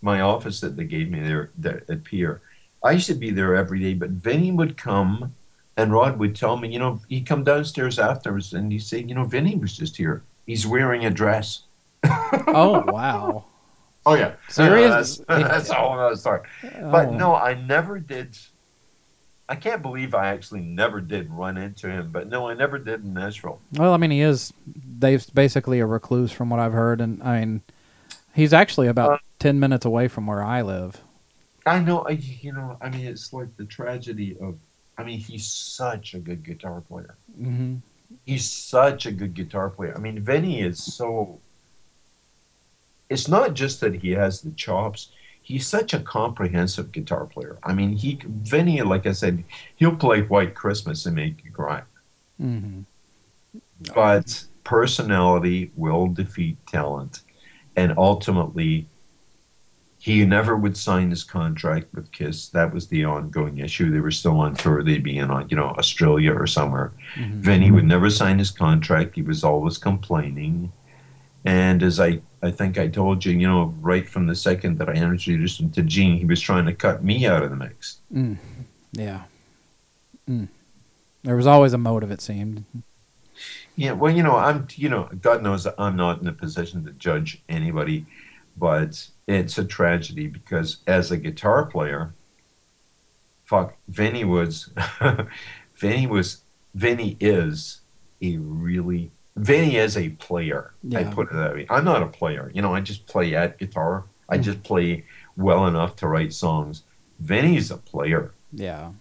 my 0.00 0.22
office 0.22 0.60
that 0.60 0.78
they 0.78 0.84
gave 0.84 1.10
me 1.10 1.20
there, 1.20 1.50
there 1.58 1.82
at 1.86 2.04
Pier. 2.04 2.40
I 2.82 2.92
used 2.92 3.08
to 3.08 3.14
be 3.14 3.30
there 3.30 3.56
every 3.56 3.80
day, 3.80 3.92
but 3.92 4.08
Vinnie 4.08 4.52
would 4.52 4.78
come, 4.78 5.34
and 5.76 5.92
Rod 5.92 6.18
would 6.18 6.34
tell 6.36 6.56
me, 6.56 6.68
you 6.72 6.78
know, 6.78 7.00
he'd 7.08 7.26
come 7.26 7.44
downstairs 7.44 7.98
afterwards, 7.98 8.52
and 8.52 8.70
he'd 8.72 8.80
say, 8.82 8.98
you 9.00 9.14
know, 9.14 9.24
Vinnie 9.24 9.56
was 9.56 9.76
just 9.76 9.96
here. 9.96 10.22
He's 10.46 10.66
wearing 10.66 11.04
a 11.04 11.10
dress. 11.10 11.62
Oh 12.48 12.82
wow. 12.86 13.44
Oh 14.04 14.14
yeah, 14.14 14.34
Serious? 14.48 15.18
that's, 15.18 15.42
that's 15.42 15.70
a 15.70 15.74
whole 15.74 15.98
other 15.98 16.16
story. 16.16 16.40
But 16.62 17.08
Oh. 17.08 17.14
no, 17.16 17.34
I 17.36 17.54
never 17.54 17.98
did. 18.00 18.36
I 19.48 19.54
can't 19.54 19.82
believe 19.82 20.14
I 20.14 20.28
actually 20.28 20.60
never 20.62 21.00
did 21.00 21.30
run 21.30 21.56
into 21.58 21.88
him. 21.90 22.10
But 22.10 22.28
no, 22.28 22.48
I 22.48 22.54
never 22.54 22.78
did 22.78 23.04
in 23.04 23.12
Nashville. 23.14 23.60
Well, 23.74 23.92
I 23.92 23.96
mean, 23.98 24.10
he 24.10 24.22
is. 24.22 24.52
Dave's 24.98 25.28
basically 25.30 25.78
a 25.80 25.86
recluse, 25.86 26.32
from 26.32 26.48
what 26.50 26.58
I've 26.58 26.72
heard, 26.72 27.00
and 27.00 27.22
I 27.22 27.40
mean, 27.40 27.62
he's 28.34 28.52
actually 28.52 28.88
about 28.88 29.12
Uh, 29.12 29.18
ten 29.38 29.60
minutes 29.60 29.84
away 29.84 30.08
from 30.08 30.26
where 30.26 30.42
I 30.42 30.62
live. 30.62 31.00
I 31.66 31.78
know. 31.80 32.00
I, 32.08 32.12
you 32.12 32.52
know. 32.52 32.76
I 32.80 32.88
mean, 32.88 33.06
it's 33.06 33.32
like 33.32 33.56
the 33.56 33.64
tragedy 33.66 34.36
of. 34.40 34.56
I 35.02 35.04
mean, 35.04 35.18
he's 35.18 35.46
such 35.46 36.14
a 36.14 36.20
good 36.20 36.44
guitar 36.44 36.80
player. 36.80 37.16
hmm 37.36 37.76
He's 38.24 38.48
such 38.48 39.06
a 39.06 39.10
good 39.10 39.34
guitar 39.34 39.68
player. 39.70 39.94
I 39.96 39.98
mean, 39.98 40.20
Vinnie 40.20 40.60
is 40.60 40.78
so. 40.82 41.40
It's 43.08 43.26
not 43.26 43.54
just 43.54 43.80
that 43.80 43.96
he 43.96 44.12
has 44.12 44.42
the 44.42 44.52
chops. 44.52 45.10
He's 45.42 45.66
such 45.66 45.92
a 45.92 45.98
comprehensive 46.00 46.92
guitar 46.92 47.26
player. 47.26 47.58
I 47.64 47.74
mean, 47.74 47.94
he 47.96 48.20
Vinnie, 48.24 48.82
like 48.82 49.06
I 49.06 49.12
said, 49.12 49.44
he'll 49.74 49.96
play 49.96 50.22
White 50.22 50.54
Christmas 50.54 51.04
and 51.06 51.16
make 51.16 51.44
you 51.44 51.50
cry. 51.50 51.82
hmm 52.38 52.82
but 53.94 54.44
personality 54.64 55.72
will 55.76 56.06
defeat 56.08 56.56
talent 56.66 57.22
and 57.76 57.94
ultimately 57.96 58.88
he 60.04 60.24
never 60.24 60.56
would 60.56 60.76
sign 60.76 61.10
his 61.10 61.22
contract 61.22 61.86
with 61.94 62.10
kiss 62.10 62.48
that 62.48 62.74
was 62.74 62.88
the 62.88 63.04
ongoing 63.04 63.58
issue 63.58 63.88
they 63.90 64.00
were 64.00 64.10
still 64.20 64.38
on 64.40 64.52
tour 64.54 64.82
they'd 64.82 65.04
be 65.04 65.18
in 65.18 65.30
uh, 65.30 65.44
you 65.48 65.56
know 65.56 65.68
australia 65.82 66.32
or 66.32 66.46
somewhere 66.46 66.88
Mhm. 67.16 67.40
vinnie 67.46 67.70
would 67.70 67.84
never 67.94 68.10
sign 68.10 68.38
his 68.38 68.50
contract 68.50 69.14
he 69.14 69.22
was 69.22 69.44
always 69.44 69.78
complaining 69.78 70.72
and 71.44 71.82
as 71.82 72.00
i 72.00 72.20
i 72.42 72.50
think 72.50 72.78
i 72.78 72.88
told 72.88 73.24
you 73.24 73.32
you 73.42 73.46
know 73.52 73.74
right 73.80 74.08
from 74.08 74.26
the 74.26 74.34
second 74.48 74.78
that 74.78 74.88
i 74.88 74.92
introduced 74.92 75.60
him 75.60 75.70
to 75.70 75.82
gene 75.82 76.16
he 76.18 76.24
was 76.24 76.40
trying 76.40 76.66
to 76.66 76.74
cut 76.74 77.04
me 77.04 77.16
out 77.26 77.42
of 77.44 77.50
the 77.50 77.56
mix 77.56 77.98
Mm. 78.12 78.36
Yeah. 78.92 79.22
Mm. 80.28 80.48
There 81.22 81.36
was 81.36 81.46
always 81.46 81.72
a 81.72 81.78
motive, 81.78 82.10
it 82.10 82.20
seemed. 82.20 82.64
Yeah, 83.76 83.92
well, 83.92 84.12
you 84.14 84.22
know, 84.22 84.36
I'm, 84.36 84.66
you 84.76 84.88
know, 84.90 85.08
God 85.22 85.42
knows 85.42 85.64
that 85.64 85.74
I'm 85.78 85.96
not 85.96 86.20
in 86.20 86.26
a 86.26 86.32
position 86.32 86.84
to 86.84 86.92
judge 86.92 87.40
anybody, 87.48 88.04
but 88.56 89.08
it's 89.26 89.58
a 89.58 89.64
tragedy 89.64 90.26
because 90.26 90.78
as 90.86 91.10
a 91.10 91.16
guitar 91.16 91.66
player, 91.66 92.14
fuck, 93.44 93.74
Vinnie 93.88 94.24
was, 94.24 94.70
Vinnie 95.76 96.06
was, 96.06 96.42
Vinnie 96.74 97.16
is 97.20 97.80
a 98.20 98.36
really, 98.38 99.10
Vinnie 99.36 99.76
is 99.76 99.96
a 99.96 100.10
player. 100.10 100.74
I 100.94 101.04
put 101.04 101.30
it 101.30 101.34
that 101.34 101.54
way. 101.54 101.66
I'm 101.70 101.84
not 101.84 102.02
a 102.02 102.06
player. 102.06 102.50
You 102.54 102.62
know, 102.62 102.74
I 102.74 102.80
just 102.80 103.06
play 103.06 103.34
at 103.34 103.58
guitar. 103.58 104.04
I 104.28 104.38
Mm. 104.38 104.42
just 104.42 104.62
play 104.62 105.04
well 105.36 105.66
enough 105.66 105.96
to 105.96 106.08
write 106.08 106.32
songs. 106.32 106.84
Vinnie's 107.18 107.70
a 107.70 107.76
player. 107.76 108.32
Yeah. 108.52 108.92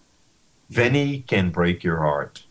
Vinnie 0.69 1.21
can 1.27 1.49
break 1.51 1.83
your 1.83 1.97
heart. 1.99 2.45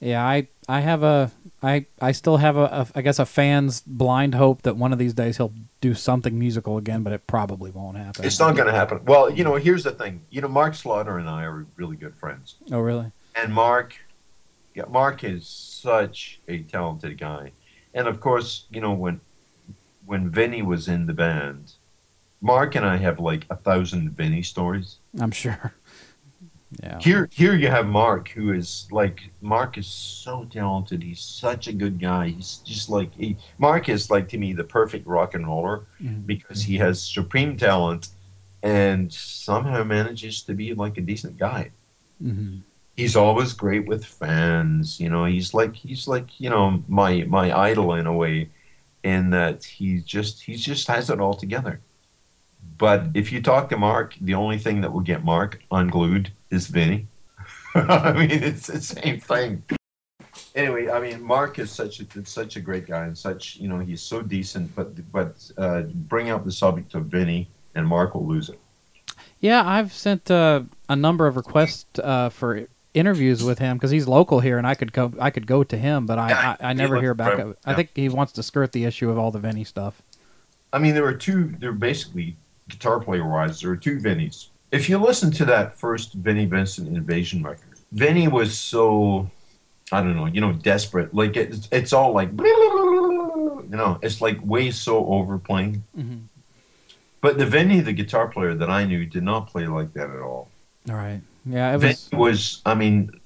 Yeah, 0.00 0.26
I 0.26 0.48
I 0.68 0.80
have 0.80 1.02
a 1.02 1.30
I 1.62 1.86
I 2.00 2.12
still 2.12 2.38
have 2.38 2.56
a, 2.56 2.64
a 2.64 2.86
I 2.94 3.02
guess 3.02 3.18
a 3.18 3.26
fan's 3.26 3.82
blind 3.86 4.34
hope 4.34 4.62
that 4.62 4.76
one 4.76 4.92
of 4.92 4.98
these 4.98 5.14
days 5.14 5.36
he'll 5.36 5.52
do 5.80 5.94
something 5.94 6.38
musical 6.38 6.76
again, 6.76 7.02
but 7.02 7.12
it 7.12 7.26
probably 7.26 7.70
won't 7.70 7.96
happen. 7.96 8.24
It's 8.24 8.40
not 8.40 8.56
going 8.56 8.66
to 8.66 8.74
happen. 8.74 9.04
Well, 9.04 9.30
you 9.30 9.44
know, 9.44 9.54
here's 9.56 9.84
the 9.84 9.92
thing. 9.92 10.22
You 10.30 10.40
know, 10.40 10.48
Mark 10.48 10.74
Slaughter 10.74 11.18
and 11.18 11.28
I 11.28 11.44
are 11.44 11.66
really 11.76 11.96
good 11.96 12.16
friends. 12.16 12.56
Oh, 12.72 12.80
really? 12.80 13.12
And 13.34 13.52
Mark, 13.52 13.96
yeah, 14.74 14.84
Mark 14.88 15.22
is 15.24 15.46
such 15.46 16.40
a 16.48 16.62
talented 16.62 17.18
guy. 17.18 17.52
And 17.94 18.08
of 18.08 18.20
course, 18.20 18.66
you 18.70 18.80
know, 18.80 18.92
when 18.92 19.20
when 20.04 20.30
Vinnie 20.30 20.62
was 20.62 20.88
in 20.88 21.06
the 21.06 21.14
band, 21.14 21.72
Mark 22.40 22.74
and 22.74 22.84
I 22.84 22.96
have 22.96 23.18
like 23.18 23.46
a 23.50 23.56
thousand 23.56 24.10
Vinnie 24.10 24.42
stories. 24.42 24.98
I'm 25.18 25.30
sure. 25.30 25.74
Yeah. 26.82 26.98
Here, 27.00 27.28
here 27.32 27.54
you 27.54 27.68
have 27.68 27.86
Mark, 27.86 28.28
who 28.30 28.52
is 28.52 28.88
like 28.90 29.20
Mark 29.40 29.78
is 29.78 29.86
so 29.86 30.44
talented. 30.50 31.02
He's 31.02 31.20
such 31.20 31.68
a 31.68 31.72
good 31.72 32.00
guy. 32.00 32.28
He's 32.28 32.56
just 32.64 32.88
like 32.90 33.14
he, 33.14 33.36
Mark 33.58 33.88
is 33.88 34.10
like 34.10 34.28
to 34.30 34.38
me 34.38 34.52
the 34.52 34.64
perfect 34.64 35.06
rock 35.06 35.34
and 35.34 35.46
roller 35.46 35.86
Mhm. 36.02 36.26
because 36.26 36.62
he 36.64 36.76
has 36.78 37.00
supreme 37.00 37.56
talent 37.56 38.08
and 38.62 39.12
somehow 39.12 39.84
manages 39.84 40.42
to 40.42 40.54
be 40.54 40.74
like 40.74 40.98
a 40.98 41.02
decent 41.02 41.38
guy. 41.38 41.70
hmm 42.20 42.58
He's 42.96 43.14
always 43.14 43.52
great 43.52 43.86
with 43.86 44.06
fans. 44.06 44.98
You 44.98 45.10
know, 45.10 45.26
he's 45.26 45.52
like 45.52 45.76
he's 45.76 46.08
like 46.08 46.40
you 46.40 46.48
know 46.50 46.82
my 46.88 47.24
my 47.28 47.56
idol 47.56 47.92
in 47.94 48.06
a 48.06 48.12
way, 48.12 48.48
in 49.04 49.30
that 49.30 49.64
he 49.64 50.00
just 50.00 50.42
he 50.42 50.56
just 50.56 50.88
has 50.88 51.10
it 51.10 51.20
all 51.20 51.34
together. 51.34 51.80
But 52.78 53.06
if 53.14 53.32
you 53.32 53.40
talk 53.42 53.68
to 53.70 53.76
Mark, 53.76 54.14
the 54.20 54.34
only 54.34 54.58
thing 54.58 54.80
that 54.82 54.92
will 54.92 55.00
get 55.00 55.24
Mark 55.24 55.60
unglued 55.70 56.30
is 56.50 56.66
Vinnie. 56.66 57.06
I 57.74 58.12
mean, 58.12 58.30
it's 58.30 58.66
the 58.66 58.80
same 58.80 59.20
thing. 59.20 59.62
Anyway, 60.54 60.90
I 60.90 61.00
mean, 61.00 61.22
Mark 61.22 61.58
is 61.58 61.70
such 61.70 62.00
a 62.00 62.26
such 62.26 62.56
a 62.56 62.60
great 62.60 62.86
guy 62.86 63.04
and 63.04 63.16
such 63.16 63.56
you 63.56 63.68
know 63.68 63.78
he's 63.78 64.02
so 64.02 64.22
decent. 64.22 64.74
But 64.74 65.12
but 65.12 65.50
uh, 65.58 65.82
bring 65.82 66.30
up 66.30 66.44
the 66.44 66.52
subject 66.52 66.94
of 66.94 67.06
Vinnie 67.06 67.48
and 67.74 67.86
Mark 67.86 68.14
will 68.14 68.26
lose 68.26 68.48
it. 68.48 68.58
Yeah, 69.40 69.66
I've 69.66 69.92
sent 69.92 70.30
uh, 70.30 70.62
a 70.88 70.96
number 70.96 71.26
of 71.26 71.36
requests 71.36 71.98
uh, 71.98 72.30
for 72.30 72.66
interviews 72.94 73.44
with 73.44 73.58
him 73.58 73.76
because 73.76 73.90
he's 73.90 74.08
local 74.08 74.40
here, 74.40 74.56
and 74.58 74.66
I 74.66 74.74
could 74.74 74.92
go. 74.92 75.12
I 75.20 75.30
could 75.30 75.46
go 75.46 75.62
to 75.62 75.76
him, 75.76 76.06
but 76.06 76.18
I 76.18 76.28
Yeah, 76.30 76.56
I, 76.60 76.70
I 76.70 76.72
never 76.72 77.00
hear 77.00 77.14
back. 77.14 77.32
incredible. 77.32 77.58
I 77.64 77.74
think 77.74 77.90
he 77.94 78.08
wants 78.08 78.32
to 78.32 78.42
skirt 78.42 78.72
the 78.72 78.84
issue 78.84 79.10
of 79.10 79.18
all 79.18 79.30
the 79.30 79.38
Vinnie 79.38 79.64
stuff. 79.64 80.02
I 80.72 80.78
mean, 80.78 80.94
there 80.94 81.04
were 81.04 81.14
two. 81.14 81.54
There 81.58 81.70
were 81.70 81.78
basically 81.78 82.36
guitar 82.68 83.00
player 83.00 83.26
wise, 83.28 83.60
there 83.60 83.70
are 83.70 83.76
two 83.76 83.98
Vinnies. 83.98 84.48
If 84.72 84.88
you 84.88 84.98
listen 84.98 85.30
to 85.32 85.44
that 85.46 85.74
first 85.74 86.12
Vinnie 86.14 86.46
Vincent 86.46 86.88
Invasion 86.88 87.42
record, 87.42 87.78
Vinnie 87.92 88.28
was 88.28 88.56
so, 88.56 89.30
I 89.92 90.02
don't 90.02 90.16
know, 90.16 90.26
you 90.26 90.40
know, 90.40 90.52
desperate. 90.52 91.14
Like 91.14 91.36
it's 91.36 91.68
it's 91.70 91.92
all 91.92 92.12
like, 92.12 92.30
you 92.38 93.66
know, 93.70 93.98
it's 94.02 94.20
like 94.20 94.38
way 94.44 94.70
so 94.70 95.06
overplaying. 95.06 95.84
Mm-hmm. 95.96 96.18
But 97.20 97.38
the 97.38 97.46
Vinnie, 97.46 97.80
the 97.80 97.92
guitar 97.92 98.28
player 98.28 98.54
that 98.54 98.70
I 98.70 98.84
knew, 98.84 99.06
did 99.06 99.22
not 99.22 99.48
play 99.48 99.66
like 99.66 99.92
that 99.94 100.10
at 100.10 100.20
all. 100.20 100.48
All 100.88 100.96
right. 100.96 101.20
Yeah, 101.44 101.74
it 101.74 101.82
was. 101.82 102.08
was, 102.12 102.62
I 102.66 102.74
mean, 102.74 103.20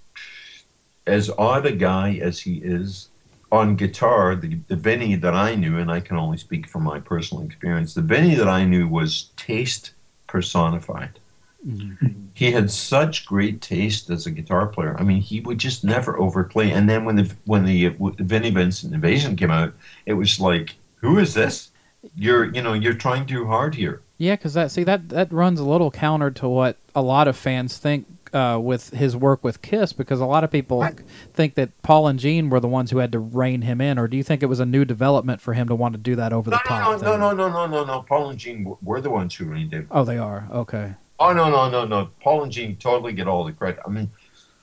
as 1.06 1.30
odd 1.30 1.66
a 1.66 1.72
guy 1.72 2.18
as 2.22 2.40
he 2.40 2.56
is 2.58 3.08
on 3.52 3.76
guitar, 3.76 4.34
the, 4.36 4.58
the 4.68 4.76
Vinnie 4.76 5.16
that 5.16 5.34
I 5.34 5.54
knew, 5.54 5.78
and 5.78 5.90
I 5.90 6.00
can 6.00 6.16
only 6.16 6.38
speak 6.38 6.68
from 6.68 6.84
my 6.84 7.00
personal 7.00 7.44
experience, 7.44 7.94
the 7.94 8.02
Vinnie 8.02 8.36
that 8.36 8.48
I 8.48 8.64
knew 8.64 8.86
was 8.86 9.30
taste 9.36 9.92
personified. 10.26 11.18
Mhm. 11.66 12.28
He 12.32 12.52
had 12.52 12.70
such 12.70 13.26
great 13.26 13.60
taste 13.60 14.08
as 14.08 14.24
a 14.24 14.30
guitar 14.30 14.66
player. 14.66 14.96
I 14.98 15.02
mean, 15.02 15.20
he 15.20 15.40
would 15.40 15.58
just 15.58 15.84
never 15.84 16.18
overplay. 16.18 16.70
And 16.70 16.88
then 16.88 17.04
when 17.04 17.16
the 17.16 17.30
when 17.44 17.66
the 17.66 17.88
uh, 17.88 17.92
Vinnie 18.18 18.50
Vincent 18.50 18.94
Invasion 18.94 19.36
came 19.36 19.50
out, 19.50 19.74
it 20.06 20.14
was 20.14 20.40
like, 20.40 20.76
who 20.96 21.18
is 21.18 21.34
this? 21.34 21.70
You're 22.16 22.46
you 22.46 22.62
know 22.62 22.72
you're 22.72 22.94
trying 22.94 23.26
too 23.26 23.46
hard 23.46 23.74
here. 23.74 24.00
Yeah, 24.16 24.36
because 24.36 24.54
that 24.54 24.70
see 24.70 24.84
that 24.84 25.10
that 25.10 25.30
runs 25.32 25.60
a 25.60 25.64
little 25.64 25.90
counter 25.90 26.30
to 26.30 26.48
what 26.48 26.76
a 26.94 27.02
lot 27.02 27.28
of 27.28 27.36
fans 27.36 27.76
think 27.76 28.06
uh, 28.34 28.58
with 28.62 28.90
his 28.90 29.16
work 29.16 29.42
with 29.44 29.62
Kiss, 29.62 29.92
because 29.92 30.20
a 30.20 30.26
lot 30.26 30.44
of 30.44 30.50
people 30.50 30.86
think 31.32 31.54
that 31.54 31.80
Paul 31.82 32.06
and 32.08 32.18
Gene 32.18 32.50
were 32.50 32.60
the 32.60 32.68
ones 32.68 32.90
who 32.90 32.98
had 32.98 33.12
to 33.12 33.18
rein 33.18 33.62
him 33.62 33.80
in, 33.80 33.98
or 33.98 34.08
do 34.08 34.16
you 34.16 34.22
think 34.22 34.42
it 34.42 34.46
was 34.46 34.60
a 34.60 34.66
new 34.66 34.84
development 34.84 35.40
for 35.40 35.54
him 35.54 35.68
to 35.68 35.74
want 35.74 35.94
to 35.94 35.98
do 35.98 36.14
that 36.16 36.32
over 36.32 36.50
No, 36.50 36.56
the 36.56 36.68
top? 36.68 37.02
no, 37.02 37.16
no, 37.16 37.32
no, 37.32 37.48
no, 37.48 37.48
no, 37.48 37.66
no, 37.66 37.84
no. 37.84 38.02
Paul 38.02 38.30
and 38.30 38.38
Gene 38.38 38.58
w- 38.64 38.76
were 38.82 39.00
the 39.00 39.10
ones 39.10 39.34
who 39.34 39.46
really 39.46 39.64
did. 39.64 39.86
Oh, 39.90 40.04
they 40.04 40.18
are. 40.18 40.48
Okay. 40.52 40.94
Oh 41.18 41.32
no, 41.32 41.50
no, 41.50 41.68
no, 41.68 41.84
no. 41.84 42.08
Paul 42.22 42.44
and 42.44 42.52
Gene 42.52 42.76
totally 42.76 43.12
get 43.12 43.28
all 43.28 43.44
the 43.44 43.52
credit. 43.52 43.80
I 43.86 43.90
mean, 43.90 44.10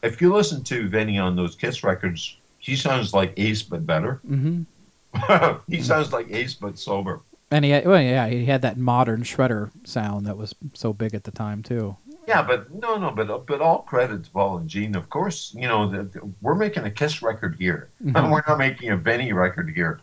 if 0.02 0.22
you 0.22 0.34
listen 0.34 0.64
to 0.66 0.88
Vinnie 0.90 1.20
on 1.20 1.36
those 1.36 1.56
Kiss 1.56 1.84
records, 1.84 2.38
he 2.58 2.76
sounds 2.76 3.14
like 3.14 3.34
Ace 3.38 3.62
but 3.64 3.86
better. 3.86 4.22
hmm 4.28 4.64
he 5.68 5.82
sounds 5.82 6.12
like 6.14 6.32
Ace 6.32 6.54
but 6.54 6.78
sober. 6.78 7.22
And 7.50 7.64
he, 7.64 7.72
had, 7.72 7.86
well, 7.88 8.02
yeah, 8.02 8.28
he 8.28 8.46
had 8.46 8.62
that 8.64 8.78
modern 8.78 9.24
shredder 9.24 9.72
sound 9.86 10.26
that 10.26 10.36
was 10.38 10.54
so 10.74 10.92
big 10.94 11.14
at 11.14 11.24
the 11.24 11.32
time 11.32 11.64
too. 11.64 11.96
Yeah, 12.28 12.42
but 12.44 12.74
no, 12.74 12.98
no, 12.98 13.12
but 13.12 13.46
but 13.46 13.62
all 13.62 13.84
credit 13.84 14.26
to 14.26 14.32
Paul 14.32 14.58
and 14.58 14.70
Gene. 14.70 14.96
Of 14.96 15.10
course, 15.10 15.54
you 15.58 15.68
know 15.68 15.90
the, 15.90 16.04
the- 16.04 16.30
we're 16.42 16.56
making 16.56 16.84
a 16.84 16.92
Kiss 16.92 17.22
record 17.22 17.56
here, 17.58 17.90
mm-hmm. 18.04 18.16
and 18.18 18.32
we're 18.32 18.44
not 18.46 18.58
making 18.58 18.90
a 18.90 18.98
Vinnie 18.98 19.32
record 19.32 19.72
here. 19.74 20.02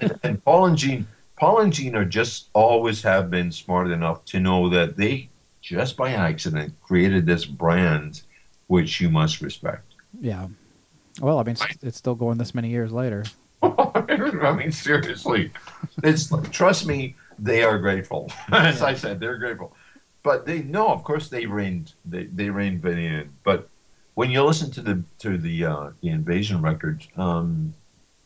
and, 0.00 0.18
and 0.24 0.44
Paul 0.44 0.66
and 0.66 0.76
Gene, 0.76 1.06
Paul 1.38 1.60
and 1.60 1.72
Gene 1.72 1.94
are 1.94 2.04
just 2.04 2.48
always 2.52 3.02
have 3.02 3.30
been 3.30 3.52
smart 3.52 3.92
enough 3.92 4.24
to 4.26 4.40
know 4.40 4.68
that 4.70 4.96
they 4.96 5.28
just 5.60 5.96
by 5.96 6.10
accident 6.10 6.74
created 6.82 7.24
this 7.24 7.44
brand, 7.44 8.22
which 8.66 9.00
you 9.00 9.08
must 9.08 9.40
respect. 9.40 9.94
Yeah. 10.20 10.48
Well, 11.20 11.38
I 11.38 11.44
mean, 11.44 11.52
it's, 11.52 11.66
it's 11.82 11.98
still 11.98 12.16
going 12.16 12.38
this 12.38 12.54
many 12.54 12.70
years 12.70 12.90
later. 12.90 13.24
I 13.62 14.52
mean, 14.56 14.72
seriously, 14.72 15.52
it's 16.02 16.32
trust 16.50 16.86
me, 16.86 17.14
they 17.38 17.62
are 17.62 17.78
grateful. 17.78 18.30
As 18.52 18.82
I 18.82 18.94
said, 18.94 19.20
they're 19.20 19.38
grateful. 19.38 19.72
But 20.22 20.46
they 20.46 20.62
no, 20.62 20.88
of 20.88 21.04
course 21.04 21.28
they 21.28 21.46
reined 21.46 21.94
they 22.04 22.24
they 22.24 22.50
reined 22.50 22.80
Vinnie 22.82 23.06
in. 23.06 23.30
But 23.44 23.68
when 24.14 24.30
you 24.30 24.42
listen 24.44 24.70
to 24.72 24.80
the 24.80 25.02
to 25.18 25.38
the 25.38 25.64
uh, 25.64 25.90
the 26.00 26.10
Invasion 26.10 26.62
records, 26.62 27.08
um, 27.16 27.74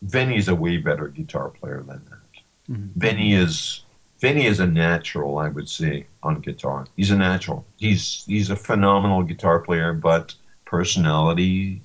Vinnie's 0.01 0.47
a 0.47 0.55
way 0.55 0.77
better 0.77 1.07
guitar 1.07 1.49
player 1.49 1.83
than 1.87 2.05
that. 2.05 2.73
Mhm. 2.73 2.89
Vinnie 2.95 3.33
is 3.33 3.83
Vinnie 4.19 4.45
is 4.45 4.59
a 4.59 4.67
natural, 4.67 5.37
I 5.37 5.49
would 5.49 5.69
say, 5.69 6.07
on 6.23 6.41
guitar. 6.41 6.85
He's 6.95 7.11
a 7.11 7.17
natural. 7.17 7.65
He's 7.77 8.23
he's 8.27 8.49
a 8.49 8.55
phenomenal 8.55 9.23
guitar 9.23 9.59
player, 9.59 9.93
but 9.93 10.35
personality, 10.65 11.81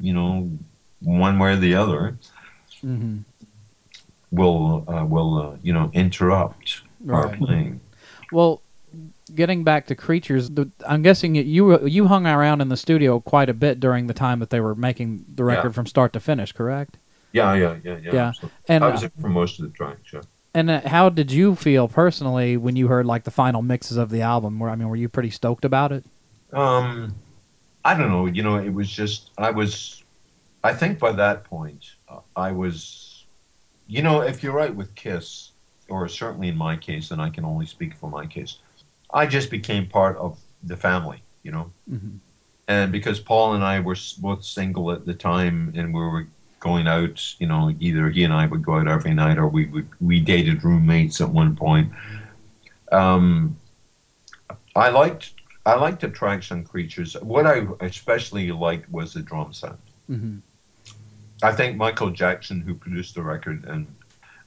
you 0.00 0.12
know, 0.14 0.50
one 1.00 1.38
way 1.38 1.52
or 1.52 1.56
the 1.56 1.74
other 1.74 2.16
hmm 2.80 3.18
will 4.30 4.84
uh, 4.88 5.04
will 5.04 5.38
uh, 5.38 5.56
you 5.62 5.72
know 5.72 5.90
interrupt 5.92 6.82
our 7.08 7.28
playing. 7.28 7.80
Well, 8.30 8.62
getting 9.40 9.64
back 9.64 9.86
to 9.86 9.94
creatures, 9.94 10.50
the, 10.50 10.70
I'm 10.86 11.02
guessing 11.02 11.34
you- 11.34 11.86
you 11.86 12.06
hung 12.08 12.26
around 12.26 12.60
in 12.60 12.68
the 12.68 12.76
studio 12.76 13.18
quite 13.20 13.48
a 13.48 13.54
bit 13.54 13.80
during 13.80 14.06
the 14.06 14.14
time 14.14 14.38
that 14.40 14.50
they 14.50 14.60
were 14.60 14.74
making 14.74 15.24
the 15.34 15.42
Yeah. 15.44 15.54
record 15.56 15.74
from 15.74 15.86
start 15.86 16.12
to 16.12 16.20
finish, 16.20 16.52
correct? 16.52 16.98
Yeah, 17.32 17.54
yeah, 17.54 17.76
yeah, 17.84 17.96
yeah. 18.04 18.12
Yeah. 18.12 18.32
And 18.68 18.84
I 18.84 18.90
was 18.90 19.04
uh, 19.04 19.08
for 19.20 19.28
most 19.28 19.58
of 19.58 19.64
the 19.66 19.72
tracks. 19.72 20.12
Yeah. 20.12 20.20
and 20.54 20.68
uh, 20.70 20.80
how 20.88 21.08
did 21.08 21.30
you 21.32 21.54
feel 21.54 21.86
personally 21.88 22.56
when 22.56 22.74
you 22.76 22.88
heard 22.88 23.06
like 23.06 23.24
the 23.24 23.30
final 23.30 23.62
mixes 23.62 23.96
of 23.96 24.10
the 24.10 24.20
album? 24.20 24.58
Where 24.58 24.68
I 24.70 24.74
mean, 24.76 24.88
were 24.88 24.96
you 25.04 25.08
pretty 25.08 25.30
stoked 25.30 25.64
about 25.64 25.90
it? 25.92 26.04
Um, 26.52 27.14
I 27.84 27.94
don't 27.96 28.10
know. 28.10 28.26
You 28.26 28.42
know, 28.42 28.56
it 28.56 28.74
was 28.74 28.88
just 28.90 29.30
I 29.38 29.50
was. 29.50 30.02
I 30.62 30.72
think 30.74 30.98
by 30.98 31.12
that 31.12 31.44
point, 31.44 31.82
uh, 32.08 32.18
I 32.36 32.52
was. 32.52 33.24
You 33.86 34.02
know, 34.02 34.20
if 34.22 34.42
you're 34.42 34.52
right 34.62 34.74
with 34.74 34.94
Kiss, 34.96 35.52
or 35.88 36.06
certainly 36.08 36.48
in 36.48 36.56
my 36.56 36.76
case, 36.76 37.10
and 37.12 37.20
I 37.22 37.30
can 37.30 37.44
only 37.44 37.66
speak 37.66 37.94
for 37.94 38.10
my 38.10 38.26
case, 38.26 38.58
I 39.12 39.26
just 39.26 39.50
became 39.50 39.86
part 39.86 40.16
of 40.16 40.38
the 40.62 40.76
family. 40.76 41.22
You 41.42 41.52
know, 41.52 41.72
hmm 41.88 42.16
and 42.68 42.92
because 42.92 43.18
Paul 43.18 43.54
and 43.54 43.64
I 43.64 43.80
were 43.80 43.96
both 44.18 44.44
single 44.44 44.92
at 44.92 45.04
the 45.04 45.14
time, 45.14 45.72
and 45.74 45.92
we 45.92 46.00
were 46.00 46.28
going 46.60 46.86
out, 46.86 47.34
you 47.40 47.48
know, 47.48 47.74
either 47.80 48.10
he 48.10 48.22
and 48.22 48.32
I 48.32 48.46
would 48.46 48.64
go 48.64 48.74
out 48.78 48.86
every 48.86 49.12
night, 49.12 49.38
or 49.38 49.48
we 49.48 49.66
would 49.66 49.88
we 50.00 50.20
dated 50.20 50.62
roommates 50.62 51.20
at 51.20 51.28
one 51.28 51.56
point. 51.56 51.90
Um, 52.92 53.56
I 54.76 54.90
liked 54.90 55.34
I 55.66 55.74
liked 55.74 56.00
the 56.00 56.08
tracks 56.08 56.52
on 56.52 56.64
Creatures. 56.64 57.16
What 57.20 57.46
I 57.46 57.66
especially 57.80 58.52
liked 58.52 58.88
was 58.90 59.14
the 59.14 59.22
drum 59.22 59.52
sound. 59.52 59.78
hmm 60.06 60.38
I 61.42 61.52
think 61.52 61.76
Michael 61.76 62.10
Jackson, 62.10 62.60
who 62.60 62.74
produced 62.74 63.14
the 63.14 63.22
record, 63.22 63.64
and 63.64 63.86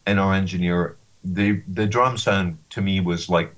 and 0.06 0.20
our 0.20 0.34
engineer, 0.34 0.96
the 1.24 1.62
the 1.68 1.88
drum 1.88 2.18
sound 2.18 2.58
to 2.70 2.82
me 2.82 3.00
was 3.00 3.28
like, 3.30 3.54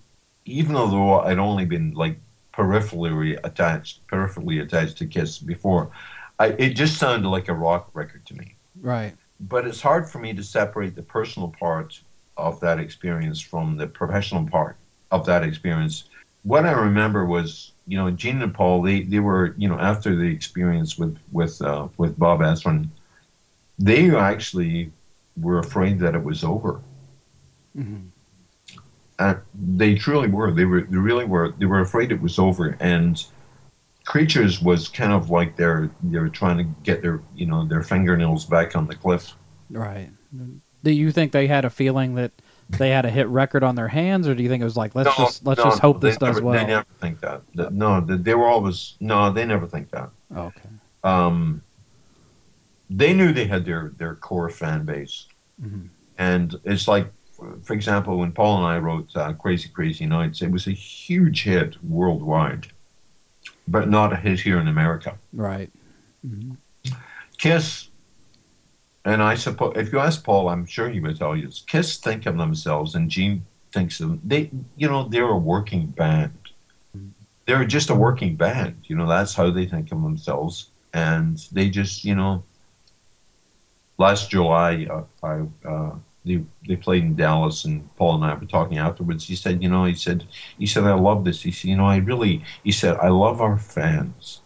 even 0.46 0.74
though 0.74 1.20
I'd 1.20 1.40
only 1.40 1.66
been 1.66 1.94
like 1.94 2.18
peripherally 2.54 3.40
attached, 3.44 4.06
peripherally 4.08 4.62
attached 4.62 4.98
to 5.00 5.06
Kiss 5.06 5.40
before, 5.40 5.92
I, 6.40 6.48
it 6.48 6.76
just 6.76 6.98
sounded 6.98 7.28
like 7.30 7.50
a 7.50 7.54
rock 7.54 7.90
record 7.94 8.26
to 8.28 8.36
me. 8.36 8.56
Right. 8.80 9.16
But 9.40 9.68
it's 9.68 9.82
hard 9.82 10.10
for 10.10 10.20
me 10.20 10.34
to 10.34 10.44
separate 10.44 10.96
the 10.96 11.04
personal 11.04 11.54
part 11.60 12.00
of 12.38 12.60
that 12.62 12.80
experience 12.80 13.40
from 13.42 13.78
the 13.78 13.88
professional 13.88 14.46
part 14.48 14.78
of 15.12 15.26
that 15.26 15.44
experience. 15.44 16.06
What 16.44 16.66
I 16.66 16.72
remember 16.72 17.26
was 17.26 17.72
you 17.88 17.98
know, 17.98 18.10
Gene 18.12 18.42
and 18.42 18.54
Paul, 18.54 18.82
they, 18.82 19.02
they 19.04 19.20
were, 19.20 19.54
you 19.58 19.70
know, 19.70 19.78
after 19.78 20.16
the 20.16 20.28
experience 20.28 20.98
with 20.98 21.18
with 21.32 21.62
uh, 21.62 21.88
with 21.98 22.18
Bob 22.18 22.40
Ezrin, 22.40 22.90
they 23.78 24.16
actually 24.16 24.92
were 25.38 25.60
afraid 25.60 26.00
that 26.00 26.16
it 26.16 26.24
was 26.24 26.44
over. 26.44 26.82
Mhm. 27.78 28.08
Uh, 29.18 29.36
they 29.54 29.96
truly 29.96 30.28
were. 30.28 30.52
They 30.52 30.66
were. 30.66 30.82
They 30.82 30.98
really 30.98 31.26
were. 31.26 31.54
They 31.58 31.66
were 31.66 31.80
afraid 31.80 32.12
it 32.12 32.22
was 32.22 32.38
over. 32.38 32.78
And 32.80 33.24
Creatures 34.04 34.62
was 34.62 34.88
kind 34.88 35.14
of 35.14 35.30
like 35.30 35.56
they're 35.56 35.90
they 36.04 36.20
were 36.20 36.30
trying 36.30 36.58
to 36.58 36.64
get 36.84 37.02
their 37.02 37.22
you 37.36 37.46
know 37.46 37.66
their 37.66 37.82
fingernails 37.82 38.46
back 38.46 38.76
on 38.76 38.88
the 38.88 38.96
cliff. 38.96 39.34
Right. 39.72 40.10
Do 40.84 40.92
you 40.92 41.12
think 41.12 41.32
they 41.32 41.48
had 41.48 41.66
a 41.66 41.70
feeling 41.72 42.14
that 42.16 42.32
they 42.70 42.90
had 42.92 43.06
a 43.06 43.10
hit 43.10 43.28
record 43.28 43.64
on 43.64 43.74
their 43.76 43.88
hands, 43.88 44.28
or 44.28 44.36
do 44.36 44.44
you 44.44 44.50
think 44.50 44.62
it 44.62 44.66
was 44.66 44.78
like 44.78 44.94
let's 44.96 45.18
No, 45.18 45.26
just 45.26 45.46
let's 45.46 45.58
no, 45.58 45.64
just 45.66 45.80
hope 45.80 46.02
this 46.02 46.18
does 46.18 46.36
never- 46.36 46.46
well? 46.46 46.60
They 46.60 46.68
never 46.68 46.86
think 47.00 47.20
that. 47.22 47.42
No, 47.74 48.02
they, 48.02 48.18
they 48.18 48.34
were 48.36 48.46
always 48.48 48.96
no. 49.00 49.32
They 49.32 49.46
never 49.46 49.66
think 49.66 49.90
that. 49.92 50.10
Okay. 50.36 50.70
Um, 51.04 51.62
they 52.90 53.14
knew 53.14 53.32
they 53.34 53.46
had 53.48 53.66
their 53.66 53.92
their 53.98 54.14
core 54.16 54.50
fan 54.50 54.86
base, 54.86 55.26
Mhm. 55.64 55.88
and 56.20 56.56
it's 56.64 56.88
like, 56.88 57.12
for 57.64 57.74
example, 57.74 58.18
when 58.18 58.32
Paul 58.32 58.58
and 58.58 58.66
I 58.66 58.78
wrote 58.80 59.16
uh, 59.16 59.34
"Crazy 59.34 59.70
Crazy 59.70 60.06
Nights," 60.06 60.42
it 60.42 60.52
was 60.52 60.68
a 60.68 60.72
huge 60.72 61.44
hit 61.44 61.82
worldwide, 61.84 62.68
but 63.68 63.90
not 63.90 64.14
a 64.14 64.16
hit 64.16 64.40
here 64.40 64.60
in 64.60 64.68
America. 64.68 65.18
Right. 65.34 65.72
Mhm. 66.26 66.58
Kiss, 67.38 67.90
and 69.04 69.22
I 69.22 69.36
suppose 69.36 69.74
if 69.76 69.92
you 69.92 70.00
ask 70.00 70.24
Paul, 70.24 70.50
I'm 70.50 70.66
sure 70.66 70.90
he 70.90 71.00
would 71.00 71.18
tell 71.18 71.36
you, 71.36 71.50
Kiss 71.68 71.98
think 71.98 72.26
of 72.26 72.38
themselves, 72.38 72.96
and 72.96 73.10
Gene 73.10 73.46
thinks 73.72 74.00
of 74.00 74.10
them. 74.10 74.22
They, 74.24 74.52
you 74.78 74.88
know, 74.88 75.08
they're 75.08 75.26
a 75.30 75.38
working 75.38 75.88
band. 75.88 76.34
They're 77.46 77.66
just 77.66 77.90
a 77.90 77.96
working 77.96 78.36
band. 78.36 78.78
You 78.86 78.96
know, 78.96 79.08
that's 79.08 79.36
how 79.36 79.52
they 79.52 79.68
think 79.68 79.92
of 79.92 80.02
themselves, 80.02 80.70
and 80.94 81.38
they 81.52 81.70
just, 81.70 82.04
you 82.06 82.16
know. 82.16 82.44
Last 83.98 84.30
July, 84.30 84.88
uh, 84.90 85.04
I 85.24 85.46
uh, 85.68 85.92
they 86.26 86.44
they 86.68 86.76
played 86.76 87.04
in 87.04 87.16
Dallas, 87.16 87.66
and 87.66 87.94
Paul 87.96 88.16
and 88.16 88.26
I 88.26 88.34
were 88.34 88.46
talking 88.46 88.78
afterwards. 88.78 89.28
He 89.28 89.36
said, 89.36 89.62
you 89.62 89.70
know, 89.70 89.86
he 89.86 89.94
said, 89.94 90.26
he 90.58 90.66
said, 90.66 90.84
I 90.84 90.94
love 90.94 91.24
this. 91.24 91.44
He 91.44 91.52
said, 91.52 91.70
you 91.70 91.78
know, 91.78 91.86
I 91.86 91.98
really, 91.98 92.44
he 92.64 92.72
said, 92.72 92.98
I 92.98 93.10
love 93.10 93.42
our 93.42 93.58
fans 93.58 94.42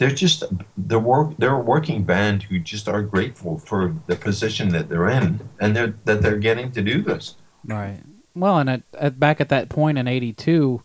they're 0.00 0.10
just 0.10 0.44
they're 0.78 0.98
work 0.98 1.36
they're 1.36 1.56
a 1.56 1.60
working 1.60 2.02
band 2.02 2.42
who 2.42 2.58
just 2.58 2.88
are 2.88 3.02
grateful 3.02 3.58
for 3.58 3.94
the 4.06 4.16
position 4.16 4.70
that 4.70 4.88
they're 4.88 5.10
in 5.10 5.46
and 5.60 5.76
they're 5.76 5.94
that 6.06 6.22
they're 6.22 6.38
getting 6.38 6.72
to 6.72 6.80
do 6.80 7.02
this. 7.02 7.36
Right. 7.66 8.00
Well, 8.34 8.58
and 8.58 8.70
at, 8.70 8.82
at 8.98 9.20
back 9.20 9.42
at 9.42 9.50
that 9.50 9.68
point 9.68 9.98
in 9.98 10.08
82, 10.08 10.82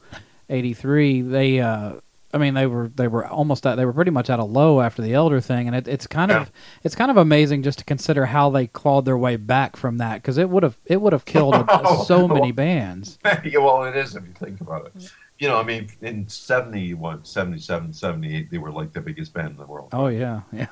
83, 0.49 1.21
they 1.21 1.59
uh 1.61 1.93
I 2.35 2.37
mean 2.37 2.53
they 2.53 2.67
were 2.67 2.91
they 2.93 3.07
were 3.07 3.25
almost 3.25 3.65
at, 3.65 3.75
they 3.75 3.85
were 3.85 3.93
pretty 3.93 4.11
much 4.11 4.29
at 4.29 4.39
a 4.39 4.43
low 4.43 4.81
after 4.81 5.01
the 5.01 5.13
elder 5.13 5.39
thing 5.39 5.67
and 5.67 5.75
it, 5.75 5.87
it's 5.87 6.05
kind 6.05 6.33
of 6.33 6.51
it's 6.83 6.93
kind 6.93 7.09
of 7.09 7.15
amazing 7.15 7.63
just 7.63 7.79
to 7.79 7.85
consider 7.85 8.25
how 8.25 8.49
they 8.49 8.67
clawed 8.67 9.05
their 9.05 9.17
way 9.17 9.37
back 9.37 9.77
from 9.77 9.99
that 9.99 10.21
cuz 10.21 10.37
it 10.37 10.49
would 10.49 10.61
have 10.61 10.77
it 10.85 11.01
would 11.01 11.13
have 11.13 11.23
killed 11.23 11.55
a, 11.55 11.97
so 12.05 12.27
many 12.27 12.51
bands. 12.51 13.19
yeah, 13.45 13.59
well, 13.59 13.85
it 13.85 13.95
is 13.95 14.17
if 14.17 14.25
you 14.25 14.33
think 14.33 14.59
about 14.59 14.87
it. 14.87 15.13
You 15.39 15.47
know, 15.47 15.57
I 15.57 15.63
mean, 15.63 15.89
in 16.01 16.27
71, 16.27 17.25
77, 17.25 17.93
78, 17.93 18.51
they 18.51 18.57
were 18.57 18.71
like 18.71 18.91
the 18.91 19.01
biggest 19.01 19.33
band 19.33 19.51
in 19.51 19.57
the 19.57 19.65
world. 19.65 19.89
Oh 19.93 20.07
yeah. 20.07 20.41
Yeah. 20.51 20.67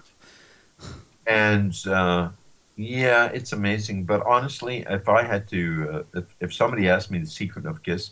And 1.26 1.74
uh, 1.88 2.30
yeah, 2.76 3.28
it's 3.28 3.54
amazing. 3.54 4.04
But 4.04 4.26
honestly, 4.26 4.86
if 4.90 5.08
I 5.08 5.24
had 5.24 5.48
to, 5.50 6.06
uh, 6.14 6.20
if, 6.20 6.36
if 6.42 6.54
somebody 6.54 6.90
asked 6.90 7.10
me 7.10 7.20
the 7.20 7.28
secret 7.28 7.66
of 7.66 7.84
Kiss, 7.84 8.12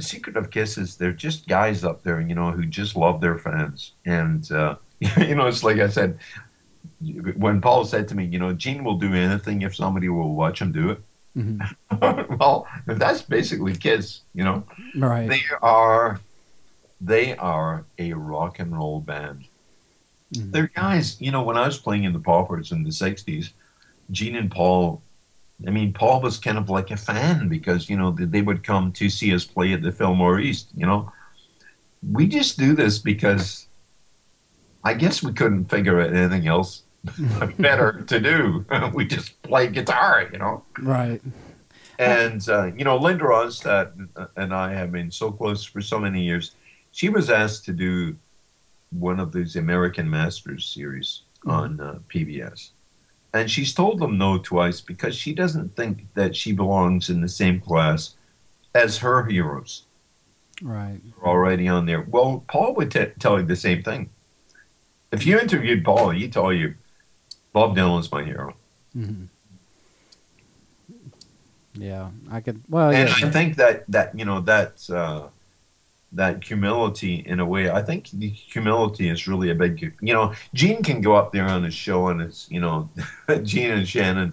the 0.00 0.06
secret 0.06 0.36
of 0.36 0.50
Kiss 0.50 0.78
is 0.78 0.96
they're 0.96 1.12
just 1.12 1.46
guys 1.46 1.84
up 1.84 2.02
there, 2.02 2.20
you 2.20 2.34
know, 2.34 2.50
who 2.50 2.64
just 2.64 2.96
love 2.96 3.20
their 3.20 3.36
fans. 3.38 3.92
And, 4.06 4.50
uh, 4.50 4.76
you 5.18 5.34
know, 5.34 5.46
it's 5.46 5.62
like 5.62 5.78
I 5.78 5.88
said, 5.88 6.18
when 7.36 7.60
Paul 7.60 7.84
said 7.84 8.08
to 8.08 8.14
me, 8.14 8.24
you 8.24 8.38
know, 8.38 8.52
Gene 8.54 8.82
will 8.82 8.96
do 8.96 9.14
anything 9.14 9.62
if 9.62 9.76
somebody 9.76 10.08
will 10.08 10.34
watch 10.34 10.62
him 10.62 10.72
do 10.72 10.90
it. 10.90 11.00
Mhm. 11.36 12.38
well, 12.38 12.66
that's 12.86 13.22
basically 13.22 13.76
Kiss, 13.76 14.22
you 14.34 14.42
know. 14.42 14.64
Right. 14.96 15.28
They 15.28 15.42
are, 15.60 16.20
they 17.00 17.36
are 17.36 17.84
a 17.98 18.14
rock 18.14 18.58
and 18.58 18.76
roll 18.76 19.00
band. 19.00 19.44
Mhm. 20.34 20.52
They're 20.52 20.72
guys, 20.74 21.20
you 21.20 21.30
know, 21.30 21.42
when 21.42 21.58
I 21.58 21.66
was 21.66 21.76
playing 21.76 22.04
in 22.04 22.14
the 22.14 22.18
Paupers 22.18 22.72
in 22.72 22.84
the 22.84 22.90
60s, 22.90 23.52
Gene 24.10 24.36
and 24.36 24.50
Paul, 24.50 25.02
I 25.66 25.70
mean, 25.70 25.92
Paul 25.92 26.20
was 26.20 26.38
kind 26.38 26.58
of 26.58 26.70
like 26.70 26.90
a 26.90 26.96
fan 26.96 27.48
because, 27.48 27.88
you 27.90 27.96
know, 27.96 28.12
they 28.18 28.42
would 28.42 28.64
come 28.64 28.92
to 28.92 29.10
see 29.10 29.34
us 29.34 29.44
play 29.44 29.72
at 29.72 29.82
the 29.82 29.92
Fillmore 29.92 30.40
East, 30.40 30.68
you 30.74 30.86
know. 30.86 31.12
We 32.10 32.26
just 32.26 32.58
do 32.58 32.74
this 32.74 32.98
because 32.98 33.66
I 34.84 34.94
guess 34.94 35.22
we 35.22 35.32
couldn't 35.32 35.66
figure 35.66 36.00
out 36.00 36.14
anything 36.14 36.46
else 36.46 36.84
better 37.58 38.02
to 38.06 38.20
do. 38.20 38.64
we 38.94 39.04
just 39.06 39.40
play 39.42 39.68
guitar, 39.68 40.28
you 40.32 40.38
know. 40.38 40.64
Right. 40.78 41.20
And 41.98 42.46
uh, 42.48 42.72
you 42.76 42.84
know, 42.84 42.96
Linda 42.96 43.24
Ronstadt 43.24 43.92
and 44.36 44.54
I 44.54 44.72
have 44.72 44.90
been 44.90 45.10
so 45.10 45.30
close 45.30 45.62
for 45.62 45.82
so 45.82 45.98
many 45.98 46.22
years. 46.22 46.52
She 46.92 47.10
was 47.10 47.28
asked 47.28 47.66
to 47.66 47.72
do 47.72 48.16
one 48.90 49.20
of 49.20 49.32
these 49.32 49.56
American 49.56 50.08
Masters 50.08 50.66
series 50.66 51.22
on 51.46 51.78
uh, 51.80 51.98
PBS, 52.08 52.70
and 53.32 53.50
she's 53.50 53.72
told 53.74 53.98
them 54.00 54.18
no 54.18 54.38
twice 54.38 54.80
because 54.80 55.14
she 55.14 55.32
doesn't 55.32 55.76
think 55.76 56.06
that 56.14 56.34
she 56.34 56.52
belongs 56.52 57.10
in 57.10 57.20
the 57.20 57.28
same 57.28 57.60
class 57.60 58.16
as 58.74 58.98
her 58.98 59.24
heroes 59.26 59.84
Right. 60.62 61.00
already 61.22 61.68
on 61.68 61.86
there. 61.86 62.02
Well, 62.02 62.44
Paul 62.48 62.74
would 62.74 62.90
t- 62.90 63.06
tell 63.18 63.40
you 63.40 63.46
the 63.46 63.56
same 63.56 63.82
thing. 63.82 64.10
If 65.12 65.26
you 65.26 65.38
interviewed 65.38 65.84
Paul, 65.84 66.10
he'd 66.10 66.32
tell 66.32 66.52
you, 66.52 66.74
Bob 67.52 67.76
Dylan's 67.76 68.10
my 68.12 68.22
hero. 68.24 68.54
Mhm. 68.96 69.28
Yeah, 71.74 72.10
I 72.30 72.40
could 72.40 72.62
well 72.68 72.90
and 72.90 73.08
yeah. 73.08 73.26
I 73.26 73.30
think 73.30 73.56
that 73.56 73.84
that 73.88 74.16
you 74.18 74.24
know 74.24 74.40
that 74.42 74.88
uh, 74.90 75.28
that 76.12 76.42
humility 76.42 77.14
in 77.26 77.40
a 77.40 77.46
way. 77.46 77.70
I 77.70 77.82
think 77.82 78.10
the 78.10 78.28
humility 78.28 79.08
is 79.08 79.28
really 79.28 79.50
a 79.50 79.54
big. 79.54 79.94
You 80.00 80.12
know, 80.14 80.34
Gene 80.54 80.82
can 80.82 81.00
go 81.00 81.14
up 81.14 81.32
there 81.32 81.46
on 81.46 81.62
his 81.64 81.74
show 81.74 82.08
and 82.08 82.20
it's 82.20 82.50
you 82.50 82.60
know, 82.60 82.88
Gene 83.42 83.70
and 83.70 83.88
Shannon. 83.88 84.32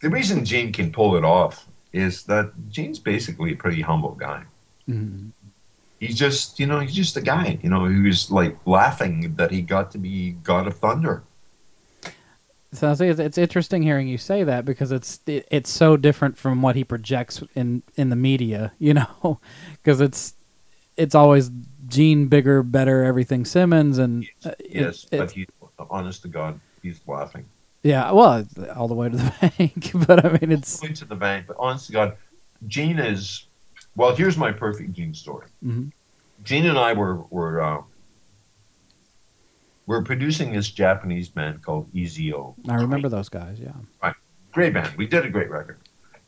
The 0.00 0.10
reason 0.10 0.44
Gene 0.44 0.72
can 0.72 0.92
pull 0.92 1.16
it 1.16 1.24
off 1.24 1.66
is 1.92 2.24
that 2.24 2.52
Gene's 2.68 2.98
basically 2.98 3.52
a 3.52 3.56
pretty 3.56 3.80
humble 3.82 4.12
guy. 4.12 4.44
Mhm. 4.88 5.32
He's 5.98 6.16
just 6.16 6.60
you 6.60 6.66
know 6.66 6.78
he's 6.80 6.94
just 6.94 7.16
a 7.16 7.20
guy 7.20 7.58
you 7.62 7.68
know 7.70 7.84
who's 7.86 8.30
like 8.30 8.56
laughing 8.66 9.34
that 9.36 9.50
he 9.50 9.62
got 9.62 9.90
to 9.92 9.98
be 9.98 10.32
God 10.44 10.66
of 10.66 10.78
Thunder. 10.78 11.24
So 12.72 12.90
it's, 12.92 13.18
it's 13.18 13.38
interesting 13.38 13.82
hearing 13.82 14.08
you 14.08 14.18
say 14.18 14.44
that 14.44 14.64
because 14.66 14.92
it's 14.92 15.20
it, 15.26 15.48
it's 15.50 15.70
so 15.70 15.96
different 15.96 16.36
from 16.36 16.60
what 16.60 16.76
he 16.76 16.84
projects 16.84 17.42
in 17.54 17.82
in 17.96 18.10
the 18.10 18.16
media, 18.16 18.72
you 18.78 18.94
know, 18.94 19.40
because 19.82 20.00
it's 20.00 20.34
it's 20.96 21.14
always 21.14 21.50
Gene 21.86 22.26
bigger, 22.26 22.62
better, 22.62 23.04
everything 23.04 23.44
Simmons, 23.46 23.96
and 23.98 24.26
uh, 24.44 24.50
it- 24.58 24.66
Yes, 24.82 25.06
but 25.10 25.30
he, 25.30 25.46
honest 25.88 26.20
to 26.22 26.28
God, 26.28 26.60
he's 26.82 27.00
laughing. 27.06 27.46
yeah, 27.82 28.10
well, 28.12 28.44
all 28.76 28.88
the 28.88 28.94
way 28.94 29.08
to 29.08 29.16
the 29.16 29.52
bank, 29.58 29.90
but 30.06 30.24
I 30.26 30.36
mean 30.38 30.52
it's 30.52 30.78
Going 30.80 30.92
to 30.94 31.04
the 31.06 31.14
bank, 31.16 31.46
but 31.46 31.56
honest 31.58 31.86
to 31.86 31.92
God, 31.92 32.16
Gene 32.66 32.98
is. 32.98 33.46
Well, 33.96 34.14
here's 34.14 34.36
my 34.36 34.52
perfect 34.52 34.92
Gene 34.92 35.14
story. 35.14 35.46
Mhm. 35.64 35.90
Gene 36.44 36.66
and 36.66 36.78
I 36.78 36.92
were 36.92 37.16
were 37.30 37.62
uh, 37.62 37.80
we're 39.88 40.02
producing 40.02 40.52
this 40.52 40.68
Japanese 40.70 41.30
band 41.30 41.62
called 41.62 41.88
EZO. 41.96 42.54
I 42.68 42.74
remember 42.74 43.08
those 43.08 43.30
guys, 43.30 43.58
yeah. 43.58 43.72
Right. 44.02 44.14
Great 44.52 44.74
band. 44.74 44.94
We 44.98 45.06
did 45.06 45.24
a 45.24 45.30
great 45.30 45.50
record. 45.50 45.78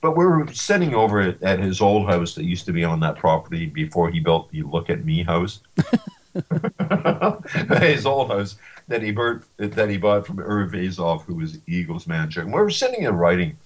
But 0.01 0.17
we 0.17 0.25
were 0.25 0.51
sitting 0.51 0.95
over 0.95 1.21
at, 1.21 1.43
at 1.43 1.59
his 1.61 1.83
old 1.83 2.09
house 2.09 2.35
that 2.37 2.45
used 2.45 2.65
to 2.67 2.73
be 2.73 2.85
on 2.85 3.01
that 3.01 3.17
property 3.17 3.67
before 3.67 4.11
he 4.11 4.19
built 4.19 4.51
the 4.51 4.63
Look 4.63 4.89
at 4.89 5.05
Me 5.05 5.23
house. 5.23 5.61
his 7.83 8.07
old 8.07 8.31
house 8.31 8.57
that 8.89 9.03
he 9.03 9.11
bought, 9.11 9.43
that 9.59 9.91
he 9.91 9.99
bought 9.99 10.27
from 10.27 10.41
Irv 10.41 10.73
Azoff, 10.73 11.25
who 11.25 11.35
was 11.35 11.59
Eagles 11.67 12.07
manager. 12.07 12.41
And 12.41 12.51
we 12.51 12.61
were 12.61 12.71
sitting 12.71 13.03
there 13.03 13.13
writing. 13.13 13.59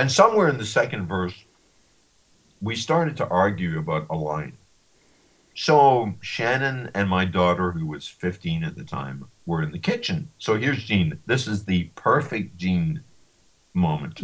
And 0.00 0.10
somewhere 0.10 0.48
in 0.48 0.58
the 0.58 0.66
second 0.66 1.06
verse, 1.06 1.44
we 2.60 2.74
started 2.74 3.16
to 3.18 3.28
argue 3.28 3.78
about 3.78 4.08
a 4.10 4.16
line. 4.16 4.58
So 5.54 6.14
Shannon 6.20 6.90
and 6.94 7.08
my 7.08 7.24
daughter, 7.24 7.72
who 7.72 7.86
was 7.86 8.08
15 8.08 8.64
at 8.64 8.76
the 8.76 8.84
time, 8.84 9.26
were 9.46 9.62
in 9.62 9.70
the 9.72 9.78
kitchen. 9.78 10.30
So 10.38 10.56
here's 10.56 10.82
Gene. 10.84 11.18
This 11.26 11.46
is 11.46 11.64
the 11.64 11.84
perfect 11.94 12.56
Gene 12.56 13.02
moment. 13.74 14.20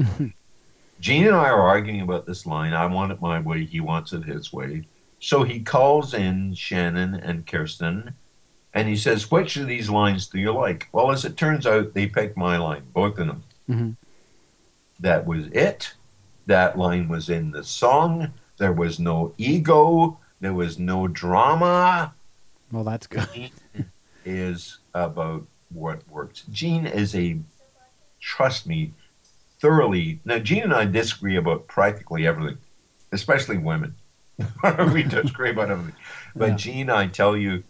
Gene 1.00 1.26
and 1.26 1.36
I 1.36 1.48
are 1.50 1.62
arguing 1.68 2.00
about 2.00 2.26
this 2.26 2.46
line. 2.46 2.72
I 2.72 2.86
want 2.86 3.12
it 3.12 3.20
my 3.20 3.40
way. 3.40 3.64
He 3.64 3.80
wants 3.80 4.12
it 4.12 4.24
his 4.24 4.52
way. 4.52 4.84
So 5.20 5.42
he 5.42 5.60
calls 5.60 6.14
in 6.14 6.54
Shannon 6.54 7.14
and 7.14 7.46
Kirsten 7.46 8.14
and 8.74 8.88
he 8.88 8.96
says, 8.96 9.30
Which 9.30 9.56
of 9.56 9.66
these 9.66 9.90
lines 9.90 10.28
do 10.28 10.38
you 10.38 10.52
like? 10.52 10.88
Well, 10.92 11.10
as 11.10 11.24
it 11.24 11.36
turns 11.36 11.66
out, 11.66 11.94
they 11.94 12.06
picked 12.06 12.36
my 12.36 12.56
line, 12.56 12.84
both 12.92 13.18
of 13.18 13.26
them. 13.26 13.42
Mhm. 13.68 13.96
That 15.00 15.26
was 15.26 15.46
it. 15.48 15.94
That 16.46 16.78
line 16.78 17.08
was 17.08 17.28
in 17.28 17.50
the 17.50 17.62
song. 17.64 18.32
There 18.56 18.72
was 18.72 18.98
no 18.98 19.34
ego. 19.38 20.18
There 20.40 20.54
was 20.54 20.78
no 20.78 21.08
drama. 21.08 22.14
Well, 22.70 22.84
that's 22.84 23.06
good. 23.06 23.28
Gene 23.34 23.50
is 24.24 24.78
about 24.94 25.46
what 25.70 26.08
works. 26.08 26.44
Gene 26.50 26.86
is 26.86 27.14
a, 27.14 27.38
trust 28.20 28.66
me, 28.66 28.92
thoroughly. 29.60 30.20
Now, 30.24 30.38
Gene 30.38 30.64
and 30.64 30.74
I 30.74 30.84
disagree 30.84 31.36
about 31.36 31.66
practically 31.66 32.26
everything, 32.26 32.58
especially 33.12 33.58
women. 33.58 33.94
we 34.92 35.02
disagree 35.02 35.50
about 35.50 35.70
everything. 35.70 35.96
But 36.36 36.50
Yeah. 36.50 36.56
Gene, 36.56 36.90
I 36.90 37.08
tell 37.08 37.36
you, 37.36 37.64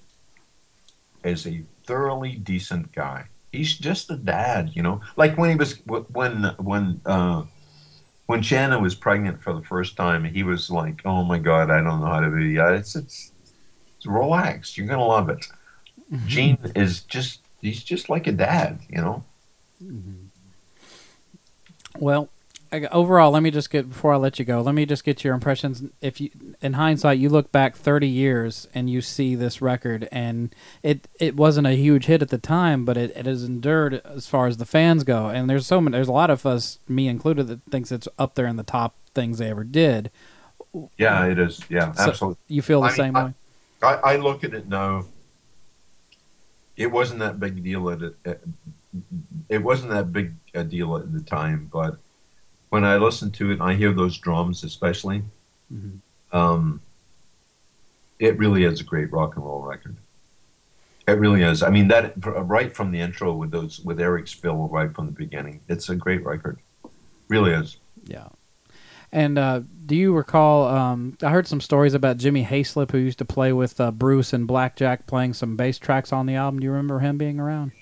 is 1.24 1.46
a 1.46 1.62
thoroughly 1.84 2.32
decent 2.32 2.92
guy. 2.92 3.26
He's 3.52 3.76
just 3.76 4.10
a 4.10 4.16
dad, 4.16 4.72
you 4.74 4.82
know. 4.82 5.00
Like 5.16 5.38
when 5.38 5.50
he 5.50 5.56
was 5.56 5.74
when 5.86 6.44
when 6.58 7.00
uh, 7.06 7.44
when 8.28 8.42
Shannon 8.42 8.82
was 8.82 8.94
pregnant 8.94 9.42
for 9.42 9.54
the 9.54 9.62
first 9.62 9.96
time, 9.96 10.22
he 10.22 10.42
was 10.42 10.70
like, 10.70 11.00
"Oh 11.06 11.24
my 11.24 11.38
God, 11.38 11.70
I 11.70 11.78
don't 11.82 12.00
know 12.00 12.06
how 12.06 12.20
to 12.20 12.30
be." 12.30 12.56
It's 12.56 12.94
it's, 12.94 13.32
it's 13.96 14.06
relax. 14.06 14.76
You're 14.76 14.86
gonna 14.86 15.02
love 15.04 15.30
it. 15.30 15.46
Mm-hmm. 16.12 16.26
Gene 16.28 16.58
is 16.76 17.00
just 17.04 17.40
he's 17.62 17.82
just 17.82 18.10
like 18.10 18.26
a 18.26 18.32
dad, 18.32 18.80
you 18.90 19.00
know. 19.00 19.24
Mm-hmm. 19.82 20.26
Well, 21.98 22.28
I- 22.28 22.37
overall, 22.72 23.30
let 23.30 23.42
me 23.42 23.50
just 23.50 23.70
get 23.70 23.88
before 23.88 24.12
I 24.12 24.16
let 24.16 24.38
you 24.38 24.44
go. 24.44 24.60
Let 24.60 24.74
me 24.74 24.84
just 24.86 25.04
get 25.04 25.24
your 25.24 25.34
impressions. 25.34 25.82
If 26.00 26.20
you, 26.20 26.30
in 26.60 26.74
hindsight, 26.74 27.18
you 27.18 27.28
look 27.28 27.50
back 27.52 27.76
30 27.76 28.06
years 28.08 28.68
and 28.74 28.88
you 28.90 29.00
see 29.00 29.34
this 29.34 29.60
record, 29.62 30.08
and 30.12 30.54
it 30.82 31.08
it 31.18 31.36
wasn't 31.36 31.66
a 31.66 31.72
huge 31.76 32.06
hit 32.06 32.22
at 32.22 32.28
the 32.28 32.38
time, 32.38 32.84
but 32.84 32.96
it, 32.96 33.10
it 33.16 33.26
has 33.26 33.44
endured 33.44 33.94
as 34.04 34.26
far 34.26 34.46
as 34.46 34.56
the 34.58 34.66
fans 34.66 35.04
go. 35.04 35.26
And 35.28 35.48
there's 35.48 35.66
so 35.66 35.80
many, 35.80 35.92
there's 35.96 36.08
a 36.08 36.12
lot 36.12 36.30
of 36.30 36.44
us, 36.46 36.78
me 36.88 37.08
included, 37.08 37.46
that 37.48 37.60
thinks 37.70 37.90
it's 37.92 38.08
up 38.18 38.34
there 38.34 38.46
in 38.46 38.56
the 38.56 38.62
top 38.62 38.94
things 39.14 39.38
they 39.38 39.50
ever 39.50 39.64
did. 39.64 40.10
Yeah, 40.98 41.24
it 41.26 41.38
is. 41.38 41.60
Yeah, 41.68 41.92
So 41.92 42.02
absolutely. 42.10 42.38
you 42.48 42.62
feel 42.62 42.80
the 42.82 42.86
I 42.88 42.90
mean, 42.90 42.96
same 42.96 43.16
I- 43.16 43.24
way? 43.24 43.34
I, 43.82 43.94
I 43.94 44.16
look 44.16 44.44
at 44.44 44.54
it 44.54 44.68
now. 44.68 45.04
It 46.76 46.88
wasn't 46.92 47.20
that 47.20 47.40
big 47.40 47.62
deal 47.62 47.90
at 47.90 48.02
it. 48.02 48.14
It, 48.24 48.40
it 49.48 49.58
wasn't 49.62 49.90
that 49.90 50.12
big 50.12 50.34
a 50.54 50.64
deal 50.64 50.96
at 50.96 51.12
the 51.12 51.20
time, 51.20 51.68
but 51.72 51.96
when 52.70 52.84
I 52.84 52.96
listen 52.96 53.30
to 53.32 53.50
it, 53.50 53.54
and 53.54 53.62
I 53.62 53.74
hear 53.74 53.92
those 53.92 54.18
drums, 54.18 54.64
especially. 54.64 55.22
Mhm. 55.72 55.98
Um, 56.32 56.80
it 58.18 58.38
really 58.38 58.64
is 58.64 58.80
a 58.80 58.84
great 58.84 59.12
rock 59.12 59.36
and 59.36 59.44
roll 59.44 59.62
record. 59.62 59.96
It 61.06 61.12
really 61.18 61.42
is. 61.42 61.62
I 61.62 61.70
mean, 61.70 61.88
that 61.88 62.12
right 62.16 62.74
from 62.74 62.90
the 62.90 63.00
intro 63.00 63.32
with 63.32 63.50
those 63.50 63.80
with 63.80 63.98
Eric's 64.00 64.32
fill 64.32 64.68
right 64.68 64.94
from 64.94 65.06
the 65.06 65.12
beginning, 65.12 65.60
it's 65.68 65.88
a 65.88 65.96
great 65.96 66.24
record. 66.24 66.58
Really 67.28 67.52
is. 67.52 67.78
Yeah. 68.04 68.28
And 69.10 69.38
uh, 69.38 69.60
do 69.86 69.96
you 69.96 70.14
recall? 70.14 70.68
Um, 70.68 71.16
I 71.22 71.30
heard 71.30 71.46
some 71.46 71.62
stories 71.62 71.94
about 71.94 72.18
Jimmy 72.18 72.44
Haslip, 72.44 72.90
who 72.90 72.98
used 72.98 73.16
to 73.18 73.24
play 73.24 73.54
with 73.54 73.80
uh, 73.80 73.90
Bruce 73.90 74.34
and 74.34 74.46
Blackjack, 74.46 75.06
playing 75.06 75.32
some 75.32 75.56
bass 75.56 75.78
tracks 75.78 76.12
on 76.12 76.26
the 76.26 76.34
album. 76.34 76.60
Do 76.60 76.64
you 76.66 76.72
remember 76.72 76.98
him 76.98 77.16
being 77.16 77.40
around? 77.40 77.72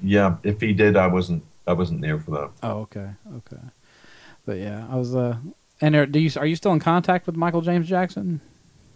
Yeah, 0.00 0.36
if 0.44 0.60
he 0.60 0.72
did, 0.72 0.96
I 0.96 1.08
wasn't. 1.08 1.42
I 1.66 1.72
wasn't 1.72 2.02
there 2.02 2.20
for 2.20 2.30
that. 2.30 2.50
Oh, 2.62 2.78
okay, 2.82 3.10
okay. 3.38 3.60
But 4.46 4.58
yeah, 4.58 4.86
I 4.88 4.96
was. 4.96 5.14
Uh, 5.14 5.36
and 5.80 5.94
are, 5.94 6.06
do 6.06 6.18
you 6.18 6.30
are 6.36 6.46
you 6.46 6.56
still 6.56 6.72
in 6.72 6.80
contact 6.80 7.26
with 7.26 7.36
Michael 7.36 7.60
James 7.60 7.88
Jackson? 7.88 8.40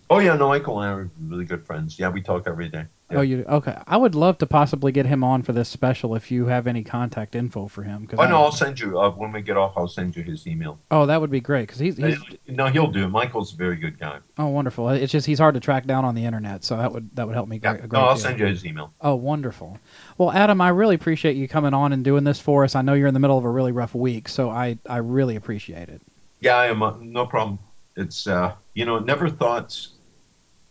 Oh 0.09 0.18
yeah, 0.20 0.35
no, 0.36 0.48
Michael 0.48 0.81
and 0.81 0.90
I 0.90 0.94
are 0.94 1.10
really 1.20 1.44
good 1.44 1.66
friends. 1.66 1.98
Yeah, 1.98 2.09
we 2.09 2.22
talk 2.22 2.44
every 2.47 2.68
day. 2.68 2.86
Yeah. 3.11 3.19
Oh, 3.19 3.20
you 3.23 3.45
okay? 3.49 3.77
I 3.87 3.97
would 3.97 4.15
love 4.15 4.39
to 4.39 4.47
possibly 4.47 4.93
get 4.93 5.07
him 5.07 5.24
on 5.24 5.43
for 5.43 5.53
this 5.53 5.69
special 5.69 6.15
if 6.15 6.31
you 6.31 6.47
have 6.47 6.66
any 6.66 6.85
contact 6.85 7.35
info 7.35 7.66
for 7.66 7.82
him. 7.82 8.07
Cause 8.07 8.19
Oh 8.19 8.23
I- 8.23 8.28
no, 8.28 8.37
I'll 8.43 8.53
send 8.53 8.78
you 8.78 9.01
uh, 9.01 9.11
when 9.11 9.32
we 9.32 9.43
get 9.43 9.57
off. 9.57 9.73
I'll 9.77 9.89
send 9.89 10.15
you 10.16 10.23
his 10.23 10.47
email. 10.47 10.78
oh, 10.91 11.07
that 11.07 11.20
would 11.20 11.31
be 11.31 11.41
great 11.41 11.62
because 11.69 11.78
he's, 11.81 11.97
he's 11.97 12.19
no, 12.49 12.66
he'll 12.69 12.91
do. 12.91 13.09
Michael's 13.09 13.53
a 13.53 13.57
very 13.57 13.77
good 13.77 13.99
guy. 13.99 14.19
oh 14.39 14.47
wonderful. 14.47 14.89
It's 14.91 15.11
just 15.12 15.27
he's 15.27 15.39
hard 15.41 15.55
to 15.55 15.61
track 15.61 15.87
down 15.87 16.05
on 16.05 16.15
the 16.15 16.24
internet, 16.24 16.62
so 16.65 16.77
that 16.77 16.93
would 16.93 17.15
that 17.16 17.27
would 17.27 17.35
help 17.35 17.49
me. 17.49 17.59
Yeah, 17.62 17.77
great, 17.78 17.93
no, 17.93 18.01
I'll 18.01 18.15
deal. 18.15 18.23
send 18.23 18.39
you 18.39 18.47
his 18.47 18.65
email. 18.65 18.93
Oh, 19.01 19.15
wonderful. 19.16 19.78
Well, 20.16 20.31
Adam, 20.31 20.61
I 20.61 20.69
really 20.69 20.95
appreciate 20.95 21.37
you 21.37 21.49
coming 21.49 21.74
on 21.74 21.93
and 21.93 22.05
doing 22.05 22.24
this 22.24 22.39
for 22.41 22.65
us. 22.65 22.74
I 22.77 22.82
know 22.82 22.95
you're 22.95 23.09
in 23.09 23.15
the 23.15 23.20
middle 23.20 23.39
of 23.39 23.45
a 23.45 23.51
really 23.51 23.73
rough 23.73 23.95
week, 23.95 24.28
so 24.28 24.51
I, 24.51 24.78
I 24.89 24.99
really 24.99 25.35
appreciate 25.37 25.89
it. 25.89 26.01
Yeah, 26.41 26.57
I 26.57 26.66
am. 26.69 26.82
Uh, 26.82 26.95
no 27.01 27.27
problem. 27.27 27.59
It's 27.97 28.27
uh, 28.27 28.55
you 28.74 28.85
know, 28.85 28.99
never 29.01 29.28
thought 29.28 29.77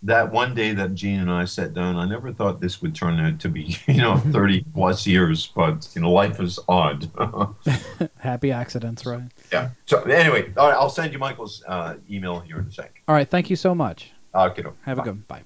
that 0.03 0.31
one 0.31 0.55
day 0.55 0.73
that 0.73 0.95
Gene 0.95 1.19
and 1.19 1.31
I 1.31 1.45
sat 1.45 1.73
down, 1.73 1.97
I 1.97 2.05
never 2.05 2.31
thought 2.31 2.61
this 2.61 2.81
would 2.81 2.95
turn 2.95 3.19
out 3.19 3.39
to 3.39 3.49
be 3.49 3.77
you 3.87 4.01
know 4.01 4.17
thirty 4.31 4.65
plus 4.73 5.05
years. 5.05 5.47
But 5.47 5.89
you 5.95 6.01
know, 6.01 6.11
life 6.11 6.39
is 6.39 6.59
odd. 6.67 7.09
Happy 8.19 8.51
accidents, 8.51 9.05
right? 9.05 9.29
yeah. 9.51 9.71
So 9.85 10.01
anyway, 10.03 10.53
all 10.57 10.69
right, 10.69 10.75
I'll 10.75 10.89
send 10.89 11.13
you 11.13 11.19
Michael's 11.19 11.63
uh, 11.67 11.95
email 12.09 12.39
here 12.39 12.59
in 12.59 12.65
a 12.67 12.71
sec. 12.71 13.01
All 13.07 13.15
right. 13.15 13.29
Thank 13.29 13.49
you 13.49 13.55
so 13.55 13.75
much. 13.75 14.11
Okay. 14.33 14.63
Have 14.83 14.99
a 14.99 15.01
good 15.01 15.11
one. 15.11 15.23
Bye. 15.27 15.43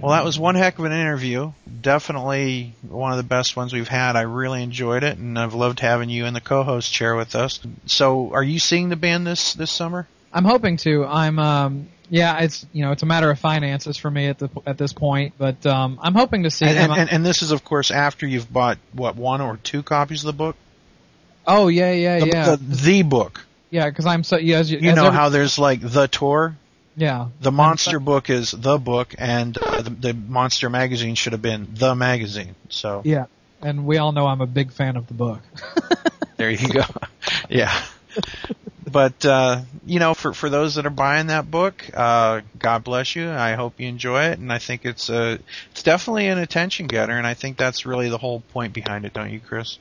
Well, 0.00 0.12
that 0.12 0.22
was 0.22 0.38
one 0.38 0.54
heck 0.54 0.78
of 0.78 0.84
an 0.84 0.92
interview. 0.92 1.52
Definitely 1.84 2.72
one 2.88 3.12
of 3.12 3.18
the 3.18 3.22
best 3.22 3.56
ones 3.56 3.74
we've 3.74 3.86
had. 3.86 4.16
I 4.16 4.22
really 4.22 4.62
enjoyed 4.62 5.04
it, 5.04 5.18
and 5.18 5.38
I've 5.38 5.52
loved 5.52 5.80
having 5.80 6.08
you 6.08 6.24
in 6.24 6.32
the 6.32 6.40
co-host 6.40 6.90
chair 6.90 7.14
with 7.14 7.34
us. 7.36 7.60
So, 7.84 8.32
are 8.32 8.42
you 8.42 8.58
seeing 8.58 8.88
the 8.88 8.96
band 8.96 9.26
this 9.26 9.52
this 9.52 9.70
summer? 9.70 10.08
I'm 10.32 10.46
hoping 10.46 10.78
to. 10.78 11.04
I'm 11.04 11.38
um 11.38 11.88
yeah, 12.08 12.38
it's 12.40 12.64
you 12.72 12.82
know 12.86 12.92
it's 12.92 13.02
a 13.02 13.06
matter 13.06 13.30
of 13.30 13.38
finances 13.38 13.98
for 13.98 14.10
me 14.10 14.28
at 14.28 14.38
the 14.38 14.48
at 14.66 14.78
this 14.78 14.94
point, 14.94 15.34
but 15.36 15.64
um 15.66 15.98
I'm 16.02 16.14
hoping 16.14 16.44
to 16.44 16.50
see 16.50 16.64
And, 16.64 16.76
them. 16.76 16.90
and, 16.90 17.12
and, 17.12 17.24
this 17.26 17.42
is, 17.42 17.50
of 17.52 17.64
course, 17.64 17.90
after 17.90 18.26
you've 18.26 18.50
bought 18.50 18.78
what 18.94 19.14
one 19.14 19.42
or 19.42 19.58
two 19.58 19.82
copies 19.82 20.22
of 20.24 20.28
the 20.28 20.32
book. 20.38 20.56
oh 21.46 21.68
yeah, 21.68 21.92
yeah, 21.92 22.20
The, 22.20 22.26
yeah, 22.26 22.56
the, 22.56 22.56
the 22.56 23.02
book. 23.02 23.44
yeah. 23.68 23.90
Because 23.90 24.06
I'm 24.06 24.24
so 24.24 24.38
yeah. 24.38 24.56
As 24.58 24.72
you, 24.72 24.80
know 24.80 25.06
every- 25.06 25.10
how 25.18 25.28
there's 25.28 25.58
like 25.58 25.80
the 25.82 26.08
tour. 26.08 26.56
Yeah. 26.96 27.28
The 27.40 27.52
monster 27.52 27.98
book 27.98 28.30
is 28.30 28.50
the 28.50 28.78
book, 28.78 29.14
and 29.18 29.56
uh, 29.58 29.82
the, 29.82 29.90
the 29.90 30.14
monster 30.14 30.70
magazine 30.70 31.14
should 31.14 31.32
have 31.32 31.42
been 31.42 31.68
the 31.74 31.94
magazine. 31.94 32.54
So 32.68 33.02
Yeah, 33.04 33.26
and 33.60 33.86
we 33.86 33.98
all 33.98 34.12
know 34.12 34.26
I'm 34.26 34.40
a 34.40 34.46
big 34.46 34.72
fan 34.72 34.96
of 34.96 35.06
the 35.06 35.14
book. 35.14 35.40
There 36.36 36.50
you 36.50 36.68
go. 36.68 36.82
yeah. 37.48 37.72
But 38.90 39.24
uh, 39.24 39.62
you 39.86 39.98
know, 39.98 40.14
for 40.14 40.34
for 40.34 40.50
those 40.50 40.74
that 40.74 40.86
are 40.86 40.90
buying 40.90 41.28
that 41.28 41.50
book, 41.50 41.84
uh, 41.94 42.42
God 42.58 42.84
bless 42.84 43.16
you. 43.16 43.30
I 43.30 43.54
hope 43.54 43.80
you 43.80 43.88
enjoy 43.88 44.24
it, 44.26 44.38
and 44.38 44.52
I 44.52 44.58
think 44.58 44.84
it's 44.84 45.08
a 45.08 45.38
it's 45.70 45.82
definitely 45.82 46.26
an 46.26 46.38
attention 46.38 46.86
getter, 46.86 47.12
and 47.12 47.26
I 47.26 47.34
think 47.34 47.56
that's 47.56 47.86
really 47.86 48.08
the 48.08 48.18
whole 48.18 48.40
point 48.40 48.72
behind 48.72 49.04
it, 49.04 49.12
don't 49.12 49.30
you, 49.30 49.40
Chris? 49.40 49.78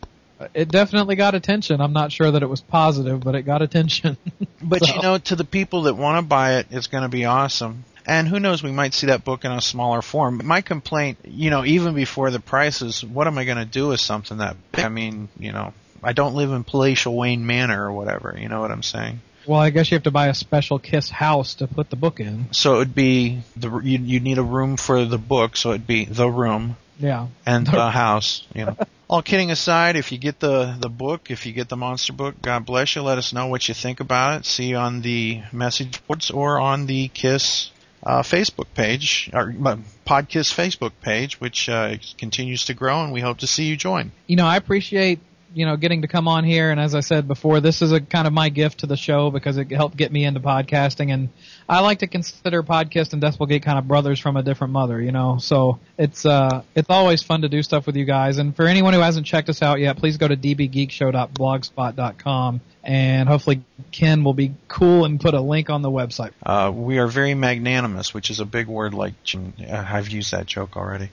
It 0.53 0.69
definitely 0.69 1.15
got 1.15 1.35
attention. 1.35 1.81
I'm 1.81 1.93
not 1.93 2.11
sure 2.11 2.31
that 2.31 2.41
it 2.43 2.49
was 2.49 2.61
positive, 2.61 3.21
but 3.21 3.35
it 3.35 3.43
got 3.43 3.61
attention. 3.61 4.17
But 4.61 4.85
So- 4.85 4.95
you 4.95 5.01
know, 5.01 5.17
to 5.17 5.35
the 5.35 5.43
people 5.43 5.83
that 5.83 5.95
want 5.95 6.17
to 6.23 6.27
buy 6.27 6.53
it, 6.59 6.67
it's 6.71 6.87
going 6.87 7.03
to 7.03 7.09
be 7.09 7.25
awesome. 7.25 7.83
And 8.05 8.27
who 8.27 8.39
knows, 8.39 8.63
we 8.63 8.71
might 8.71 8.93
see 8.93 9.07
that 9.07 9.23
book 9.25 9.43
in 9.45 9.51
a 9.51 9.59
smaller 9.61 10.01
form. 10.01 10.37
But 10.37 10.45
my 10.45 10.61
complaint, 10.61 11.17
you 11.25 11.49
know, 11.49 11.63
even 11.65 11.95
before 11.95 12.31
the 12.31 12.39
price 12.39 12.81
is, 12.81 13.03
what 13.03 13.27
am 13.27 13.37
I 13.37 13.43
going 13.45 13.57
to 13.57 13.65
do 13.65 13.89
with 13.89 13.99
something 13.99 14.37
that 14.37 14.55
big? 14.71 14.85
I 14.85 14.89
mean, 14.89 15.27
you 15.39 15.51
know, 15.51 15.73
I 16.01 16.13
don't 16.13 16.33
live 16.35 16.51
in 16.51 16.63
palatial 16.63 17.15
Wayne 17.15 17.45
Manor 17.45 17.85
or 17.87 17.91
whatever. 17.93 18.35
You 18.39 18.47
know 18.49 18.61
what 18.61 18.71
I'm 18.71 18.83
saying? 18.83 19.19
well, 19.45 19.59
I 19.59 19.69
guess 19.71 19.91
you 19.91 19.95
have 19.95 20.03
to 20.03 20.11
buy 20.11 20.27
a 20.27 20.33
special 20.33 20.79
Kiss 20.79 21.09
house 21.09 21.55
to 21.55 21.67
put 21.67 21.89
the 21.89 21.97
book 21.97 22.21
in. 22.21 22.47
So 22.53 22.75
it 22.75 22.77
would 22.79 22.95
be 22.95 23.41
the 23.57 23.69
you 23.79 23.99
you 23.99 24.19
need 24.21 24.37
a 24.37 24.43
room 24.43 24.77
for 24.77 25.03
the 25.03 25.17
book, 25.17 25.57
so 25.57 25.71
it'd 25.71 25.85
be 25.87 26.05
the 26.05 26.29
room 26.29 26.77
Yeah. 26.99 27.27
and 27.45 27.67
the 27.67 27.89
house. 27.91 28.47
You 28.55 28.65
know. 28.67 28.77
All 29.13 29.21
kidding 29.21 29.51
aside, 29.51 29.95
if 29.95 30.11
you 30.11 30.17
get 30.17 30.39
the 30.39 30.75
the 30.79 30.89
book, 30.89 31.29
if 31.29 31.45
you 31.45 31.53
get 31.53 31.69
the 31.69 31.77
monster 31.77 32.13
book, 32.13 32.41
God 32.41 32.65
bless 32.65 32.95
you. 32.95 33.03
Let 33.03 33.19
us 33.19 33.31
know 33.31 33.45
what 33.45 33.67
you 33.67 33.75
think 33.75 33.99
about 33.99 34.39
it. 34.39 34.45
See 34.47 34.69
you 34.69 34.77
on 34.77 35.01
the 35.01 35.43
message 35.51 36.03
boards 36.07 36.31
or 36.31 36.59
on 36.59 36.87
the 36.87 37.09
Kiss 37.09 37.69
uh, 38.01 38.23
Facebook 38.23 38.73
page 38.73 39.29
or 39.31 39.53
uh, 39.65 39.77
Podkiss 40.07 40.51
Facebook 40.51 40.93
page, 41.03 41.39
which 41.39 41.69
uh, 41.69 41.97
continues 42.17 42.65
to 42.65 42.73
grow, 42.73 43.03
and 43.03 43.13
we 43.13 43.21
hope 43.21 43.37
to 43.37 43.45
see 43.45 43.65
you 43.65 43.77
join. 43.77 44.11
you 44.25 44.35
know, 44.35 44.47
I 44.47 44.57
appreciate 44.57 45.19
you 45.53 45.65
know 45.65 45.77
getting 45.77 46.01
to 46.01 46.07
come 46.07 46.27
on 46.27 46.43
here, 46.43 46.71
and 46.71 46.79
as 46.79 46.95
I 46.95 47.01
said 47.01 47.27
before, 47.27 47.59
this 47.59 47.81
is 47.81 47.91
a 47.91 48.01
kind 48.01 48.27
of 48.27 48.33
my 48.33 48.49
gift 48.49 48.79
to 48.79 48.87
the 48.87 48.97
show 48.97 49.29
because 49.29 49.57
it 49.57 49.71
helped 49.71 49.95
get 49.95 50.11
me 50.11 50.25
into 50.25 50.39
podcasting, 50.39 51.13
and 51.13 51.29
I 51.69 51.81
like 51.81 51.99
to 51.99 52.07
consider 52.07 52.63
Podkiss 52.63 53.13
and 53.13 53.21
Decibel 53.21 53.47
Geek 53.47 53.61
kind 53.63 53.77
of 53.77 53.87
brothers 53.87 54.19
from 54.19 54.35
a 54.35 54.43
different 54.43 54.73
mother, 54.73 54.99
you 55.01 55.11
know. 55.11 55.37
So 55.37 55.79
it's 55.97 56.25
uh 56.25 56.63
it's 56.75 56.89
always 56.89 57.23
fun 57.23 57.43
to 57.43 57.49
do 57.49 57.61
stuff 57.61 57.85
with 57.85 57.95
you 57.95 58.05
guys, 58.05 58.37
and 58.37 58.55
for 58.55 58.65
anyone 58.65 58.93
who 58.93 59.01
hasn't 59.01 59.25
checked 59.25 59.49
us 59.49 59.61
out 59.61 59.79
yet, 59.79 59.97
please 59.97 60.17
go 60.17 60.27
to 60.27 60.35
dbgeekshow.blogspot.com, 60.35 62.61
and 62.83 63.29
hopefully 63.29 63.63
Ken 63.91 64.23
will 64.23 64.33
be 64.33 64.53
cool 64.67 65.05
and 65.05 65.19
put 65.19 65.33
a 65.33 65.41
link 65.41 65.69
on 65.69 65.81
the 65.81 65.91
website. 65.91 66.31
Uh, 66.43 66.71
we 66.73 66.97
are 66.97 67.07
very 67.07 67.35
magnanimous, 67.35 68.13
which 68.13 68.29
is 68.29 68.39
a 68.39 68.45
big 68.45 68.67
word. 68.67 68.93
Like 68.93 69.13
uh, 69.35 69.39
I've 69.69 70.09
used 70.09 70.31
that 70.31 70.45
joke 70.45 70.77
already. 70.77 71.09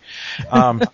Um, 0.51 0.83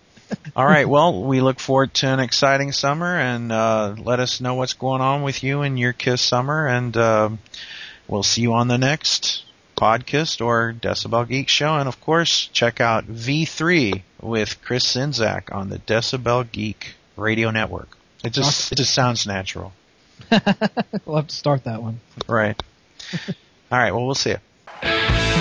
all 0.55 0.65
right. 0.65 0.87
Well, 0.87 1.23
we 1.23 1.41
look 1.41 1.59
forward 1.59 1.93
to 1.95 2.07
an 2.07 2.19
exciting 2.19 2.71
summer, 2.71 3.17
and 3.17 3.51
uh, 3.51 3.95
let 3.97 4.19
us 4.19 4.41
know 4.41 4.55
what's 4.55 4.73
going 4.73 5.01
on 5.01 5.23
with 5.23 5.43
you 5.43 5.61
and 5.61 5.79
your 5.79 5.93
Kiss 5.93 6.21
summer, 6.21 6.67
and 6.67 6.95
uh, 6.95 7.29
we'll 8.07 8.23
see 8.23 8.41
you 8.41 8.53
on 8.53 8.67
the 8.67 8.77
next 8.77 9.43
Podkiss 9.77 10.43
or 10.43 10.73
Decibel 10.73 11.27
Geek 11.27 11.47
show, 11.47 11.75
and 11.75 11.87
of 11.87 12.01
course, 12.01 12.47
check 12.47 12.81
out 12.81 13.05
V3 13.05 14.01
with 14.21 14.61
Chris 14.63 14.95
Czynszak 14.95 15.53
on 15.53 15.69
the 15.69 15.79
Decibel 15.79 16.51
Geek 16.51 16.95
Radio 17.15 17.51
Network. 17.51 17.97
It 18.23 18.33
just 18.33 18.71
it 18.71 18.75
just 18.75 18.93
sounds 18.93 19.27
natural. 19.27 19.73
we'll 21.05 21.17
have 21.17 21.27
to 21.27 21.35
start 21.35 21.65
that 21.65 21.81
one. 21.81 21.99
Right. 22.27 22.61
All 23.71 23.77
right. 23.77 23.93
Well, 23.93 24.05
we'll 24.05 24.15
see 24.15 24.31
you. 24.31 25.36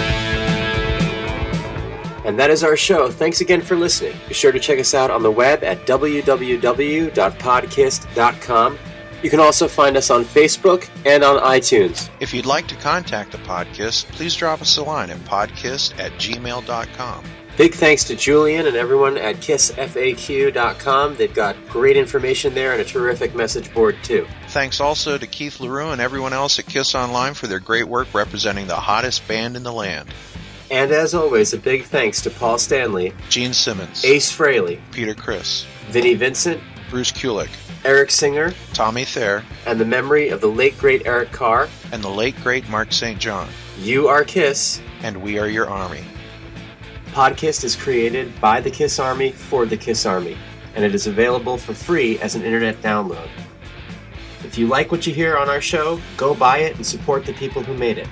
And 2.26 2.38
that 2.38 2.50
is 2.50 2.62
our 2.64 2.76
show. 2.76 3.10
Thanks 3.10 3.40
again 3.40 3.62
for 3.62 3.76
listening. 3.76 4.16
Be 4.28 4.34
sure 4.34 4.52
to 4.52 4.58
check 4.58 4.80
us 4.80 4.94
out 4.94 5.12
on 5.12 5.22
the 5.22 5.30
web 5.30 5.62
at 5.64 5.86
www.podkiss.com. 5.86 8.78
You 9.22 9.30
can 9.30 9.40
also 9.40 9.66
find 9.66 9.96
us 9.96 10.10
on 10.10 10.24
Facebook 10.24 10.86
and 11.06 11.24
on 11.24 11.42
iTunes. 11.42 12.10
If 12.20 12.34
you'd 12.34 12.44
like 12.44 12.68
to 12.68 12.76
contact 12.76 13.32
the 13.32 13.38
podcast, 13.38 14.04
please 14.06 14.34
drop 14.34 14.60
us 14.60 14.76
a 14.76 14.82
line 14.82 15.08
at 15.10 15.16
podkiss 15.20 15.98
at 15.98 16.12
gmail.com. 16.12 17.24
Big 17.56 17.72
thanks 17.72 18.04
to 18.04 18.14
Julian 18.14 18.66
and 18.66 18.76
everyone 18.76 19.16
at 19.16 19.36
kissfaq.com. 19.36 21.16
They've 21.16 21.32
got 21.32 21.56
great 21.68 21.96
information 21.96 22.54
there 22.54 22.72
and 22.72 22.82
a 22.82 22.84
terrific 22.84 23.34
message 23.34 23.72
board, 23.72 23.96
too. 24.02 24.26
Thanks 24.48 24.78
also 24.78 25.16
to 25.16 25.26
Keith 25.26 25.58
Leroux 25.60 25.90
and 25.90 26.00
everyone 26.00 26.34
else 26.34 26.58
at 26.58 26.66
Kiss 26.66 26.94
Online 26.94 27.32
for 27.32 27.46
their 27.46 27.60
great 27.60 27.88
work 27.88 28.12
representing 28.12 28.66
the 28.66 28.76
hottest 28.76 29.26
band 29.26 29.56
in 29.56 29.62
the 29.62 29.72
land. 29.72 30.12
And 30.70 30.90
as 30.90 31.14
always, 31.14 31.52
a 31.52 31.58
big 31.58 31.84
thanks 31.84 32.20
to 32.22 32.30
Paul 32.30 32.58
Stanley, 32.58 33.12
Gene 33.28 33.52
Simmons, 33.52 34.04
Ace 34.04 34.32
Frehley, 34.36 34.80
Peter 34.90 35.14
Criss, 35.14 35.64
Vinnie 35.90 36.14
Vincent, 36.14 36.60
Bruce 36.90 37.12
Kulick, 37.12 37.50
Eric 37.84 38.10
Singer, 38.10 38.52
Tommy 38.72 39.04
Thayer, 39.04 39.44
and 39.64 39.78
the 39.80 39.84
memory 39.84 40.28
of 40.30 40.40
the 40.40 40.48
late 40.48 40.76
great 40.78 41.06
Eric 41.06 41.30
Carr. 41.30 41.68
and 41.92 42.02
the 42.02 42.08
late 42.08 42.34
great 42.42 42.68
Mark 42.68 42.92
St. 42.92 43.18
John. 43.20 43.48
You 43.78 44.08
are 44.08 44.24
Kiss. 44.24 44.80
And 45.02 45.22
we 45.22 45.38
are 45.38 45.46
your 45.48 45.68
army. 45.68 46.04
Podkiss 47.12 47.62
is 47.62 47.76
created 47.76 48.38
by 48.40 48.60
the 48.60 48.70
Kiss 48.70 48.98
Army 48.98 49.30
for 49.30 49.66
the 49.66 49.76
Kiss 49.76 50.04
Army, 50.04 50.36
and 50.74 50.84
it 50.84 50.94
is 50.94 51.06
available 51.06 51.56
for 51.58 51.74
free 51.74 52.18
as 52.20 52.34
an 52.34 52.42
internet 52.42 52.80
download. 52.82 53.28
If 54.42 54.58
you 54.58 54.66
like 54.66 54.90
what 54.90 55.06
you 55.06 55.14
hear 55.14 55.36
on 55.36 55.48
our 55.48 55.60
show, 55.60 56.00
go 56.16 56.34
buy 56.34 56.58
it 56.58 56.76
and 56.76 56.84
support 56.84 57.24
the 57.24 57.34
people 57.34 57.62
who 57.62 57.74
made 57.74 57.98
it. 57.98 58.08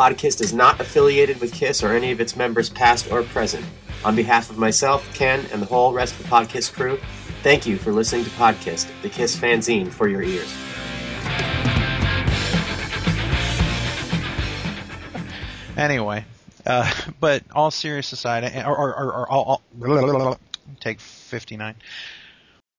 Podkiss 0.00 0.40
is 0.40 0.54
not 0.54 0.80
affiliated 0.80 1.42
with 1.42 1.52
Kiss 1.52 1.82
or 1.82 1.92
any 1.92 2.10
of 2.10 2.22
its 2.22 2.34
members, 2.34 2.70
past 2.70 3.12
or 3.12 3.22
present. 3.22 3.66
On 4.02 4.16
behalf 4.16 4.48
of 4.48 4.56
myself, 4.56 5.06
Ken, 5.12 5.44
and 5.52 5.60
the 5.60 5.66
whole 5.66 5.92
rest 5.92 6.18
of 6.18 6.22
the 6.22 6.28
Podkiss 6.30 6.72
crew, 6.72 6.98
thank 7.42 7.66
you 7.66 7.76
for 7.76 7.92
listening 7.92 8.24
to 8.24 8.30
Podkiss, 8.30 8.90
the 9.02 9.10
Kiss 9.10 9.36
fanzine 9.36 9.90
for 9.92 10.08
your 10.08 10.22
ears. 10.22 10.50
Anyway, 15.76 16.24
uh, 16.64 16.90
but 17.20 17.42
all 17.54 17.70
serious 17.70 18.10
aside, 18.12 18.44
or, 18.64 18.74
or, 18.74 18.96
or, 18.96 19.12
or 19.12 19.30
all, 19.30 19.62
take 20.80 20.98
59. 20.98 21.74